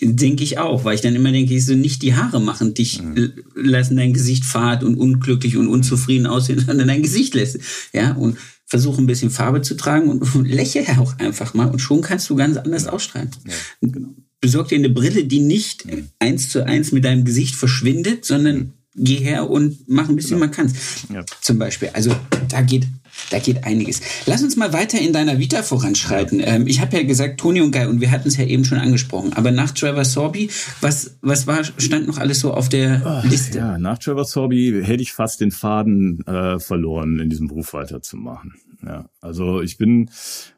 Denke 0.00 0.42
ich 0.42 0.58
auch, 0.58 0.84
weil 0.84 0.96
ich 0.96 1.02
dann 1.02 1.14
immer 1.14 1.30
denke, 1.30 1.58
so 1.60 1.74
nicht 1.74 2.02
die 2.02 2.14
Haare 2.14 2.40
machen 2.40 2.74
dich, 2.74 3.00
mhm. 3.00 3.32
lassen 3.54 3.96
dein 3.96 4.12
Gesicht 4.12 4.44
fad 4.44 4.82
und 4.82 4.96
unglücklich 4.96 5.56
und 5.56 5.68
unzufrieden 5.68 6.26
aussehen, 6.26 6.58
sondern 6.66 6.88
dein 6.88 7.02
Gesicht 7.02 7.34
lässt. 7.34 7.58
Ja, 7.92 8.12
und 8.12 8.36
versuche 8.66 9.00
ein 9.00 9.06
bisschen 9.06 9.30
Farbe 9.30 9.62
zu 9.62 9.76
tragen 9.76 10.08
und, 10.08 10.34
und 10.34 10.46
lächle 10.46 10.84
auch 10.98 11.18
einfach 11.18 11.54
mal 11.54 11.70
und 11.70 11.80
schon 11.80 12.00
kannst 12.00 12.28
du 12.28 12.34
ganz 12.34 12.56
anders 12.56 12.84
ja. 12.84 12.92
ausstrahlen. 12.92 13.30
Ja, 13.46 13.88
genau 13.88 14.14
besorg 14.44 14.68
dir 14.68 14.76
eine 14.76 14.90
Brille, 14.90 15.24
die 15.24 15.40
nicht 15.40 15.86
mhm. 15.86 16.10
eins 16.18 16.50
zu 16.50 16.66
eins 16.66 16.92
mit 16.92 17.02
deinem 17.06 17.24
Gesicht 17.24 17.54
verschwindet, 17.54 18.26
sondern 18.26 18.56
mhm. 18.56 18.72
geh 18.94 19.16
her 19.16 19.48
und 19.48 19.88
mach 19.88 20.10
ein 20.10 20.16
bisschen, 20.16 20.38
genau. 20.38 20.40
man 20.40 20.50
kann's. 20.50 20.74
Ja. 21.10 21.24
Zum 21.40 21.58
Beispiel. 21.58 21.88
Also 21.94 22.14
da 22.50 22.60
geht, 22.60 22.86
da 23.30 23.38
geht 23.38 23.64
einiges. 23.64 24.00
Lass 24.26 24.42
uns 24.42 24.56
mal 24.56 24.72
weiter 24.72 24.98
in 25.00 25.12
deiner 25.12 25.38
Vita 25.38 25.62
voranschreiten. 25.62 26.40
Ähm, 26.44 26.66
ich 26.66 26.80
habe 26.80 26.96
ja 26.96 27.02
gesagt, 27.02 27.40
Toni 27.40 27.60
und 27.60 27.72
Guy, 27.72 27.86
und 27.86 28.00
wir 28.00 28.10
hatten 28.10 28.28
es 28.28 28.36
ja 28.36 28.44
eben 28.44 28.64
schon 28.64 28.78
angesprochen. 28.78 29.32
Aber 29.34 29.50
nach 29.50 29.70
Trevor 29.70 30.04
Sorby, 30.04 30.50
was, 30.80 31.16
was 31.20 31.46
war, 31.46 31.64
stand 31.64 32.06
noch 32.06 32.18
alles 32.18 32.40
so 32.40 32.52
auf 32.52 32.68
der 32.68 33.02
Ach, 33.04 33.24
Liste? 33.24 33.58
Ja, 33.58 33.78
nach 33.78 33.98
Trevor 33.98 34.24
Sorby 34.24 34.82
hätte 34.84 35.02
ich 35.02 35.12
fast 35.12 35.40
den 35.40 35.50
Faden 35.50 36.24
äh, 36.26 36.58
verloren, 36.58 37.18
in 37.18 37.30
diesem 37.30 37.48
Beruf 37.48 37.72
weiterzumachen. 37.72 38.54
Ja, 38.86 39.06
also 39.20 39.62
ich 39.62 39.78
bin 39.78 40.10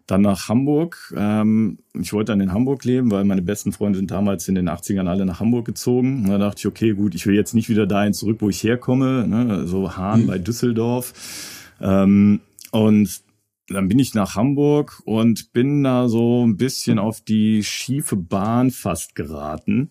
dann 0.06 0.22
nach 0.22 0.48
Hamburg. 0.48 1.14
Ähm, 1.16 1.78
ich 1.94 2.12
wollte 2.12 2.32
dann 2.32 2.40
in 2.40 2.52
Hamburg 2.52 2.84
leben, 2.84 3.10
weil 3.10 3.24
meine 3.24 3.42
besten 3.42 3.72
Freunde 3.72 3.98
sind 3.98 4.10
damals 4.10 4.48
in 4.48 4.54
den 4.54 4.68
80ern 4.68 5.06
alle 5.06 5.26
nach 5.26 5.40
Hamburg 5.40 5.66
gezogen. 5.66 6.24
Und 6.24 6.30
da 6.30 6.38
dachte 6.38 6.58
ich, 6.60 6.66
okay, 6.66 6.92
gut, 6.92 7.14
ich 7.14 7.26
will 7.26 7.34
jetzt 7.34 7.54
nicht 7.54 7.68
wieder 7.68 7.86
dahin 7.86 8.14
zurück, 8.14 8.38
wo 8.40 8.48
ich 8.48 8.62
herkomme, 8.62 9.26
ne? 9.28 9.66
so 9.66 9.96
Hahn 9.96 10.22
mhm. 10.22 10.26
bei 10.26 10.38
Düsseldorf. 10.38 11.12
Ähm, 11.80 12.40
und 12.70 13.22
dann 13.68 13.88
bin 13.88 13.98
ich 13.98 14.14
nach 14.14 14.36
Hamburg 14.36 15.02
und 15.04 15.52
bin 15.52 15.82
da 15.82 16.08
so 16.08 16.46
ein 16.46 16.56
bisschen 16.56 16.98
auf 16.98 17.20
die 17.20 17.64
schiefe 17.64 18.16
Bahn 18.16 18.70
fast 18.70 19.14
geraten 19.14 19.90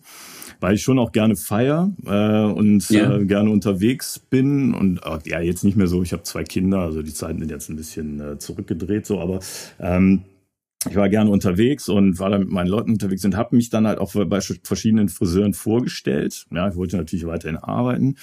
weil 0.60 0.74
ich 0.74 0.82
schon 0.82 0.98
auch 0.98 1.12
gerne 1.12 1.36
feier 1.36 1.92
äh, 2.04 2.44
und 2.44 2.88
ja. 2.90 3.16
äh, 3.16 3.24
gerne 3.24 3.50
unterwegs 3.50 4.18
bin 4.18 4.74
und 4.74 5.00
äh, 5.04 5.18
ja 5.26 5.40
jetzt 5.40 5.64
nicht 5.64 5.76
mehr 5.76 5.86
so. 5.86 6.02
Ich 6.02 6.12
habe 6.12 6.22
zwei 6.22 6.44
Kinder, 6.44 6.80
also 6.80 7.02
die 7.02 7.14
Zeiten 7.14 7.40
sind 7.40 7.50
jetzt 7.50 7.68
ein 7.68 7.76
bisschen 7.76 8.20
äh, 8.20 8.38
zurückgedreht 8.38 9.06
so, 9.06 9.20
aber 9.20 9.40
ähm, 9.80 10.22
ich 10.88 10.96
war 10.96 11.08
gerne 11.08 11.30
unterwegs 11.30 11.88
und 11.88 12.18
war 12.18 12.30
da 12.30 12.38
mit 12.38 12.50
meinen 12.50 12.68
Leuten 12.68 12.92
unterwegs 12.92 13.24
und 13.24 13.36
habe 13.36 13.56
mich 13.56 13.70
dann 13.70 13.86
halt 13.86 13.98
auch 13.98 14.14
bei 14.14 14.40
verschiedenen 14.40 15.08
Friseuren 15.08 15.54
vorgestellt. 15.54 16.46
Ja, 16.52 16.68
ich 16.68 16.76
wollte 16.76 16.96
natürlich 16.96 17.26
weiterhin 17.26 17.56
arbeiten. 17.56 18.16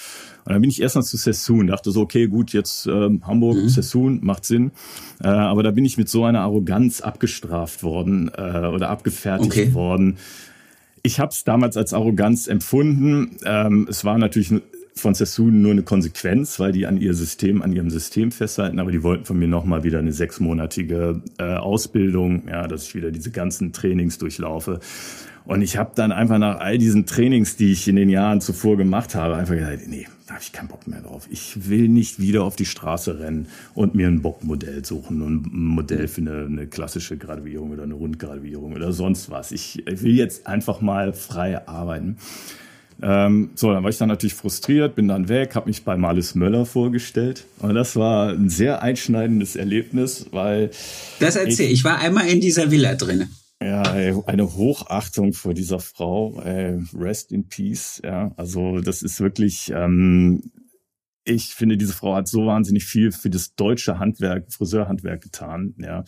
Und 0.44 0.52
dann 0.52 0.60
bin 0.60 0.70
ich 0.70 0.80
erstmal 0.80 1.04
zu 1.04 1.16
Sassoon, 1.16 1.66
dachte 1.66 1.90
so, 1.90 2.00
okay, 2.00 2.26
gut, 2.26 2.52
jetzt 2.52 2.86
äh, 2.86 3.10
Hamburg, 3.22 3.56
mhm. 3.56 3.68
Sassoon, 3.68 4.20
macht 4.22 4.44
Sinn. 4.44 4.72
Äh, 5.22 5.28
aber 5.28 5.62
da 5.62 5.70
bin 5.70 5.84
ich 5.84 5.98
mit 5.98 6.08
so 6.08 6.24
einer 6.24 6.40
Arroganz 6.40 7.00
abgestraft 7.00 7.82
worden 7.82 8.30
äh, 8.36 8.66
oder 8.66 8.90
abgefertigt 8.90 9.52
okay. 9.52 9.74
worden 9.74 10.18
ich 11.06 11.20
habe 11.20 11.30
es 11.30 11.44
damals 11.44 11.76
als 11.76 11.92
Arroganz 11.92 12.48
empfunden. 12.48 13.36
Ähm, 13.44 13.86
es 13.90 14.06
war 14.06 14.16
natürlich 14.16 14.52
von 14.94 15.14
Sassoon 15.14 15.60
nur 15.60 15.72
eine 15.72 15.82
Konsequenz, 15.82 16.60
weil 16.60 16.72
die 16.72 16.86
an 16.86 17.00
ihr 17.00 17.14
System, 17.14 17.62
an 17.62 17.72
ihrem 17.72 17.90
System 17.90 18.30
festhalten, 18.30 18.78
aber 18.78 18.92
die 18.92 19.02
wollten 19.02 19.24
von 19.24 19.38
mir 19.38 19.48
nochmal 19.48 19.82
wieder 19.82 19.98
eine 19.98 20.12
sechsmonatige 20.12 21.20
äh, 21.38 21.54
Ausbildung, 21.54 22.48
ja, 22.48 22.68
dass 22.68 22.84
ich 22.84 22.94
wieder 22.94 23.10
diese 23.10 23.30
ganzen 23.30 23.72
Trainings 23.72 24.18
durchlaufe. 24.18 24.80
Und 25.46 25.60
ich 25.60 25.76
habe 25.76 25.92
dann 25.94 26.10
einfach 26.10 26.38
nach 26.38 26.60
all 26.60 26.78
diesen 26.78 27.04
Trainings, 27.04 27.56
die 27.56 27.72
ich 27.72 27.86
in 27.86 27.96
den 27.96 28.08
Jahren 28.08 28.40
zuvor 28.40 28.78
gemacht 28.78 29.14
habe, 29.14 29.36
einfach 29.36 29.54
gesagt, 29.54 29.86
nee, 29.88 30.06
da 30.26 30.34
habe 30.34 30.42
ich 30.42 30.52
keinen 30.52 30.68
Bock 30.68 30.86
mehr 30.86 31.02
drauf. 31.02 31.28
Ich 31.30 31.68
will 31.68 31.88
nicht 31.88 32.18
wieder 32.18 32.44
auf 32.44 32.56
die 32.56 32.64
Straße 32.64 33.18
rennen 33.18 33.48
und 33.74 33.94
mir 33.94 34.08
ein 34.08 34.22
Bockmodell 34.22 34.84
suchen 34.86 35.20
und 35.20 35.46
ein 35.46 35.66
Modell 35.66 36.08
für 36.08 36.22
eine, 36.22 36.46
eine 36.46 36.66
klassische 36.66 37.18
Graduierung 37.18 37.72
oder 37.72 37.82
eine 37.82 37.92
Rundgraduierung 37.92 38.72
oder 38.72 38.92
sonst 38.92 39.30
was. 39.30 39.52
Ich, 39.52 39.86
ich 39.86 40.02
will 40.02 40.16
jetzt 40.16 40.46
einfach 40.46 40.80
mal 40.80 41.12
frei 41.12 41.68
arbeiten. 41.68 42.16
Ähm, 43.02 43.50
so, 43.54 43.72
dann 43.72 43.82
war 43.82 43.90
ich 43.90 43.98
dann 43.98 44.08
natürlich 44.08 44.34
frustriert, 44.34 44.94
bin 44.94 45.08
dann 45.08 45.28
weg, 45.28 45.54
habe 45.54 45.68
mich 45.68 45.84
bei 45.84 45.96
Marlis 45.96 46.34
Möller 46.34 46.66
vorgestellt. 46.66 47.44
Und 47.60 47.74
das 47.74 47.96
war 47.96 48.30
ein 48.30 48.48
sehr 48.48 48.82
einschneidendes 48.82 49.56
Erlebnis, 49.56 50.26
weil. 50.30 50.70
Das 51.20 51.36
erzähl, 51.36 51.66
ich, 51.66 51.80
ich 51.80 51.84
war 51.84 51.98
einmal 51.98 52.28
in 52.28 52.40
dieser 52.40 52.70
Villa 52.70 52.94
drin. 52.94 53.28
Ja, 53.62 53.82
eine 53.82 54.54
Hochachtung 54.54 55.32
vor 55.32 55.54
dieser 55.54 55.80
Frau. 55.80 56.42
Rest 56.94 57.32
in 57.32 57.48
Peace. 57.48 58.00
Ja, 58.04 58.32
also 58.36 58.80
das 58.80 59.02
ist 59.02 59.20
wirklich. 59.20 59.72
Ähm, 59.74 60.42
ich 61.24 61.54
finde, 61.54 61.76
diese 61.76 61.94
Frau 61.94 62.14
hat 62.14 62.28
so 62.28 62.46
wahnsinnig 62.46 62.84
viel 62.84 63.10
für 63.10 63.30
das 63.30 63.54
deutsche 63.54 63.98
Handwerk, 63.98 64.52
Friseurhandwerk 64.52 65.22
getan, 65.22 65.74
ja, 65.78 66.04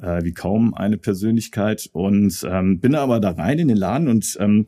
äh, 0.00 0.22
wie 0.22 0.32
kaum 0.32 0.74
eine 0.74 0.98
Persönlichkeit. 0.98 1.90
Und 1.92 2.46
ähm, 2.48 2.80
bin 2.80 2.94
aber 2.94 3.20
da 3.20 3.30
rein 3.30 3.58
in 3.58 3.68
den 3.68 3.76
Laden 3.76 4.08
und 4.08 4.36
ähm, 4.40 4.66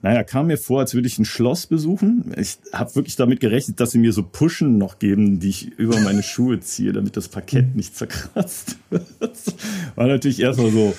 naja, 0.00 0.22
kam 0.22 0.46
mir 0.46 0.58
vor, 0.58 0.80
als 0.80 0.94
würde 0.94 1.08
ich 1.08 1.18
ein 1.18 1.24
Schloss 1.24 1.66
besuchen. 1.66 2.32
Ich 2.36 2.58
habe 2.72 2.94
wirklich 2.94 3.16
damit 3.16 3.40
gerechnet, 3.40 3.80
dass 3.80 3.90
sie 3.90 3.98
mir 3.98 4.12
so 4.12 4.22
Pushen 4.22 4.78
noch 4.78 4.98
geben, 4.98 5.40
die 5.40 5.48
ich 5.48 5.72
über 5.78 5.98
meine 6.00 6.22
Schuhe 6.22 6.60
ziehe, 6.60 6.92
damit 6.92 7.16
das 7.16 7.28
Parkett 7.28 7.74
nicht 7.74 7.96
zerkratzt 7.96 8.78
wird. 8.90 9.36
War 9.96 10.06
natürlich 10.06 10.40
erstmal 10.40 10.70
so, 10.70 10.94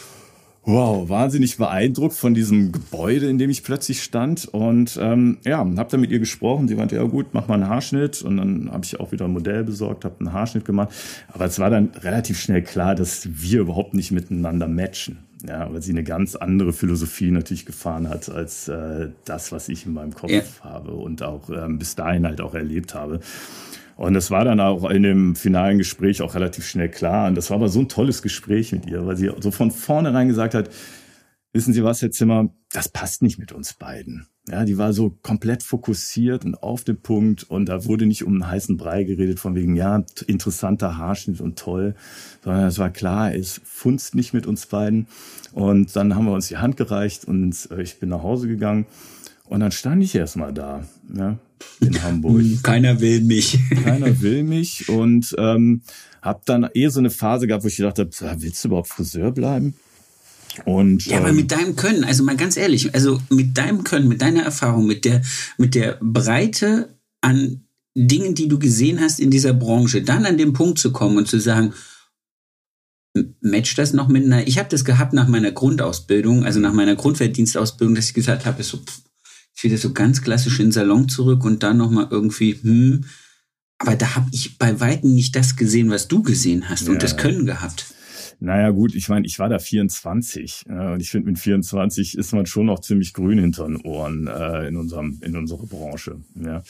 wow, 0.66 1.10
wahnsinnig 1.10 1.58
beeindruckt 1.58 2.16
von 2.16 2.34
diesem 2.34 2.72
Gebäude, 2.72 3.28
in 3.30 3.38
dem 3.38 3.50
ich 3.50 3.64
plötzlich 3.64 4.02
stand. 4.02 4.46
Und 4.46 4.98
ähm, 5.02 5.38
ja, 5.44 5.58
habe 5.58 5.88
dann 5.90 6.00
mit 6.00 6.12
ihr 6.12 6.20
gesprochen. 6.20 6.68
Sie 6.68 6.76
meinte, 6.76 6.96
ja 6.96 7.04
gut, 7.04 7.28
mach 7.34 7.48
mal 7.48 7.56
einen 7.56 7.68
Haarschnitt. 7.68 8.22
Und 8.22 8.38
dann 8.38 8.72
habe 8.72 8.86
ich 8.86 9.00
auch 9.00 9.12
wieder 9.12 9.26
ein 9.26 9.34
Modell 9.34 9.64
besorgt, 9.64 10.06
habe 10.06 10.16
einen 10.20 10.34
Haarschnitt 10.34 10.66
gemacht. 10.66 10.90
Aber 11.28 11.46
es 11.46 11.60
war 11.60 11.70
dann 11.70 11.92
relativ 12.02 12.40
schnell 12.40 12.62
klar, 12.62 12.96
dass 12.96 13.28
wir 13.32 13.62
überhaupt 13.62 13.94
nicht 13.94 14.12
miteinander 14.12 14.68
matchen. 14.68 15.20
Ja, 15.46 15.72
weil 15.74 15.82
sie 15.82 15.92
eine 15.92 16.06
ganz 16.06 16.36
andere 16.36 16.72
Philosophie 16.72 17.30
natürlich 17.30 17.66
gefahren 17.66 18.08
hat 18.08 18.30
als 18.30 18.70
äh, 18.70 19.10
das, 19.26 19.52
was 19.52 19.68
ich 19.68 19.86
in 19.86 19.94
meinem 19.94 20.14
Kopf 20.14 20.32
ja. 20.32 20.42
habe 20.62 20.92
und 20.92 21.22
auch 21.22 21.50
ähm, 21.50 21.80
bis 21.80 21.96
dahin 21.96 22.26
halt 22.26 22.40
auch 22.40 22.54
erlebt 22.54 22.96
habe. 22.96 23.20
Und 23.96 24.14
das 24.14 24.32
war 24.32 24.44
dann 24.44 24.60
auch 24.60 24.90
in 24.90 25.04
dem 25.04 25.36
finalen 25.36 25.78
Gespräch 25.78 26.22
auch 26.22 26.36
relativ 26.36 26.66
schnell 26.66 26.90
klar. 26.90 27.28
Und 27.28 27.36
das 27.36 27.50
war 27.50 27.58
aber 27.58 27.70
so 27.70 27.80
ein 27.80 27.90
tolles 27.90 28.22
Gespräch 28.22 28.72
mit 28.72 28.86
ihr, 28.88 29.06
weil 29.06 29.18
sie 29.18 29.32
so 29.40 29.52
von 29.52 29.72
vornherein 29.72 30.28
gesagt 30.28 30.56
hat, 30.56 30.70
wissen 31.54 31.74
Sie 31.74 31.84
was, 31.84 32.02
Herr 32.02 32.12
Zimmer, 32.12 32.50
das 32.72 32.90
passt 32.90 33.22
nicht 33.22 33.38
mit 33.38 33.52
uns 33.52 33.74
beiden. 33.74 34.28
Ja, 34.50 34.66
die 34.66 34.78
war 34.78 34.92
so 34.92 35.12
komplett 35.22 35.64
fokussiert 35.64 36.44
und 36.44 36.56
auf 36.62 36.84
den 36.84 37.02
Punkt 37.02 37.44
und 37.44 37.68
da 37.68 37.86
wurde 37.86 38.06
nicht 38.06 38.26
um 38.26 38.34
einen 38.34 38.48
heißen 38.48 38.76
Brei 38.76 39.04
geredet 39.06 39.40
von 39.40 39.56
wegen, 39.56 39.78
ja, 39.78 40.04
interessanter 40.28 40.98
Haarschnitt 40.98 41.40
und 41.40 41.58
toll, 41.58 41.96
sondern 42.44 42.66
es 42.66 42.78
war 42.78 42.90
klar, 42.90 43.34
es 43.34 43.62
funzt 43.64 44.16
nicht 44.16 44.34
mit 44.34 44.46
uns 44.46 44.66
beiden. 44.66 45.08
Und 45.54 45.96
dann 45.96 46.16
haben 46.16 46.26
wir 46.26 46.34
uns 46.34 46.50
die 46.50 46.58
Hand 46.58 46.76
gereicht 46.76 47.24
und 47.24 47.70
äh, 47.72 47.82
ich 47.82 48.00
bin 48.00 48.10
nach 48.10 48.24
Hause 48.24 48.50
gegangen 48.50 48.86
und 49.46 49.62
dann 49.62 49.72
stand 49.72 50.04
ich 50.04 50.14
erstmal 50.14 50.52
da, 50.52 50.84
ja, 51.14 51.38
in 51.80 52.02
Hamburg. 52.02 52.44
Keiner 52.64 53.00
will 53.00 53.22
mich. 53.22 53.60
Keiner 53.84 54.22
will 54.22 54.44
mich 54.44 54.90
und 54.90 55.36
ähm, 55.38 55.82
habe 56.22 56.42
dann 56.46 56.70
eh 56.74 56.88
so 56.88 57.00
eine 57.00 57.10
Phase 57.10 57.48
gehabt, 57.48 57.64
wo 57.64 57.68
ich 57.68 57.78
gedacht 57.78 58.00
habe, 58.00 58.12
willst 58.42 58.64
du 58.64 58.70
überhaupt 58.70 58.90
Friseur 58.90 59.32
bleiben? 59.32 59.76
Und, 60.66 61.06
ja, 61.06 61.18
ähm, 61.18 61.24
aber 61.24 61.34
mit 61.34 61.52
deinem 61.52 61.76
Können, 61.76 62.04
also 62.04 62.24
mal 62.24 62.38
ganz 62.38 62.58
ehrlich, 62.58 62.94
also 62.94 63.20
mit 63.30 63.58
deinem 63.58 63.84
Können, 63.84 64.08
mit 64.08 64.22
deiner 64.22 64.44
Erfahrung, 64.44 64.86
mit 64.86 65.06
der, 65.06 65.22
mit 65.58 65.76
der 65.76 65.98
Breite 66.02 66.96
an 67.22 67.66
Dingen, 67.96 68.36
die 68.36 68.48
du 68.48 68.60
gesehen 68.60 69.00
hast 69.02 69.20
in 69.20 69.32
dieser 69.32 69.54
Branche, 69.54 70.02
dann 70.02 70.26
an 70.26 70.38
den 70.38 70.54
Punkt 70.54 70.80
zu 70.80 70.92
kommen 70.92 71.18
und 71.18 71.28
zu 71.28 71.40
sagen, 71.40 71.74
matcht 73.42 73.78
das 73.78 73.94
noch 73.94 74.08
mit 74.08 74.26
einer, 74.26 74.48
ich 74.48 74.58
habe 74.58 74.70
das 74.70 74.86
gehabt 74.86 75.14
nach 75.14 75.28
meiner 75.28 75.52
Grundausbildung, 75.52 76.46
also 76.46 76.60
nach 76.60 76.74
meiner 76.74 76.96
Grundwehrdienstausbildung, 76.96 77.96
dass 77.96 78.08
ich 78.08 78.14
gesagt 78.14 78.46
habe, 78.46 78.64
so, 78.64 78.78
pff, 78.78 79.02
ich 79.56 79.64
wieder 79.64 79.78
so 79.78 79.94
ganz 79.94 80.22
klassisch 80.22 80.60
in 80.60 80.68
den 80.68 80.72
Salon 80.72 81.10
zurück 81.10 81.46
und 81.46 81.64
dann 81.64 81.78
nochmal 81.78 82.08
irgendwie, 82.10 82.54
hm, 82.62 83.06
aber 83.78 83.96
da 83.96 84.16
habe 84.16 84.30
ich 84.32 84.58
bei 84.58 84.80
Weitem 84.80 85.14
nicht 85.14 85.36
das 85.36 85.56
gesehen, 85.56 85.90
was 85.90 86.08
du 86.08 86.24
gesehen 86.24 86.70
hast 86.70 86.88
ja. 86.88 86.94
und 86.94 87.04
das 87.04 87.18
Können 87.18 87.46
gehabt. 87.46 87.94
Naja, 88.40 88.72
gut, 88.72 88.94
ich 88.96 89.08
meine, 89.10 89.26
ich 89.26 89.40
war 89.40 89.50
da 89.50 89.60
24 89.60 90.66
ja, 90.68 90.94
und 90.94 91.02
ich 91.02 91.10
finde, 91.12 91.30
mit 91.30 91.40
24 91.40 92.18
ist 92.18 92.34
man 92.34 92.46
schon 92.46 92.66
noch 92.66 92.80
ziemlich 92.80 93.14
grün 93.14 93.40
hinter 93.40 93.66
den 93.66 93.78
Ohren 93.78 94.28
äh, 94.28 94.68
in, 94.68 94.76
unserem, 94.76 95.20
in 95.24 95.36
unserer 95.38 95.66
Branche. 95.66 96.18
Ja. 96.36 96.62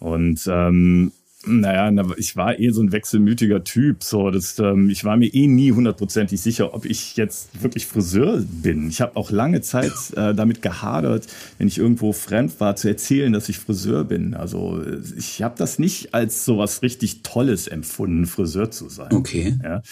Und 0.00 0.40
ähm, 0.48 1.12
naja, 1.46 1.90
ich 2.18 2.36
war 2.36 2.58
eh 2.58 2.68
so 2.68 2.82
ein 2.82 2.92
wechselmütiger 2.92 3.64
Typ. 3.64 4.02
So, 4.02 4.30
das, 4.30 4.58
ähm, 4.58 4.90
ich 4.90 5.04
war 5.04 5.16
mir 5.16 5.32
eh 5.32 5.46
nie 5.46 5.72
hundertprozentig 5.72 6.38
sicher, 6.38 6.74
ob 6.74 6.84
ich 6.84 7.16
jetzt 7.16 7.62
wirklich 7.62 7.86
Friseur 7.86 8.42
bin. 8.46 8.90
Ich 8.90 9.00
habe 9.00 9.16
auch 9.16 9.30
lange 9.30 9.62
Zeit 9.62 9.92
äh, 10.16 10.34
damit 10.34 10.60
gehadert, 10.60 11.26
wenn 11.56 11.66
ich 11.66 11.78
irgendwo 11.78 12.12
fremd 12.12 12.60
war, 12.60 12.76
zu 12.76 12.88
erzählen, 12.88 13.32
dass 13.32 13.48
ich 13.48 13.58
Friseur 13.58 14.04
bin. 14.04 14.34
Also 14.34 14.82
ich 15.16 15.42
habe 15.42 15.54
das 15.56 15.78
nicht 15.78 16.12
als 16.12 16.44
so 16.44 16.58
was 16.58 16.82
richtig 16.82 17.22
Tolles 17.22 17.68
empfunden, 17.68 18.26
Friseur 18.26 18.70
zu 18.70 18.90
sein. 18.90 19.12
Okay. 19.12 19.56
Ja, 19.62 19.82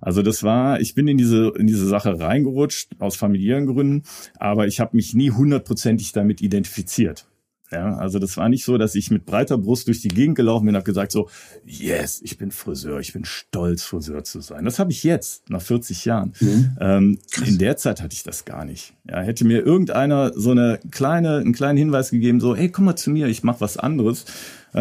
also 0.00 0.22
das 0.22 0.42
war, 0.42 0.80
ich 0.80 0.94
bin 0.94 1.06
in 1.06 1.18
diese 1.18 1.52
in 1.56 1.68
diese 1.68 1.86
Sache 1.86 2.18
reingerutscht 2.18 2.90
aus 2.98 3.14
familiären 3.14 3.66
Gründen, 3.66 4.02
aber 4.38 4.66
ich 4.66 4.80
habe 4.80 4.96
mich 4.96 5.14
nie 5.14 5.30
hundertprozentig 5.30 6.12
damit 6.12 6.42
identifiziert. 6.42 7.26
Ja, 7.72 7.96
also 7.96 8.18
das 8.18 8.36
war 8.36 8.48
nicht 8.48 8.64
so, 8.64 8.78
dass 8.78 8.94
ich 8.94 9.10
mit 9.10 9.26
breiter 9.26 9.58
Brust 9.58 9.88
durch 9.88 10.00
die 10.00 10.08
Gegend 10.08 10.36
gelaufen 10.36 10.66
bin 10.66 10.74
und 10.74 10.76
habe 10.76 10.84
gesagt 10.84 11.10
so, 11.10 11.28
yes, 11.64 12.20
ich 12.22 12.38
bin 12.38 12.52
Friseur, 12.52 13.00
ich 13.00 13.12
bin 13.12 13.24
stolz, 13.24 13.82
Friseur 13.82 14.22
zu 14.22 14.40
sein. 14.40 14.64
Das 14.64 14.78
habe 14.78 14.92
ich 14.92 15.02
jetzt, 15.02 15.50
nach 15.50 15.62
40 15.62 16.04
Jahren. 16.04 16.32
Mhm. 16.40 16.76
Ähm, 16.80 17.18
in 17.44 17.58
der 17.58 17.76
Zeit 17.76 18.00
hatte 18.00 18.14
ich 18.14 18.22
das 18.22 18.44
gar 18.44 18.64
nicht. 18.64 18.94
Ja, 19.08 19.20
hätte 19.20 19.44
mir 19.44 19.64
irgendeiner 19.64 20.32
so 20.34 20.52
eine 20.52 20.78
kleine, 20.90 21.38
einen 21.38 21.52
kleinen 21.52 21.78
Hinweis 21.78 22.10
gegeben, 22.10 22.40
so, 22.40 22.54
hey, 22.54 22.68
komm 22.68 22.84
mal 22.84 22.96
zu 22.96 23.10
mir, 23.10 23.26
ich 23.26 23.42
mache 23.42 23.60
was 23.60 23.76
anderes, 23.76 24.24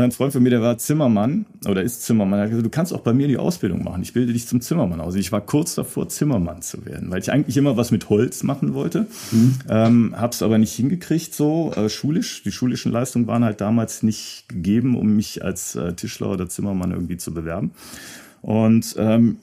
ein 0.04 0.12
Freund 0.12 0.34
von 0.34 0.44
mir, 0.44 0.50
der 0.50 0.62
war 0.62 0.78
Zimmermann 0.78 1.46
oder 1.68 1.82
ist 1.82 2.04
Zimmermann. 2.04 2.40
Er 2.40 2.44
hat 2.44 2.50
gesagt, 2.50 2.66
du 2.66 2.70
kannst 2.70 2.94
auch 2.94 3.02
bei 3.02 3.14
mir 3.14 3.28
die 3.28 3.38
Ausbildung 3.38 3.84
machen. 3.84 4.02
Ich 4.02 4.14
bilde 4.14 4.34
dich 4.34 4.48
zum 4.48 4.62
Zimmermann 4.62 5.00
aus. 5.00 5.16
Ich 5.16 5.32
war 5.32 5.42
kurz 5.42 5.76
davor, 5.76 6.10
Zimmermann 6.10 6.62
zu 6.62 6.86
werden, 6.86 7.12
weil 7.12 7.20
ich 7.20 7.32
eigentlich 7.32 7.58
immer 7.58 7.78
was 7.78 7.92
mit 7.92 8.10
Holz 8.10 8.44
machen 8.44 8.74
wollte. 8.74 9.08
Mhm. 9.32 9.56
Ähm, 9.70 10.16
hab's 10.18 10.42
aber 10.42 10.58
nicht 10.58 10.74
hingekriegt 10.74 11.34
so 11.34 11.72
äh, 11.76 11.90
schulisch. 11.90 12.44
Die 12.44 12.52
schulischen 12.52 12.92
Leistungen 12.92 13.28
waren 13.28 13.44
halt 13.44 13.62
damals 13.62 14.04
nicht 14.04 14.46
gegeben, 14.50 14.98
um 14.98 15.16
mich 15.16 15.44
als 15.44 15.76
äh, 15.76 15.94
Tischler 15.94 16.30
oder 16.30 16.50
Zimmermann 16.50 16.92
irgendwie 16.92 17.18
zu 17.18 17.34
bewerben. 17.34 17.72
Und 18.42 18.96
ähm, 18.98 19.38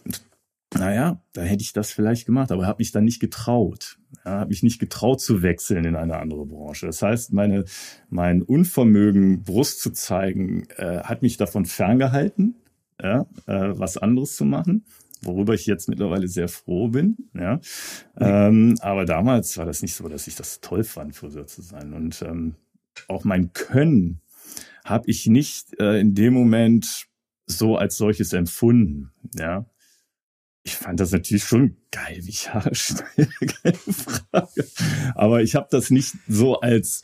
naja, 0.78 1.22
da 1.32 1.42
hätte 1.42 1.62
ich 1.62 1.72
das 1.72 1.92
vielleicht 1.92 2.26
gemacht, 2.26 2.50
aber 2.52 2.66
habe 2.66 2.80
mich 2.80 2.92
dann 2.92 3.04
nicht 3.04 3.20
getraut. 3.20 3.98
Ja, 4.24 4.40
habe 4.40 4.48
mich 4.48 4.62
nicht 4.62 4.78
getraut 4.78 5.20
zu 5.20 5.42
wechseln 5.42 5.84
in 5.84 5.96
eine 5.96 6.18
andere 6.18 6.46
Branche. 6.46 6.86
Das 6.86 7.02
heißt, 7.02 7.32
meine, 7.32 7.64
mein 8.08 8.42
Unvermögen, 8.42 9.42
Brust 9.42 9.80
zu 9.80 9.90
zeigen, 9.90 10.66
äh, 10.76 11.00
hat 11.02 11.22
mich 11.22 11.36
davon 11.36 11.66
ferngehalten, 11.66 12.54
ja, 13.00 13.26
äh, 13.46 13.78
was 13.78 13.96
anderes 13.96 14.36
zu 14.36 14.44
machen, 14.44 14.84
worüber 15.22 15.54
ich 15.54 15.66
jetzt 15.66 15.88
mittlerweile 15.88 16.28
sehr 16.28 16.48
froh 16.48 16.88
bin. 16.88 17.16
Ja. 17.34 17.60
Ähm, 18.18 18.76
aber 18.80 19.04
damals 19.04 19.56
war 19.58 19.66
das 19.66 19.82
nicht 19.82 19.94
so, 19.94 20.08
dass 20.08 20.26
ich 20.26 20.36
das 20.36 20.60
toll 20.60 20.84
fand, 20.84 21.14
Friseur 21.14 21.46
zu 21.46 21.62
sein. 21.62 21.92
Und 21.92 22.22
ähm, 22.22 22.54
auch 23.08 23.24
mein 23.24 23.52
Können 23.52 24.20
habe 24.84 25.10
ich 25.10 25.26
nicht 25.26 25.78
äh, 25.80 26.00
in 26.00 26.14
dem 26.14 26.34
Moment 26.34 27.06
so 27.46 27.76
als 27.76 27.96
solches 27.96 28.32
empfunden. 28.32 29.10
Ja, 29.38 29.66
ich 30.64 30.76
fand 30.76 31.00
das 31.00 31.10
natürlich 31.10 31.44
schon 31.44 31.76
geil, 31.90 32.20
wie 32.22 32.30
ich 32.30 32.48
Haare 32.54 32.74
schneide, 32.74 33.28
keine 33.62 33.76
Frage. 33.76 34.66
Aber 35.14 35.42
ich 35.42 35.54
habe 35.54 35.68
das 35.70 35.90
nicht 35.90 36.14
so 36.28 36.60
als 36.60 37.02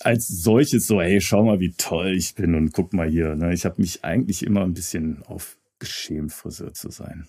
als 0.00 0.28
solches 0.28 0.86
so, 0.86 1.00
hey, 1.00 1.20
schau 1.20 1.44
mal, 1.44 1.60
wie 1.60 1.72
toll 1.72 2.14
ich 2.16 2.34
bin 2.34 2.54
und 2.54 2.72
guck 2.72 2.92
mal 2.92 3.08
hier. 3.08 3.34
Ne? 3.34 3.52
Ich 3.52 3.64
habe 3.64 3.80
mich 3.80 4.04
eigentlich 4.04 4.44
immer 4.44 4.62
ein 4.62 4.74
bisschen 4.74 5.22
aufgeschämt, 5.24 6.32
Friseur 6.32 6.72
zu 6.72 6.90
sein. 6.90 7.26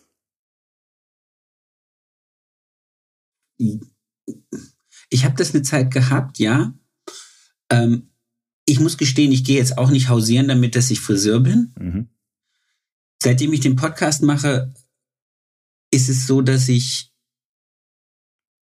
Ich 5.10 5.26
habe 5.26 5.36
das 5.36 5.54
eine 5.54 5.64
Zeit 5.64 5.92
gehabt, 5.92 6.38
ja. 6.40 6.74
Ähm, 7.72 8.12
ich 8.66 8.80
muss 8.80 8.98
gestehen, 8.98 9.32
ich 9.32 9.44
gehe 9.44 9.58
jetzt 9.58 9.78
auch 9.78 9.90
nicht 9.90 10.10
hausieren 10.10 10.48
damit, 10.48 10.76
dass 10.76 10.92
ich 10.92 11.02
Friseur 11.02 11.40
bin. 11.40 11.74
Mhm. 11.78 12.10
Seitdem 13.22 13.52
ich 13.52 13.60
den 13.62 13.76
Podcast 13.76 14.22
mache, 14.22 14.74
ist 15.92 16.10
es 16.10 16.28
so, 16.28 16.42
dass 16.42 16.68
ich 16.70 17.12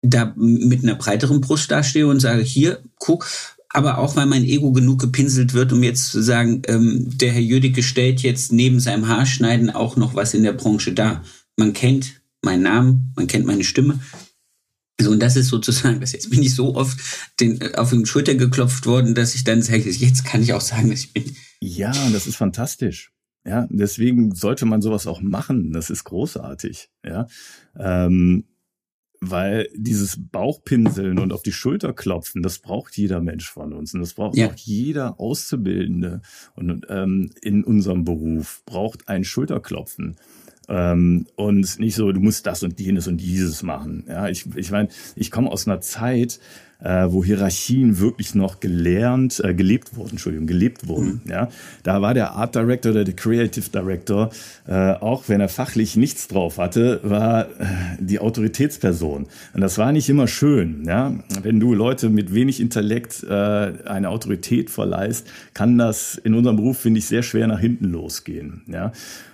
da 0.02 0.34
mit 0.36 0.82
einer 0.82 0.96
breiteren 0.96 1.40
Brust 1.40 1.70
dastehe 1.70 2.06
und 2.06 2.20
sage, 2.20 2.42
hier, 2.42 2.82
guck, 2.96 3.26
aber 3.70 3.98
auch 3.98 4.16
weil 4.16 4.26
mein 4.26 4.44
Ego 4.44 4.72
genug 4.72 5.00
gepinselt 5.00 5.54
wird, 5.54 5.72
um 5.72 5.82
jetzt 5.82 6.10
zu 6.10 6.22
sagen, 6.22 6.62
ähm, 6.68 7.16
der 7.18 7.32
Herr 7.32 7.40
Jüdicke 7.40 7.82
stellt 7.82 8.22
jetzt 8.22 8.52
neben 8.52 8.78
seinem 8.80 9.08
Haarschneiden 9.08 9.70
auch 9.70 9.96
noch 9.96 10.14
was 10.14 10.34
in 10.34 10.44
der 10.44 10.52
Branche 10.52 10.92
dar. 10.92 11.24
Man 11.56 11.72
kennt 11.72 12.20
meinen 12.42 12.62
Namen, 12.62 13.12
man 13.16 13.26
kennt 13.26 13.46
meine 13.46 13.64
Stimme. 13.64 13.98
So, 15.00 15.10
und 15.10 15.20
das 15.20 15.34
ist 15.34 15.48
sozusagen, 15.48 16.00
dass 16.00 16.12
jetzt 16.12 16.30
bin 16.30 16.42
ich 16.42 16.54
so 16.54 16.76
oft 16.76 16.98
den, 17.40 17.60
äh, 17.60 17.74
auf 17.74 17.90
den 17.90 18.06
Schulter 18.06 18.34
geklopft 18.34 18.86
worden, 18.86 19.14
dass 19.14 19.34
ich 19.34 19.42
dann 19.42 19.62
sage, 19.62 19.90
jetzt 19.90 20.24
kann 20.24 20.42
ich 20.42 20.52
auch 20.52 20.60
sagen, 20.60 20.90
dass 20.90 21.00
ich 21.00 21.12
bin. 21.12 21.36
Ja, 21.60 21.92
das 22.10 22.26
ist 22.26 22.36
fantastisch. 22.36 23.13
Ja, 23.46 23.66
deswegen 23.70 24.34
sollte 24.34 24.64
man 24.64 24.80
sowas 24.80 25.06
auch 25.06 25.20
machen. 25.20 25.72
Das 25.72 25.90
ist 25.90 26.04
großartig. 26.04 26.90
Ja, 27.04 27.26
ähm, 27.78 28.44
weil 29.20 29.68
dieses 29.74 30.18
Bauchpinseln 30.30 31.18
und 31.18 31.32
auf 31.32 31.42
die 31.42 31.52
Schulter 31.52 31.92
klopfen, 31.92 32.42
das 32.42 32.58
braucht 32.58 32.96
jeder 32.96 33.20
Mensch 33.20 33.50
von 33.50 33.72
uns 33.72 33.94
und 33.94 34.00
das 34.00 34.14
braucht 34.14 34.36
ja. 34.36 34.48
auch 34.48 34.56
jeder 34.56 35.18
Auszubildende 35.18 36.20
und 36.54 36.86
ähm, 36.88 37.30
in 37.40 37.64
unserem 37.64 38.04
Beruf 38.04 38.62
braucht 38.66 39.08
ein 39.08 39.24
Schulterklopfen. 39.24 40.16
Ähm, 40.68 41.26
und 41.36 41.78
nicht 41.78 41.94
so, 41.94 42.10
du 42.12 42.20
musst 42.20 42.46
das 42.46 42.62
und 42.62 42.80
jenes 42.80 43.06
und 43.06 43.18
dieses 43.18 43.62
machen. 43.62 44.04
Ja, 44.08 44.28
ich, 44.28 44.46
ich 44.56 44.70
meine, 44.70 44.88
ich 45.14 45.30
komme 45.30 45.50
aus 45.50 45.66
einer 45.66 45.80
Zeit, 45.80 46.40
äh, 46.82 47.06
wo 47.08 47.24
Hierarchien 47.24 47.98
wirklich 47.98 48.34
noch 48.34 48.60
gelernt, 48.60 49.40
äh, 49.44 49.54
gelebt 49.54 49.96
wurden, 49.96 50.12
Entschuldigung, 50.12 50.46
gelebt 50.46 50.88
wurden. 50.88 51.22
Mhm. 51.24 51.30
Ja, 51.30 51.48
da 51.82 52.02
war 52.02 52.14
der 52.14 52.32
Art 52.32 52.54
Director 52.54 52.92
oder 52.92 53.04
der 53.04 53.14
Creative 53.14 53.68
Director, 53.70 54.30
äh, 54.66 54.92
auch 54.92 55.28
wenn 55.28 55.40
er 55.40 55.48
fachlich 55.48 55.96
nichts 55.96 56.28
drauf 56.28 56.58
hatte, 56.58 57.00
war 57.02 57.46
äh, 57.46 57.64
die 57.98 58.18
Autoritätsperson. 58.18 59.26
Und 59.54 59.60
das 59.60 59.78
war 59.78 59.92
nicht 59.92 60.08
immer 60.08 60.28
schön. 60.28 60.84
Ja, 60.86 61.14
wenn 61.42 61.60
du 61.60 61.74
Leute 61.74 62.10
mit 62.10 62.34
wenig 62.34 62.60
Intellekt 62.60 63.24
äh, 63.24 63.32
eine 63.32 64.08
Autorität 64.08 64.70
verleihst, 64.70 65.26
kann 65.54 65.78
das 65.78 66.16
in 66.16 66.34
unserem 66.34 66.56
Beruf 66.56 66.78
finde 66.78 66.98
ich 66.98 67.06
sehr 67.06 67.22
schwer 67.22 67.46
nach 67.46 67.60
hinten 67.60 67.86
losgehen. 67.86 68.62
Ja. 68.66 68.92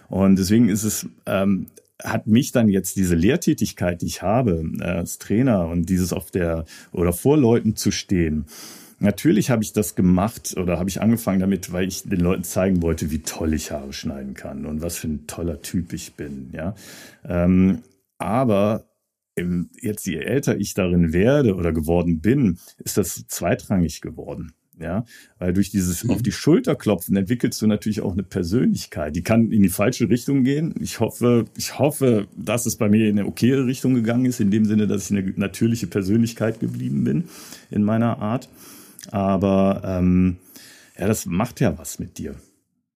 Und 0.09 0.36
deswegen 0.36 0.68
ist 0.68 0.84
es 0.84 1.09
ähm, 1.26 1.66
hat 2.05 2.26
mich 2.26 2.53
dann 2.53 2.68
jetzt 2.68 2.96
diese 2.96 3.14
Lehrtätigkeit, 3.14 4.03
die 4.03 4.07
ich 4.07 4.22
habe 4.22 4.64
äh, 4.80 4.84
als 4.84 5.18
Trainer 5.18 5.68
und 5.68 5.88
dieses 5.88 6.12
auf 6.12 6.30
der 6.30 6.64
oder 6.92 7.12
vor 7.12 7.36
Leuten 7.36 7.76
zu 7.76 7.90
stehen. 7.90 8.46
Natürlich 8.98 9.51
habe 9.51 9.62
ich 9.62 9.72
das 9.72 9.94
gemacht 9.94 10.57
oder 10.59 10.78
habe 10.78 10.90
ich 10.90 11.01
angefangen 11.01 11.40
damit, 11.40 11.72
weil 11.72 11.88
ich 11.88 12.03
den 12.03 12.20
Leuten 12.20 12.44
zeigen 12.44 12.82
wollte, 12.82 13.11
wie 13.11 13.20
toll 13.20 13.55
ich 13.55 13.72
Haare 13.72 13.94
schneiden 13.94 14.34
kann 14.34 14.66
und 14.66 14.82
was 14.82 14.98
für 14.98 15.09
ein 15.09 15.26
toller 15.26 15.62
Typ 15.62 15.94
ich 15.94 16.14
bin. 16.14 16.51
Ja, 16.53 16.74
ähm, 17.26 17.82
aber 18.18 18.84
jetzt 19.80 20.07
je 20.07 20.18
älter 20.18 20.59
ich 20.59 20.74
darin 20.74 21.14
werde 21.14 21.55
oder 21.55 21.72
geworden 21.72 22.20
bin, 22.20 22.59
ist 22.78 22.98
das 22.98 23.24
zweitrangig 23.26 24.03
geworden. 24.03 24.53
Ja, 24.81 25.05
weil 25.39 25.53
durch 25.53 25.70
dieses 25.70 26.05
mhm. 26.05 26.11
auf 26.11 26.22
die 26.22 26.33
Schulter 26.33 26.74
klopfen 26.74 27.14
entwickelst 27.14 27.61
du 27.61 27.66
natürlich 27.66 28.01
auch 28.01 28.12
eine 28.12 28.22
Persönlichkeit. 28.22 29.14
Die 29.14 29.22
kann 29.22 29.53
in 29.53 29.62
die 29.62 29.68
falsche 29.68 30.09
Richtung 30.09 30.43
gehen. 30.43 30.74
Ich 30.81 31.01
hoffe, 31.01 31.45
ich 31.55 31.78
hoffe, 31.78 32.28
dass 32.35 32.64
es 32.64 32.76
bei 32.76 32.89
mir 32.89 33.07
in 33.07 33.18
eine 33.18 33.28
okaye 33.28 33.66
Richtung 33.66 33.95
gegangen 33.95 34.24
ist, 34.24 34.41
in 34.41 34.51
dem 34.51 34.64
Sinne, 34.64 34.87
dass 34.87 35.11
ich 35.11 35.16
eine 35.16 35.35
natürliche 35.37 35.87
Persönlichkeit 35.87 36.61
geblieben 36.61 37.05
bin 37.05 37.24
in 37.70 37.83
meiner 37.83 38.20
Art. 38.20 38.49
Aber 39.11 39.83
ähm, 39.85 40.39
ja, 40.99 41.07
das 41.07 41.26
macht 41.26 41.61
ja 41.61 41.76
was 41.76 41.99
mit 41.99 42.16
dir. 42.16 42.37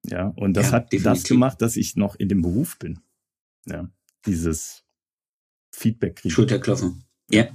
Ja, 0.07 0.29
und 0.37 0.55
das 0.55 0.67
ja, 0.67 0.73
hat 0.73 0.93
definitiv. 0.93 1.23
das 1.23 1.29
gemacht, 1.29 1.61
dass 1.61 1.77
ich 1.77 1.97
noch 1.97 2.15
in 2.17 2.31
dem 2.31 2.41
Beruf 2.41 2.79
bin. 2.79 3.01
Ja, 3.67 3.91
dieses 4.25 4.85
Feedback 5.71 6.17
kriegen. 6.17 6.33
Schulterklopfen. 6.33 7.05
Ja. 7.31 7.49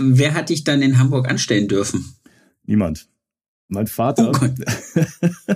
Wer 0.00 0.34
hat 0.34 0.48
dich 0.48 0.64
dann 0.64 0.82
in 0.82 0.98
Hamburg 0.98 1.28
anstellen 1.28 1.68
dürfen? 1.68 2.16
Niemand. 2.64 3.08
Mein 3.68 3.86
Vater. 3.86 4.32
Oh 4.34 4.46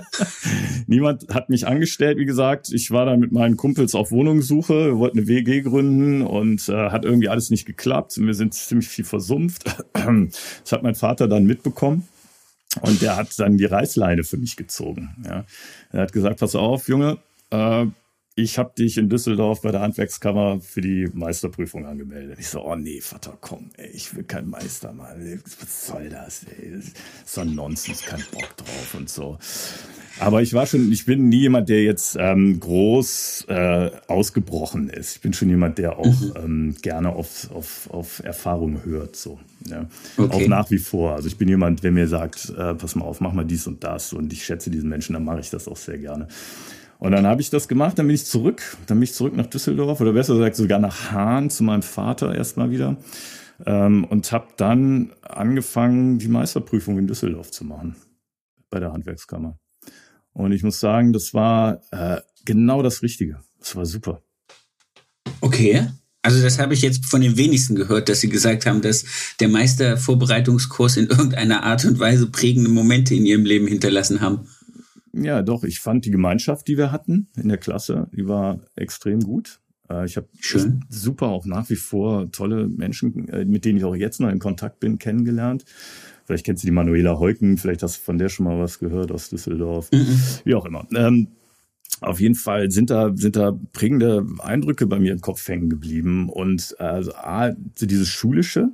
Niemand 0.86 1.34
hat 1.34 1.49
mich 1.51 1.66
angestellt, 1.66 2.16
wie 2.16 2.24
gesagt. 2.24 2.72
Ich 2.72 2.92
war 2.92 3.07
dann 3.07 3.18
mit 3.18 3.32
meinen 3.32 3.57
Kumpels 3.57 3.97
auf 3.97 4.12
Wohnungssuche. 4.12 4.86
Wir 4.86 4.99
wollten 4.99 5.18
eine 5.18 5.26
WG 5.26 5.62
gründen 5.62 6.22
und 6.22 6.68
äh, 6.68 6.90
hat 6.90 7.05
irgendwie 7.05 7.28
alles 7.28 7.51
nicht 7.51 7.64
geklappt. 7.64 8.16
Wir 8.18 8.34
sind 8.34 8.55
ziemlich 8.55 8.88
viel 8.88 9.05
versumpft. 9.05 9.64
Das 9.95 10.72
hat 10.72 10.82
mein 10.82 10.95
Vater 10.95 11.26
dann 11.28 11.45
mitbekommen. 11.45 12.07
Und 12.82 13.03
der 13.03 13.16
hat 13.16 13.38
dann 13.38 13.57
die 13.57 13.64
Reißleine 13.64 14.22
für 14.22 14.36
mich 14.36 14.57
gezogen. 14.57 15.16
Ja. 15.24 15.45
Er 15.92 16.03
hat 16.03 16.12
gesagt, 16.12 16.40
pass 16.40 16.55
auf, 16.55 16.88
Junge, 16.88 17.18
äh, 17.51 17.86
ich 18.37 18.59
habe 18.59 18.72
dich 18.76 18.99
in 18.99 19.09
Düsseldorf 19.09 19.62
bei 19.62 19.70
der 19.70 19.80
Handwerkskammer 19.80 20.61
für 20.61 20.80
die 20.80 21.09
Meisterprüfung 21.12 21.87
angemeldet. 21.87 22.39
Ich 22.41 22.49
so, 22.49 22.64
oh 22.64 22.74
nee, 22.74 23.01
Vater, 23.01 23.39
komm, 23.41 23.70
ey, 23.76 23.91
ich 23.91 24.14
will 24.16 24.24
kein 24.24 24.49
Meister, 24.49 24.93
Mann. 24.93 25.41
Was 25.61 25.87
soll 25.87 26.09
das, 26.09 26.45
ey? 26.45 26.72
Das 26.72 26.87
ist 26.87 26.97
so 27.24 27.43
ein 27.43 27.55
Nonsens, 27.55 28.03
kein 28.03 28.22
Bock 28.32 28.57
drauf 28.57 28.95
und 28.95 29.09
so. 29.09 29.39
Aber 30.18 30.43
ich 30.43 30.53
war 30.53 30.66
schon, 30.66 30.91
ich 30.93 31.07
bin 31.07 31.28
nie 31.28 31.41
jemand, 31.41 31.68
der 31.68 31.82
jetzt 31.82 32.16
ähm, 32.18 32.59
groß 32.59 33.47
äh, 33.49 33.91
ausgebrochen 34.09 34.89
ist. 34.89 35.16
Ich 35.16 35.20
bin 35.20 35.32
schon 35.32 35.49
jemand, 35.49 35.78
der 35.78 35.99
auch 35.99 36.20
mhm. 36.20 36.32
ähm, 36.37 36.76
gerne 36.82 37.11
auf, 37.11 37.51
auf, 37.53 37.91
auf 37.91 38.22
Erfahrung 38.24 38.85
hört. 38.85 39.16
So, 39.16 39.39
ja. 39.66 39.87
Okay. 40.16 40.45
Auch 40.45 40.49
nach 40.49 40.70
wie 40.70 40.78
vor. 40.78 41.14
Also 41.14 41.28
ich 41.28 41.37
bin 41.37 41.49
jemand, 41.49 41.82
der 41.82 41.91
mir 41.91 42.07
sagt, 42.09 42.51
äh, 42.51 42.74
pass 42.74 42.95
mal 42.95 43.05
auf, 43.05 43.20
mach 43.20 43.32
mal 43.32 43.45
dies 43.45 43.66
und 43.66 43.82
das. 43.82 44.12
Und 44.12 44.32
ich 44.32 44.45
schätze 44.45 44.70
diesen 44.70 44.89
Menschen, 44.89 45.14
dann 45.14 45.24
mache 45.24 45.41
ich 45.41 45.51
das 45.51 45.66
auch 45.66 45.76
sehr 45.76 45.99
gerne. 45.99 46.28
Und 46.99 47.12
dann 47.12 47.26
habe 47.26 47.40
ich 47.40 47.51
das 47.51 47.68
gemacht, 47.68 47.99
dann 47.99 48.07
bin 48.07 48.14
ich 48.14 48.24
zurück, 48.24 48.76
dann 48.86 48.99
bin 48.99 49.05
ich 49.05 49.14
zurück 49.14 49.36
nach 49.36 49.47
Düsseldorf 49.47 50.01
oder 50.01 50.12
besser 50.12 50.34
gesagt 50.34 50.57
sogar 50.57 50.78
nach 50.78 51.11
Hahn 51.12 51.51
zu 51.51 51.64
meinem 51.64 51.82
Vater 51.82 52.34
erstmal 52.34 52.70
wieder 52.70 52.97
ähm, 53.66 54.05
und 54.05 54.32
habe 54.32 54.49
dann 54.57 55.12
angefangen, 55.22 56.18
die 56.18 56.28
Meisterprüfung 56.28 56.99
in 56.99 57.07
Düsseldorf 57.07 57.51
zu 57.51 57.64
machen 57.64 57.97
bei 58.70 58.80
der 58.80 58.92
Handwerkskammer. 58.92 59.59
Und 60.32 60.53
ich 60.53 60.62
muss 60.62 60.80
sagen, 60.80 61.12
das 61.12 61.32
war 61.32 61.80
äh, 61.92 62.20
genau 62.45 62.82
das 62.82 63.03
Richtige. 63.03 63.40
Das 63.59 63.76
war 63.76 63.86
super. 63.86 64.22
Okay. 65.40 65.86
Also 66.22 66.42
das 66.42 66.59
habe 66.59 66.72
ich 66.72 66.80
jetzt 66.80 67.05
von 67.05 67.20
den 67.20 67.36
wenigsten 67.36 67.74
gehört, 67.74 68.09
dass 68.09 68.20
sie 68.20 68.30
gesagt 68.30 68.64
haben, 68.64 68.80
dass 68.80 69.05
der 69.40 69.49
Meistervorbereitungskurs 69.49 70.97
in 70.97 71.07
irgendeiner 71.07 71.64
Art 71.64 71.84
und 71.84 71.99
Weise 71.99 72.26
prägende 72.30 72.70
Momente 72.70 73.14
in 73.14 73.26
ihrem 73.26 73.45
Leben 73.45 73.66
hinterlassen 73.66 74.22
haben. 74.22 74.49
Ja, 75.16 75.42
doch. 75.42 75.64
Ich 75.64 75.80
fand 75.80 76.04
die 76.04 76.10
Gemeinschaft, 76.10 76.66
die 76.68 76.76
wir 76.76 76.90
hatten 76.90 77.28
in 77.36 77.48
der 77.48 77.58
Klasse, 77.58 78.08
die 78.12 78.26
war 78.26 78.60
extrem 78.76 79.20
gut. 79.20 79.60
Äh, 79.88 80.06
ich 80.06 80.16
habe 80.16 80.28
super 80.88 81.28
auch 81.28 81.46
nach 81.46 81.70
wie 81.70 81.76
vor 81.76 82.30
tolle 82.32 82.68
Menschen, 82.68 83.28
äh, 83.28 83.44
mit 83.44 83.64
denen 83.64 83.78
ich 83.78 83.84
auch 83.84 83.94
jetzt 83.94 84.20
noch 84.20 84.30
in 84.30 84.38
Kontakt 84.38 84.80
bin, 84.80 84.98
kennengelernt. 84.98 85.64
Vielleicht 86.24 86.46
kennst 86.46 86.62
du 86.62 86.66
die 86.66 86.72
Manuela 86.72 87.18
Heuken, 87.18 87.58
vielleicht 87.58 87.82
hast 87.82 87.98
du 87.98 88.02
von 88.02 88.18
der 88.18 88.28
schon 88.28 88.44
mal 88.44 88.58
was 88.58 88.78
gehört 88.78 89.12
aus 89.12 89.28
Düsseldorf, 89.28 89.92
mhm. 89.92 90.18
wie 90.44 90.54
auch 90.54 90.64
immer. 90.64 90.86
Ähm, 90.94 91.28
auf 92.00 92.20
jeden 92.20 92.34
Fall 92.34 92.70
sind 92.70 92.90
da, 92.90 93.12
sind 93.14 93.36
da 93.36 93.58
prägende 93.72 94.26
Eindrücke 94.38 94.86
bei 94.86 94.98
mir 94.98 95.12
im 95.12 95.20
Kopf 95.20 95.46
hängen 95.46 95.70
geblieben. 95.70 96.28
Und 96.28 96.78
also 96.80 97.14
A, 97.14 97.52
dieses 97.80 98.08
Schulische, 98.08 98.70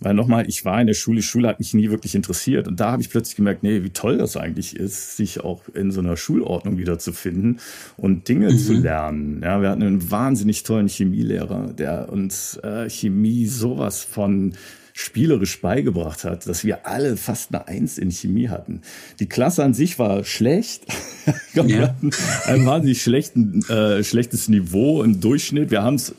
weil 0.00 0.14
nochmal, 0.14 0.48
ich 0.48 0.64
war 0.64 0.80
in 0.80 0.86
der 0.86 0.94
Schule, 0.94 1.16
die 1.16 1.26
Schule 1.26 1.48
hat 1.48 1.58
mich 1.58 1.74
nie 1.74 1.90
wirklich 1.90 2.14
interessiert. 2.14 2.68
Und 2.68 2.78
da 2.80 2.92
habe 2.92 3.02
ich 3.02 3.10
plötzlich 3.10 3.36
gemerkt, 3.36 3.62
nee, 3.62 3.82
wie 3.82 3.90
toll 3.90 4.18
das 4.18 4.36
eigentlich 4.36 4.76
ist, 4.76 5.16
sich 5.16 5.40
auch 5.40 5.62
in 5.74 5.90
so 5.90 6.00
einer 6.00 6.16
Schulordnung 6.16 6.78
wiederzufinden 6.78 7.58
und 7.96 8.28
Dinge 8.28 8.52
mhm. 8.52 8.58
zu 8.58 8.74
lernen. 8.74 9.40
Ja, 9.42 9.60
wir 9.60 9.70
hatten 9.70 9.82
einen 9.82 10.10
wahnsinnig 10.10 10.62
tollen 10.62 10.88
Chemielehrer, 10.88 11.72
der 11.72 12.10
uns 12.10 12.56
äh, 12.62 12.88
Chemie 12.88 13.46
sowas 13.46 14.02
von 14.02 14.54
spielerisch 14.98 15.60
beigebracht 15.60 16.24
hat, 16.24 16.48
dass 16.48 16.64
wir 16.64 16.86
alle 16.86 17.16
fast 17.16 17.54
eine 17.54 17.68
Eins 17.68 17.98
in 17.98 18.10
Chemie 18.10 18.48
hatten. 18.48 18.82
Die 19.20 19.28
Klasse 19.28 19.62
an 19.62 19.72
sich 19.72 19.98
war 20.00 20.24
schlecht. 20.24 20.86
wir 21.54 21.66
ja. 21.66 21.82
hatten 21.82 22.10
ein 22.46 22.66
wahnsinnig 22.66 23.00
schlechten, 23.00 23.62
äh, 23.68 24.02
schlechtes 24.02 24.48
Niveau 24.48 25.04
im 25.04 25.20
Durchschnitt. 25.20 25.70
Wir 25.70 25.82
haben 25.82 25.94
es 25.94 26.16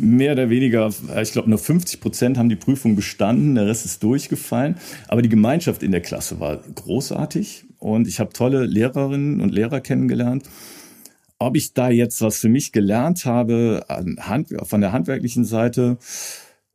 mehr 0.00 0.32
oder 0.32 0.50
weniger, 0.50 0.90
ich 1.20 1.32
glaube 1.32 1.50
nur 1.50 1.58
50 1.58 2.00
Prozent 2.00 2.38
haben 2.38 2.48
die 2.48 2.56
Prüfung 2.56 2.96
bestanden, 2.96 3.54
der 3.54 3.66
Rest 3.66 3.84
ist 3.84 4.02
durchgefallen. 4.02 4.76
Aber 5.08 5.22
die 5.22 5.28
Gemeinschaft 5.28 5.82
in 5.82 5.92
der 5.92 6.00
Klasse 6.00 6.40
war 6.40 6.58
großartig 6.74 7.66
und 7.78 8.08
ich 8.08 8.18
habe 8.18 8.32
tolle 8.32 8.64
Lehrerinnen 8.64 9.40
und 9.40 9.54
Lehrer 9.54 9.80
kennengelernt. 9.80 10.48
Ob 11.38 11.56
ich 11.56 11.72
da 11.74 11.90
jetzt 11.90 12.20
was 12.22 12.38
für 12.38 12.48
mich 12.48 12.72
gelernt 12.72 13.24
habe 13.24 13.84
von 14.62 14.80
der 14.80 14.92
handwerklichen 14.92 15.44
Seite, 15.44 15.98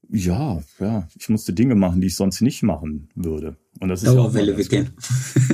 ja, 0.09 0.61
ja, 0.79 1.07
ich 1.19 1.29
musste 1.29 1.53
Dinge 1.53 1.75
machen, 1.75 2.01
die 2.01 2.07
ich 2.07 2.15
sonst 2.15 2.41
nicht 2.41 2.63
machen 2.63 3.09
würde. 3.15 3.57
Und 3.79 3.89
das 3.89 4.03
ist 4.03 4.13
Dauerwelle 4.13 4.53
ja 4.53 4.57
wickeln. 4.57 4.93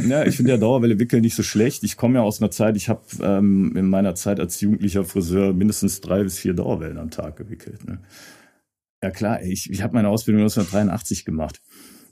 Ja, 0.07 0.25
ich 0.25 0.35
finde 0.35 0.51
ja 0.51 0.57
Dauerwelle 0.57 0.99
wickeln 0.99 1.21
nicht 1.21 1.35
so 1.35 1.43
schlecht. 1.43 1.83
Ich 1.83 1.97
komme 1.97 2.15
ja 2.15 2.21
aus 2.21 2.41
einer 2.41 2.51
Zeit, 2.51 2.77
ich 2.77 2.89
habe 2.89 3.01
ähm, 3.21 3.75
in 3.75 3.87
meiner 3.87 4.15
Zeit 4.15 4.39
als 4.39 4.61
jugendlicher 4.61 5.03
Friseur 5.03 5.53
mindestens 5.53 6.01
drei 6.01 6.23
bis 6.23 6.37
vier 6.37 6.53
Dauerwellen 6.53 6.97
am 6.97 7.09
Tag 7.09 7.35
gewickelt. 7.35 7.87
Ne? 7.87 7.99
Ja 9.03 9.09
klar, 9.09 9.41
ich, 9.41 9.69
ich 9.69 9.81
habe 9.81 9.93
meine 9.93 10.09
Ausbildung 10.09 10.43
1983 10.43 11.25
gemacht. 11.25 11.61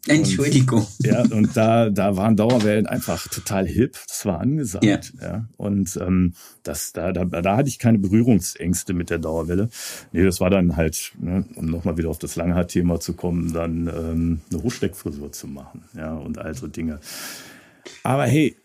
Entschuldigung. 0.07 0.81
Und, 0.81 1.05
ja, 1.05 1.21
und 1.23 1.55
da, 1.55 1.89
da 1.89 2.15
waren 2.15 2.35
Dauerwellen 2.35 2.87
einfach 2.87 3.27
total 3.27 3.67
hip. 3.67 3.97
Das 4.07 4.25
war 4.25 4.39
angesagt. 4.39 4.83
Ja. 4.83 4.99
ja. 5.21 5.45
Und 5.57 5.97
ähm, 6.01 6.33
das, 6.63 6.93
da, 6.93 7.11
da, 7.11 7.25
da 7.25 7.57
hatte 7.57 7.69
ich 7.69 7.79
keine 7.79 7.99
Berührungsängste 7.99 8.93
mit 8.93 9.09
der 9.09 9.19
Dauerwelle. 9.19 9.69
Nee, 10.11 10.23
das 10.23 10.39
war 10.39 10.49
dann 10.49 10.77
halt, 10.77 11.13
ne, 11.19 11.45
um 11.55 11.65
nochmal 11.65 11.97
wieder 11.97 12.09
auf 12.09 12.19
das 12.19 12.35
Langhaar-Thema 12.35 12.99
zu 12.99 13.13
kommen, 13.13 13.53
dann 13.53 13.87
ähm, 13.87 14.41
eine 14.51 14.63
Hochsteckfrisur 14.63 15.31
zu 15.31 15.47
machen. 15.47 15.83
Ja, 15.95 16.13
und 16.13 16.37
all 16.37 16.55
so 16.55 16.67
Dinge. 16.67 16.99
Aber 18.03 18.25
hey, 18.25 18.55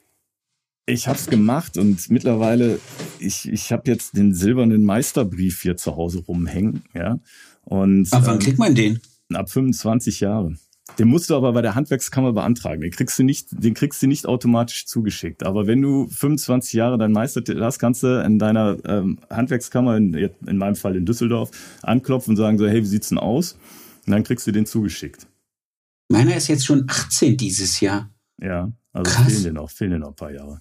ich 0.87 1.09
habe 1.09 1.19
es 1.19 1.27
gemacht 1.27 1.79
und 1.79 2.11
mittlerweile, 2.11 2.79
ich, 3.19 3.49
ich 3.49 3.73
habe 3.73 3.91
jetzt 3.91 4.17
den 4.17 4.35
silbernen 4.35 4.85
Meisterbrief 4.85 5.63
hier 5.63 5.77
zu 5.77 5.97
Hause 5.97 6.19
rumhängen. 6.21 6.85
Ja, 6.95 7.19
und, 7.63 8.13
Ab 8.13 8.23
wann 8.27 8.35
ähm, 8.35 8.41
kriegt 8.41 8.59
man 8.59 8.75
den? 8.75 9.01
Ab 9.33 9.51
25 9.51 10.21
Jahre. 10.21 10.57
Den 10.99 11.09
musst 11.09 11.31
du 11.31 11.37
aber 11.37 11.53
bei 11.53 11.63
der 11.63 11.75
Handwerkskammer 11.75 12.33
beantragen. 12.33 12.83
Den 12.83 12.91
kriegst 12.91 13.19
du 13.19 13.25
nicht, 13.25 13.49
den 13.51 13.75
kriegst 13.75 14.03
du 14.03 14.07
nicht 14.07 14.27
automatisch 14.27 14.87
zugeschickt. 14.87 15.43
Aber 15.43 15.67
wenn 15.67 15.81
du 15.81 16.09
25 16.09 16.75
Jahre 16.75 16.99
dein 16.99 17.11
Meistertitel 17.11 17.63
hast, 17.63 17.79
kannst 17.79 18.03
du 18.03 18.23
in 18.23 18.39
deiner 18.39 18.77
ähm, 18.85 19.19
Handwerkskammer, 19.31 19.97
in, 19.97 20.15
in 20.15 20.59
meinem 20.59 20.77
Fall 20.77 20.95
in 20.95 21.07
Düsseldorf, 21.07 21.51
anklopfen 21.83 22.33
und 22.33 22.37
sagen 22.37 22.59
so, 22.59 22.69
hey, 22.69 22.83
wie 22.83 22.87
sieht's 22.87 23.09
denn 23.09 23.19
aus? 23.19 23.59
Und 24.07 24.13
dann 24.13 24.23
kriegst 24.23 24.47
du 24.47 24.53
den 24.53 24.67
zugeschickt. 24.67 25.27
Meiner 26.11 26.37
ist 26.37 26.49
jetzt 26.49 26.67
schon 26.67 26.85
18 26.87 27.37
dieses 27.39 27.81
Jahr. 27.81 28.11
Ja, 28.41 28.71
also 28.93 29.11
Krass. 29.11 29.33
fehlen 29.33 29.45
dir 29.45 29.53
noch, 29.53 29.71
fehlen 29.71 29.91
dir 29.93 29.99
noch 29.99 30.09
ein 30.09 30.17
paar 30.17 30.33
Jahre. 30.33 30.61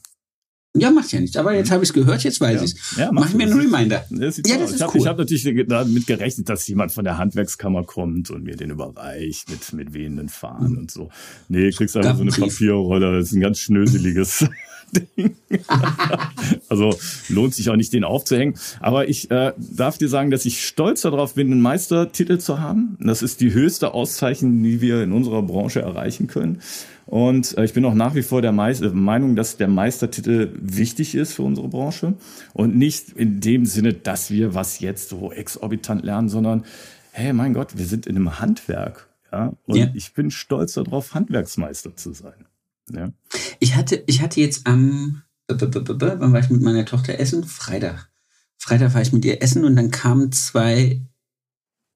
Ja, 0.76 0.90
macht 0.90 1.12
ja 1.12 1.20
nichts. 1.20 1.38
Aber 1.38 1.54
jetzt 1.54 1.70
habe 1.70 1.84
ich 1.84 1.90
es 1.90 1.94
gehört, 1.94 2.24
jetzt 2.24 2.42
weiß 2.42 2.56
ja. 2.58 2.64
ich 2.64 2.74
es. 2.74 2.98
Ja, 2.98 3.12
mach, 3.12 3.32
mir 3.34 3.44
einen 3.44 3.60
Reminder. 3.60 4.06
Das 4.10 4.38
ja, 4.38 4.58
das 4.58 4.72
ist 4.72 4.78
ich 4.78 4.82
habe 4.82 4.98
cool. 4.98 5.08
hab 5.08 5.18
natürlich 5.20 5.44
damit 5.68 6.08
gerechnet, 6.08 6.50
dass 6.50 6.68
jemand 6.68 6.92
von 6.92 7.04
der 7.04 7.20
Handwerkskammer 7.20 7.84
kommt 7.84 8.32
und 8.32 8.44
mir 8.44 8.56
den 8.56 8.72
überreicht 8.72 9.52
mit, 9.52 9.72
mit 9.74 9.94
wehenden 9.94 10.30
Fahnen 10.30 10.72
mhm. 10.72 10.78
und 10.80 10.92
so. 10.92 11.10
Nee, 11.48 11.70
kriegst 11.70 11.96
einfach 11.96 12.18
so 12.18 12.24
eine 12.24 12.32
Papierrolle. 12.32 13.20
Das 13.20 13.28
ist 13.28 13.34
ein 13.34 13.42
ganz 13.42 13.60
schnöseliges 13.60 14.48
Ding. 14.94 15.36
also 16.70 16.98
lohnt 17.30 17.54
sich 17.54 17.70
auch 17.70 17.76
nicht, 17.76 17.94
den 17.94 18.04
aufzuhängen. 18.04 18.56
Aber 18.80 19.08
ich 19.08 19.30
äh, 19.30 19.54
darf 19.58 20.00
dir 20.00 20.10
sagen, 20.10 20.32
dass 20.32 20.46
ich 20.46 20.66
stolz 20.66 21.02
darauf 21.02 21.36
bin, 21.36 21.52
einen 21.52 21.62
Meistertitel 21.62 22.40
zu 22.40 22.60
haben. 22.60 22.98
Das 23.00 23.22
ist 23.22 23.42
die 23.42 23.54
höchste 23.54 23.94
Auszeichnung, 23.94 24.64
die 24.64 24.82
wir 24.82 25.04
in 25.04 25.12
unserer 25.12 25.44
Branche 25.44 25.82
erreichen 25.82 26.26
können. 26.26 26.62
Und 27.06 27.58
äh, 27.58 27.66
ich 27.66 27.74
bin 27.74 27.86
auch 27.86 27.94
nach 27.94 28.16
wie 28.16 28.22
vor 28.22 28.42
der 28.42 28.52
Meister, 28.52 28.86
äh, 28.86 28.90
Meinung, 28.90 29.36
dass 29.36 29.58
der 29.58 29.68
Meistertitel 29.68 30.54
wichtig 30.60 31.16
ist 31.16 31.34
für 31.34 31.44
unsere 31.44 31.68
Branche 31.68 32.14
und 32.54 32.76
nicht 32.76 33.10
in 33.10 33.40
dem 33.40 33.66
Sinne, 33.66 33.94
dass 33.94 34.32
wir 34.32 34.54
was 34.54 34.80
jetzt 34.80 35.10
so 35.10 35.32
exorbitant 35.32 36.04
lernen, 36.04 36.30
sondern 36.30 36.64
hey, 37.12 37.34
mein 37.34 37.54
Gott, 37.54 37.78
wir 37.78 37.86
sind 37.86 38.08
in 38.08 38.16
einem 38.16 38.40
Handwerk. 38.40 39.10
Ja? 39.32 39.54
Und 39.66 39.78
ja. 39.78 39.92
ich 39.94 40.14
bin 40.14 40.32
stolz 40.32 40.74
darauf, 40.74 41.14
Handwerksmeister 41.14 41.96
zu 41.96 42.14
sein. 42.14 42.46
Ja. 42.92 43.12
Ich 43.60 43.76
hatte, 43.76 44.04
ich 44.08 44.22
hatte 44.22 44.42
jetzt 44.42 44.66
am, 44.68 45.24
wann 45.48 46.34
war 46.34 46.40
ich 46.40 46.50
mit 46.50 46.62
meiner 46.62 46.86
Tochter 46.86 47.20
essen? 47.20 47.44
Freitag. 47.44 48.10
Freitag 48.58 48.94
war 48.94 49.02
ich 49.02 49.14
mit 49.14 49.26
ihr 49.26 49.42
essen 49.42 49.66
und 49.66 49.76
dann 49.76 49.92
kamen 49.92 50.32
zwei 50.32 51.02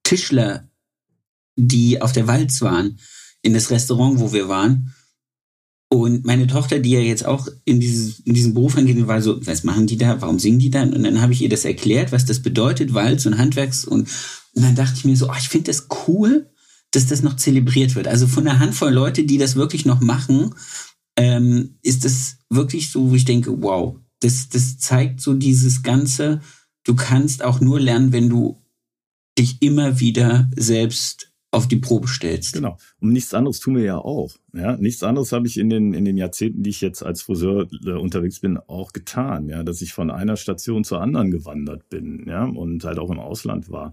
Tischler, 0.03 0.69
die 1.55 2.01
auf 2.01 2.11
der 2.11 2.27
Walz 2.27 2.61
waren, 2.61 2.99
in 3.41 3.53
das 3.53 3.71
Restaurant, 3.71 4.19
wo 4.19 4.33
wir 4.33 4.47
waren. 4.49 4.93
Und 5.89 6.25
meine 6.25 6.47
Tochter, 6.47 6.79
die 6.79 6.91
ja 6.91 6.99
jetzt 6.99 7.25
auch 7.25 7.47
in, 7.63 7.79
dieses, 7.79 8.19
in 8.19 8.33
diesen 8.33 8.53
Beruf 8.53 8.77
angeht, 8.77 9.07
war 9.07 9.21
so, 9.21 9.45
was 9.45 9.63
machen 9.63 9.87
die 9.87 9.97
da? 9.97 10.21
Warum 10.21 10.37
singen 10.37 10.59
die 10.59 10.69
da? 10.69 10.83
Und 10.83 11.03
dann 11.03 11.21
habe 11.21 11.31
ich 11.31 11.41
ihr 11.41 11.49
das 11.49 11.63
erklärt, 11.63 12.11
was 12.11 12.25
das 12.25 12.41
bedeutet, 12.41 12.93
Walz 12.93 13.25
und 13.25 13.37
Handwerks. 13.37 13.85
Und, 13.85 14.09
und 14.53 14.63
dann 14.63 14.75
dachte 14.75 14.95
ich 14.97 15.05
mir 15.05 15.15
so, 15.15 15.29
oh, 15.29 15.35
ich 15.37 15.47
finde 15.47 15.71
das 15.71 15.87
cool, 16.07 16.49
dass 16.91 17.07
das 17.07 17.23
noch 17.23 17.37
zelebriert 17.37 17.95
wird. 17.95 18.07
Also 18.07 18.27
von 18.27 18.47
einer 18.47 18.59
Handvoll 18.59 18.91
Leute, 18.91 19.23
die 19.23 19.37
das 19.37 19.55
wirklich 19.55 19.85
noch 19.85 20.01
machen, 20.01 20.55
ähm, 21.17 21.77
ist 21.81 22.03
es 22.03 22.37
wirklich 22.49 22.91
so, 22.91 23.09
wo 23.09 23.15
ich 23.15 23.25
denke, 23.25 23.61
wow, 23.61 23.97
das, 24.19 24.49
das 24.49 24.77
zeigt 24.79 25.21
so 25.21 25.33
dieses 25.33 25.83
Ganze, 25.83 26.41
du 26.83 26.95
kannst 26.95 27.43
auch 27.43 27.61
nur 27.61 27.79
lernen, 27.79 28.11
wenn 28.11 28.29
du 28.29 28.61
dich 29.37 29.61
immer 29.61 29.99
wieder 29.99 30.49
selbst 30.55 31.31
auf 31.57 31.67
die 31.67 31.77
Probe 31.77 32.07
stellst. 32.07 32.53
Genau. 32.53 32.77
Und 32.99 33.11
nichts 33.11 33.33
anderes 33.33 33.59
tun 33.59 33.75
wir 33.75 33.83
ja 33.83 33.97
auch. 33.97 34.35
Ja, 34.53 34.77
nichts 34.77 35.03
anderes 35.03 35.31
habe 35.31 35.47
ich 35.47 35.57
in 35.57 35.69
den, 35.69 35.93
in 35.93 36.05
den 36.05 36.17
Jahrzehnten, 36.17 36.63
die 36.63 36.69
ich 36.69 36.81
jetzt 36.81 37.03
als 37.03 37.21
Friseur 37.21 37.67
äh, 37.85 37.91
unterwegs 37.91 38.39
bin, 38.39 38.57
auch 38.57 38.93
getan. 38.93 39.49
Ja, 39.49 39.63
dass 39.63 39.81
ich 39.81 39.93
von 39.93 40.11
einer 40.11 40.37
Station 40.37 40.83
zur 40.83 41.01
anderen 41.01 41.31
gewandert 41.31 41.89
bin. 41.89 42.25
Ja, 42.27 42.45
und 42.45 42.83
halt 42.83 42.99
auch 42.99 43.09
im 43.09 43.19
Ausland 43.19 43.69
war. 43.69 43.91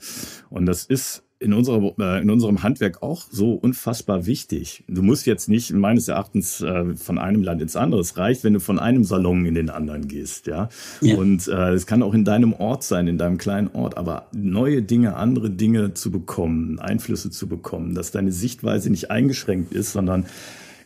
Und 0.50 0.66
das 0.66 0.84
ist 0.84 1.24
in, 1.40 1.52
unserer, 1.52 1.94
äh, 1.98 2.22
in 2.22 2.30
unserem 2.30 2.62
Handwerk 2.62 3.02
auch 3.02 3.24
so 3.30 3.52
unfassbar 3.52 4.26
wichtig. 4.26 4.84
Du 4.88 5.02
musst 5.02 5.26
jetzt 5.26 5.48
nicht 5.48 5.72
meines 5.72 6.08
Erachtens 6.08 6.60
äh, 6.60 6.94
von 6.94 7.18
einem 7.18 7.42
Land 7.42 7.60
ins 7.60 7.76
andere. 7.76 8.00
Es 8.00 8.16
reicht, 8.16 8.44
wenn 8.44 8.54
du 8.54 8.60
von 8.60 8.78
einem 8.78 9.04
Salon 9.04 9.44
in 9.44 9.54
den 9.54 9.70
anderen 9.70 10.08
gehst. 10.08 10.46
Ja? 10.46 10.68
ja. 11.00 11.16
Und 11.16 11.48
äh, 11.48 11.72
es 11.72 11.86
kann 11.86 12.02
auch 12.02 12.14
in 12.14 12.24
deinem 12.24 12.52
Ort 12.52 12.84
sein, 12.84 13.08
in 13.08 13.18
deinem 13.18 13.38
kleinen 13.38 13.68
Ort. 13.74 13.96
Aber 13.96 14.28
neue 14.32 14.82
Dinge, 14.82 15.16
andere 15.16 15.50
Dinge 15.50 15.94
zu 15.94 16.10
bekommen, 16.10 16.78
Einflüsse 16.78 17.30
zu 17.30 17.46
bekommen, 17.46 17.94
dass 17.94 18.10
deine 18.10 18.32
Sichtweise 18.32 18.90
nicht 18.90 19.10
eingeschränkt 19.10 19.72
ist, 19.72 19.92
sondern 19.92 20.26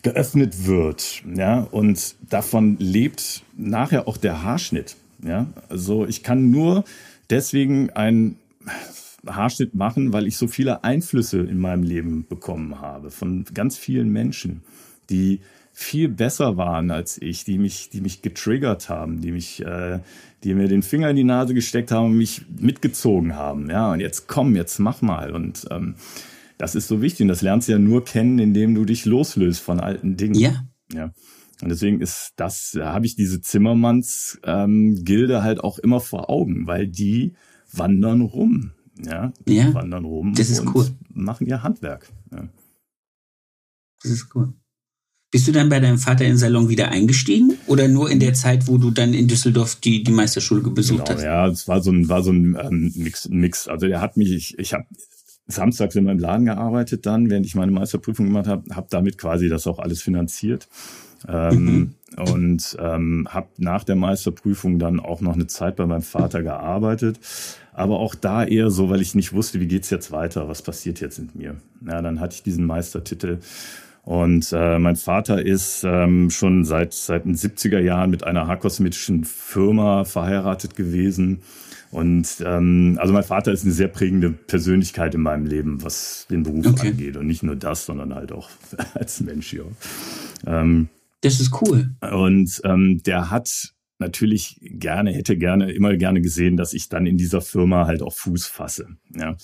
geöffnet 0.03 0.67
wird. 0.67 1.23
Ja? 1.37 1.69
Und 1.71 2.17
davon 2.29 2.77
lebt 2.79 3.43
nachher 3.57 4.09
auch 4.09 4.17
der 4.17 4.43
Haarschnitt. 4.43 4.97
Ja? 5.23 5.47
Also 5.69 6.07
ich 6.07 6.23
kann 6.23 6.51
nur 6.51 6.85
deswegen 7.31 7.91
ein 7.91 8.37
Haarschnitt 9.29 9.74
machen, 9.74 10.12
weil 10.12 10.26
ich 10.26 10.37
so 10.37 10.47
viele 10.47 10.85
Einflüsse 10.85 11.41
in 11.41 11.59
meinem 11.59 11.83
Leben 11.83 12.26
bekommen 12.29 12.81
habe 12.81 13.11
von 13.11 13.45
ganz 13.55 13.76
vielen 13.76 14.11
Menschen, 14.11 14.62
die 15.11 15.41
viel 15.72 16.09
besser 16.09 16.57
waren 16.57 16.91
als 16.91 17.22
ich, 17.22 17.45
die 17.45 17.57
mich, 17.57 17.89
die 17.91 18.01
mich 18.01 18.20
getriggert 18.20 18.89
haben, 18.89 19.20
die 19.20 19.31
mich, 19.31 19.64
äh, 19.64 20.01
die 20.43 20.55
mir 20.55 20.66
den 20.66 20.83
Finger 20.83 21.11
in 21.11 21.16
die 21.16 21.24
Nase 21.24 21.55
gesteckt 21.55 21.93
haben 21.93 22.07
und 22.07 22.16
mich 22.16 22.47
mitgezogen 22.59 23.37
haben. 23.37 23.70
Ja, 23.70 23.93
und 23.93 24.01
jetzt 24.01 24.26
komm, 24.26 24.57
jetzt 24.57 24.81
mach 24.81 25.03
mal. 25.03 25.33
Und 25.33 25.66
ähm, 25.70 25.95
das 26.59 26.74
ist 26.74 26.89
so 26.89 27.01
wichtig. 27.01 27.22
Und 27.22 27.29
das 27.29 27.43
lernst 27.43 27.68
du 27.68 27.72
ja 27.72 27.79
nur 27.79 28.05
kennen, 28.05 28.41
indem 28.41 28.74
du 28.74 28.85
dich 28.85 29.05
loslöst 29.05 29.61
von 29.61 29.79
alten 29.79 30.16
Dingen. 30.16 30.35
Ja. 30.35 30.64
Ja. 30.93 31.12
Und 31.62 31.70
deswegen 31.70 32.01
ist 32.01 32.33
das, 32.37 32.72
da 32.74 32.93
habe 32.93 33.07
ich 33.07 33.14
diese 33.16 33.41
Zimmermanns-Gilde 33.41 35.35
ähm, 35.35 35.43
halt 35.43 35.61
auch 35.61 35.79
immer 35.79 36.01
vor 36.01 36.29
Augen, 36.29 36.66
weil 36.66 36.89
die 36.89 37.35
wandern 37.72 38.20
rum. 38.20 38.72
Ja, 39.05 39.33
die 39.47 39.57
ja, 39.57 39.73
wandern 39.75 40.05
rum 40.05 40.35
das 40.35 40.51
ist 40.51 40.61
und 40.61 40.75
cool. 40.75 40.87
machen 41.11 41.47
ihr 41.47 41.63
Handwerk. 41.63 42.09
Ja. 42.33 42.49
Das 44.03 44.13
ist 44.13 44.35
cool. 44.35 44.53
Bist 45.31 45.47
du 45.47 45.53
dann 45.53 45.69
bei 45.69 45.79
deinem 45.79 45.99
Vater 45.99 46.25
im 46.25 46.39
Salon 46.39 46.71
wieder 46.71 46.91
eingestiegen 46.91 47.59
oder 47.67 47.87
nur 47.87 48.11
in 48.11 48.19
der 48.19 48.33
Zeit, 48.33 48.67
wo 48.67 48.79
du 48.79 48.91
dann 48.91 49.13
in 49.13 49.29
Düsseldorf 49.29 49.77
die, 49.77 50.03
die 50.03 50.11
Meisterschule 50.11 50.63
besucht 50.63 51.05
genau, 51.05 51.19
hast? 51.19 51.23
Ja, 51.23 51.47
es 51.49 51.69
war 51.69 51.83
so 51.83 51.91
ein, 51.91 52.09
war 52.09 52.23
so 52.23 52.33
ein 52.33 52.57
ähm, 52.59 52.93
Mix, 52.97 53.29
Mix. 53.29 53.69
Also 53.69 53.89
der 53.89 54.01
hat 54.01 54.17
mich, 54.17 54.33
ich, 54.33 54.59
ich 54.59 54.73
habe 54.73 54.87
samstags 55.47 55.95
in 55.97 56.05
meinem 56.05 56.19
Laden 56.19 56.47
gearbeitet 56.47 57.05
dann, 57.05 57.29
während 57.29 57.45
ich 57.45 57.55
meine 57.55 57.73
Meisterprüfung 57.73 58.27
gemacht 58.27 58.47
habe, 58.47 58.75
habe 58.75 58.87
damit 58.91 59.19
quasi 59.19 59.51
das 59.51 59.67
auch 59.67 59.79
alles 59.79 60.01
finanziert. 60.01 60.67
Ähm, 61.27 61.64
mhm. 61.64 61.95
Und 62.16 62.77
ähm, 62.81 63.29
habe 63.31 63.49
nach 63.59 63.85
der 63.85 63.97
Meisterprüfung 63.97 64.79
dann 64.79 64.99
auch 64.99 65.21
noch 65.21 65.35
eine 65.35 65.47
Zeit 65.47 65.77
bei 65.77 65.87
meinem 65.87 66.03
Vater 66.03 66.43
gearbeitet. 66.43 67.19
Aber 67.73 68.01
auch 68.01 68.14
da 68.14 68.45
eher 68.45 68.71
so, 68.71 68.91
weil 68.91 69.01
ich 69.01 69.14
nicht 69.14 69.33
wusste, 69.33 69.61
wie 69.61 69.69
geht's 69.69 69.91
jetzt 69.91 70.11
weiter, 70.11 70.49
was 70.49 70.62
passiert 70.62 71.01
jetzt 71.01 71.19
mit 71.19 71.35
mir. 71.35 71.57
Ja, 71.87 72.03
dann 72.03 72.19
hatte 72.19 72.35
ich 72.35 72.43
diesen 72.43 72.66
Meistertitel. 72.66 73.39
Und 74.03 74.53
äh, 74.53 74.79
mein 74.79 74.97
Vater 74.97 75.45
ist 75.45 75.85
ähm, 75.85 76.31
schon 76.31 76.64
seit, 76.64 76.95
seit 76.95 77.27
den 77.27 77.37
70er 77.37 77.79
Jahren 77.79 78.11
mit 78.11 78.25
einer 78.25 78.47
haarkosmetischen 78.47 79.25
Firma 79.25 80.05
verheiratet 80.05 80.77
gewesen. 80.77 81.43
Und 81.91 82.43
ähm, 82.45 82.97
also 83.01 83.12
mein 83.12 83.23
Vater 83.23 83.53
ist 83.53 83.64
eine 83.64 83.73
sehr 83.73 83.89
prägende 83.89 84.31
Persönlichkeit 84.31 85.14
in 85.14 85.21
meinem 85.21 85.47
Leben, 85.47 85.83
was 85.83 86.27
den 86.31 86.43
Beruf 86.43 86.66
okay. 86.66 86.89
angeht. 86.89 87.16
Und 87.16 87.27
nicht 87.27 87.43
nur 87.43 87.57
das, 87.57 87.87
sondern 87.87 88.14
halt 88.14 88.33
auch 88.33 88.49
als 88.95 89.21
Mensch, 89.21 89.53
ja. 89.53 89.64
Ähm, 90.47 90.89
das 91.21 91.41
ist 91.41 91.53
cool. 91.62 91.95
Und 92.12 92.61
ähm, 92.64 93.03
der 93.05 93.31
hat 93.31 93.75
natürlich 93.99 94.59
gerne, 94.61 95.12
hätte 95.12 95.37
gerne, 95.37 95.73
immer 95.73 95.97
gerne 95.97 96.21
gesehen, 96.21 96.57
dass 96.57 96.73
ich 96.73 96.89
dann 96.89 97.07
in 97.07 97.16
dieser 97.16 97.41
Firma 97.41 97.87
halt 97.87 98.03
auch 98.03 98.12
Fuß 98.12 98.47
fasse. 98.47 98.89
Ja. 99.16 99.37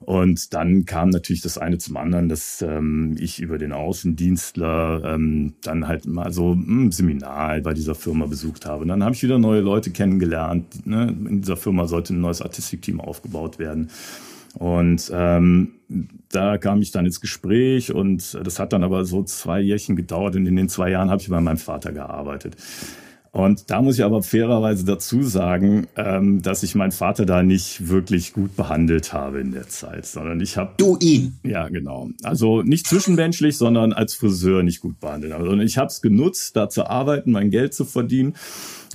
Und 0.00 0.54
dann 0.54 0.84
kam 0.84 1.10
natürlich 1.10 1.42
das 1.42 1.58
eine 1.58 1.78
zum 1.78 1.96
anderen, 1.96 2.28
dass 2.28 2.62
ähm, 2.62 3.16
ich 3.18 3.40
über 3.40 3.58
den 3.58 3.72
Außendienstler 3.72 5.02
ähm, 5.04 5.54
dann 5.62 5.88
halt 5.88 6.06
mal 6.06 6.32
so 6.32 6.54
ein 6.54 6.66
hm, 6.66 6.92
Seminar 6.92 7.60
bei 7.60 7.74
dieser 7.74 7.94
Firma 7.94 8.26
besucht 8.26 8.64
habe. 8.64 8.82
Und 8.82 8.88
dann 8.88 9.02
habe 9.02 9.14
ich 9.14 9.22
wieder 9.22 9.38
neue 9.38 9.60
Leute 9.60 9.90
kennengelernt. 9.90 10.86
Ne? 10.86 11.08
In 11.08 11.40
dieser 11.40 11.56
Firma 11.56 11.86
sollte 11.86 12.14
ein 12.14 12.20
neues 12.20 12.40
Artistikteam 12.40 13.00
aufgebaut 13.00 13.58
werden. 13.58 13.90
Und 14.58 15.10
ähm, 15.14 15.74
da 16.30 16.58
kam 16.58 16.82
ich 16.82 16.90
dann 16.90 17.06
ins 17.06 17.20
Gespräch 17.20 17.94
und 17.94 18.38
das 18.44 18.58
hat 18.58 18.72
dann 18.72 18.82
aber 18.82 19.04
so 19.04 19.22
zwei 19.22 19.60
Jährchen 19.60 19.94
gedauert 19.94 20.34
und 20.34 20.46
in 20.46 20.56
den 20.56 20.68
zwei 20.68 20.90
Jahren 20.90 21.10
habe 21.10 21.22
ich 21.22 21.28
bei 21.28 21.40
meinem 21.40 21.58
Vater 21.58 21.92
gearbeitet. 21.92 22.56
Und 23.30 23.70
da 23.70 23.82
muss 23.82 23.98
ich 23.98 24.04
aber 24.04 24.22
fairerweise 24.22 24.84
dazu 24.84 25.22
sagen, 25.22 25.86
ähm, 25.96 26.42
dass 26.42 26.62
ich 26.62 26.74
meinen 26.74 26.92
Vater 26.92 27.24
da 27.24 27.42
nicht 27.42 27.88
wirklich 27.88 28.32
gut 28.32 28.56
behandelt 28.56 29.12
habe 29.12 29.40
in 29.40 29.52
der 29.52 29.68
Zeit, 29.68 30.06
sondern 30.06 30.40
ich 30.40 30.56
habe 30.56 30.72
du 30.78 30.96
ihn. 30.98 31.38
Ja, 31.44 31.68
genau. 31.68 32.08
Also 32.22 32.62
nicht 32.62 32.86
zwischenmenschlich, 32.86 33.56
sondern 33.56 33.92
als 33.92 34.14
Friseur 34.14 34.62
nicht 34.62 34.80
gut 34.80 34.98
behandelt. 34.98 35.34
Also 35.34 35.52
ich 35.58 35.78
habe 35.78 35.88
es 35.88 36.00
genutzt, 36.00 36.56
da 36.56 36.68
zu 36.68 36.86
arbeiten, 36.88 37.30
mein 37.30 37.50
Geld 37.50 37.74
zu 37.74 37.84
verdienen 37.84 38.34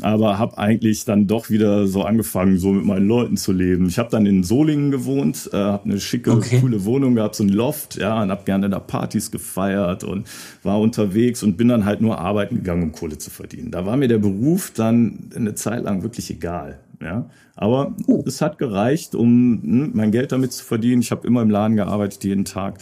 aber 0.01 0.39
habe 0.39 0.57
eigentlich 0.57 1.05
dann 1.05 1.27
doch 1.27 1.49
wieder 1.49 1.87
so 1.87 2.03
angefangen, 2.03 2.57
so 2.57 2.71
mit 2.71 2.85
meinen 2.85 3.07
Leuten 3.07 3.37
zu 3.37 3.51
leben. 3.51 3.87
Ich 3.87 3.99
habe 3.99 4.09
dann 4.09 4.25
in 4.25 4.43
Solingen 4.43 4.91
gewohnt, 4.91 5.49
äh, 5.53 5.57
habe 5.57 5.85
eine 5.85 5.99
schicke, 5.99 6.31
okay. 6.31 6.59
coole 6.59 6.83
Wohnung 6.85 7.15
gehabt, 7.15 7.35
so 7.35 7.43
ein 7.43 7.49
Loft, 7.49 7.97
ja, 7.97 8.21
und 8.21 8.31
habe 8.31 8.43
gerne 8.45 8.69
da 8.69 8.79
Partys 8.79 9.31
gefeiert 9.31 10.03
und 10.03 10.27
war 10.63 10.79
unterwegs 10.79 11.43
und 11.43 11.57
bin 11.57 11.67
dann 11.67 11.85
halt 11.85 12.01
nur 12.01 12.19
arbeiten 12.19 12.55
gegangen, 12.55 12.83
um 12.83 12.91
Kohle 12.91 13.17
zu 13.17 13.29
verdienen. 13.29 13.71
Da 13.71 13.85
war 13.85 13.97
mir 13.97 14.07
der 14.07 14.17
Beruf 14.17 14.71
dann 14.71 15.29
eine 15.35 15.55
Zeit 15.55 15.83
lang 15.83 16.03
wirklich 16.03 16.29
egal. 16.31 16.79
Ja, 17.01 17.29
aber 17.55 17.93
oh. 18.07 18.23
es 18.25 18.41
hat 18.41 18.57
gereicht, 18.57 19.13
um 19.13 19.61
hm, 19.61 19.91
mein 19.93 20.11
Geld 20.11 20.31
damit 20.31 20.53
zu 20.53 20.63
verdienen. 20.63 21.01
Ich 21.01 21.11
habe 21.11 21.27
immer 21.27 21.41
im 21.41 21.49
Laden 21.49 21.75
gearbeitet, 21.75 22.23
jeden 22.23 22.45
Tag. 22.45 22.79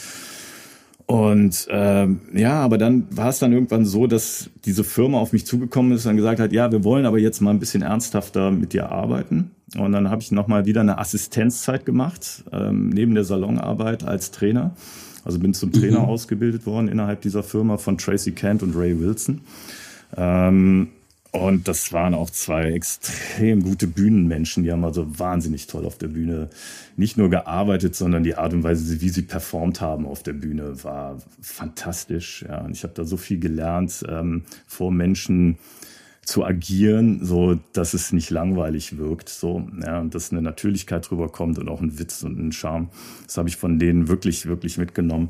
Und 1.06 1.68
ähm, 1.70 2.22
ja, 2.34 2.62
aber 2.62 2.78
dann 2.78 3.06
war 3.12 3.30
es 3.30 3.40
dann 3.40 3.52
irgendwann 3.52 3.86
so, 3.86 4.08
dass 4.08 4.50
diese 4.66 4.84
Firma 4.84 5.20
auf 5.20 5.34
mich 5.34 5.46
zugekommen 5.46 5.92
ist 5.92 6.06
und 6.06 6.16
gesagt 6.16 6.40
hat, 6.40 6.52
ja, 6.52 6.72
wir 6.72 6.84
wollen 6.84 7.06
aber 7.06 7.20
jetzt 7.20 7.42
mal 7.42 7.52
ein 7.52 7.60
bisschen 7.60 7.82
ernsthafter 7.82 8.52
mit 8.52 8.74
dir 8.74 8.92
arbeiten. 8.92 9.52
Und 9.78 9.94
dann 9.94 10.10
habe 10.10 10.22
ich 10.22 10.32
nochmal 10.32 10.66
wieder 10.66 10.82
eine 10.82 10.98
Assistenzzeit 10.98 11.86
gemacht, 11.86 12.44
ähm, 12.52 12.90
neben 12.90 13.16
der 13.16 13.24
Salonarbeit 13.24 14.04
als 14.04 14.32
Trainer. 14.32 14.76
Also 15.24 15.40
bin 15.40 15.54
zum 15.54 15.72
Trainer 15.72 16.00
mhm. 16.00 16.06
ausgebildet 16.06 16.66
worden 16.66 16.88
innerhalb 16.88 17.22
dieser 17.22 17.44
Firma 17.44 17.78
von 17.78 17.98
Tracy 17.98 18.32
Kent 18.32 18.64
und 18.64 18.76
Ray 18.76 19.00
Wilson. 19.00 19.42
Ähm, 20.18 20.90
und 21.32 21.70
das 21.70 21.94
waren 21.94 22.14
auch 22.14 22.30
zwei 22.30 22.72
extrem 22.72 23.64
gute 23.64 23.88
Bühnenmenschen. 23.88 24.64
Die 24.64 24.72
haben 24.72 24.84
also 24.84 25.18
wahnsinnig 25.18 25.68
toll 25.68 25.86
auf 25.86 25.98
der 25.98 26.10
Bühne 26.10 26.50
nicht 26.98 27.18
nur 27.18 27.30
gearbeitet, 27.30 27.96
sondern 27.96 28.24
die 28.24 28.36
Art 28.36 28.54
und 28.54 28.64
Weise, 28.64 29.00
wie 29.00 29.10
sie 29.10 29.22
performt 29.22 29.80
haben 29.80 30.06
auf 30.06 30.24
der 30.24 30.34
Bühne, 30.34 30.84
war 30.84 31.20
fantastisch. 31.42 32.44
Ja, 32.48 32.66
und 32.66 32.72
ich 32.72 32.84
habe 32.84 32.94
da 32.94 33.06
so 33.06 33.16
viel 33.16 33.40
gelernt, 33.40 34.04
ähm, 34.10 34.44
vor 34.68 34.92
Menschen 34.92 35.58
zu 36.24 36.46
agieren, 36.46 37.24
so 37.24 37.58
dass 37.74 37.94
es 37.94 38.12
nicht 38.12 38.30
langweilig 38.30 38.98
wirkt, 38.98 39.30
so 39.30 39.68
ja, 39.84 40.00
und 40.00 40.14
dass 40.14 40.32
eine 40.32 40.42
Natürlichkeit 40.42 41.10
drüber 41.10 41.30
kommt 41.30 41.58
und 41.58 41.70
auch 41.70 41.82
ein 41.82 41.98
Witz 41.98 42.24
und 42.24 42.38
ein 42.40 42.52
Charme. 42.52 42.90
Das 43.26 43.38
habe 43.38 43.50
ich 43.50 43.58
von 43.58 43.80
denen 43.80 44.08
wirklich, 44.08 44.46
wirklich 44.46 44.78
mitgenommen. 44.78 45.30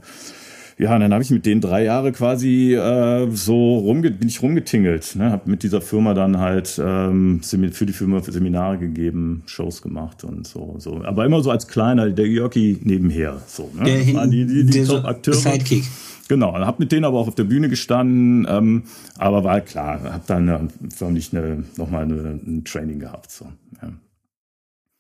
Ja, 0.77 0.95
und 0.95 1.01
dann 1.01 1.13
habe 1.13 1.23
ich 1.23 1.29
mit 1.29 1.45
denen 1.45 1.61
drei 1.61 1.83
Jahre 1.83 2.11
quasi 2.11 2.73
äh, 2.73 3.29
so 3.31 3.77
rumge 3.77 4.11
bin 4.11 4.27
ich 4.27 4.41
rumgetingelt. 4.41 5.15
Ne? 5.15 5.31
Habe 5.31 5.49
mit 5.49 5.63
dieser 5.63 5.81
Firma 5.81 6.13
dann 6.13 6.39
halt 6.39 6.81
ähm, 6.83 7.41
für 7.43 7.85
die 7.85 7.93
Firma 7.93 8.21
Seminare 8.21 8.77
gegeben, 8.77 9.43
Shows 9.45 9.81
gemacht 9.81 10.23
und 10.23 10.47
so. 10.47 10.75
so. 10.79 11.03
Aber 11.03 11.25
immer 11.25 11.41
so 11.41 11.51
als 11.51 11.67
kleiner, 11.67 12.09
der 12.09 12.27
Jörki 12.27 12.79
nebenher. 12.83 13.41
So, 13.47 13.71
ne? 13.75 13.83
Der 13.83 13.97
hinten, 13.99 14.31
die, 14.31 14.45
die, 14.45 14.65
die 14.65 14.83
Top-Akteure. 14.83 15.35
Sidekick. 15.35 15.83
Genau, 16.27 16.53
habe 16.53 16.77
mit 16.79 16.93
denen 16.93 17.03
aber 17.03 17.19
auch 17.19 17.27
auf 17.27 17.35
der 17.35 17.43
Bühne 17.43 17.67
gestanden, 17.67 18.47
ähm, 18.49 18.83
aber 19.17 19.43
war 19.43 19.59
klar, 19.59 20.01
habe 20.01 20.23
dann 20.27 20.47
äh, 20.47 20.59
förmlich 20.95 21.35
eine, 21.35 21.65
nochmal 21.75 22.03
eine, 22.03 22.39
ein 22.47 22.63
Training 22.63 22.99
gehabt. 22.99 23.31
So, 23.31 23.47
ja. 23.81 23.91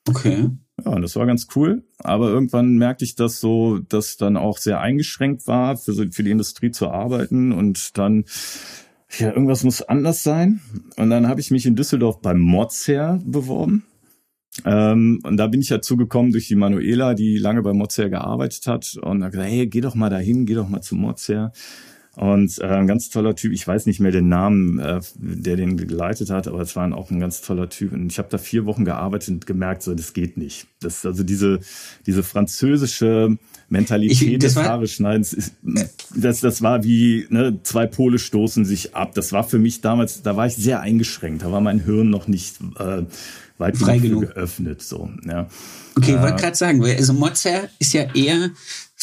Okay. 0.09 0.49
Ja, 0.83 0.91
und 0.91 1.01
das 1.01 1.15
war 1.15 1.25
ganz 1.25 1.47
cool. 1.55 1.83
Aber 1.99 2.29
irgendwann 2.29 2.77
merkte 2.77 3.05
ich, 3.05 3.15
dass 3.15 3.39
so, 3.39 3.79
dass 3.79 4.17
dann 4.17 4.37
auch 4.37 4.57
sehr 4.57 4.79
eingeschränkt 4.79 5.47
war, 5.47 5.77
für, 5.77 5.93
für 6.11 6.23
die 6.23 6.31
Industrie 6.31 6.71
zu 6.71 6.89
arbeiten. 6.89 7.51
Und 7.51 7.97
dann, 7.97 8.25
ja, 9.17 9.29
irgendwas 9.29 9.63
muss 9.63 9.81
anders 9.81 10.23
sein. 10.23 10.61
Und 10.97 11.09
dann 11.09 11.27
habe 11.27 11.41
ich 11.41 11.51
mich 11.51 11.65
in 11.65 11.75
Düsseldorf 11.75 12.21
beim 12.21 12.39
Modsher 12.39 13.19
beworben. 13.25 13.83
Ähm, 14.65 15.19
und 15.23 15.37
da 15.37 15.47
bin 15.47 15.61
ich 15.61 15.69
ja 15.69 15.81
zugekommen 15.81 16.31
durch 16.31 16.47
die 16.47 16.55
Manuela, 16.55 17.13
die 17.13 17.37
lange 17.37 17.61
bei 17.61 17.73
Mozart 17.73 18.11
gearbeitet 18.11 18.67
hat 18.67 18.97
und 19.01 19.23
hat 19.23 19.31
gesagt, 19.31 19.49
hey, 19.49 19.67
geh 19.67 19.81
doch 19.81 19.95
mal 19.95 20.09
dahin, 20.09 20.45
geh 20.45 20.55
doch 20.55 20.67
mal 20.67 20.81
zu 20.81 20.95
Mozart. 20.95 21.55
Und 22.17 22.59
äh, 22.59 22.65
ein 22.65 22.87
ganz 22.87 23.09
toller 23.09 23.35
Typ, 23.37 23.53
ich 23.53 23.65
weiß 23.65 23.85
nicht 23.85 24.01
mehr 24.01 24.11
den 24.11 24.27
Namen, 24.27 24.79
äh, 24.79 24.99
der 25.15 25.55
den 25.55 25.77
geleitet 25.77 26.29
hat, 26.29 26.45
aber 26.45 26.59
es 26.59 26.75
war 26.75 26.93
auch 26.93 27.09
ein 27.09 27.21
ganz 27.21 27.41
toller 27.41 27.69
Typ. 27.69 27.93
Und 27.93 28.11
ich 28.11 28.17
habe 28.17 28.27
da 28.29 28.37
vier 28.37 28.65
Wochen 28.65 28.83
gearbeitet 28.83 29.29
und 29.29 29.45
gemerkt, 29.45 29.81
so 29.81 29.95
das 29.95 30.11
geht 30.11 30.35
nicht. 30.35 30.67
Das 30.81 31.05
also 31.05 31.23
diese 31.23 31.61
diese 32.05 32.21
französische 32.21 33.37
Mentalität 33.69 34.33
ich, 34.33 34.39
des 34.39 34.57
Haare 34.57 34.87
schneidens, 34.87 35.31
ist, 35.31 35.53
das 36.13 36.41
das 36.41 36.61
war 36.61 36.83
wie 36.83 37.27
ne, 37.29 37.59
zwei 37.63 37.87
Pole 37.87 38.19
stoßen 38.19 38.65
sich 38.65 38.93
ab. 38.93 39.13
Das 39.13 39.31
war 39.31 39.45
für 39.45 39.59
mich 39.59 39.79
damals, 39.79 40.21
da 40.21 40.35
war 40.35 40.47
ich 40.47 40.55
sehr 40.57 40.81
eingeschränkt. 40.81 41.43
Da 41.43 41.51
war 41.53 41.61
mein 41.61 41.79
Hirn 41.79 42.09
noch 42.09 42.27
nicht 42.27 42.59
äh, 42.77 43.03
weit 43.57 43.77
Frei 43.77 43.99
genug 43.99 44.33
geöffnet. 44.33 44.81
So, 44.81 45.09
ja. 45.25 45.47
Okay, 45.95 46.15
ich 46.15 46.21
wollte 46.21 46.35
äh, 46.35 46.41
gerade 46.41 46.57
sagen, 46.57 46.83
also 46.83 47.13
Mozart 47.13 47.69
ist 47.79 47.93
ja 47.93 48.13
eher 48.13 48.49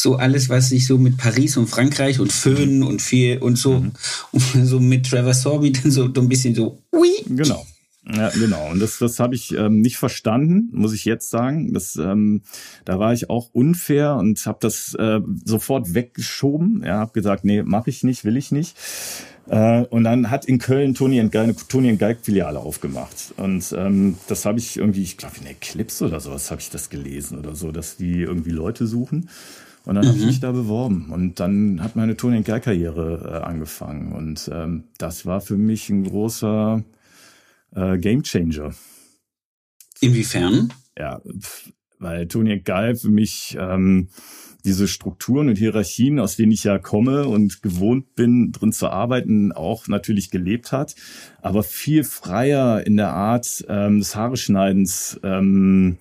so 0.01 0.17
alles, 0.17 0.49
was 0.49 0.69
sich 0.69 0.87
so 0.87 0.97
mit 0.97 1.17
Paris 1.17 1.57
und 1.57 1.69
Frankreich 1.69 2.21
und 2.21 2.33
Föhn 2.33 2.83
und 2.83 3.03
viel 3.03 3.39
und 3.39 3.57
so, 3.57 3.81
mhm. 3.81 3.93
und 4.33 4.67
so 4.67 4.81
mit 4.81 5.07
Trevor 5.07 5.35
Sorby 5.35 5.73
dann 5.73 5.91
so, 5.91 6.13
so 6.15 6.21
ein 6.21 6.29
bisschen 6.29 6.55
so, 6.55 6.79
ui. 6.93 7.11
Genau. 7.27 7.67
Ja, 8.11 8.31
genau. 8.31 8.71
Und 8.71 8.81
das, 8.81 8.99
das 8.99 9.21
habe 9.21 9.35
ich 9.35 9.53
ähm, 9.53 9.81
nicht 9.81 9.99
verstanden, 9.99 10.71
muss 10.73 10.95
ich 10.95 11.05
jetzt 11.05 11.29
sagen. 11.29 11.75
Das, 11.75 11.97
ähm, 11.97 12.41
da 12.87 12.99
war 12.99 13.13
ich 13.13 13.29
auch 13.29 13.51
unfair 13.53 14.15
und 14.17 14.47
habe 14.47 14.59
das 14.63 14.95
äh, 14.95 15.21
sofort 15.45 15.93
weggeschoben. 15.93 16.83
Ja, 16.87 17.01
habe 17.01 17.13
gesagt, 17.13 17.45
nee, 17.45 17.63
mache 17.63 17.91
ich 17.91 18.05
nicht, 18.05 18.25
will 18.25 18.39
ich 18.39 18.51
nicht. 18.51 18.77
Äh, 19.49 19.83
und 19.91 20.05
dann 20.05 20.31
hat 20.31 20.47
in 20.47 20.59
Köln 20.59 20.95
Toni 20.95 21.21
Geig 21.29 21.43
eine 21.43 21.57
Toni 21.57 21.97
Geig 21.97 22.19
Filiale 22.23 22.61
aufgemacht. 22.61 23.35
Und 23.37 23.75
ähm, 23.77 24.17
das 24.27 24.47
habe 24.47 24.59
ich 24.59 24.79
irgendwie, 24.79 25.03
ich 25.03 25.19
glaube 25.19 25.37
in 25.41 25.47
Eclipse 25.47 26.07
oder 26.07 26.21
sowas 26.21 26.51
habe 26.51 26.63
ich 26.63 26.71
das 26.71 26.89
gelesen 26.89 27.39
oder 27.39 27.55
so, 27.55 27.73
dass 27.73 27.97
die 27.97 28.23
irgendwie 28.23 28.53
Leute 28.53 28.87
suchen. 28.87 29.29
Und 29.89 29.95
dann 29.95 30.05
mhm. 30.05 30.09
habe 30.09 30.19
ich 30.19 30.27
mich 30.27 30.41
da 30.41 30.53
beworben. 30.53 31.09
Und 31.11 31.41
dann 31.41 31.83
hat 31.83 31.97
meine 31.97 32.15
Toni 32.15 32.43
Geig 32.43 32.65
Karriere 32.65 33.41
äh, 33.41 33.47
angefangen. 33.47 34.13
Und 34.13 34.51
ähm, 34.53 34.85
das 34.99 35.25
war 35.25 35.41
für 35.41 35.57
mich 35.57 35.89
ein 35.89 36.05
großer 36.05 36.85
äh, 37.75 37.97
Game 37.97 38.23
Changer. 38.23 38.75
Inwiefern? 40.01 40.75
Ja, 40.99 41.23
weil 41.99 42.29
Toni 42.29 42.61
Geil 42.61 42.97
für 42.97 43.09
mich 43.09 43.57
ähm, 43.59 44.11
diese 44.63 44.89
Strukturen 44.89 45.49
und 45.49 45.57
Hierarchien, 45.57 46.21
aus 46.21 46.37
denen 46.37 46.53
ich 46.53 46.65
ja 46.65 46.79
komme 46.79 47.27
und 47.27 47.63
gewohnt 47.63 48.15
bin, 48.15 48.53
drin 48.53 48.73
zu 48.73 48.89
arbeiten, 48.89 49.53
auch 49.53 49.89
natürlich 49.89 50.31
gelebt 50.31 50.71
hat, 50.71 50.97
aber 51.41 51.63
viel 51.63 52.05
freier 52.05 52.87
in 52.87 52.99
der 52.99 53.15
Art 53.15 53.65
ähm, 53.71 54.01
des 54.01 54.15
Haareschneidens 54.15 55.19
ähm, 55.23 55.97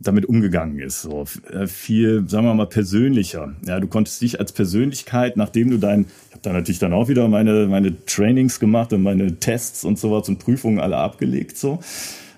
damit 0.00 0.26
umgegangen 0.26 0.78
ist. 0.80 1.02
So 1.02 1.24
äh, 1.50 1.66
viel, 1.66 2.28
sagen 2.28 2.46
wir 2.46 2.54
mal, 2.54 2.66
persönlicher. 2.66 3.54
Ja, 3.66 3.80
du 3.80 3.86
konntest 3.86 4.20
dich 4.20 4.40
als 4.40 4.52
Persönlichkeit, 4.52 5.36
nachdem 5.36 5.70
du 5.70 5.78
dein, 5.78 6.02
ich 6.02 6.32
habe 6.32 6.42
da 6.42 6.52
natürlich 6.52 6.78
dann 6.78 6.92
auch 6.92 7.08
wieder 7.08 7.28
meine 7.28 7.66
meine 7.66 8.04
Trainings 8.04 8.60
gemacht 8.60 8.92
und 8.92 9.02
meine 9.02 9.36
Tests 9.38 9.84
und 9.84 9.98
sowas 9.98 10.28
und 10.28 10.38
Prüfungen 10.38 10.80
alle 10.80 10.96
abgelegt 10.96 11.56
so. 11.56 11.80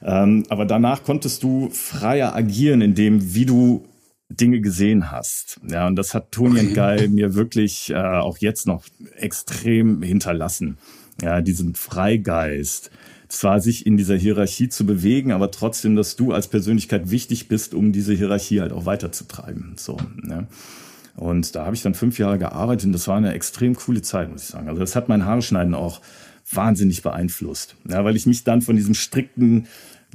Ähm, 0.03 0.45
aber 0.49 0.67
danach 0.67 1.03
konntest 1.03 1.43
du 1.43 1.71
freier 1.71 2.35
agieren 2.35 2.81
in 2.83 2.95
dem, 2.95 3.35
wie 3.35 3.47
du 3.47 3.85
Dinge 4.29 4.61
gesehen 4.61 5.11
hast. 5.11 5.61
Ja, 5.69 5.87
und 5.87 5.97
das 5.97 6.15
hat 6.15 6.33
Toni 6.33 6.61
okay. 6.61 6.99
Guy 6.99 7.09
mir 7.09 7.35
wirklich 7.35 7.91
äh, 7.91 7.97
auch 7.97 8.39
jetzt 8.39 8.67
noch 8.67 8.85
extrem 9.17 10.03
hinterlassen. 10.03 10.79
Ja, 11.23 11.41
diesen 11.41 11.75
Freigeist. 11.75 12.91
Zwar 13.29 13.61
sich 13.61 13.87
in 13.87 13.97
dieser 13.97 14.17
Hierarchie 14.17 14.69
zu 14.69 14.87
bewegen, 14.87 15.33
aber 15.33 15.51
trotzdem, 15.51 15.97
dass 15.97 16.17
du 16.17 16.33
als 16.33 16.49
Persönlichkeit 16.49 17.11
wichtig 17.11 17.49
bist, 17.49 17.75
um 17.75 17.93
diese 17.93 18.15
Hierarchie 18.15 18.61
halt 18.61 18.73
auch 18.73 18.87
weiterzutreiben. 18.87 19.75
So, 19.77 19.97
ne? 20.23 20.47
Und 21.17 21.55
da 21.55 21.65
habe 21.65 21.75
ich 21.75 21.83
dann 21.83 21.95
fünf 21.95 22.19
Jahre 22.19 22.39
gearbeitet 22.39 22.87
und 22.87 22.93
das 22.93 23.09
war 23.09 23.17
eine 23.17 23.33
extrem 23.33 23.75
coole 23.75 24.03
Zeit, 24.03 24.31
muss 24.31 24.43
ich 24.43 24.49
sagen. 24.49 24.69
Also 24.69 24.81
das 24.81 24.95
hat 24.95 25.09
mein 25.09 25.25
Haarschneiden 25.25 25.75
auch 25.75 26.03
wahnsinnig 26.53 27.03
beeinflusst. 27.03 27.75
Ja, 27.89 28.05
weil 28.05 28.17
ich 28.17 28.27
mich 28.27 28.45
dann 28.45 28.63
von 28.63 28.77
diesem 28.77 28.95
strikten 28.95 29.67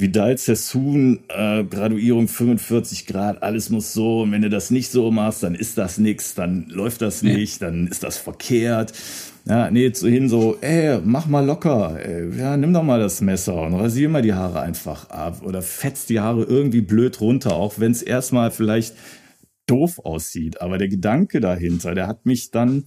Vidal 0.01 0.37
Sassoon, 0.37 1.19
äh, 1.29 1.63
Graduierung 1.63 2.27
45 2.27 3.05
Grad, 3.05 3.43
alles 3.43 3.69
muss 3.69 3.93
so. 3.93 4.21
Und 4.21 4.31
wenn 4.31 4.41
du 4.41 4.49
das 4.49 4.71
nicht 4.71 4.91
so 4.91 5.11
machst, 5.11 5.43
dann 5.43 5.55
ist 5.55 5.77
das 5.77 5.99
nichts, 5.99 6.33
dann 6.33 6.65
läuft 6.69 7.01
das 7.01 7.21
nicht, 7.21 7.61
dann 7.61 7.87
ist 7.87 8.03
das 8.03 8.17
verkehrt. 8.17 8.93
Ja, 9.45 9.71
nee, 9.71 9.91
zu 9.91 10.07
hin 10.07 10.29
so, 10.29 10.57
ey, 10.61 10.99
mach 11.03 11.27
mal 11.27 11.45
locker, 11.45 11.97
ey, 12.03 12.37
ja, 12.37 12.57
nimm 12.57 12.73
doch 12.73 12.83
mal 12.83 12.99
das 12.99 13.21
Messer 13.21 13.61
und 13.61 13.73
rasier 13.73 14.09
mal 14.09 14.21
die 14.21 14.33
Haare 14.33 14.61
einfach 14.61 15.09
ab 15.09 15.41
oder 15.43 15.61
fetzt 15.61 16.09
die 16.09 16.19
Haare 16.19 16.43
irgendwie 16.43 16.81
blöd 16.81 17.21
runter, 17.21 17.55
auch 17.55 17.79
wenn 17.79 17.91
es 17.91 18.01
erstmal 18.01 18.51
vielleicht 18.51 18.95
doof 19.65 19.99
aussieht. 19.99 20.61
Aber 20.61 20.77
der 20.77 20.89
Gedanke 20.89 21.39
dahinter, 21.39 21.95
der 21.95 22.07
hat 22.07 22.25
mich 22.25 22.51
dann 22.51 22.85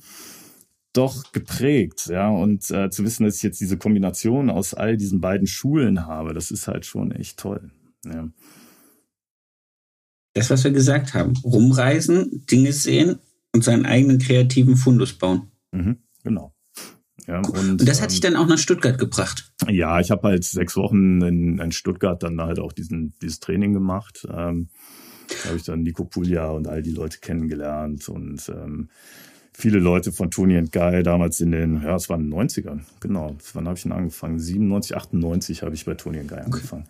doch 0.95 1.33
geprägt, 1.33 2.07
ja. 2.07 2.29
Und 2.29 2.71
äh, 2.71 2.89
zu 2.91 3.05
wissen, 3.05 3.25
dass 3.25 3.37
ich 3.37 3.43
jetzt 3.43 3.61
diese 3.61 3.77
Kombination 3.77 4.49
aus 4.49 4.73
all 4.75 4.97
diesen 4.97 5.21
beiden 5.21 5.47
Schulen 5.47 6.07
habe, 6.07 6.33
das 6.33 6.51
ist 6.51 6.69
halt 6.69 6.87
schon 6.87 7.13
echt 7.13 7.39
toll. 7.39 7.71
Ja. 8.07 8.29
Das, 10.35 10.51
was 10.51 10.65
wir 10.65 10.73
gesagt 10.73 11.15
haben, 11.15 11.35
rumreisen, 11.45 12.45
Dinge 12.47 12.73
sehen 12.73 13.19
und 13.53 13.63
seinen 13.63 13.87
eigenen 13.87 14.19
kreativen 14.19 14.77
Fundus 14.77 15.13
bauen. 15.13 15.53
Mhm, 15.71 15.99
genau. 16.23 16.55
Ja, 17.27 17.39
und, 17.39 17.81
und, 17.81 17.89
das 17.89 18.03
hat 18.03 18.11
dich 18.11 18.23
ähm, 18.23 18.35
dann 18.35 18.43
auch 18.43 18.47
nach 18.47 18.59
Stuttgart 18.59 18.99
gebracht. 18.99 19.53
Ja, 19.69 20.01
ich 20.01 20.11
habe 20.11 20.29
halt 20.29 20.45
sechs 20.45 20.77
Wochen 20.77 21.23
in, 21.23 21.59
in, 21.59 21.73
Stuttgart 21.73 22.23
dann 22.23 22.41
halt 22.41 22.59
auch 22.59 22.73
diesen, 22.73 23.15
dieses 23.23 23.41
Training 23.41 23.73
gemacht. 23.73 24.27
Ähm, 24.29 24.69
da 25.29 25.49
habe 25.49 25.57
ich 25.57 25.63
dann 25.63 25.83
Nico 25.83 26.05
Puglia 26.05 26.51
und 26.51 26.69
all 26.69 26.83
die 26.83 26.93
Leute 26.93 27.21
kennengelernt 27.21 28.09
und 28.09 28.47
ähm, 28.51 28.91
viele 29.55 29.79
Leute 29.79 30.13
von 30.13 30.31
Tony 30.31 30.59
and 30.59 30.73
Guy 30.73 31.03
damals 31.03 31.41
in 31.41 31.53
den, 31.53 31.83
ja, 31.83 31.97
es 31.97 32.09
waren 32.11 32.33
90ern, 32.33 32.81
genau. 33.01 33.37
Wann 33.55 33.67
habe 33.67 33.77
ich 33.77 33.85
denn 33.85 33.93
angefangen? 33.93 34.39
97, 34.39 34.97
98 34.97 35.63
habe 35.63 35.75
ich 35.75 35.85
bei 35.85 35.95
Tony 35.95 36.19
and 36.19 36.29
Guy 36.29 36.41
angefangen. 36.41 36.85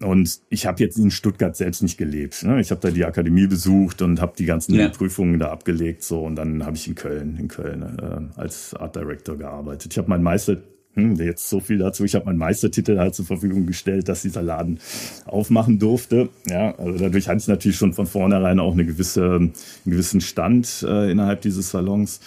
Und 0.00 0.40
ich 0.48 0.66
habe 0.66 0.82
jetzt 0.82 0.96
in 0.96 1.10
Stuttgart 1.10 1.54
selbst 1.54 1.82
nicht 1.82 1.98
gelebt. 1.98 2.42
Ne? 2.44 2.60
Ich 2.60 2.70
habe 2.70 2.80
da 2.80 2.90
die 2.90 3.04
Akademie 3.04 3.46
besucht 3.46 4.00
und 4.00 4.20
habe 4.20 4.32
die 4.38 4.46
ganzen 4.46 4.74
ja. 4.74 4.88
Prüfungen 4.88 5.38
da 5.38 5.50
abgelegt. 5.50 6.02
So 6.02 6.24
und 6.24 6.36
dann 6.36 6.64
habe 6.64 6.76
ich 6.76 6.88
in 6.88 6.94
Köln, 6.94 7.36
in 7.38 7.48
Köln 7.48 7.82
äh, 7.82 8.40
als 8.40 8.74
Art 8.74 8.96
Director 8.96 9.36
gearbeitet. 9.36 9.92
Ich 9.92 9.98
habe 9.98 10.08
meinen 10.08 10.22
Meister 10.22 10.56
hm, 10.94 11.16
jetzt 11.16 11.48
so 11.48 11.60
viel 11.60 11.78
dazu. 11.78 12.04
Ich 12.04 12.14
habe 12.14 12.26
meinen 12.26 12.38
Meistertitel 12.38 12.98
halt 12.98 13.14
zur 13.14 13.24
Verfügung 13.24 13.66
gestellt, 13.66 14.08
dass 14.08 14.22
dieser 14.22 14.42
Laden 14.42 14.78
aufmachen 15.24 15.78
durfte. 15.78 16.28
Ja, 16.46 16.74
also 16.76 16.98
dadurch 16.98 17.28
hatte 17.28 17.38
ich 17.38 17.48
natürlich 17.48 17.78
schon 17.78 17.94
von 17.94 18.06
vornherein 18.06 18.60
auch 18.60 18.72
eine 18.72 18.84
gewisse, 18.84 19.36
einen 19.36 19.52
gewissen 19.86 20.20
Stand 20.20 20.84
äh, 20.86 21.10
innerhalb 21.10 21.40
dieses 21.40 21.70
Salons. 21.70 22.20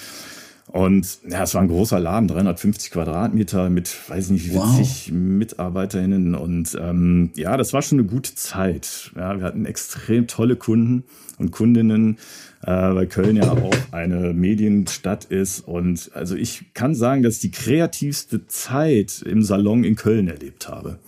Und 0.68 1.20
ja, 1.30 1.44
es 1.44 1.54
war 1.54 1.62
ein 1.62 1.68
großer 1.68 2.00
Laden, 2.00 2.28
350 2.28 2.92
Quadratmeter 2.92 3.70
mit, 3.70 3.96
weiß 4.10 4.32
nicht, 4.32 4.50
40 4.52 4.56
wow. 4.56 5.12
MitarbeiterInnen. 5.12 6.34
Und 6.34 6.76
ähm, 6.82 7.30
ja, 7.36 7.56
das 7.56 7.72
war 7.72 7.84
schon 7.84 8.00
eine 8.00 8.08
gute 8.08 8.34
Zeit. 8.34 9.12
Ja, 9.16 9.38
wir 9.38 9.46
hatten 9.46 9.66
extrem 9.66 10.26
tolle 10.28 10.56
Kunden 10.56 11.04
und 11.38 11.52
Kundinnen, 11.52 12.18
äh, 12.66 12.72
weil 12.72 13.08
Köln 13.08 13.36
ja 13.36 13.52
auch 13.52 13.76
eine 13.92 14.34
Medienstadt 14.34 15.26
ist. 15.26 15.62
Und 15.62 16.12
also 16.14 16.36
ich 16.36 16.74
kann 16.74 16.96
sagen, 16.96 17.22
dass 17.22 17.36
ich 17.36 17.42
die 17.42 17.52
kreativste 17.52 18.48
Zeit 18.48 19.22
im 19.22 19.44
Salon 19.44 19.84
in 19.84 19.96
Köln 19.96 20.28
erlebt 20.28 20.68
habe. 20.68 21.00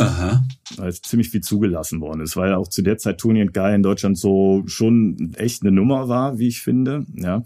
Aha. 0.00 0.44
Weil 0.76 0.90
es 0.90 1.02
ziemlich 1.02 1.30
viel 1.30 1.40
zugelassen 1.40 2.00
worden 2.00 2.20
ist, 2.20 2.36
weil 2.36 2.54
auch 2.54 2.68
zu 2.68 2.82
der 2.82 2.98
Zeit 2.98 3.18
Tony 3.18 3.42
and 3.42 3.52
Guy 3.52 3.74
in 3.74 3.82
Deutschland 3.82 4.16
so 4.16 4.62
schon 4.66 5.32
echt 5.36 5.62
eine 5.62 5.72
Nummer 5.72 6.08
war, 6.08 6.38
wie 6.38 6.46
ich 6.46 6.62
finde. 6.62 7.04
Ja. 7.16 7.42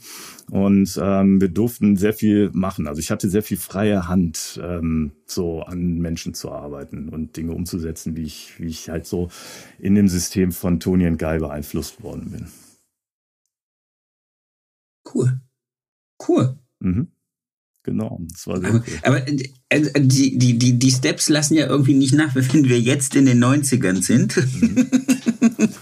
Und 0.50 1.00
ähm, 1.02 1.40
wir 1.40 1.48
durften 1.48 1.96
sehr 1.96 2.12
viel 2.12 2.50
machen. 2.52 2.88
Also 2.88 3.00
ich 3.00 3.10
hatte 3.10 3.30
sehr 3.30 3.42
viel 3.42 3.56
freie 3.56 4.06
Hand, 4.06 4.60
ähm, 4.62 5.12
so 5.24 5.62
an 5.62 5.96
Menschen 5.96 6.34
zu 6.34 6.52
arbeiten 6.52 7.08
und 7.08 7.38
Dinge 7.38 7.52
umzusetzen, 7.52 8.16
wie 8.16 8.24
ich, 8.24 8.52
wie 8.58 8.66
ich 8.66 8.90
halt 8.90 9.06
so 9.06 9.30
in 9.78 9.94
dem 9.94 10.08
System 10.08 10.52
von 10.52 10.78
Tony 10.78 11.06
and 11.06 11.18
Guy 11.18 11.38
beeinflusst 11.38 12.02
worden 12.02 12.32
bin. 12.32 12.48
Cool. 15.12 15.40
Cool. 16.26 16.58
Mhm. 16.80 17.08
Genau, 17.84 18.20
das 18.30 18.46
war 18.46 18.60
sehr 18.60 18.68
aber, 18.70 18.84
cool. 18.86 18.98
aber 19.02 19.28
äh, 19.28 19.50
äh, 19.68 20.00
die, 20.00 20.38
die, 20.38 20.56
die, 20.56 20.78
die 20.78 20.90
Steps 20.90 21.28
lassen 21.28 21.54
ja 21.54 21.66
irgendwie 21.66 21.94
nicht 21.94 22.14
nach, 22.14 22.34
wenn 22.34 22.68
wir 22.68 22.80
jetzt 22.80 23.16
in 23.16 23.26
den 23.26 23.42
90ern 23.42 24.02
sind. 24.02 24.36
Mhm. 24.36 24.88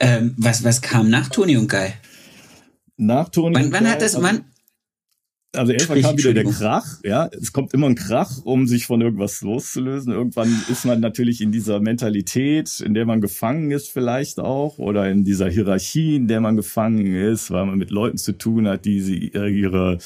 ähm, 0.00 0.34
was, 0.38 0.64
was 0.64 0.80
kam 0.80 1.10
nach 1.10 1.28
Toni 1.28 1.58
und 1.58 1.68
Guy? 1.68 1.92
Nach 2.96 3.28
Toni 3.28 3.54
wann, 3.56 3.66
und 3.66 3.72
wann 3.72 3.84
Guy? 3.84 3.92
Hat 3.92 4.00
das, 4.00 4.20
wann, 4.22 4.46
also 5.54 5.72
erstmal 5.72 6.00
kam 6.00 6.16
wieder 6.16 6.32
der 6.32 6.44
Krach, 6.44 6.98
ja. 7.04 7.28
Es 7.38 7.52
kommt 7.52 7.74
immer 7.74 7.86
ein 7.86 7.94
Krach, 7.94 8.38
um 8.44 8.66
sich 8.66 8.86
von 8.86 9.00
irgendwas 9.00 9.42
loszulösen. 9.42 10.12
Irgendwann 10.12 10.48
ist 10.70 10.86
man 10.86 11.00
natürlich 11.00 11.40
in 11.42 11.52
dieser 11.52 11.80
Mentalität, 11.80 12.80
in 12.80 12.94
der 12.94 13.04
man 13.04 13.20
gefangen 13.20 13.70
ist 13.70 13.88
vielleicht 13.88 14.40
auch, 14.40 14.78
oder 14.78 15.10
in 15.10 15.24
dieser 15.24 15.50
Hierarchie, 15.50 16.16
in 16.16 16.26
der 16.26 16.40
man 16.40 16.56
gefangen 16.56 17.14
ist, 17.14 17.50
weil 17.50 17.66
man 17.66 17.78
mit 17.78 17.90
Leuten 17.90 18.16
zu 18.16 18.32
tun 18.32 18.66
hat, 18.66 18.86
die 18.86 19.00
sie 19.00 19.28
ihre 19.28 19.98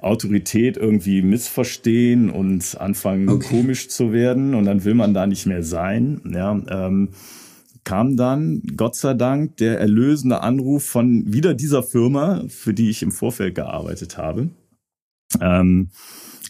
Autorität 0.00 0.76
irgendwie 0.76 1.20
missverstehen 1.22 2.30
und 2.30 2.80
anfangen 2.80 3.28
okay. 3.28 3.48
komisch 3.48 3.88
zu 3.88 4.12
werden 4.12 4.54
und 4.54 4.64
dann 4.64 4.84
will 4.84 4.94
man 4.94 5.12
da 5.12 5.26
nicht 5.26 5.46
mehr 5.46 5.62
sein, 5.62 6.20
ja. 6.32 6.58
Ähm, 6.70 7.10
kam 7.84 8.16
dann, 8.16 8.62
Gott 8.76 8.96
sei 8.96 9.14
Dank, 9.14 9.56
der 9.58 9.80
erlösende 9.80 10.42
Anruf 10.42 10.84
von 10.84 11.32
wieder 11.32 11.54
dieser 11.54 11.82
Firma, 11.82 12.44
für 12.48 12.74
die 12.74 12.90
ich 12.90 13.02
im 13.02 13.12
Vorfeld 13.12 13.54
gearbeitet 13.54 14.18
habe. 14.18 14.50
Ähm, 15.40 15.90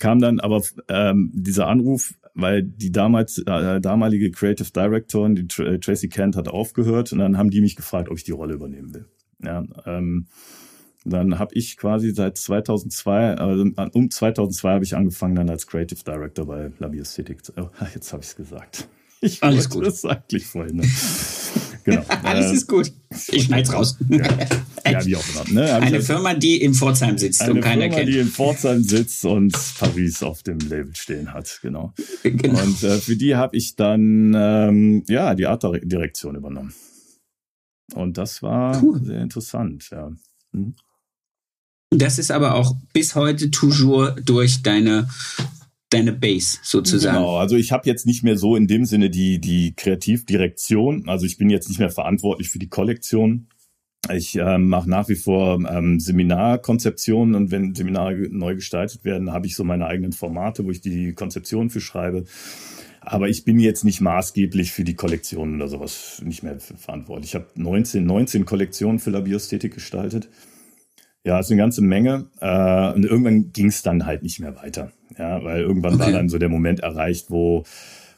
kam 0.01 0.21
dann 0.21 0.41
aber 0.41 0.63
ähm, 0.89 1.31
dieser 1.35 1.67
Anruf, 1.67 2.15
weil 2.35 2.63
die 2.63 2.93
damals 2.93 3.39
äh, 3.39 3.81
damalige 3.81 4.31
Creative 4.31 4.71
Directorin, 4.71 5.35
die 5.35 5.49
Tr 5.49 5.67
äh, 5.67 5.81
Tracy 5.81 6.09
Kent, 6.09 6.37
hat 6.37 6.49
aufgehört 6.49 7.13
und 7.13 7.19
dann 7.19 7.37
haben 7.37 7.51
die 7.51 7.61
mich 7.61 7.77
gefragt, 7.77 8.09
ob 8.09 8.17
ich 8.17 8.25
die 8.25 8.33
Rolle 8.33 8.55
übernehmen 8.55 8.95
will. 8.95 9.07
Ja, 9.43 9.65
ähm, 9.87 10.27
dann 11.05 11.39
habe 11.39 11.55
ich 11.55 11.77
quasi 11.77 12.11
seit 12.11 12.37
2002, 12.37 13.35
also 13.37 13.65
um 13.93 14.11
2002 14.11 14.71
habe 14.71 14.85
ich 14.85 14.97
angefangen 14.97 15.37
dann 15.37 15.49
als 15.51 15.67
Creative 15.67 16.03
Director 16.05 16.47
bei 16.47 16.71
Labi 16.79 17.01
Aesthetic. 17.01 17.41
Oh, 17.57 17.69
jetzt 17.95 18.13
habe 18.13 18.23
ich 18.23 18.31
es 18.31 18.37
gesagt. 18.37 18.89
Ich 19.21 19.43
Alles 19.43 19.69
gut. 19.69 19.87
das 19.87 20.05
eigentlich 20.05 20.47
vorhin. 20.47 20.81
Genau. 21.89 22.05
Alles 22.23 22.51
äh, 22.51 22.55
ist 22.55 22.69
gut. 22.69 22.93
Ich 23.29 23.45
schneid's 23.45 23.73
raus. 23.73 23.97
Ja, 24.09 24.19
ja 24.91 25.07
wie 25.07 25.17
auch 25.17 25.25
immer. 25.35 25.61
Ne? 25.61 25.75
Eine 25.75 26.01
Firma, 26.03 26.35
die 26.35 26.61
in 26.61 26.75
Pforzheim 26.75 27.17
sitzt 27.17 27.43
eine 27.43 27.55
und 27.55 27.61
keiner 27.61 27.83
Firma, 27.83 27.97
kennt. 27.97 28.09
die 28.09 28.19
in 28.19 28.29
Pforzheim 28.29 28.83
sitzt 28.83 29.25
und 29.25 29.57
Paris 29.79 30.23
auf 30.23 30.43
dem 30.43 30.59
Label 30.59 30.95
stehen 30.95 31.33
hat. 31.33 31.59
Genau. 31.63 31.95
genau. 32.23 32.63
Und 32.63 32.83
äh, 32.83 32.99
für 32.99 33.17
die 33.17 33.37
habe 33.37 33.57
ich 33.57 33.77
dann 33.77 34.35
ähm, 34.37 35.05
ja 35.09 35.35
die 35.35 35.47
Artdirektion 35.47 36.37
übernommen. 36.37 36.75
Und 37.95 38.19
das 38.19 38.43
war 38.43 38.83
cool. 38.83 39.03
sehr 39.03 39.23
interessant. 39.23 39.89
Ja. 39.91 40.13
Hm. 40.53 40.75
Das 41.91 42.19
ist 42.19 42.31
aber 42.31 42.55
auch 42.55 42.77
bis 42.93 43.15
heute 43.15 43.51
toujours 43.51 44.11
durch 44.23 44.63
deine 44.63 45.09
deine 45.91 46.13
Base 46.13 46.59
sozusagen. 46.63 47.17
Genau, 47.17 47.37
also 47.37 47.57
ich 47.57 47.73
habe 47.73 47.89
jetzt 47.89 48.07
nicht 48.07 48.23
mehr 48.23 48.37
so 48.37 48.57
in 48.57 48.67
dem 48.67 48.85
Sinne 48.85 49.11
die, 49.11 49.41
die 49.41 49.75
Kreativdirektion. 49.75 51.09
Also 51.09 51.27
ich 51.27 51.39
bin 51.39 51.51
jetzt 51.51 51.69
nicht 51.69 51.79
mehr 51.79 51.91
verantwortlich 51.91 52.51
für 52.51 52.59
die 52.59 52.69
Kollektion. 52.69 53.49
Ich 54.13 54.37
äh, 54.37 54.59
mache 54.59 54.89
nach 54.89 55.09
wie 55.09 55.17
vor 55.17 55.61
ähm, 55.69 55.99
Seminarkonzeptionen 55.99 57.35
und 57.35 57.51
wenn 57.51 57.75
Seminare 57.75 58.29
neu 58.31 58.55
gestaltet 58.55 59.05
werden, 59.05 59.33
habe 59.33 59.47
ich 59.47 59.57
so 59.57 59.65
meine 59.65 59.87
eigenen 59.87 60.13
Formate, 60.13 60.65
wo 60.65 60.71
ich 60.71 60.81
die 60.81 61.15
Konzeption 61.15 61.69
für 61.69 61.81
schreibe. 61.81 62.25
Aber 63.01 63.29
ich 63.29 63.45
bin 63.45 63.59
jetzt 63.59 63.85
nicht 63.85 64.01
maßgeblich 64.01 64.73
für 64.73 64.85
die 64.85 64.95
Kollektionen 64.95 65.57
oder 65.57 65.69
sowas 65.69 66.23
nicht 66.25 66.43
mehr 66.43 66.59
verantwortlich. 66.61 67.31
Ich 67.31 67.35
habe 67.35 67.47
19, 67.55 68.05
19 68.05 68.45
Kollektionen 68.45 68.99
für 68.99 69.11
Labiosthetik 69.11 69.75
gestaltet. 69.75 70.29
Ja, 71.29 71.39
ist 71.39 71.51
eine 71.51 71.61
ganze 71.61 71.83
Menge. 71.83 72.25
Äh, 72.41 72.93
und 72.95 73.05
irgendwann 73.05 73.53
ging 73.53 73.67
es 73.67 73.83
dann 73.83 74.07
halt 74.07 74.23
nicht 74.23 74.41
mehr 74.41 74.57
weiter. 74.57 74.93
Ja, 75.19 75.45
weil 75.45 75.61
irgendwann 75.61 75.97
okay. 75.97 76.05
war 76.05 76.13
dann 76.13 76.31
so 76.31 76.39
der 76.39 76.49
Moment 76.49 76.81
erreicht, 76.81 77.27
wo 77.29 77.65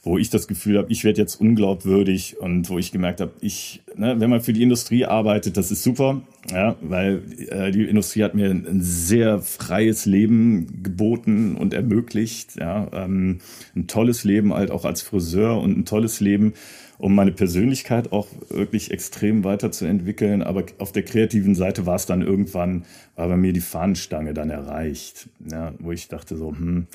wo 0.02 0.16
ich 0.16 0.30
das 0.30 0.48
Gefühl 0.48 0.78
habe, 0.78 0.90
ich 0.90 1.04
werde 1.04 1.20
jetzt 1.20 1.34
unglaubwürdig 1.34 2.38
und 2.40 2.70
wo 2.70 2.78
ich 2.78 2.90
gemerkt 2.90 3.20
habe, 3.20 3.32
ich, 3.42 3.82
ne, 3.96 4.18
wenn 4.18 4.30
man 4.30 4.40
für 4.40 4.54
die 4.54 4.62
Industrie 4.62 5.04
arbeitet, 5.04 5.58
das 5.58 5.70
ist 5.70 5.82
super, 5.82 6.22
ja, 6.50 6.76
weil 6.80 7.22
äh, 7.50 7.70
die 7.70 7.84
Industrie 7.84 8.22
hat 8.22 8.34
mir 8.34 8.48
ein, 8.48 8.66
ein, 8.66 8.80
sehr 8.80 9.40
freies 9.40 10.06
Leben 10.06 10.82
geboten 10.82 11.54
und 11.54 11.74
ermöglicht, 11.74 12.56
ja, 12.58 12.88
ähm, 12.94 13.40
ein 13.76 13.88
tolles 13.88 14.24
Leben 14.24 14.54
halt 14.54 14.70
auch 14.70 14.86
als 14.86 15.02
Friseur 15.02 15.60
und 15.60 15.76
ein 15.76 15.84
tolles 15.84 16.20
Leben 16.20 16.54
um 17.00 17.14
meine 17.14 17.32
Persönlichkeit 17.32 18.12
auch 18.12 18.28
wirklich 18.50 18.90
extrem 18.90 19.42
weiterzuentwickeln. 19.44 20.42
Aber 20.42 20.64
auf 20.78 20.92
der 20.92 21.02
kreativen 21.02 21.54
Seite 21.54 21.86
war 21.86 21.96
es 21.96 22.06
dann 22.06 22.22
irgendwann, 22.22 22.84
war 23.16 23.28
bei 23.28 23.36
mir 23.36 23.52
die 23.52 23.60
Fahnenstange 23.60 24.34
dann 24.34 24.50
erreicht, 24.50 25.28
ja, 25.50 25.72
wo 25.78 25.92
ich 25.92 26.08
dachte 26.08 26.36
so, 26.36 26.50
hm, 26.50 26.86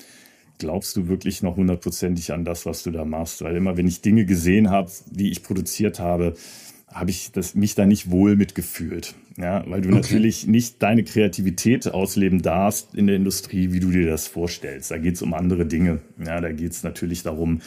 glaubst 0.58 0.96
du 0.96 1.08
wirklich 1.08 1.42
noch 1.42 1.56
hundertprozentig 1.56 2.32
an 2.32 2.44
das, 2.44 2.66
was 2.66 2.82
du 2.82 2.90
da 2.90 3.04
machst? 3.04 3.42
Weil 3.42 3.56
immer, 3.56 3.76
wenn 3.76 3.88
ich 3.88 4.00
Dinge 4.00 4.24
gesehen 4.24 4.70
habe, 4.70 4.90
die 5.10 5.30
ich 5.30 5.42
produziert 5.42 5.98
habe, 5.98 6.34
habe 6.88 7.10
ich 7.10 7.32
das, 7.32 7.54
mich 7.54 7.74
da 7.74 7.84
nicht 7.84 8.10
wohl 8.10 8.36
mitgefühlt. 8.36 9.14
Ja, 9.36 9.64
weil 9.68 9.82
du 9.82 9.88
okay. 9.88 9.98
natürlich 9.98 10.46
nicht 10.46 10.82
deine 10.82 11.04
Kreativität 11.04 11.88
ausleben 11.88 12.40
darfst 12.40 12.94
in 12.94 13.06
der 13.06 13.16
Industrie, 13.16 13.72
wie 13.72 13.80
du 13.80 13.90
dir 13.90 14.06
das 14.06 14.26
vorstellst. 14.28 14.90
Da 14.90 14.98
geht 14.98 15.16
es 15.16 15.22
um 15.22 15.34
andere 15.34 15.66
Dinge. 15.66 15.98
Ja, 16.24 16.40
da 16.40 16.52
geht 16.52 16.72
es 16.72 16.84
natürlich 16.84 17.22
darum, 17.22 17.60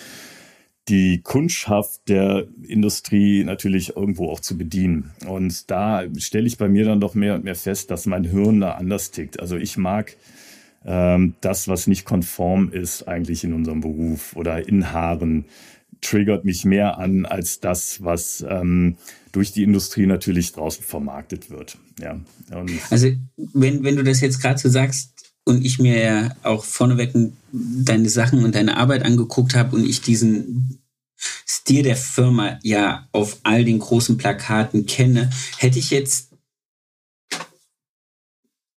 die 0.89 1.21
Kundschaft 1.21 2.09
der 2.09 2.47
Industrie 2.67 3.43
natürlich 3.43 3.95
irgendwo 3.95 4.29
auch 4.29 4.39
zu 4.39 4.57
bedienen. 4.57 5.11
Und 5.27 5.69
da 5.69 6.03
stelle 6.17 6.47
ich 6.47 6.57
bei 6.57 6.67
mir 6.67 6.85
dann 6.85 6.99
doch 6.99 7.15
mehr 7.15 7.35
und 7.35 7.43
mehr 7.43 7.55
fest, 7.55 7.91
dass 7.91 8.05
mein 8.05 8.23
Hirn 8.23 8.59
da 8.59 8.71
anders 8.73 9.11
tickt. 9.11 9.39
Also 9.39 9.55
ich 9.55 9.77
mag 9.77 10.17
ähm, 10.85 11.35
das, 11.41 11.67
was 11.67 11.87
nicht 11.87 12.05
konform 12.05 12.71
ist 12.71 13.07
eigentlich 13.07 13.43
in 13.43 13.53
unserem 13.53 13.81
Beruf 13.81 14.35
oder 14.35 14.67
in 14.67 14.91
Haaren, 14.91 15.45
triggert 16.01 16.45
mich 16.45 16.65
mehr 16.65 16.97
an 16.97 17.25
als 17.25 17.59
das, 17.59 18.03
was 18.03 18.45
ähm, 18.47 18.95
durch 19.31 19.51
die 19.51 19.63
Industrie 19.63 20.05
natürlich 20.05 20.53
draußen 20.53 20.83
vermarktet 20.83 21.49
wird. 21.49 21.77
Ja. 22.01 22.19
Und 22.51 22.71
also 22.89 23.09
wenn, 23.53 23.83
wenn 23.83 23.95
du 23.95 24.03
das 24.03 24.21
jetzt 24.21 24.41
gerade 24.41 24.59
so 24.59 24.69
sagst, 24.69 25.18
und 25.49 25.65
ich 25.65 25.79
mir 25.79 25.99
ja 25.99 26.35
auch 26.43 26.63
vorneweg 26.63 27.13
deine 27.51 28.09
Sachen 28.09 28.43
und 28.43 28.55
deine 28.55 28.77
Arbeit 28.77 29.03
angeguckt 29.03 29.55
habe 29.55 29.75
und 29.75 29.85
ich 29.85 30.01
diesen 30.01 30.79
Stil 31.47 31.83
der 31.83 31.97
Firma 31.97 32.59
ja 32.63 33.07
auf 33.11 33.39
all 33.43 33.65
den 33.65 33.79
großen 33.79 34.17
Plakaten 34.17 34.85
kenne, 34.85 35.29
hätte 35.57 35.79
ich 35.79 35.89
jetzt, 35.89 36.29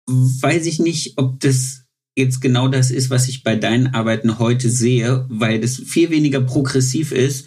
weiß 0.07 0.67
ich 0.67 0.81
nicht, 0.81 1.19
ob 1.19 1.39
das 1.41 1.83
jetzt 2.17 2.41
genau 2.41 2.69
das 2.69 2.91
ist, 2.91 3.11
was 3.11 3.29
ich 3.29 3.45
bei 3.45 3.57
deinen 3.57 3.95
Arbeiten 3.95 4.39
heute 4.39 4.69
sehe, 4.69 5.27
weil 5.29 5.61
das 5.61 5.77
viel 5.77 6.11
weniger 6.11 6.41
progressiv 6.41 7.13
ist 7.13 7.47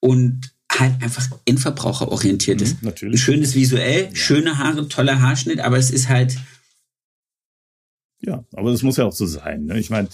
und 0.00 0.52
halt 0.70 1.02
einfach 1.02 1.28
endverbraucherorientiert 1.44 2.60
ist. 2.60 2.82
Mhm, 2.82 2.88
natürlich. 2.88 3.20
Schönes 3.20 3.54
visuell, 3.54 4.04
ja. 4.04 4.14
schöne 4.14 4.58
Haare, 4.58 4.88
toller 4.88 5.20
Haarschnitt, 5.20 5.60
aber 5.60 5.78
es 5.78 5.90
ist 5.90 6.08
halt 6.08 6.36
ja, 8.20 8.44
aber 8.52 8.72
das 8.72 8.82
muss 8.82 8.96
ja 8.96 9.04
auch 9.04 9.12
so 9.12 9.26
sein. 9.26 9.66
Ne? 9.66 9.78
Ich 9.78 9.90
meine. 9.90 10.08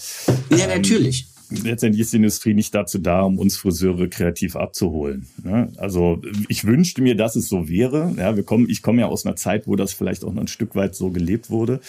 Ja, 0.51 0.65
ähm, 0.65 0.81
natürlich. 0.81 1.27
Letztendlich 1.63 2.01
ist 2.01 2.11
die 2.11 2.17
Industrie 2.17 2.55
nicht 2.55 2.73
dazu 2.73 2.97
da, 2.97 3.21
um 3.21 3.37
uns 3.37 3.55
Friseure 3.55 4.07
kreativ 4.07 4.55
abzuholen. 4.55 5.27
Ne? 5.43 5.71
Also 5.77 6.21
ich 6.47 6.65
wünschte 6.65 7.03
mir, 7.03 7.15
dass 7.15 7.35
es 7.35 7.47
so 7.49 7.69
wäre. 7.69 8.13
Ja, 8.17 8.35
wir 8.35 8.43
kommen, 8.43 8.67
ich 8.67 8.81
komme 8.81 9.01
ja 9.01 9.07
aus 9.07 9.25
einer 9.25 9.35
Zeit, 9.35 9.67
wo 9.67 9.75
das 9.75 9.93
vielleicht 9.93 10.23
auch 10.23 10.33
noch 10.33 10.41
ein 10.41 10.47
Stück 10.47 10.75
weit 10.75 10.95
so 10.95 11.11
gelebt 11.11 11.51
wurde. 11.51 11.81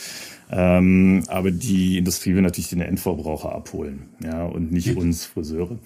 Ähm, 0.51 1.25
aber 1.29 1.51
die 1.51 1.97
Industrie 1.97 2.35
will 2.35 2.43
natürlich 2.43 2.69
den 2.69 2.83
Endverbraucher 2.83 3.53
abholen, 3.53 4.11
ja, 4.23 4.45
und 4.45 4.73
nicht 4.73 4.93
mhm. 4.93 4.99
uns 4.99 5.25
Friseure. 5.25 5.79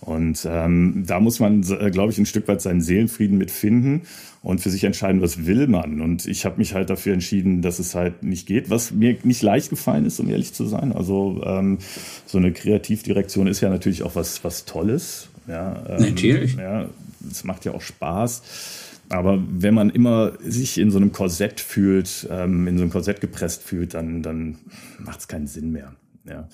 Und 0.00 0.46
ähm, 0.48 1.04
da 1.06 1.20
muss 1.20 1.40
man, 1.40 1.62
äh, 1.62 1.90
glaube 1.90 2.10
ich, 2.10 2.18
ein 2.18 2.26
Stück 2.26 2.48
weit 2.48 2.62
seinen 2.62 2.80
Seelenfrieden 2.80 3.36
mitfinden 3.36 4.02
und 4.42 4.60
für 4.60 4.70
sich 4.70 4.84
entscheiden, 4.84 5.20
was 5.20 5.46
will 5.46 5.66
man. 5.66 6.00
Und 6.00 6.26
ich 6.26 6.44
habe 6.44 6.58
mich 6.58 6.74
halt 6.74 6.88
dafür 6.88 7.12
entschieden, 7.12 7.60
dass 7.60 7.78
es 7.78 7.94
halt 7.94 8.22
nicht 8.22 8.46
geht, 8.46 8.70
was 8.70 8.90
mir 8.90 9.16
nicht 9.22 9.42
leicht 9.42 9.70
gefallen 9.70 10.06
ist, 10.06 10.18
um 10.18 10.28
ehrlich 10.30 10.54
zu 10.54 10.64
sein. 10.66 10.92
Also 10.92 11.42
ähm, 11.44 11.78
so 12.26 12.38
eine 12.38 12.52
Kreativdirektion 12.52 13.46
ist 13.46 13.60
ja 13.60 13.68
natürlich 13.68 14.02
auch 14.02 14.14
was, 14.14 14.42
was 14.42 14.64
Tolles. 14.64 15.28
Ja, 15.46 15.84
ähm, 15.88 16.10
natürlich. 16.10 16.54
Ja, 16.56 16.88
es 17.30 17.44
macht 17.44 17.64
ja 17.64 17.72
auch 17.72 17.82
Spaß. 17.82 18.42
Aber 19.10 19.42
wenn 19.50 19.74
man 19.74 19.90
immer 19.90 20.32
sich 20.40 20.78
in 20.78 20.90
so 20.90 20.98
einem 20.98 21.12
Korsett 21.12 21.60
fühlt, 21.60 22.28
ähm, 22.30 22.66
in 22.66 22.78
so 22.78 22.84
einem 22.84 22.92
Korsett 22.92 23.20
gepresst 23.20 23.62
fühlt, 23.62 23.92
dann, 23.94 24.22
dann 24.22 24.58
macht 25.00 25.20
es 25.20 25.28
keinen 25.28 25.48
Sinn 25.48 25.72
mehr. 25.72 25.92
Ja. 26.24 26.48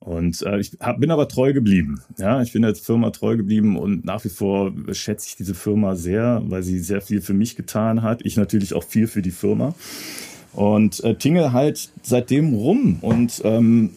Und 0.00 0.42
äh, 0.42 0.58
ich 0.58 0.76
hab, 0.80 1.00
bin 1.00 1.10
aber 1.10 1.28
treu 1.28 1.52
geblieben. 1.52 2.02
Ja, 2.18 2.42
ich 2.42 2.52
bin 2.52 2.62
der 2.62 2.74
Firma 2.74 3.10
treu 3.10 3.36
geblieben 3.36 3.78
und 3.78 4.04
nach 4.04 4.22
wie 4.24 4.28
vor 4.28 4.72
schätze 4.92 5.28
ich 5.28 5.36
diese 5.36 5.54
Firma 5.54 5.94
sehr, 5.94 6.42
weil 6.46 6.62
sie 6.62 6.78
sehr 6.80 7.00
viel 7.00 7.22
für 7.22 7.32
mich 7.32 7.56
getan 7.56 8.02
hat. 8.02 8.20
Ich 8.24 8.36
natürlich 8.36 8.74
auch 8.74 8.84
viel 8.84 9.06
für 9.06 9.22
die 9.22 9.30
Firma. 9.30 9.74
Und 10.52 11.02
äh, 11.02 11.14
tingle 11.16 11.52
halt 11.52 11.90
seitdem 12.02 12.54
rum 12.54 12.98
und 13.00 13.40
ähm, 13.44 13.90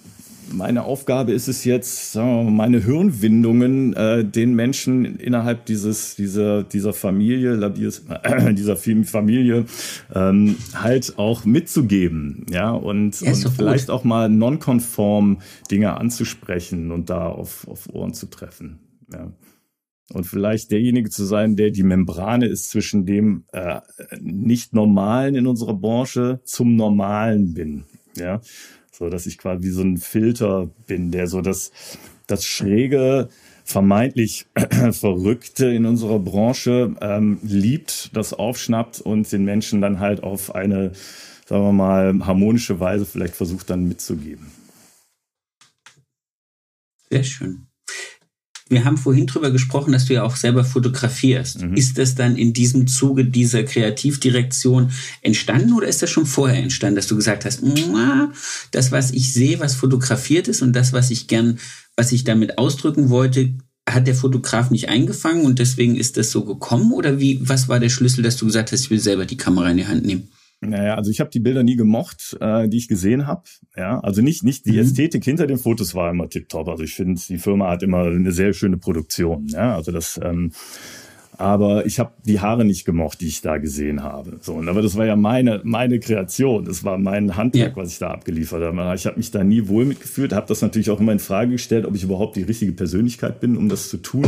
meine 0.51 0.83
Aufgabe 0.83 1.31
ist 1.31 1.47
es 1.47 1.63
jetzt, 1.63 2.11
sagen 2.11 2.29
wir 2.29 2.43
mal, 2.43 2.51
meine 2.51 2.83
Hirnwindungen 2.83 3.93
äh, 3.93 4.23
den 4.23 4.53
Menschen 4.53 5.17
innerhalb 5.17 5.65
dieses, 5.65 6.15
dieser, 6.15 6.63
dieser 6.63 6.93
Familie, 6.93 7.53
äh, 7.53 8.53
dieser 8.53 8.77
Familie 8.77 9.65
ähm, 10.13 10.55
halt 10.73 11.17
auch 11.17 11.45
mitzugeben, 11.45 12.45
ja, 12.49 12.71
und, 12.71 13.21
ja, 13.21 13.31
und 13.31 13.49
vielleicht 13.49 13.89
auch 13.89 14.03
mal 14.03 14.29
nonkonform 14.29 15.39
Dinge 15.69 15.97
anzusprechen 15.97 16.91
und 16.91 17.09
da 17.09 17.27
auf, 17.27 17.67
auf 17.67 17.89
Ohren 17.93 18.13
zu 18.13 18.27
treffen, 18.27 18.79
ja. 19.11 19.31
Und 20.13 20.23
vielleicht 20.23 20.71
derjenige 20.71 21.09
zu 21.09 21.25
sein, 21.25 21.57
der 21.57 21.69
die 21.69 21.83
Membrane 21.83 22.45
ist 22.47 22.69
zwischen 22.69 23.05
dem 23.05 23.43
äh, 23.51 23.81
nicht 24.21 24.73
Normalen 24.73 25.35
in 25.35 25.47
unserer 25.47 25.73
Branche 25.73 26.39
zum 26.45 26.77
Normalen 26.77 27.53
bin. 27.53 27.83
Ja, 28.15 28.39
So 28.97 29.09
dass 29.09 29.27
ich 29.27 29.37
quasi 29.37 29.69
so 29.69 29.83
ein 29.83 29.97
Filter 29.97 30.71
bin, 30.87 31.11
der 31.11 31.27
so 31.27 31.41
das, 31.41 31.71
das 32.25 32.45
schräge, 32.45 33.29
vermeintlich 33.63 34.47
Verrückte 34.91 35.67
in 35.67 35.85
unserer 35.85 36.17
Branche 36.17 36.95
ähm, 37.01 37.37
liebt, 37.43 38.15
das 38.15 38.33
aufschnappt 38.33 39.01
und 39.01 39.31
den 39.31 39.45
Menschen 39.45 39.81
dann 39.81 39.99
halt 39.99 40.23
auf 40.23 40.55
eine, 40.55 40.93
sagen 41.45 41.63
wir 41.63 41.73
mal, 41.73 42.25
harmonische 42.25 42.79
Weise 42.79 43.05
vielleicht 43.05 43.35
versucht 43.35 43.69
dann 43.69 43.87
mitzugeben. 43.87 44.47
Sehr 47.11 47.23
schön. 47.23 47.66
Wir 48.69 48.83
haben 48.83 48.97
vorhin 48.97 49.27
drüber 49.27 49.51
gesprochen, 49.51 49.93
dass 49.93 50.05
du 50.05 50.13
ja 50.13 50.23
auch 50.23 50.35
selber 50.35 50.63
fotografierst. 50.63 51.61
Mhm. 51.61 51.75
Ist 51.75 51.97
das 51.97 52.15
dann 52.15 52.35
in 52.35 52.53
diesem 52.53 52.87
Zuge 52.87 53.25
dieser 53.25 53.63
Kreativdirektion 53.63 54.91
entstanden 55.21 55.73
oder 55.73 55.87
ist 55.87 56.01
das 56.01 56.09
schon 56.09 56.25
vorher 56.25 56.61
entstanden, 56.61 56.97
dass 56.97 57.07
du 57.07 57.15
gesagt 57.15 57.45
hast, 57.45 57.61
das, 58.71 58.91
was 58.91 59.11
ich 59.11 59.33
sehe, 59.33 59.59
was 59.59 59.75
fotografiert 59.75 60.47
ist 60.47 60.61
und 60.61 60.73
das, 60.73 60.93
was 60.93 61.11
ich 61.11 61.27
gern, 61.27 61.59
was 61.95 62.11
ich 62.11 62.23
damit 62.23 62.57
ausdrücken 62.57 63.09
wollte, 63.09 63.53
hat 63.89 64.05
der 64.05 64.15
Fotograf 64.15 64.69
nicht 64.69 64.89
eingefangen 64.89 65.45
und 65.45 65.59
deswegen 65.59 65.95
ist 65.95 66.17
das 66.17 66.31
so 66.31 66.43
gekommen? 66.43 66.91
Oder 66.91 67.19
wie, 67.19 67.39
was 67.47 67.69
war 67.69 67.79
der 67.79 67.89
Schlüssel, 67.89 68.21
dass 68.21 68.37
du 68.37 68.45
gesagt 68.45 68.71
hast, 68.71 68.81
ich 68.81 68.89
will 68.89 68.99
selber 68.99 69.25
die 69.25 69.37
Kamera 69.37 69.69
in 69.69 69.77
die 69.77 69.87
Hand 69.87 70.05
nehmen? 70.05 70.27
Naja, 70.59 70.95
also 70.95 71.11
ich 71.11 71.19
habe 71.19 71.29
die 71.29 71.39
Bilder 71.39 71.63
nie 71.63 71.75
gemocht, 71.75 72.35
äh, 72.41 72.67
die 72.67 72.77
ich 72.77 72.87
gesehen 72.87 73.27
habe. 73.27 73.43
Ja, 73.75 73.99
also 73.99 74.21
nicht 74.21 74.43
nicht 74.43 74.65
die 74.65 74.73
mhm. 74.73 74.79
Ästhetik 74.79 75.23
hinter 75.23 75.45
den 75.45 75.57
Fotos 75.57 75.93
war 75.93 76.09
immer 76.09 76.29
tipptopp. 76.29 76.67
Also 76.67 76.83
ich 76.83 76.95
finde, 76.95 77.21
die 77.27 77.37
Firma 77.37 77.69
hat 77.69 77.83
immer 77.83 78.03
eine 78.05 78.31
sehr 78.31 78.53
schöne 78.53 78.77
Produktion. 78.77 79.47
Ja, 79.47 79.75
also 79.75 79.91
das. 79.91 80.19
Ähm, 80.23 80.51
aber 81.39 81.85
ich 81.85 81.99
habe 81.99 82.13
die 82.25 82.39
Haare 82.39 82.65
nicht 82.65 82.83
gemocht, 82.83 83.21
die 83.21 83.27
ich 83.27 83.41
da 83.41 83.57
gesehen 83.57 84.01
habe. 84.01 84.39
So, 84.41 84.55
und 84.55 84.67
aber 84.69 84.81
das 84.81 84.97
war 84.97 85.05
ja 85.05 85.15
meine 85.15 85.61
meine 85.63 85.99
Kreation, 85.99 86.65
das 86.65 86.83
war 86.83 86.97
mein 86.97 87.37
Handwerk, 87.37 87.77
ja. 87.77 87.83
was 87.83 87.91
ich 87.91 87.99
da 87.99 88.09
abgeliefert 88.09 88.63
habe. 88.63 88.95
Ich 88.95 89.05
habe 89.05 89.17
mich 89.17 89.29
da 89.29 89.43
nie 89.43 89.67
wohl 89.67 89.85
mitgefühlt, 89.85 90.33
habe 90.33 90.47
das 90.47 90.63
natürlich 90.63 90.89
auch 90.89 90.99
immer 90.99 91.11
in 91.11 91.19
Frage 91.19 91.51
gestellt, 91.51 91.85
ob 91.85 91.93
ich 91.93 92.03
überhaupt 92.03 92.35
die 92.37 92.41
richtige 92.41 92.71
Persönlichkeit 92.71 93.39
bin, 93.39 93.55
um 93.55 93.69
das 93.69 93.89
zu 93.89 93.97
tun. 93.97 94.27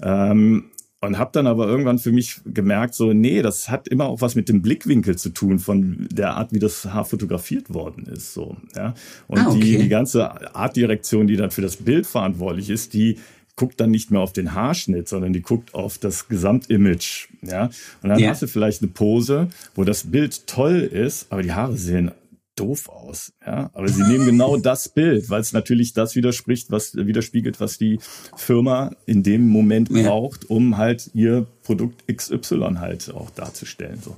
Ähm, 0.00 0.66
und 1.00 1.18
habe 1.18 1.30
dann 1.32 1.46
aber 1.46 1.68
irgendwann 1.68 1.98
für 1.98 2.10
mich 2.10 2.40
gemerkt, 2.44 2.94
so, 2.94 3.12
nee, 3.12 3.40
das 3.40 3.68
hat 3.68 3.86
immer 3.86 4.06
auch 4.06 4.20
was 4.20 4.34
mit 4.34 4.48
dem 4.48 4.62
Blickwinkel 4.62 5.16
zu 5.16 5.30
tun, 5.30 5.58
von 5.58 6.08
der 6.10 6.34
Art, 6.34 6.52
wie 6.52 6.58
das 6.58 6.84
Haar 6.86 7.04
fotografiert 7.04 7.72
worden 7.72 8.06
ist. 8.06 8.34
So, 8.34 8.56
ja. 8.74 8.94
Und 9.28 9.38
ah, 9.38 9.48
okay. 9.48 9.60
die, 9.60 9.78
die 9.78 9.88
ganze 9.88 10.54
Artdirektion, 10.54 11.26
die 11.26 11.36
dann 11.36 11.50
für 11.50 11.62
das 11.62 11.76
Bild 11.76 12.06
verantwortlich 12.06 12.68
ist, 12.70 12.94
die 12.94 13.18
guckt 13.54 13.80
dann 13.80 13.90
nicht 13.90 14.10
mehr 14.10 14.20
auf 14.20 14.32
den 14.32 14.54
Haarschnitt, 14.54 15.08
sondern 15.08 15.32
die 15.32 15.42
guckt 15.42 15.74
auf 15.74 15.98
das 15.98 16.28
Gesamtimage. 16.28 17.28
Ja? 17.42 17.70
Und 18.02 18.08
dann 18.08 18.18
ja. 18.18 18.30
hast 18.30 18.42
du 18.42 18.46
vielleicht 18.46 18.82
eine 18.82 18.90
Pose, 18.90 19.48
wo 19.74 19.84
das 19.84 20.04
Bild 20.04 20.46
toll 20.46 20.78
ist, 20.78 21.26
aber 21.30 21.42
die 21.42 21.52
Haare 21.52 21.76
sehen 21.76 22.12
doof 22.58 22.88
aus. 22.88 23.32
Ja, 23.46 23.70
aber 23.72 23.88
sie 23.88 24.02
nehmen 24.02 24.26
genau 24.26 24.56
das 24.58 24.88
Bild, 24.88 25.30
weil 25.30 25.40
es 25.40 25.52
natürlich 25.52 25.92
das 25.92 26.16
widerspricht, 26.16 26.70
was 26.70 26.94
widerspiegelt, 26.94 27.60
was 27.60 27.78
die 27.78 27.98
Firma 28.36 28.92
in 29.06 29.22
dem 29.22 29.48
Moment 29.48 29.88
braucht, 29.90 30.50
um 30.50 30.76
halt 30.76 31.10
ihr 31.14 31.46
Produkt 31.62 32.04
XY 32.08 32.76
halt 32.78 33.12
auch 33.14 33.30
darzustellen. 33.30 34.00
So. 34.02 34.16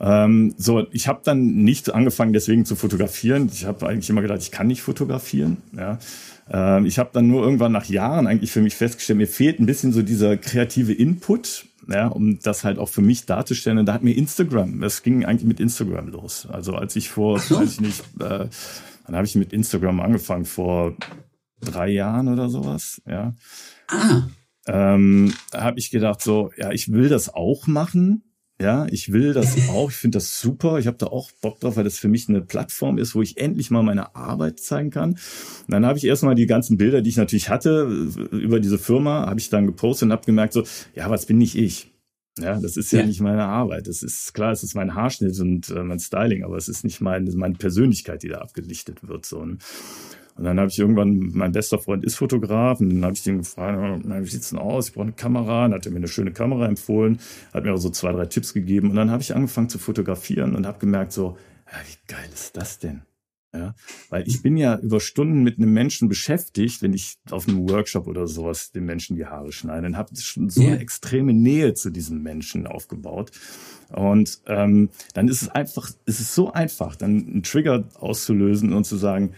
Ähm, 0.00 0.54
so, 0.56 0.86
ich 0.90 1.08
habe 1.08 1.20
dann 1.24 1.62
nicht 1.62 1.94
angefangen, 1.94 2.32
deswegen 2.32 2.64
zu 2.64 2.76
fotografieren. 2.76 3.48
Ich 3.52 3.64
habe 3.64 3.86
eigentlich 3.86 4.10
immer 4.10 4.22
gedacht, 4.22 4.40
ich 4.42 4.50
kann 4.50 4.66
nicht 4.66 4.82
fotografieren. 4.82 5.58
Ja. 5.76 5.98
Ähm, 6.50 6.86
ich 6.86 6.98
habe 6.98 7.10
dann 7.12 7.28
nur 7.28 7.42
irgendwann 7.42 7.72
nach 7.72 7.86
Jahren 7.86 8.26
eigentlich 8.26 8.50
für 8.50 8.60
mich 8.60 8.74
festgestellt, 8.74 9.18
mir 9.18 9.28
fehlt 9.28 9.60
ein 9.60 9.66
bisschen 9.66 9.92
so 9.92 10.02
dieser 10.02 10.36
kreative 10.36 10.92
Input 10.92 11.66
ja, 11.88 12.08
um 12.08 12.38
das 12.40 12.64
halt 12.64 12.78
auch 12.78 12.88
für 12.88 13.02
mich 13.02 13.26
darzustellen. 13.26 13.78
Und 13.78 13.86
da 13.86 13.94
hat 13.94 14.02
mir 14.02 14.16
Instagram, 14.16 14.82
es 14.82 15.02
ging 15.02 15.24
eigentlich 15.24 15.46
mit 15.46 15.60
Instagram 15.60 16.08
los. 16.08 16.46
Also 16.50 16.74
als 16.74 16.96
ich 16.96 17.10
vor, 17.10 17.38
weiß 17.38 17.72
ich 17.72 17.80
nicht, 17.80 18.00
äh, 18.20 18.48
dann 19.06 19.16
habe 19.16 19.26
ich 19.26 19.34
mit 19.34 19.52
Instagram 19.52 20.00
angefangen 20.00 20.44
vor 20.44 20.94
drei 21.60 21.88
Jahren 21.88 22.28
oder 22.28 22.48
sowas, 22.48 23.02
ja. 23.06 23.34
Ah. 23.88 24.22
Ähm, 24.66 25.34
habe 25.52 25.78
ich 25.78 25.90
gedacht 25.90 26.22
so, 26.22 26.50
ja, 26.56 26.70
ich 26.72 26.90
will 26.90 27.08
das 27.08 27.32
auch 27.32 27.66
machen, 27.66 28.22
ja, 28.60 28.86
ich 28.90 29.12
will 29.12 29.32
das 29.32 29.56
auch. 29.68 29.90
Ich 29.90 29.96
finde 29.96 30.16
das 30.16 30.40
super. 30.40 30.78
Ich 30.78 30.86
habe 30.86 30.96
da 30.96 31.06
auch 31.06 31.30
Bock 31.42 31.60
drauf, 31.60 31.76
weil 31.76 31.84
das 31.84 31.98
für 31.98 32.08
mich 32.08 32.28
eine 32.28 32.40
Plattform 32.40 32.98
ist, 32.98 33.14
wo 33.14 33.22
ich 33.22 33.38
endlich 33.38 33.70
mal 33.70 33.82
meine 33.82 34.14
Arbeit 34.14 34.60
zeigen 34.60 34.90
kann. 34.90 35.12
Und 35.12 35.20
dann 35.68 35.86
habe 35.86 35.98
ich 35.98 36.04
erstmal 36.04 36.34
die 36.34 36.46
ganzen 36.46 36.76
Bilder, 36.76 37.02
die 37.02 37.10
ich 37.10 37.16
natürlich 37.16 37.48
hatte, 37.48 37.82
über 38.30 38.60
diese 38.60 38.78
Firma, 38.78 39.26
habe 39.26 39.40
ich 39.40 39.50
dann 39.50 39.66
gepostet 39.66 40.06
und 40.06 40.12
habe 40.12 40.26
gemerkt, 40.26 40.52
so, 40.52 40.64
ja, 40.94 41.10
was 41.10 41.26
bin 41.26 41.38
nicht 41.38 41.56
ich? 41.56 41.90
Ja, 42.38 42.58
das 42.58 42.76
ist 42.76 42.90
ja, 42.90 43.00
ja, 43.00 43.06
nicht 43.06 43.20
meine 43.20 43.44
Arbeit. 43.44 43.86
Das 43.86 44.02
ist 44.02 44.34
klar, 44.34 44.50
es 44.50 44.64
ist 44.64 44.74
mein 44.74 44.94
Haarschnitt 44.94 45.38
und 45.38 45.70
äh, 45.70 45.84
mein 45.84 46.00
Styling, 46.00 46.42
aber 46.42 46.56
es 46.56 46.68
ist 46.68 46.82
nicht 46.82 47.00
mein, 47.00 47.30
meine 47.36 47.54
Persönlichkeit, 47.54 48.24
die 48.24 48.28
da 48.28 48.38
abgelichtet 48.38 49.06
wird. 49.06 49.24
So. 49.24 49.38
Und 49.38 49.62
und 50.36 50.44
dann 50.44 50.58
habe 50.58 50.68
ich 50.68 50.78
irgendwann, 50.78 51.30
mein 51.32 51.52
bester 51.52 51.78
Freund 51.78 52.04
ist 52.04 52.16
Fotograf, 52.16 52.80
und 52.80 52.90
dann 52.90 53.04
habe 53.04 53.14
ich 53.14 53.22
den 53.22 53.38
gefragt, 53.38 54.04
wie 54.04 54.30
sieht's 54.30 54.50
denn 54.50 54.58
aus? 54.58 54.88
Ich 54.88 54.94
brauche 54.94 55.04
eine 55.04 55.12
Kamera. 55.12 55.62
Dann 55.62 55.74
hat 55.74 55.86
er 55.86 55.92
mir 55.92 55.98
eine 55.98 56.08
schöne 56.08 56.32
Kamera 56.32 56.66
empfohlen, 56.66 57.18
hat 57.52 57.64
mir 57.64 57.72
auch 57.72 57.78
so 57.78 57.90
zwei, 57.90 58.12
drei 58.12 58.26
Tipps 58.26 58.52
gegeben. 58.52 58.90
Und 58.90 58.96
dann 58.96 59.10
habe 59.10 59.22
ich 59.22 59.34
angefangen 59.34 59.68
zu 59.68 59.78
fotografieren 59.78 60.56
und 60.56 60.66
habe 60.66 60.78
gemerkt, 60.78 61.12
so, 61.12 61.36
ja, 61.70 61.78
wie 61.86 62.12
geil 62.12 62.28
ist 62.32 62.56
das 62.56 62.78
denn? 62.80 63.02
Ja, 63.52 63.76
weil 64.10 64.26
ich 64.26 64.42
bin 64.42 64.56
ja 64.56 64.76
über 64.80 64.98
Stunden 64.98 65.44
mit 65.44 65.58
einem 65.58 65.72
Menschen 65.72 66.08
beschäftigt, 66.08 66.82
wenn 66.82 66.92
ich 66.92 67.18
auf 67.30 67.46
einem 67.46 67.70
Workshop 67.70 68.08
oder 68.08 68.26
sowas 68.26 68.72
den 68.72 68.84
Menschen 68.84 69.14
die 69.14 69.26
Haare 69.26 69.52
schneide, 69.52 69.82
dann 69.82 69.96
habe 69.96 70.10
ich 70.12 70.24
schon 70.24 70.50
so 70.50 70.60
eine 70.60 70.80
extreme 70.80 71.32
Nähe 71.32 71.74
zu 71.74 71.90
diesem 71.90 72.20
Menschen 72.20 72.66
aufgebaut. 72.66 73.30
Und 73.92 74.40
ähm, 74.48 74.88
dann 75.12 75.28
ist 75.28 75.42
es 75.42 75.48
einfach, 75.50 75.88
es 76.04 76.18
ist 76.18 76.34
so 76.34 76.52
einfach, 76.52 76.96
dann 76.96 77.28
einen 77.28 77.42
Trigger 77.44 77.84
auszulösen 77.94 78.72
und 78.72 78.86
zu 78.86 78.96
sagen, 78.96 79.34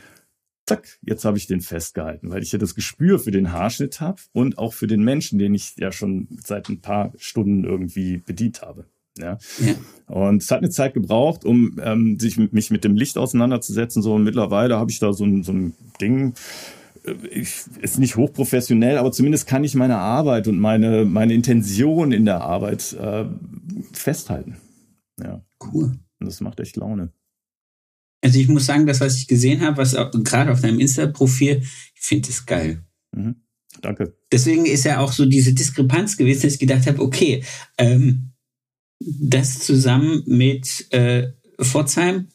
zack, 0.66 0.98
jetzt 1.02 1.24
habe 1.24 1.38
ich 1.38 1.46
den 1.46 1.60
festgehalten, 1.60 2.30
weil 2.30 2.42
ich 2.42 2.52
ja 2.52 2.58
das 2.58 2.74
Gespür 2.74 3.18
für 3.18 3.30
den 3.30 3.52
Haarschnitt 3.52 4.00
habe 4.00 4.20
und 4.32 4.58
auch 4.58 4.72
für 4.72 4.86
den 4.86 5.02
Menschen, 5.02 5.38
den 5.38 5.54
ich 5.54 5.76
ja 5.76 5.92
schon 5.92 6.28
seit 6.44 6.68
ein 6.68 6.80
paar 6.80 7.12
Stunden 7.16 7.64
irgendwie 7.64 8.18
bedient 8.18 8.62
habe. 8.62 8.86
Ja. 9.18 9.38
ja. 9.58 9.74
Und 10.06 10.42
es 10.42 10.50
hat 10.50 10.58
eine 10.58 10.70
Zeit 10.70 10.94
gebraucht, 10.94 11.44
um 11.44 11.80
ähm, 11.82 12.18
sich 12.18 12.36
mich 12.36 12.70
mit 12.70 12.84
dem 12.84 12.96
Licht 12.96 13.16
auseinanderzusetzen. 13.16 14.02
So 14.02 14.14
und 14.14 14.24
mittlerweile 14.24 14.76
habe 14.76 14.90
ich 14.90 14.98
da 14.98 15.12
so 15.12 15.24
ein, 15.24 15.42
so 15.42 15.52
ein 15.52 15.74
Ding. 16.00 16.34
Äh, 17.04 17.14
ich, 17.28 17.64
ist 17.80 17.98
nicht 17.98 18.16
hochprofessionell, 18.16 18.98
aber 18.98 19.12
zumindest 19.12 19.46
kann 19.46 19.64
ich 19.64 19.74
meine 19.74 19.96
Arbeit 19.96 20.48
und 20.48 20.58
meine 20.58 21.04
meine 21.04 21.32
Intention 21.32 22.12
in 22.12 22.24
der 22.24 22.42
Arbeit 22.42 22.92
äh, 22.94 23.24
festhalten. 23.92 24.56
Ja. 25.22 25.42
Cool. 25.72 25.92
Und 26.20 26.26
das 26.26 26.40
macht 26.40 26.60
echt 26.60 26.76
Laune. 26.76 27.12
Also 28.26 28.40
ich 28.40 28.48
muss 28.48 28.66
sagen, 28.66 28.86
das, 28.86 29.00
was 29.00 29.18
ich 29.18 29.28
gesehen 29.28 29.60
habe, 29.60 29.76
was 29.76 29.92
gerade 30.24 30.50
auf 30.50 30.60
deinem 30.60 30.80
Insta-Profil, 30.80 31.62
ich 31.62 32.00
finde 32.00 32.28
es 32.28 32.44
geil. 32.44 32.82
Mhm. 33.14 33.36
Danke. 33.82 34.16
Deswegen 34.32 34.66
ist 34.66 34.84
ja 34.84 34.98
auch 34.98 35.12
so 35.12 35.26
diese 35.26 35.54
Diskrepanz 35.54 36.16
gewesen, 36.16 36.42
dass 36.42 36.54
ich 36.54 36.58
gedacht 36.58 36.88
habe, 36.88 37.00
okay, 37.00 37.44
ähm, 37.78 38.32
das 38.98 39.60
zusammen 39.60 40.24
mit 40.26 40.92
äh, 40.92 41.34
Pforzheim 41.62 42.26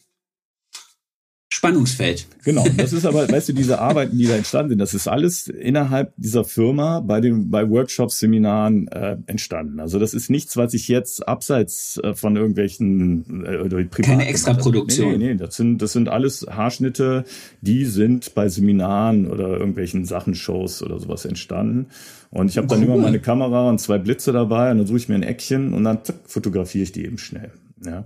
Spannungsfeld. 1.54 2.28
Genau, 2.46 2.66
das 2.78 2.94
ist 2.94 3.06
aber, 3.06 3.30
weißt 3.30 3.50
du, 3.50 3.54
diese 3.54 3.80
Arbeiten, 3.80 4.18
die 4.18 4.26
da 4.26 4.38
entstanden 4.38 4.70
sind, 4.70 4.80
das 4.80 4.94
ist 4.94 5.10
alles 5.10 5.50
innerhalb 5.50 6.14
dieser 6.16 6.46
Firma 6.46 7.02
bei 7.02 7.20
den 7.20 7.52
bei 7.52 7.70
Workshops, 7.70 8.20
Seminaren 8.20 8.88
äh, 8.88 9.18
entstanden. 9.28 9.82
Also 9.82 10.00
das 10.00 10.14
ist 10.14 10.30
nichts, 10.30 10.56
was 10.56 10.74
ich 10.74 10.88
jetzt 10.88 11.28
abseits 11.28 12.00
äh, 12.02 12.14
von 12.14 12.38
irgendwelchen 12.38 13.46
äh, 13.46 13.58
oder 13.58 13.84
keine 13.84 14.28
Extraproduktion. 14.28 15.12
Nee, 15.12 15.18
nee, 15.18 15.34
nee, 15.34 15.36
das 15.36 15.58
sind 15.58 15.82
das 15.82 15.92
sind 15.92 16.08
alles 16.08 16.48
Haarschnitte, 16.50 17.26
die 17.60 17.84
sind 17.84 18.34
bei 18.34 18.48
Seminaren 18.48 19.28
oder 19.28 19.50
irgendwelchen 19.50 20.06
Sachenshows 20.06 20.82
oder 20.82 21.02
sowas 21.02 21.26
entstanden. 21.26 21.88
Und 22.30 22.50
ich 22.50 22.58
habe 22.58 22.68
dann 22.68 22.82
immer 22.82 22.96
meine 22.96 23.20
Kamera 23.20 23.70
und 23.70 23.80
zwei 23.80 23.98
Blitze 23.98 24.32
dabei 24.32 24.72
und 24.72 24.78
dann 24.78 24.88
suche 24.88 25.00
ich 25.00 25.10
mir 25.10 25.16
ein 25.16 25.24
Eckchen 25.24 25.74
und 25.74 25.84
dann 25.84 26.06
zack, 26.06 26.16
fotografiere 26.26 26.84
ich 26.84 26.94
die 26.94 27.04
eben 27.04 27.18
schnell. 27.18 27.52
Ja. 27.86 28.06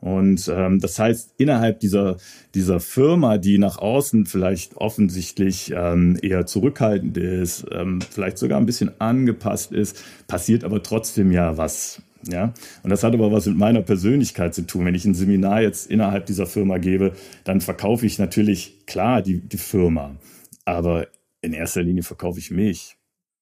Und 0.00 0.50
ähm, 0.54 0.80
das 0.80 0.98
heißt, 0.98 1.34
innerhalb 1.36 1.80
dieser, 1.80 2.16
dieser 2.54 2.80
Firma, 2.80 3.36
die 3.38 3.58
nach 3.58 3.78
außen 3.78 4.26
vielleicht 4.26 4.76
offensichtlich 4.76 5.72
ähm, 5.76 6.18
eher 6.22 6.46
zurückhaltend 6.46 7.16
ist, 7.18 7.66
ähm, 7.70 8.00
vielleicht 8.08 8.38
sogar 8.38 8.58
ein 8.58 8.66
bisschen 8.66 8.98
angepasst 8.98 9.72
ist, 9.72 10.02
passiert 10.26 10.64
aber 10.64 10.82
trotzdem 10.82 11.30
ja 11.32 11.56
was. 11.56 12.02
Ja, 12.26 12.52
und 12.82 12.90
das 12.90 13.02
hat 13.02 13.14
aber 13.14 13.32
was 13.32 13.46
mit 13.46 13.56
meiner 13.56 13.80
Persönlichkeit 13.80 14.54
zu 14.54 14.66
tun. 14.66 14.84
Wenn 14.84 14.94
ich 14.94 15.06
ein 15.06 15.14
Seminar 15.14 15.62
jetzt 15.62 15.90
innerhalb 15.90 16.26
dieser 16.26 16.46
Firma 16.46 16.76
gebe, 16.76 17.14
dann 17.44 17.62
verkaufe 17.62 18.04
ich 18.04 18.18
natürlich 18.18 18.84
klar 18.86 19.22
die, 19.22 19.40
die 19.40 19.56
Firma. 19.56 20.16
Aber 20.66 21.06
in 21.40 21.54
erster 21.54 21.82
Linie 21.82 22.02
verkaufe 22.02 22.38
ich 22.38 22.50
mich. 22.50 22.98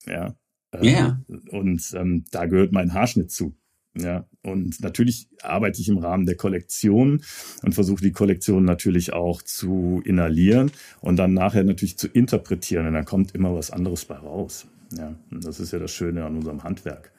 Ja. 0.07 0.37
Ja. 0.81 0.83
Yeah. 0.83 1.25
Und 1.51 1.93
ähm, 1.97 2.25
da 2.31 2.47
gehört 2.47 2.73
mein 2.73 2.95
Haarschnitt 2.95 3.33
zu. 3.33 3.57
Ja, 3.97 4.29
und 4.43 4.81
natürlich 4.81 5.29
arbeite 5.43 5.81
ich 5.81 5.89
im 5.89 5.99
Rahmen 5.99 6.27
der 6.27 6.37
Kollektion 6.37 7.23
und 7.63 7.75
versuche 7.75 8.03
die 8.03 8.13
Kollektion 8.13 8.65
natürlich 8.65 9.13
auch 9.13 9.43
zu 9.43 10.03
inhalieren 10.05 10.71
und 11.01 11.17
dann 11.17 11.35
nachher 11.35 11.65
natürlich 11.65 11.99
zu 11.99 12.07
interpretieren. 12.07 12.87
Und 12.87 12.95
dann 12.95 13.05
kommt 13.05 13.35
immer 13.35 13.55
was 13.55 13.71
anderes 13.71 14.05
bei 14.05 14.17
raus. 14.17 14.67
Ja, 14.97 15.15
und 15.31 15.45
das 15.45 15.59
ist 15.59 15.73
ja 15.73 15.79
das 15.79 15.93
Schöne 15.93 16.25
an 16.25 16.37
unserem 16.37 16.63
Handwerk. 16.63 17.13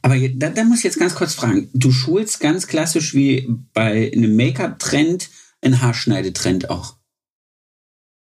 Aber 0.00 0.16
da, 0.16 0.50
da 0.50 0.64
muss 0.64 0.78
ich 0.78 0.84
jetzt 0.84 0.98
ganz 0.98 1.14
kurz 1.14 1.34
fragen. 1.34 1.68
Du 1.74 1.92
schulst 1.92 2.40
ganz 2.40 2.66
klassisch 2.66 3.14
wie 3.14 3.48
bei 3.72 4.10
einem 4.12 4.36
Make-up-Trend 4.36 5.30
ein 5.60 5.82
Haarschneidetrend 5.82 6.70
auch. 6.70 6.96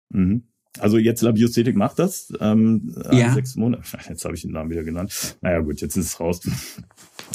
Mhm. 0.09 0.47
Also 0.77 0.97
jetzt 0.97 1.21
Labiosthetik 1.21 1.75
macht 1.75 1.99
das. 1.99 2.31
Ähm, 2.39 2.95
ja. 3.11 3.33
Sechs 3.33 3.55
Monate. 3.55 3.83
Jetzt 4.09 4.23
habe 4.23 4.35
ich 4.35 4.43
den 4.43 4.51
Namen 4.51 4.69
wieder 4.69 4.83
genannt. 4.83 5.37
Naja 5.41 5.59
gut, 5.59 5.81
jetzt 5.81 5.97
ist 5.97 6.05
es 6.05 6.19
raus. 6.19 6.41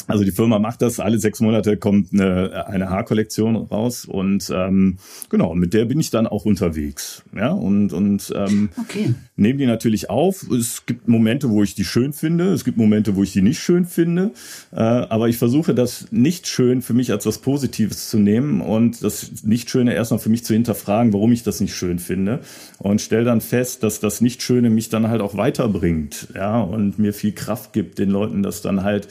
Also 0.07 0.25
die 0.25 0.33
Firma 0.33 0.59
macht 0.59 0.83
das, 0.83 1.01
alle 1.01 1.19
sechs 1.19 1.41
Monate 1.41 1.77
kommt 1.77 2.13
eine, 2.13 2.67
eine 2.67 2.91
Haarkollektion 2.91 3.57
raus 3.57 4.05
und 4.05 4.53
ähm, 4.55 4.99
genau, 5.31 5.55
mit 5.55 5.75
der 5.75 5.87
bin 5.87 6.01
ich 6.01 6.11
dann 6.11 6.27
auch 6.27 6.45
unterwegs. 6.45 7.23
Ja, 7.35 7.53
und, 7.53 7.93
und 7.93 8.33
ähm, 8.37 8.71
okay. 8.77 9.15
nehme 9.37 9.59
die 9.59 9.67
natürlich 9.67 10.11
auf. 10.11 10.49
Es 10.51 10.87
gibt 10.87 11.09
Momente, 11.09 11.51
wo 11.51 11.63
ich 11.63 11.75
die 11.75 11.85
schön 11.85 12.13
finde, 12.13 12.53
es 12.53 12.65
gibt 12.65 12.77
Momente, 12.77 13.17
wo 13.17 13.23
ich 13.23 13.33
die 13.33 13.43
nicht 13.43 13.61
schön 13.61 13.85
finde. 13.87 14.33
Äh, 14.73 14.81
aber 14.81 15.29
ich 15.29 15.39
versuche 15.39 15.75
das 15.75 16.07
nicht 16.11 16.47
schön 16.47 16.83
für 16.83 16.95
mich 16.95 17.11
als 17.13 17.27
was 17.27 17.39
Positives 17.39 18.11
zu 18.11 18.19
nehmen 18.19 18.61
und 18.61 19.03
das 19.03 19.45
Nicht-Schöne 19.45 19.95
erstmal 19.95 20.21
für 20.21 20.29
mich 20.29 20.45
zu 20.45 20.55
hinterfragen, 20.55 21.13
warum 21.13 21.33
ich 21.33 21.43
das 21.43 21.61
nicht 21.61 21.75
schön 21.75 21.99
finde. 21.99 22.41
Und 22.79 23.01
stelle 23.01 23.25
dann 23.25 23.41
fest, 23.41 23.83
dass 23.83 24.01
das 24.01 24.21
Nicht-Schöne 24.21 24.71
mich 24.71 24.89
dann 24.89 25.09
halt 25.09 25.21
auch 25.21 25.37
weiterbringt, 25.37 26.29
ja, 26.35 26.61
und 26.61 26.99
mir 26.99 27.13
viel 27.13 27.33
Kraft 27.33 27.73
gibt, 27.73 27.99
den 27.99 28.11
Leuten 28.11 28.43
das 28.43 28.63
dann 28.63 28.83
halt 28.83 29.09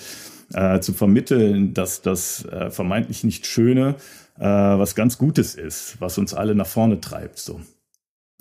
äh, 0.53 0.79
zu 0.79 0.93
vermitteln, 0.93 1.73
dass 1.73 2.01
das 2.01 2.45
äh, 2.45 2.69
vermeintlich 2.69 3.23
nicht 3.23 3.45
Schöne 3.45 3.95
äh, 4.37 4.43
was 4.43 4.95
ganz 4.95 5.17
Gutes 5.17 5.55
ist, 5.55 5.99
was 5.99 6.17
uns 6.17 6.33
alle 6.33 6.55
nach 6.55 6.67
vorne 6.67 6.99
treibt. 6.99 7.39
So. 7.39 7.61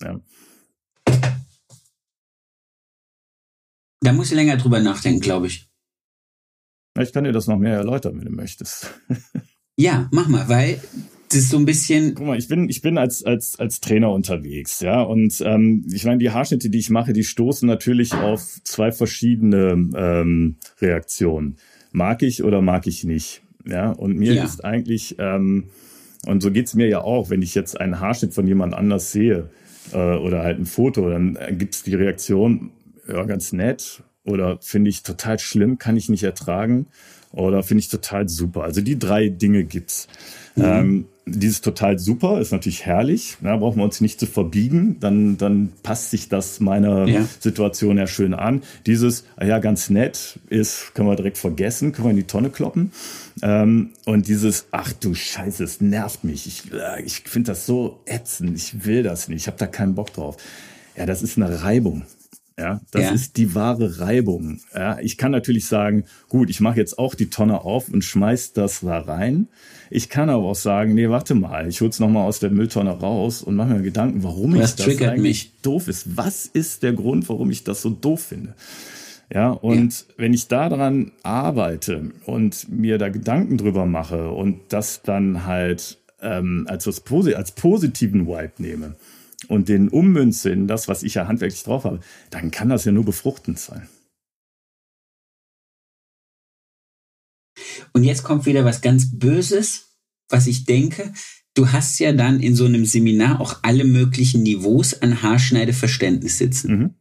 Ja. 0.01 0.21
Da 4.01 4.13
muss 4.13 4.31
ich 4.31 4.35
länger 4.35 4.57
drüber 4.57 4.81
nachdenken, 4.81 5.21
glaube 5.21 5.47
ich. 5.47 5.69
Ich 7.01 7.13
kann 7.13 7.25
dir 7.25 7.33
das 7.33 7.47
noch 7.47 7.59
mehr 7.59 7.77
erläutern, 7.77 8.19
wenn 8.19 8.27
du 8.27 8.33
möchtest. 8.33 8.93
ja, 9.77 10.09
mach 10.13 10.29
mal, 10.29 10.49
weil 10.49 10.83
das 11.29 11.39
ist 11.39 11.51
so 11.51 11.57
ein 11.57 11.65
bisschen. 11.65 12.15
Guck 12.15 12.27
mal, 12.27 12.39
ich 12.39 12.49
bin, 12.49 12.69
ich 12.69 12.83
bin 12.83 12.99
als, 12.99 13.25
als, 13.25 13.59
als 13.59 13.81
Trainer 13.81 14.11
unterwegs, 14.11 14.81
ja. 14.81 15.01
Und 15.01 15.41
ähm, 15.41 15.87
ich 15.91 16.05
meine, 16.05 16.19
die 16.19 16.31
Haarschnitte, 16.31 16.69
die 16.69 16.79
ich 16.79 16.91
mache, 16.91 17.15
die 17.15 17.25
stoßen 17.25 17.67
natürlich 17.67 18.13
auf 18.13 18.61
zwei 18.65 18.93
verschiedene 18.93 19.73
ähm, 19.97 20.57
Reaktionen 20.81 21.57
mag 21.93 22.23
ich 22.23 22.43
oder 22.43 22.61
mag 22.61 22.87
ich 22.87 23.05
nicht. 23.05 23.43
Ja, 23.65 23.91
und 23.91 24.19
mir 24.19 24.35
ja. 24.35 24.45
ist 24.45 24.65
eigentlich, 24.65 25.17
ähm, 25.19 25.69
und 26.27 26.43
so 26.43 26.51
geht's 26.51 26.75
mir 26.75 26.89
ja 26.89 27.03
auch, 27.03 27.31
wenn 27.31 27.43
ich 27.43 27.55
jetzt 27.55 27.81
einen 27.81 28.01
Haarschnitt 28.01 28.35
von 28.35 28.47
jemand 28.47 28.75
anders 28.75 29.13
sehe 29.13 29.51
äh, 29.93 30.17
oder 30.17 30.43
halt 30.43 30.59
ein 30.59 30.67
Foto, 30.67 31.09
dann 31.09 31.39
gibt's 31.53 31.83
die 31.83 31.95
Reaktion, 31.95 32.71
ja, 33.09 33.25
ganz 33.25 33.53
nett 33.53 34.03
oder 34.25 34.59
finde 34.61 34.91
ich 34.91 35.03
total 35.03 35.39
schlimm, 35.39 35.79
kann 35.79 35.97
ich 35.97 36.09
nicht 36.09 36.23
ertragen 36.23 36.87
oder 37.33 37.63
finde 37.63 37.81
ich 37.81 37.89
total 37.89 38.29
super. 38.29 38.63
Also 38.63 38.81
die 38.81 38.99
drei 38.99 39.29
Dinge 39.29 39.65
gibt's. 39.65 40.09
Mhm. 40.55 40.65
Ähm, 40.65 41.05
dieses 41.25 41.61
total 41.61 41.99
super 41.99 42.41
ist 42.41 42.51
natürlich 42.51 42.85
herrlich. 42.85 43.37
Da 43.41 43.57
brauchen 43.57 43.79
wir 43.79 43.85
uns 43.85 44.01
nicht 44.01 44.19
zu 44.19 44.27
verbiegen. 44.27 44.97
Dann, 44.99 45.39
dann 45.39 45.73
passt 45.83 46.11
sich 46.11 46.29
das 46.29 46.59
meiner 46.59 47.07
ja. 47.07 47.25
Situation 47.39 47.97
ja 47.97 48.07
schön 48.09 48.35
an. 48.35 48.63
Dieses, 48.87 49.25
ah 49.37 49.45
ja, 49.45 49.61
ganz 49.61 49.89
nett 49.89 50.41
ist, 50.49 50.95
können 50.95 51.09
wir 51.09 51.17
direkt 51.17 51.39
vergessen, 51.39 51.93
können 51.93 52.09
wir 52.09 52.11
in 52.11 52.17
die 52.17 52.27
Tonne 52.27 52.51
kloppen. 52.51 52.91
Ähm, 53.41 53.91
und 54.05 54.27
dieses, 54.27 54.67
ach 54.73 54.93
du 54.93 55.15
Scheiße, 55.15 55.63
es 55.63 55.81
nervt 55.81 56.25
mich. 56.25 56.47
Ich, 56.47 56.73
äh, 56.73 57.03
ich 57.03 57.21
finde 57.21 57.53
das 57.53 57.67
so 57.67 58.01
ätzend. 58.05 58.57
Ich 58.57 58.85
will 58.85 59.05
das 59.05 59.29
nicht. 59.29 59.43
Ich 59.43 59.47
habe 59.47 59.59
da 59.59 59.67
keinen 59.69 59.95
Bock 59.95 60.13
drauf. 60.13 60.37
Ja, 60.97 61.07
das 61.07 61.23
ist 61.23 61.39
eine 61.39 61.63
Reibung. 61.63 62.03
Ja, 62.59 62.81
das 62.91 63.03
ja. 63.03 63.11
ist 63.13 63.37
die 63.39 63.55
wahre 63.55 64.01
Reibung. 64.01 64.61
Ja, 64.75 64.99
ich 65.01 65.17
kann 65.17 65.33
natürlich 65.33 65.67
sagen, 65.67 66.05
gut, 66.29 66.51
ich 66.51 66.61
mache 66.61 66.77
jetzt 66.79 66.99
auch 66.99 67.15
die 67.15 67.31
Tonne 67.31 67.63
auf 67.63 67.89
und 67.89 68.05
schmeiß 68.05 68.53
das 68.53 68.81
da 68.81 68.99
rein. 68.99 69.49
Ich 69.91 70.09
kann 70.09 70.29
aber 70.29 70.45
auch 70.45 70.55
sagen, 70.57 70.95
nee, 70.95 71.09
warte 71.09 71.35
mal, 71.35 71.69
ich 71.69 71.81
hol's 71.81 71.99
noch 71.99 72.09
mal 72.09 72.25
aus 72.25 72.41
der 72.41 72.51
Mülltonne 72.51 72.91
raus 72.91 73.43
und 73.43 73.57
mache 73.57 73.75
mir 73.75 73.83
Gedanken, 73.83 74.23
warum 74.23 74.59
Was 74.59 74.71
ich 74.71 74.77
das 74.77 75.03
eigentlich 75.03 75.19
mich? 75.19 75.53
doof 75.63 75.89
ist. 75.89 76.17
Was 76.17 76.47
ist 76.47 76.83
der 76.83 76.93
Grund, 76.93 77.29
warum 77.29 77.51
ich 77.51 77.65
das 77.65 77.83
so 77.83 77.91
doof 77.91 78.23
finde? 78.23 78.55
Ja, 79.33 79.51
und 79.51 80.01
ja. 80.01 80.15
wenn 80.19 80.35
ich 80.35 80.49
daran 80.49 81.13
arbeite 81.23 82.11
und 82.27 82.71
mir 82.71 82.99
da 82.99 83.09
Gedanken 83.09 83.57
drüber 83.57 83.87
mache 83.87 84.31
und 84.31 84.61
das 84.69 85.03
dann 85.03 85.47
halt 85.47 85.99
ähm, 86.21 86.67
als, 86.69 86.87
was, 86.87 87.03
als 87.35 87.53
positiven 87.53 88.27
Vibe 88.27 88.53
nehme, 88.59 88.95
und 89.53 89.69
den 89.69 89.91
ummünze 89.91 90.49
in 90.51 90.67
das, 90.67 90.89
was 90.89 91.03
ich 91.03 91.15
ja 91.15 91.29
handwerklich 91.29 91.63
drauf 91.63 91.85
habe, 91.85 92.01
dann 92.31 92.51
kann 92.51 92.71
das 92.71 92.87
ja 92.87 92.93
nur 92.93 93.05
befruchtend 93.05 93.59
sein. 93.59 93.87
Und 97.93 98.05
jetzt 98.05 98.23
kommt 98.23 98.47
wieder 98.47 98.65
was 98.65 98.81
ganz 98.81 99.19
Böses, 99.19 99.99
was 100.31 100.47
ich 100.47 100.65
denke. 100.65 101.13
Du 101.53 101.71
hast 101.71 101.99
ja 101.99 102.15
dann 102.15 102.41
in 102.41 102.57
so 102.57 102.65
einem 102.65 102.87
Seminar 102.87 103.43
auch 103.43 103.61
alle 103.63 103.85
möglichen 103.85 104.43
Niveaus 104.43 104.95
an 105.03 105.21
Haarschneideverständnis 105.21 106.39
sitzen. 106.39 106.71
Mhm. 106.75 106.95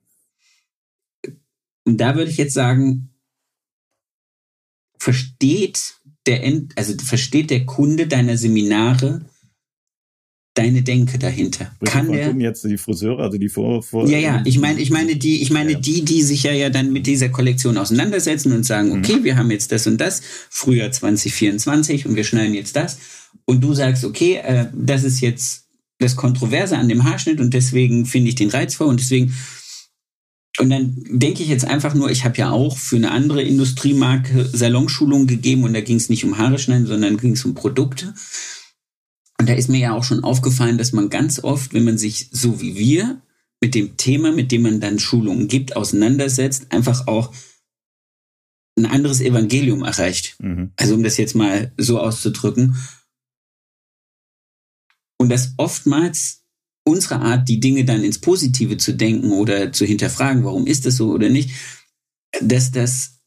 Und 1.85 1.97
da 2.01 2.15
würde 2.15 2.29
ich 2.29 2.37
jetzt 2.37 2.53
sagen, 2.53 3.11
versteht 4.99 6.01
der 6.25 6.43
End, 6.43 6.77
also 6.77 6.93
versteht 6.97 7.49
der 7.49 7.65
Kunde 7.65 8.07
deiner 8.07 8.35
Seminare 8.35 9.25
deine 10.53 10.81
Denke 10.81 11.17
dahinter. 11.17 11.71
Kann 11.85 12.11
der 12.11 12.33
jetzt 12.35 12.65
die 12.65 12.77
Friseure, 12.77 13.23
also 13.23 13.37
die 13.37 13.47
vor, 13.47 13.81
vor 13.81 14.07
Ja, 14.07 14.17
ja, 14.17 14.41
ich 14.45 14.59
meine, 14.59 14.81
ich 14.81 14.89
meine 14.89 15.15
die, 15.15 15.41
ich 15.41 15.49
meine 15.49 15.73
ja. 15.73 15.79
die, 15.79 16.03
die 16.03 16.21
sich 16.23 16.43
ja, 16.43 16.51
ja 16.51 16.69
dann 16.69 16.91
mit 16.91 17.07
dieser 17.07 17.29
Kollektion 17.29 17.77
auseinandersetzen 17.77 18.51
und 18.51 18.65
sagen, 18.65 18.89
mhm. 18.89 18.99
okay, 18.99 19.17
mhm. 19.17 19.23
wir 19.23 19.37
haben 19.37 19.49
jetzt 19.49 19.71
das 19.71 19.87
und 19.87 19.99
das, 19.99 20.21
Frühjahr 20.49 20.91
2024 20.91 22.05
und 22.05 22.15
wir 22.15 22.25
schneiden 22.25 22.53
jetzt 22.53 22.75
das 22.75 22.97
und 23.45 23.63
du 23.63 23.73
sagst, 23.73 24.03
okay, 24.03 24.41
äh, 24.43 24.65
das 24.73 25.03
ist 25.03 25.21
jetzt 25.21 25.67
das 25.99 26.15
Kontroverse 26.15 26.77
an 26.77 26.89
dem 26.89 27.05
Haarschnitt 27.05 27.39
und 27.39 27.53
deswegen 27.53 28.05
finde 28.05 28.29
ich 28.29 28.35
den 28.35 28.49
reizvoll 28.49 28.87
und 28.87 28.99
deswegen 28.99 29.33
und 30.59 30.69
dann 30.69 30.97
denke 31.09 31.43
ich 31.43 31.49
jetzt 31.49 31.63
einfach 31.63 31.93
nur, 31.93 32.11
ich 32.11 32.25
habe 32.25 32.37
ja 32.37 32.51
auch 32.51 32.77
für 32.77 32.97
eine 32.97 33.11
andere 33.11 33.41
Industriemarke 33.41 34.49
Salonschulungen 34.51 35.25
gegeben 35.25 35.63
und 35.63 35.73
da 35.73 35.79
ging 35.79 35.95
es 35.95 36.09
nicht 36.09 36.25
um 36.25 36.37
Haare 36.37 36.59
schneiden, 36.59 36.87
sondern 36.87 37.15
ging 37.15 37.33
es 37.33 37.45
um 37.45 37.53
Produkte. 37.53 38.13
Und 39.41 39.49
da 39.49 39.53
ist 39.53 39.69
mir 39.69 39.79
ja 39.79 39.93
auch 39.93 40.03
schon 40.03 40.23
aufgefallen, 40.23 40.77
dass 40.77 40.93
man 40.93 41.09
ganz 41.09 41.43
oft, 41.43 41.73
wenn 41.73 41.83
man 41.83 41.97
sich 41.97 42.29
so 42.31 42.61
wie 42.61 42.75
wir 42.77 43.23
mit 43.59 43.73
dem 43.73 43.97
Thema, 43.97 44.31
mit 44.31 44.51
dem 44.51 44.61
man 44.61 44.79
dann 44.79 44.99
Schulungen 44.99 45.47
gibt, 45.47 45.75
auseinandersetzt, 45.75 46.71
einfach 46.71 47.07
auch 47.07 47.33
ein 48.77 48.85
anderes 48.85 49.19
Evangelium 49.19 49.81
erreicht. 49.81 50.35
Mhm. 50.37 50.73
Also 50.75 50.93
um 50.93 51.01
das 51.01 51.17
jetzt 51.17 51.33
mal 51.33 51.71
so 51.75 51.99
auszudrücken. 51.99 52.77
Und 55.17 55.29
dass 55.29 55.55
oftmals 55.57 56.43
unsere 56.87 57.15
Art, 57.15 57.49
die 57.49 57.59
Dinge 57.59 57.83
dann 57.83 58.03
ins 58.03 58.21
Positive 58.21 58.77
zu 58.77 58.93
denken 58.93 59.31
oder 59.31 59.73
zu 59.73 59.85
hinterfragen, 59.85 60.43
warum 60.43 60.67
ist 60.67 60.85
das 60.85 60.97
so 60.97 61.09
oder 61.09 61.29
nicht, 61.29 61.49
dass 62.43 62.69
das 62.69 63.23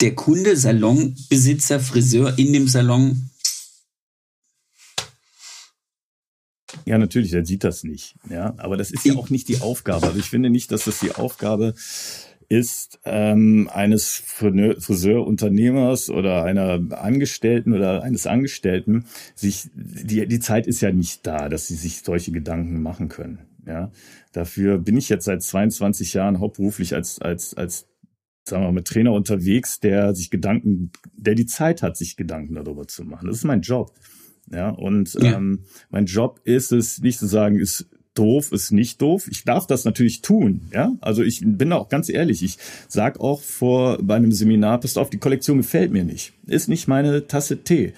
der 0.00 0.14
Kunde, 0.14 0.56
Salonbesitzer, 0.56 1.80
Friseur 1.80 2.38
in 2.38 2.54
dem 2.54 2.66
Salon 2.66 3.28
Ja, 6.84 6.98
natürlich, 6.98 7.30
der 7.30 7.44
sieht 7.44 7.64
das 7.64 7.84
nicht. 7.84 8.16
Ja, 8.28 8.54
aber 8.56 8.76
das 8.76 8.90
ist 8.90 9.04
ja 9.04 9.14
auch 9.14 9.30
nicht 9.30 9.48
die 9.48 9.60
Aufgabe. 9.60 10.06
Also 10.06 10.18
ich 10.18 10.30
finde 10.30 10.50
nicht, 10.50 10.72
dass 10.72 10.84
das 10.84 11.00
die 11.00 11.12
Aufgabe 11.12 11.74
ist 12.52 13.00
ähm, 13.04 13.70
eines 13.72 14.16
Friseurunternehmers 14.16 16.10
oder 16.10 16.44
einer 16.44 16.80
Angestellten 16.90 17.72
oder 17.72 18.02
eines 18.02 18.26
Angestellten, 18.26 19.06
sich 19.34 19.70
die 19.74 20.26
die 20.26 20.40
Zeit 20.40 20.66
ist 20.66 20.82
ja 20.82 20.92
nicht 20.92 21.26
da, 21.26 21.48
dass 21.48 21.66
sie 21.68 21.76
sich 21.76 22.02
solche 22.02 22.30
Gedanken 22.30 22.82
machen 22.82 23.08
können. 23.08 23.38
Ja, 23.66 23.90
dafür 24.32 24.78
bin 24.78 24.98
ich 24.98 25.08
jetzt 25.08 25.24
seit 25.24 25.42
22 25.42 26.12
Jahren 26.12 26.40
hauptberuflich 26.40 26.94
als 26.94 27.22
als 27.22 27.54
als 27.54 27.88
sagen 28.46 28.64
wir 28.64 28.72
mal 28.72 28.82
Trainer 28.82 29.12
unterwegs, 29.12 29.80
der 29.80 30.14
sich 30.14 30.30
Gedanken, 30.30 30.90
der 31.16 31.34
die 31.34 31.46
Zeit 31.46 31.82
hat, 31.82 31.96
sich 31.96 32.16
Gedanken 32.16 32.54
darüber 32.54 32.86
zu 32.86 33.04
machen. 33.04 33.28
Das 33.28 33.36
ist 33.36 33.44
mein 33.44 33.62
Job. 33.62 33.92
Ja, 34.50 34.70
und 34.70 35.14
ja. 35.14 35.36
Ähm, 35.36 35.60
mein 35.90 36.06
Job 36.06 36.40
ist 36.44 36.72
es, 36.72 37.00
nicht 37.00 37.18
zu 37.18 37.26
sagen, 37.26 37.58
ist 37.58 37.86
doof, 38.14 38.52
ist 38.52 38.72
nicht 38.72 39.00
doof. 39.00 39.26
Ich 39.30 39.44
darf 39.44 39.66
das 39.66 39.84
natürlich 39.84 40.22
tun, 40.22 40.68
ja. 40.72 40.92
Also 41.00 41.22
ich 41.22 41.42
bin 41.44 41.70
da 41.70 41.76
auch 41.76 41.88
ganz 41.88 42.08
ehrlich. 42.08 42.42
Ich 42.42 42.58
sag 42.88 43.20
auch 43.20 43.40
vor 43.42 43.98
bei 44.02 44.16
einem 44.16 44.32
Seminar, 44.32 44.80
passt 44.80 44.98
auf, 44.98 45.10
die 45.10 45.18
Kollektion 45.18 45.58
gefällt 45.58 45.92
mir 45.92 46.04
nicht. 46.04 46.32
Ist 46.46 46.68
nicht 46.68 46.88
meine 46.88 47.26
Tasse 47.26 47.62
Tee. 47.62 47.94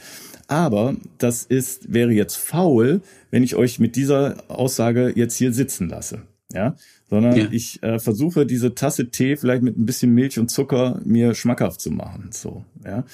Aber 0.46 0.96
das 1.18 1.44
ist, 1.44 1.92
wäre 1.92 2.12
jetzt 2.12 2.36
faul, 2.36 3.00
wenn 3.30 3.42
ich 3.42 3.56
euch 3.56 3.78
mit 3.78 3.96
dieser 3.96 4.44
Aussage 4.48 5.12
jetzt 5.16 5.36
hier 5.36 5.52
sitzen 5.52 5.88
lasse. 5.88 6.22
Ja, 6.52 6.76
sondern 7.10 7.36
ja. 7.36 7.48
ich 7.50 7.82
äh, 7.82 7.98
versuche 7.98 8.46
diese 8.46 8.74
Tasse 8.74 9.10
Tee 9.10 9.36
vielleicht 9.36 9.62
mit 9.62 9.78
ein 9.78 9.86
bisschen 9.86 10.12
Milch 10.12 10.38
und 10.38 10.50
Zucker 10.50 11.00
mir 11.04 11.34
schmackhaft 11.34 11.80
zu 11.80 11.90
machen. 11.90 12.30
So, 12.32 12.64
ja. 12.84 13.04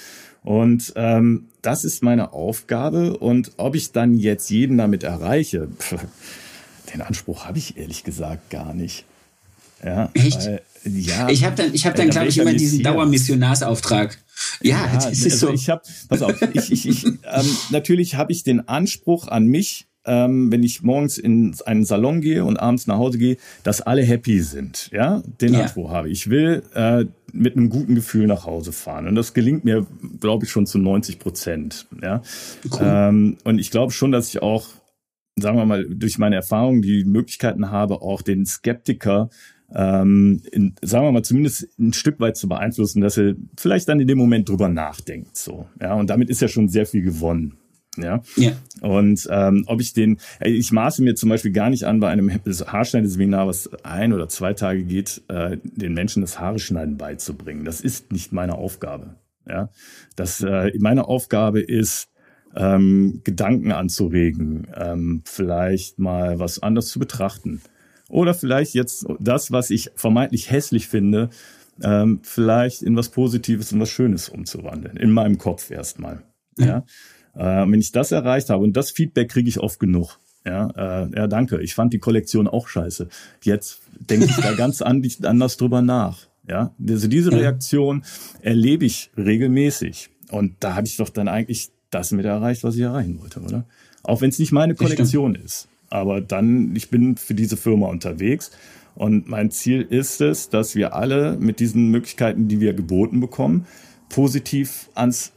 Und 0.43 0.93
ähm, 0.95 1.45
das 1.61 1.83
ist 1.83 2.01
meine 2.01 2.33
Aufgabe. 2.33 3.17
Und 3.17 3.51
ob 3.57 3.75
ich 3.75 3.91
dann 3.91 4.15
jetzt 4.15 4.49
jeden 4.49 4.77
damit 4.77 5.03
erreiche, 5.03 5.67
pff, 5.67 5.97
den 6.93 7.01
Anspruch 7.01 7.45
habe 7.45 7.57
ich 7.57 7.77
ehrlich 7.77 8.03
gesagt 8.03 8.49
gar 8.49 8.73
nicht. 8.73 9.05
Ja, 9.83 10.09
Echt? 10.13 10.45
Weil, 10.45 10.61
ja. 10.83 11.29
Ich 11.29 11.43
habe 11.43 11.55
dann, 11.55 11.73
ich 11.73 11.85
habe 11.85 11.95
dann, 11.97 12.09
glaube 12.09 12.27
ich, 12.27 12.37
immer 12.37 12.53
diesen 12.53 12.83
Dauermissionarsauftrag. 12.83 14.17
Ja, 14.61 14.85
ja 14.85 14.93
das 14.95 15.11
ist 15.11 15.23
also 15.33 15.47
so. 15.47 15.53
Ich 15.53 15.69
habe, 15.69 15.81
pass 16.07 16.21
auf, 16.21 16.41
ich, 16.53 16.71
ich, 16.71 16.87
ich, 16.87 17.05
ähm, 17.05 17.57
natürlich 17.69 18.15
habe 18.15 18.31
ich 18.31 18.43
den 18.43 18.67
Anspruch 18.67 19.27
an 19.27 19.45
mich, 19.45 19.87
ähm, 20.05 20.51
wenn 20.51 20.63
ich 20.63 20.81
morgens 20.81 21.17
in 21.17 21.55
einen 21.65 21.83
Salon 21.83 22.21
gehe 22.21 22.43
und 22.43 22.57
abends 22.57 22.87
nach 22.87 22.97
Hause 22.97 23.17
gehe, 23.17 23.37
dass 23.63 23.81
alle 23.81 24.03
happy 24.03 24.39
sind. 24.39 24.89
Ja, 24.91 25.21
den 25.41 25.53
ja. 25.53 25.61
Anspruch 25.61 25.91
habe 25.91 26.09
ich. 26.09 26.29
will 26.29 26.63
äh, 26.73 27.05
mit 27.33 27.55
einem 27.55 27.69
guten 27.69 27.95
Gefühl 27.95 28.27
nach 28.27 28.45
Hause 28.45 28.71
fahren. 28.71 29.07
Und 29.07 29.15
das 29.15 29.33
gelingt 29.33 29.63
mir, 29.63 29.85
glaube 30.19 30.45
ich, 30.45 30.51
schon 30.51 30.65
zu 30.65 30.79
90 30.79 31.19
Prozent. 31.19 31.87
Ja, 32.01 32.21
cool. 32.71 32.79
ähm, 32.81 33.37
und 33.43 33.59
ich 33.59 33.71
glaube 33.71 33.91
schon, 33.91 34.11
dass 34.11 34.27
ich 34.29 34.41
auch, 34.41 34.67
sagen 35.39 35.57
wir 35.57 35.65
mal, 35.65 35.85
durch 35.87 36.17
meine 36.17 36.35
Erfahrungen 36.35 36.81
die 36.81 37.05
Möglichkeiten 37.05 37.71
habe, 37.71 38.01
auch 38.01 38.21
den 38.21 38.45
Skeptiker 38.45 39.29
ähm, 39.73 40.41
in, 40.51 40.75
sagen 40.81 41.05
wir 41.05 41.11
mal, 41.11 41.23
zumindest 41.23 41.67
ein 41.79 41.93
Stück 41.93 42.19
weit 42.19 42.35
zu 42.35 42.49
beeinflussen, 42.49 43.01
dass 43.01 43.17
er 43.17 43.35
vielleicht 43.57 43.87
dann 43.87 43.99
in 43.99 44.07
dem 44.07 44.17
Moment 44.17 44.49
drüber 44.49 44.67
nachdenkt. 44.67 45.37
So, 45.37 45.67
ja, 45.81 45.93
und 45.93 46.09
damit 46.09 46.29
ist 46.29 46.41
ja 46.41 46.47
schon 46.47 46.67
sehr 46.67 46.85
viel 46.85 47.03
gewonnen. 47.03 47.60
Ja. 47.97 48.21
ja. 48.37 48.53
Und 48.81 49.27
ähm, 49.29 49.63
ob 49.67 49.81
ich 49.81 49.93
den, 49.93 50.19
ich 50.39 50.71
maße 50.71 51.03
mir 51.03 51.15
zum 51.15 51.29
Beispiel 51.29 51.51
gar 51.51 51.69
nicht 51.69 51.83
an, 51.83 51.99
bei 51.99 52.09
einem 52.09 52.31
Haarschneideseminar, 52.31 53.47
was 53.47 53.69
ein 53.83 54.13
oder 54.13 54.29
zwei 54.29 54.53
Tage 54.53 54.83
geht, 54.83 55.21
äh, 55.27 55.57
den 55.63 55.93
Menschen 55.93 56.21
das 56.21 56.39
Haare 56.39 56.59
schneiden 56.59 56.97
beizubringen. 56.97 57.65
Das 57.65 57.81
ist 57.81 58.11
nicht 58.11 58.31
meine 58.31 58.55
Aufgabe. 58.55 59.15
Ja. 59.47 59.69
Das, 60.15 60.41
äh, 60.41 60.71
meine 60.79 61.07
Aufgabe 61.07 61.61
ist, 61.61 62.09
ähm, 62.55 63.21
Gedanken 63.23 63.71
anzuregen, 63.71 64.67
ähm, 64.75 65.21
vielleicht 65.25 65.99
mal 65.99 66.39
was 66.39 66.61
anders 66.61 66.87
zu 66.87 66.99
betrachten. 66.99 67.61
Oder 68.09 68.33
vielleicht 68.33 68.73
jetzt 68.73 69.05
das, 69.19 69.51
was 69.51 69.69
ich 69.69 69.91
vermeintlich 69.95 70.51
hässlich 70.51 70.87
finde, 70.87 71.29
ähm, 71.81 72.19
vielleicht 72.23 72.81
in 72.81 72.95
was 72.97 73.09
Positives 73.09 73.71
und 73.71 73.79
was 73.79 73.89
Schönes 73.89 74.27
umzuwandeln. 74.29 74.97
In 74.97 75.11
meinem 75.11 75.37
Kopf 75.37 75.71
erstmal. 75.71 76.21
Ja. 76.57 76.65
ja. 76.65 76.85
Äh, 77.35 77.65
wenn 77.67 77.79
ich 77.79 77.91
das 77.91 78.11
erreicht 78.11 78.49
habe, 78.49 78.63
und 78.63 78.75
das 78.75 78.91
Feedback 78.91 79.29
kriege 79.29 79.49
ich 79.49 79.59
oft 79.59 79.79
genug. 79.79 80.19
Ja, 80.45 80.69
äh, 80.75 81.15
ja, 81.15 81.27
danke. 81.27 81.61
Ich 81.61 81.75
fand 81.75 81.93
die 81.93 81.99
Kollektion 81.99 82.47
auch 82.47 82.67
scheiße. 82.67 83.07
Jetzt 83.43 83.81
denke 83.99 84.25
ich 84.25 84.35
da 84.35 84.53
ganz 84.57 84.81
anders 84.81 85.57
drüber 85.57 85.81
nach. 85.81 86.27
Ja, 86.47 86.73
also 86.87 87.07
diese 87.07 87.31
Reaktion 87.31 88.03
erlebe 88.41 88.85
ich 88.85 89.11
regelmäßig. 89.15 90.09
Und 90.31 90.55
da 90.59 90.75
habe 90.75 90.87
ich 90.87 90.97
doch 90.97 91.09
dann 91.09 91.27
eigentlich 91.27 91.69
das 91.91 92.11
mit 92.11 92.25
erreicht, 92.25 92.63
was 92.63 92.75
ich 92.75 92.81
erreichen 92.81 93.19
wollte, 93.21 93.41
oder? 93.41 93.65
Auch 94.03 94.21
wenn 94.21 94.29
es 94.29 94.39
nicht 94.39 94.51
meine 94.51 94.75
Kollektion 94.75 95.35
ist. 95.35 95.67
Aber 95.89 96.21
dann, 96.21 96.75
ich 96.75 96.89
bin 96.89 97.17
für 97.17 97.35
diese 97.35 97.57
Firma 97.57 97.87
unterwegs. 97.87 98.51
Und 98.95 99.27
mein 99.27 99.51
Ziel 99.51 99.81
ist 99.81 100.19
es, 100.21 100.49
dass 100.49 100.75
wir 100.75 100.95
alle 100.95 101.37
mit 101.37 101.59
diesen 101.59 101.89
Möglichkeiten, 101.89 102.47
die 102.47 102.59
wir 102.59 102.73
geboten 102.73 103.19
bekommen, 103.19 103.65
positiv 104.09 104.89
ans 104.95 105.33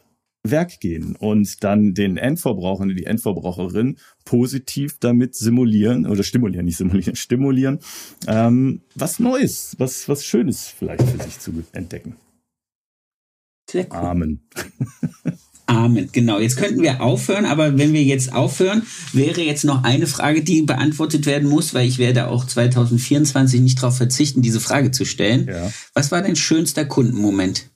Werk 0.47 0.79
gehen 0.81 1.17
und 1.17 1.65
dann 1.65 1.95
den 1.95 2.19
Endverbraucher, 2.19 2.87
die 2.87 3.07
Endverbraucherin 3.07 3.97
positiv 4.25 4.99
damit 5.01 5.35
simulieren 5.35 6.07
oder 6.07 6.23
stimulieren, 6.23 6.67
nicht 6.67 6.77
simulieren, 6.77 7.17
stimulieren, 7.17 7.79
ähm, 8.27 8.83
was 8.95 9.19
Neues, 9.19 9.75
was, 9.79 10.09
was 10.09 10.25
Schönes 10.25 10.69
vielleicht 10.69 11.03
für 11.03 11.23
sich 11.23 11.41
zu 11.41 11.65
entdecken. 11.73 12.17
Cool. 13.73 13.87
Amen. 13.89 14.47
Amen, 15.67 16.11
genau. 16.13 16.39
Jetzt 16.39 16.59
könnten 16.59 16.83
wir 16.83 17.01
aufhören, 17.01 17.47
aber 17.47 17.79
wenn 17.79 17.95
wir 17.95 18.03
jetzt 18.03 18.35
aufhören, 18.35 18.83
wäre 19.15 19.41
jetzt 19.41 19.65
noch 19.65 19.83
eine 19.83 20.07
Frage, 20.07 20.43
die 20.43 20.61
beantwortet 20.63 21.25
werden 21.25 21.49
muss, 21.49 21.73
weil 21.73 21.89
ich 21.89 21.99
werde 21.99 22.29
auch 22.29 22.45
2024 22.47 23.63
nicht 23.63 23.79
darauf 23.79 23.97
verzichten, 23.97 24.43
diese 24.43 24.61
Frage 24.61 24.91
zu 24.91 25.07
stellen. 25.07 25.49
Ja. 25.49 25.73
Was 25.95 26.13
war 26.13 26.21
dein 26.21 26.37
schönster 26.37 26.85
Kundenmoment? 26.85 27.71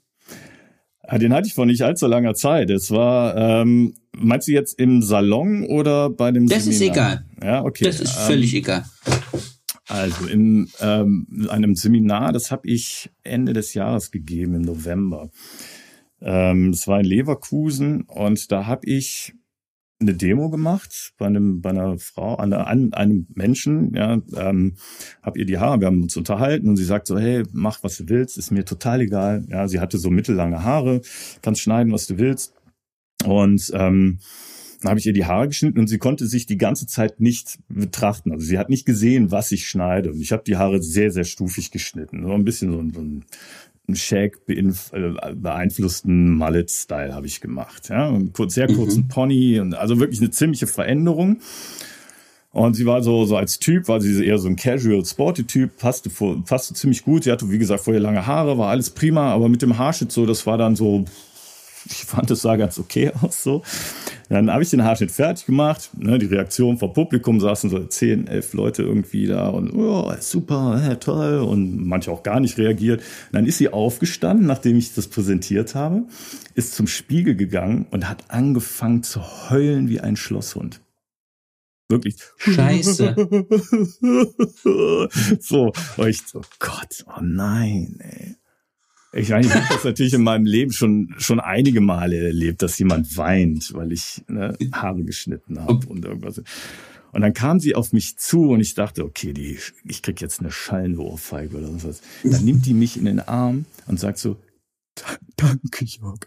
Ja, 1.10 1.16
den 1.18 1.32
hatte 1.32 1.48
ich 1.48 1.54
vor 1.54 1.64
nicht 1.66 1.82
allzu 1.82 2.06
langer 2.06 2.34
Zeit. 2.34 2.68
Es 2.70 2.90
war, 2.90 3.34
ähm, 3.36 3.94
meinst 4.12 4.46
du 4.48 4.52
jetzt 4.52 4.78
im 4.78 5.00
Salon 5.02 5.64
oder 5.64 6.10
bei 6.10 6.30
dem 6.32 6.46
Das 6.48 6.64
Seminar? 6.64 6.82
ist 6.82 6.90
egal. 6.90 7.24
Ja, 7.42 7.64
okay. 7.64 7.84
Das 7.84 8.00
ist 8.00 8.12
völlig 8.12 8.52
ähm, 8.52 8.58
egal. 8.58 8.84
Also 9.88 10.26
in 10.26 10.68
ähm, 10.80 11.48
einem 11.48 11.74
Seminar, 11.74 12.32
das 12.32 12.50
habe 12.50 12.68
ich 12.68 13.10
Ende 13.22 13.54
des 13.54 13.72
Jahres 13.72 14.10
gegeben, 14.10 14.54
im 14.56 14.62
November. 14.62 15.30
Ähm, 16.20 16.70
es 16.70 16.86
war 16.86 17.00
in 17.00 17.06
Leverkusen 17.06 18.02
und 18.02 18.52
da 18.52 18.66
habe 18.66 18.86
ich 18.86 19.32
eine 20.00 20.14
Demo 20.14 20.48
gemacht 20.48 21.12
bei 21.18 21.26
einem 21.26 21.60
bei 21.60 21.70
einer 21.70 21.98
Frau 21.98 22.36
an, 22.36 22.52
an 22.52 22.92
einem 22.92 23.26
Menschen 23.34 23.94
ja 23.94 24.20
ähm, 24.36 24.74
habe 25.22 25.38
ihr 25.38 25.44
die 25.44 25.58
Haare 25.58 25.80
wir 25.80 25.86
haben 25.88 26.02
uns 26.02 26.16
unterhalten 26.16 26.68
und 26.68 26.76
sie 26.76 26.84
sagt 26.84 27.06
so 27.06 27.18
hey 27.18 27.42
mach 27.52 27.82
was 27.82 27.96
du 27.96 28.08
willst 28.08 28.38
ist 28.38 28.52
mir 28.52 28.64
total 28.64 29.00
egal 29.00 29.44
ja 29.48 29.66
sie 29.66 29.80
hatte 29.80 29.98
so 29.98 30.10
mittellange 30.10 30.62
Haare 30.62 31.00
kannst 31.42 31.62
schneiden 31.62 31.92
was 31.92 32.06
du 32.06 32.18
willst 32.18 32.54
und 33.24 33.70
ähm, 33.74 34.20
dann 34.80 34.90
habe 34.90 35.00
ich 35.00 35.06
ihr 35.06 35.12
die 35.12 35.24
Haare 35.24 35.48
geschnitten 35.48 35.80
und 35.80 35.88
sie 35.88 35.98
konnte 35.98 36.26
sich 36.26 36.46
die 36.46 36.56
ganze 36.56 36.86
Zeit 36.86 37.20
nicht 37.20 37.58
betrachten. 37.68 38.30
Also 38.30 38.46
sie 38.46 38.58
hat 38.58 38.70
nicht 38.70 38.86
gesehen, 38.86 39.32
was 39.32 39.50
ich 39.50 39.68
schneide. 39.68 40.12
Und 40.12 40.20
ich 40.20 40.30
habe 40.30 40.44
die 40.46 40.56
Haare 40.56 40.80
sehr, 40.80 41.10
sehr 41.10 41.24
stufig 41.24 41.72
geschnitten. 41.72 42.22
So 42.24 42.32
ein 42.32 42.44
bisschen 42.44 42.70
so 42.70 42.78
ein, 42.78 42.92
so 42.92 43.00
ein 43.00 43.24
Shag 43.94 44.38
äh, 44.48 44.72
beeinflussten 45.34 46.36
Mallet-Style 46.36 47.14
habe 47.14 47.26
ich 47.26 47.40
gemacht. 47.40 47.88
Ja, 47.88 48.08
einen 48.08 48.32
kurz, 48.32 48.54
sehr 48.54 48.66
kurzen 48.66 49.04
mhm. 49.04 49.08
Pony 49.08 49.60
und 49.60 49.74
also 49.74 49.98
wirklich 49.98 50.20
eine 50.20 50.30
ziemliche 50.30 50.66
Veränderung. 50.66 51.40
Und 52.50 52.74
sie 52.74 52.86
war 52.86 53.02
so, 53.02 53.24
so 53.24 53.36
als 53.36 53.58
Typ, 53.58 53.88
war 53.88 54.00
sie 54.00 54.24
eher 54.24 54.38
so 54.38 54.48
ein 54.48 54.56
Casual 54.56 55.04
Sporty 55.04 55.44
Typ, 55.44 55.76
passte, 55.78 56.10
vor, 56.10 56.42
passte 56.44 56.74
ziemlich 56.74 57.04
gut. 57.04 57.24
Sie 57.24 57.32
hatte, 57.32 57.50
wie 57.50 57.58
gesagt, 57.58 57.84
vorher 57.84 58.00
lange 58.00 58.26
Haare, 58.26 58.58
war 58.58 58.70
alles 58.70 58.90
prima, 58.90 59.32
aber 59.32 59.48
mit 59.48 59.62
dem 59.62 59.78
Haarschnitt 59.78 60.12
so, 60.12 60.26
das 60.26 60.46
war 60.46 60.58
dann 60.58 60.74
so, 60.74 61.04
ich 61.86 62.04
fand, 62.04 62.30
es 62.30 62.42
sah 62.42 62.56
ganz 62.56 62.78
okay 62.78 63.12
aus 63.20 63.42
so. 63.42 63.62
Dann 64.28 64.50
habe 64.50 64.62
ich 64.62 64.70
den 64.70 64.84
Haarschnitt 64.84 65.10
fertig 65.10 65.46
gemacht. 65.46 65.90
Ne, 65.96 66.18
die 66.18 66.26
Reaktion 66.26 66.78
vom 66.78 66.92
Publikum 66.92 67.40
saßen 67.40 67.70
so 67.70 67.84
zehn, 67.86 68.26
elf 68.26 68.52
Leute 68.52 68.82
irgendwie 68.82 69.26
da 69.26 69.48
und 69.48 69.72
oh, 69.74 70.12
super, 70.20 70.80
ja, 70.86 70.94
toll 70.96 71.38
und 71.38 71.86
manche 71.86 72.10
auch 72.10 72.22
gar 72.22 72.40
nicht 72.40 72.58
reagiert. 72.58 73.00
Und 73.00 73.36
dann 73.36 73.46
ist 73.46 73.58
sie 73.58 73.70
aufgestanden, 73.70 74.46
nachdem 74.46 74.76
ich 74.76 74.94
das 74.94 75.08
präsentiert 75.08 75.74
habe, 75.74 76.04
ist 76.54 76.74
zum 76.74 76.86
Spiegel 76.86 77.36
gegangen 77.36 77.86
und 77.90 78.08
hat 78.08 78.24
angefangen 78.28 79.02
zu 79.02 79.20
heulen 79.50 79.88
wie 79.88 80.00
ein 80.00 80.16
Schlosshund. 80.16 80.80
Wirklich. 81.90 82.16
Scheiße. 82.36 83.14
so, 85.40 85.72
und 85.96 86.08
ich 86.08 86.22
so, 86.26 86.42
Gott, 86.58 87.04
oh 87.06 87.20
nein, 87.22 87.98
ey. 88.00 88.36
Ich 89.12 89.30
meine, 89.30 89.46
ich 89.46 89.54
habe 89.54 89.66
das 89.70 89.84
natürlich 89.84 90.14
in 90.14 90.22
meinem 90.22 90.44
Leben 90.44 90.72
schon 90.72 91.14
schon 91.18 91.40
einige 91.40 91.80
Male 91.80 92.26
erlebt, 92.26 92.62
dass 92.62 92.78
jemand 92.78 93.16
weint, 93.16 93.72
weil 93.74 93.92
ich 93.92 94.22
ne, 94.28 94.56
Haare 94.72 95.02
geschnitten 95.02 95.58
habe 95.60 95.86
und 95.86 96.04
irgendwas. 96.04 96.42
Und 97.12 97.22
dann 97.22 97.32
kam 97.32 97.58
sie 97.58 97.74
auf 97.74 97.92
mich 97.92 98.18
zu 98.18 98.50
und 98.50 98.60
ich 98.60 98.74
dachte, 98.74 99.04
okay, 99.04 99.32
die, 99.32 99.58
ich 99.84 100.02
krieg 100.02 100.20
jetzt 100.20 100.40
eine 100.40 100.50
schallende 100.50 101.00
Ohrfeige 101.00 101.56
oder 101.56 101.70
was. 101.82 102.02
Dann 102.22 102.44
nimmt 102.44 102.66
die 102.66 102.74
mich 102.74 102.96
in 102.98 103.06
den 103.06 103.20
Arm 103.20 103.64
und 103.86 103.98
sagt 103.98 104.18
so, 104.18 104.36
danke, 105.36 105.84
Jörg. 105.84 106.20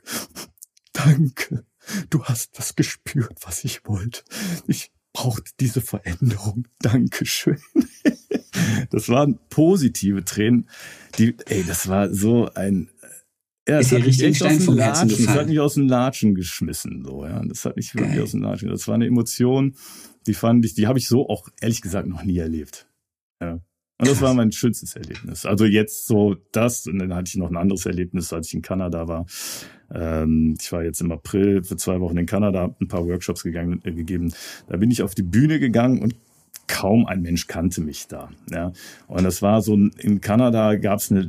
Danke. 0.94 1.66
Du 2.10 2.24
hast 2.24 2.58
das 2.58 2.76
gespürt, 2.76 3.38
was 3.44 3.64
ich 3.64 3.86
wollte. 3.86 4.24
Ich 4.68 4.92
brauchte 5.14 5.52
diese 5.60 5.82
Veränderung. 5.82 6.68
Dankeschön. 6.80 7.60
Das 8.90 9.10
waren 9.10 9.40
positive 9.50 10.24
Tränen. 10.24 10.68
Die, 11.18 11.36
ey, 11.46 11.64
das 11.64 11.88
war 11.88 12.14
so 12.14 12.50
ein, 12.54 12.90
ja, 13.68 13.78
das 13.78 13.92
hat 13.92 14.04
richtig 14.04 14.38
Stein 14.38 14.60
vom 14.60 14.78
Herzen 14.78 15.10
Latschen, 15.10 15.26
Das 15.26 15.36
hat 15.36 15.48
mich 15.48 15.60
aus 15.60 15.74
dem 15.76 15.88
Latschen 15.88 16.36
geschmissen, 16.36 17.04
so, 17.06 17.26
ja. 17.26 17.42
Das 17.46 17.66
hat 17.66 17.76
mich 17.76 17.94
wirklich 17.94 18.16
Geil. 18.16 18.24
aus 18.24 18.32
dem 18.32 18.42
Latschen. 18.42 18.70
Das 18.70 18.88
war 18.88 18.96
eine 18.96 19.06
Emotion, 19.06 19.76
die 20.28 20.34
fand 20.34 20.66
ich, 20.66 20.74
die 20.74 20.88
habe 20.88 21.00
ich 21.00 21.08
so 21.08 21.30
auch 21.30 21.48
ehrlich 21.62 21.82
gesagt 21.82 22.08
noch 22.08 22.24
nie 22.24 22.38
erlebt. 22.38 22.88
Ja. 23.42 23.60
Und 24.02 24.08
das 24.08 24.20
war 24.20 24.34
mein 24.34 24.52
schönstes 24.52 24.96
Erlebnis. 24.96 25.46
Also 25.46 25.66
jetzt 25.66 26.08
so 26.08 26.36
das, 26.52 26.88
und 26.88 26.98
dann 26.98 27.14
hatte 27.14 27.30
ich 27.30 27.36
noch 27.36 27.52
ein 27.52 27.58
anderes 27.58 27.86
Erlebnis, 27.86 28.34
als 28.34 28.48
ich 28.48 28.56
in 28.56 28.64
Kanada 28.64 29.08
war. 29.08 29.28
Ähm, 29.94 30.56
ich 30.60 30.72
war 30.72 30.84
jetzt 30.84 31.02
im 31.02 31.12
April 31.12 31.64
für 31.64 31.78
zwei 31.78 32.00
Wochen 32.00 32.18
in 32.18 32.26
Kanada, 32.26 32.76
ein 32.82 32.88
paar 32.88 33.06
Workshops 33.06 33.44
gegangen, 33.44 33.80
äh, 33.84 33.92
gegeben. 33.92 34.34
Da 34.68 34.78
bin 34.78 34.90
ich 34.90 35.04
auf 35.04 35.14
die 35.14 35.22
Bühne 35.22 35.60
gegangen 35.60 36.02
und 36.02 36.16
kaum 36.72 37.06
ein 37.06 37.22
Mensch 37.22 37.48
kannte 37.48 37.82
mich 37.82 38.08
da. 38.08 38.30
Ja. 38.50 38.72
Und 39.08 39.24
das 39.24 39.42
war 39.42 39.62
so, 39.62 39.74
in 39.76 40.22
Kanada 40.22 40.76
gab 40.76 41.00
es 41.00 41.12
eine 41.12 41.28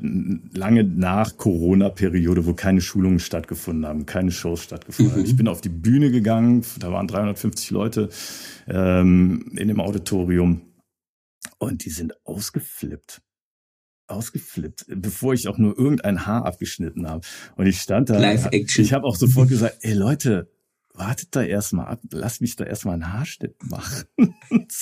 lange 0.54 0.84
Nach-Corona-Periode, 0.84 2.46
wo 2.46 2.54
keine 2.54 2.80
Schulungen 2.80 3.18
stattgefunden 3.18 3.84
haben, 3.84 4.06
keine 4.06 4.30
Shows 4.30 4.62
stattgefunden 4.62 5.12
haben. 5.12 5.20
Mhm. 5.20 5.26
Ich 5.26 5.36
bin 5.36 5.48
auf 5.48 5.60
die 5.60 5.68
Bühne 5.68 6.12
gegangen, 6.12 6.64
da 6.78 6.92
waren 6.92 7.08
350 7.08 7.70
Leute 7.72 8.08
ähm, 8.68 9.52
in 9.56 9.66
dem 9.66 9.80
Auditorium 9.80 10.62
und 11.58 11.84
die 11.84 11.90
sind 11.90 12.14
ausgeflippt 12.24 13.20
ausgeflippt, 14.08 14.84
bevor 14.88 15.32
ich 15.32 15.48
auch 15.48 15.56
nur 15.56 15.78
irgendein 15.78 16.26
Haar 16.26 16.44
abgeschnitten 16.44 17.08
habe. 17.08 17.26
Und 17.56 17.66
ich 17.66 17.80
stand 17.80 18.10
da. 18.10 18.18
Live 18.18 18.48
Action. 18.50 18.84
Ich 18.84 18.92
habe 18.92 19.06
auch 19.06 19.16
sofort 19.16 19.48
gesagt, 19.48 19.78
ey 19.80 19.94
Leute, 19.94 20.50
wartet 20.94 21.34
da 21.34 21.42
erstmal 21.42 21.86
ab, 21.86 22.00
lass 22.10 22.40
mich 22.40 22.56
da 22.56 22.64
erstmal 22.64 22.94
einen 22.94 23.12
Haarschnitt 23.12 23.56
machen. 23.64 24.06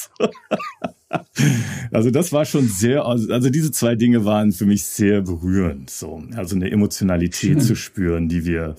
also 1.93 2.11
das 2.11 2.32
war 2.32 2.45
schon 2.45 2.66
sehr, 2.66 3.05
also 3.05 3.51
diese 3.51 3.70
zwei 3.70 3.95
Dinge 3.95 4.24
waren 4.24 4.53
für 4.53 4.66
mich 4.66 4.85
sehr 4.85 5.23
berührend. 5.23 5.91
So, 5.91 6.23
also 6.35 6.57
eine 6.57 6.70
Emotionalität 6.70 7.59
Schön. 7.59 7.61
zu 7.61 7.77
spüren, 7.77 8.28
die 8.28 8.45
wir, 8.45 8.77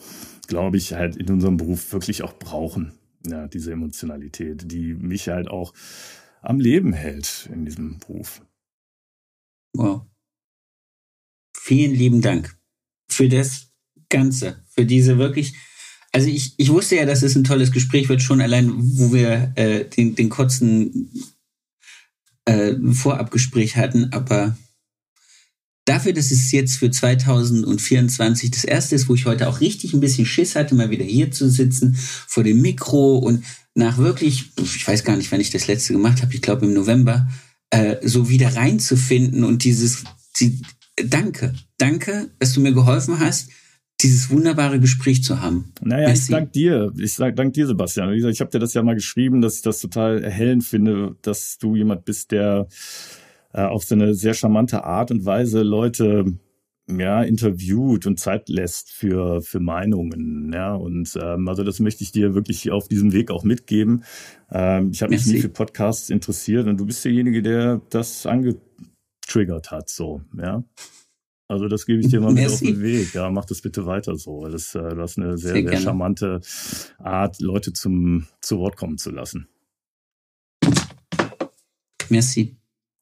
glaube 0.48 0.78
ich, 0.78 0.94
halt 0.94 1.16
in 1.16 1.30
unserem 1.30 1.58
Beruf 1.58 1.94
wirklich 1.94 2.24
auch 2.24 2.38
brauchen. 2.38 2.94
Ja, 3.26 3.48
diese 3.48 3.72
Emotionalität, 3.72 4.72
die 4.72 4.94
mich 4.96 5.30
halt 5.30 5.48
auch 5.48 5.74
am 6.42 6.60
Leben 6.60 6.92
hält 6.92 7.50
in 7.54 7.66
diesem 7.66 8.00
Beruf. 8.00 8.42
Wow. 9.74 10.06
Vielen 11.56 11.94
lieben 11.94 12.22
Dank 12.22 12.58
für 13.08 13.30
das 13.30 13.72
Ganze, 14.10 14.64
für 14.70 14.86
diese 14.86 15.18
wirklich. 15.18 15.54
Also 16.12 16.28
ich, 16.28 16.54
ich 16.58 16.70
wusste 16.70 16.98
ja, 16.98 17.06
dass 17.06 17.22
es 17.22 17.36
ein 17.36 17.44
tolles 17.44 17.72
Gespräch 17.72 18.10
wird, 18.10 18.22
schon 18.22 18.42
allein, 18.42 18.72
wo 18.76 19.14
wir 19.14 19.54
äh, 19.56 19.86
den, 19.86 20.16
den 20.16 20.30
kurzen 20.30 21.10
äh, 22.46 22.74
Vorabgespräch 22.92 23.78
hatten, 23.78 24.12
aber 24.12 24.58
dafür, 25.86 26.14
dass 26.14 26.32
es 26.32 26.52
jetzt 26.52 26.78
für 26.78 26.92
2024 26.92 28.52
das 28.52 28.64
erste 28.64 28.96
ist, 28.96 29.10
wo 29.10 29.16
ich 29.16 29.26
heute 29.26 29.48
auch 29.48 29.62
richtig 29.62 29.94
ein 29.94 30.00
bisschen 30.00 30.26
Schiss 30.26 30.56
hatte, 30.56 30.76
mal 30.76 30.90
wieder 30.90 31.06
hier 31.06 31.32
zu 31.32 31.50
sitzen, 31.50 31.96
vor 31.96 32.44
dem 32.44 32.62
Mikro 32.62 33.18
und 33.18 33.44
nach 33.74 33.98
wirklich, 33.98 34.52
ich 34.62 34.88
weiß 34.88 35.04
gar 35.04 35.16
nicht, 35.16 35.32
wann 35.32 35.40
ich 35.40 35.50
das 35.50 35.68
letzte 35.68 35.94
gemacht 35.94 36.22
habe, 36.22 36.34
ich 36.34 36.42
glaube 36.42 36.66
im 36.66 36.74
November, 36.74 37.30
äh, 37.70 37.96
so 38.06 38.30
wieder 38.30 38.56
reinzufinden 38.56 39.44
und 39.44 39.64
dieses, 39.64 40.04
die, 40.40 40.62
danke, 41.02 41.54
danke, 41.78 42.30
dass 42.40 42.54
du 42.54 42.60
mir 42.60 42.74
geholfen 42.74 43.20
hast, 43.20 43.50
dieses 44.04 44.30
wunderbare 44.30 44.80
Gespräch 44.80 45.24
zu 45.24 45.42
haben. 45.42 45.74
Naja, 45.82 46.08
Merci. 46.08 46.24
ich 46.24 46.30
danke 46.30 46.52
dir. 46.52 46.94
Ich 46.98 47.14
sag 47.14 47.36
dank 47.36 47.54
dir, 47.54 47.68
Sebastian. 47.68 48.14
Ich 48.14 48.42
habe 48.42 48.52
dir 48.52 48.60
das 48.60 48.74
ja 48.74 48.84
mal 48.84 48.96
geschrieben, 48.96 49.42
dass 49.42 49.58
ich 49.58 49.62
das 49.62 49.80
total 49.80 50.24
erhellend 50.24 50.64
finde, 50.64 51.16
dass 51.22 51.58
du 51.58 51.76
jemand 51.76 52.06
bist, 52.06 52.32
der 52.32 52.68
äh, 53.54 53.64
auf 53.64 53.84
so 53.84 53.96
eine 53.96 54.14
sehr 54.14 54.34
charmante 54.34 54.84
Art 54.84 55.12
und 55.12 55.26
Weise 55.26 55.62
Leute 55.62 56.38
ja, 56.90 57.22
interviewt 57.24 58.06
und 58.06 58.20
Zeit 58.20 58.50
lässt 58.50 58.92
für, 58.92 59.42
für 59.42 59.60
Meinungen. 59.60 60.52
Ja, 60.54 60.74
und 60.74 61.18
ähm, 61.22 61.48
also 61.48 61.64
das 61.64 61.80
möchte 61.80 62.04
ich 62.04 62.12
dir 62.12 62.34
wirklich 62.34 62.72
auf 62.72 62.88
diesem 62.88 63.14
Weg 63.14 63.32
auch 63.32 63.44
mitgeben. 63.44 64.04
Ähm, 64.52 64.92
ich 64.92 65.02
habe 65.02 65.14
mich 65.14 65.26
nie 65.26 65.40
für 65.40 65.50
Podcasts 65.50 66.10
interessiert 66.10 66.68
und 66.68 66.78
du 66.78 66.86
bist 66.86 67.04
derjenige, 67.06 67.42
der 67.42 67.82
das 67.90 68.26
angetriggert 68.26 69.72
hat, 69.72 69.90
so, 69.90 70.22
ja. 70.38 70.64
Also 71.52 71.68
das 71.68 71.86
gebe 71.86 72.00
ich 72.00 72.08
dir 72.08 72.22
mal 72.22 72.32
mit 72.34 72.48
auf 72.48 72.60
den 72.60 72.82
Weg. 72.82 73.14
Ja, 73.14 73.30
mach 73.30 73.44
das 73.44 73.60
bitte 73.60 73.86
weiter 73.86 74.16
so. 74.16 74.48
Das, 74.48 74.74
äh, 74.74 74.96
du 74.96 75.02
hast 75.02 75.18
eine 75.18 75.38
sehr, 75.38 75.52
sehr, 75.52 75.68
sehr 75.68 75.82
charmante 75.82 76.40
Art, 76.98 77.42
Leute 77.42 77.74
zum 77.74 78.26
zu 78.40 78.60
Wort 78.60 78.78
kommen 78.78 78.98
zu 78.98 79.12
lassen. 79.12 79.50
Merci. 82.08 82.56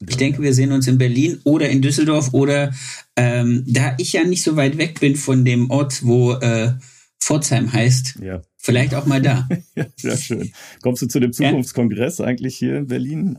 Ich 0.08 0.18
denke, 0.18 0.42
wir 0.42 0.54
sehen 0.54 0.72
uns 0.72 0.88
in 0.88 0.98
Berlin 0.98 1.40
oder 1.44 1.70
in 1.70 1.84
Düsseldorf 1.84 2.34
oder 2.34 2.74
ähm, 3.16 3.66
da 3.68 3.94
ich 4.00 4.14
ja 4.14 4.24
nicht 4.24 4.44
so 4.44 4.56
weit 4.56 4.80
weg 4.80 5.00
bin 5.00 5.16
von 5.16 5.46
dem 5.46 5.70
Ort, 5.70 6.04
wo 6.04 6.34
äh, 6.34 6.74
Pforzheim 7.20 7.72
heißt, 7.72 8.20
ja. 8.24 8.42
vielleicht 8.58 8.96
auch 8.96 9.06
mal 9.06 9.22
da. 9.22 9.48
ja, 9.76 9.86
sehr 9.96 10.18
schön. 10.18 10.52
Kommst 10.82 11.04
du 11.04 11.08
zu 11.08 11.20
dem 11.20 11.34
Zukunftskongress 11.34 12.18
ja? 12.18 12.26
eigentlich 12.26 12.58
hier 12.58 12.78
in 12.78 12.88
Berlin? 12.88 13.38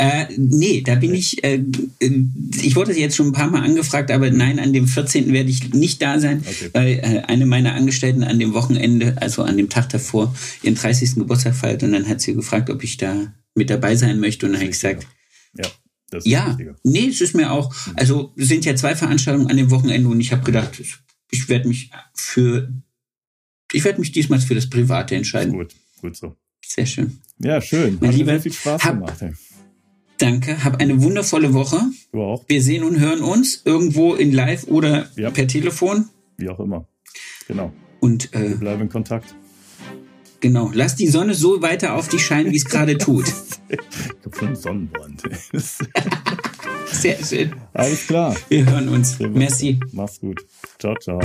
Äh, 0.00 0.28
nee, 0.38 0.80
da 0.80 0.94
bin 0.94 1.12
ich, 1.12 1.44
äh, 1.44 1.62
ich 2.62 2.74
wurde 2.74 2.98
jetzt 2.98 3.16
schon 3.16 3.26
ein 3.26 3.32
paar 3.32 3.50
Mal 3.50 3.62
angefragt, 3.62 4.10
aber 4.10 4.30
nein, 4.30 4.58
an 4.58 4.72
dem 4.72 4.88
14. 4.88 5.30
werde 5.30 5.50
ich 5.50 5.74
nicht 5.74 6.00
da 6.00 6.18
sein, 6.18 6.42
okay. 6.48 6.70
weil 6.72 6.88
äh, 6.88 7.22
eine 7.26 7.44
meiner 7.44 7.74
Angestellten 7.74 8.24
an 8.24 8.38
dem 8.38 8.54
Wochenende, 8.54 9.20
also 9.20 9.42
an 9.42 9.58
dem 9.58 9.68
Tag 9.68 9.90
davor, 9.90 10.34
ihren 10.62 10.74
30. 10.74 11.16
Geburtstag 11.16 11.54
feiert 11.54 11.82
und 11.82 11.92
dann 11.92 12.08
hat 12.08 12.22
sie 12.22 12.32
gefragt, 12.32 12.70
ob 12.70 12.82
ich 12.82 12.96
da 12.96 13.34
mit 13.54 13.68
dabei 13.68 13.94
sein 13.94 14.20
möchte 14.20 14.46
und 14.46 14.52
dann 14.52 14.62
habe 14.62 14.70
ich 14.70 14.76
gesagt, 14.76 15.06
ja. 15.54 15.66
Das 16.08 16.24
ja, 16.24 16.56
nee, 16.82 17.06
es 17.06 17.20
ist 17.20 17.36
mir 17.36 17.52
auch, 17.52 17.72
also 17.94 18.32
es 18.36 18.48
sind 18.48 18.64
ja 18.64 18.74
zwei 18.74 18.96
Veranstaltungen 18.96 19.48
an 19.48 19.58
dem 19.58 19.70
Wochenende 19.70 20.08
und 20.08 20.18
ich 20.18 20.32
habe 20.32 20.42
gedacht, 20.44 20.82
ich 21.30 21.48
werde 21.50 21.68
mich 21.68 21.90
für, 22.14 22.72
ich 23.70 23.84
werde 23.84 24.00
mich 24.00 24.12
diesmal 24.12 24.40
für 24.40 24.54
das 24.54 24.68
Private 24.68 25.14
entscheiden. 25.14 25.52
Gut, 25.52 25.74
gut 26.00 26.16
so. 26.16 26.36
Sehr 26.66 26.86
schön. 26.86 27.20
Ja, 27.38 27.60
schön. 27.60 27.98
Mein 28.00 28.10
Hat 28.10 28.16
Lieber, 28.16 28.40
viel 28.40 28.52
Spaß 28.52 28.82
hab, 28.82 28.94
gemacht. 28.94 29.20
Ey. 29.20 29.32
Danke, 30.20 30.62
hab 30.64 30.82
eine 30.82 31.02
wundervolle 31.02 31.54
Woche. 31.54 31.80
Du 32.12 32.20
auch. 32.20 32.44
Wir 32.46 32.62
sehen 32.62 32.84
und 32.84 33.00
hören 33.00 33.22
uns 33.22 33.62
irgendwo 33.64 34.14
in 34.14 34.32
Live 34.32 34.64
oder 34.66 35.08
ja. 35.16 35.30
per 35.30 35.48
Telefon. 35.48 36.10
Wie 36.36 36.50
auch 36.50 36.60
immer. 36.60 36.86
Genau. 37.48 37.72
Und 38.00 38.34
äh, 38.34 38.50
wir 38.50 38.56
bleiben 38.56 38.82
in 38.82 38.88
Kontakt. 38.90 39.34
Genau. 40.40 40.70
Lass 40.74 40.94
die 40.94 41.08
Sonne 41.08 41.32
so 41.32 41.62
weiter 41.62 41.94
auf 41.94 42.08
dich 42.08 42.22
scheinen, 42.22 42.52
wie 42.52 42.56
es 42.56 42.66
gerade 42.66 42.98
tut. 42.98 43.32
ich 43.68 43.78
hab 44.26 44.36
schon 44.36 44.54
Sonnenbrand. 44.54 45.22
Sehr 46.92 47.24
schön. 47.24 47.54
Alles 47.72 48.06
klar. 48.06 48.36
Wir 48.50 48.66
hören 48.66 48.90
uns. 48.90 49.18
Merci. 49.20 49.80
Mach's 49.92 50.20
gut. 50.20 50.44
Ciao, 50.78 50.94
ciao. 50.96 51.20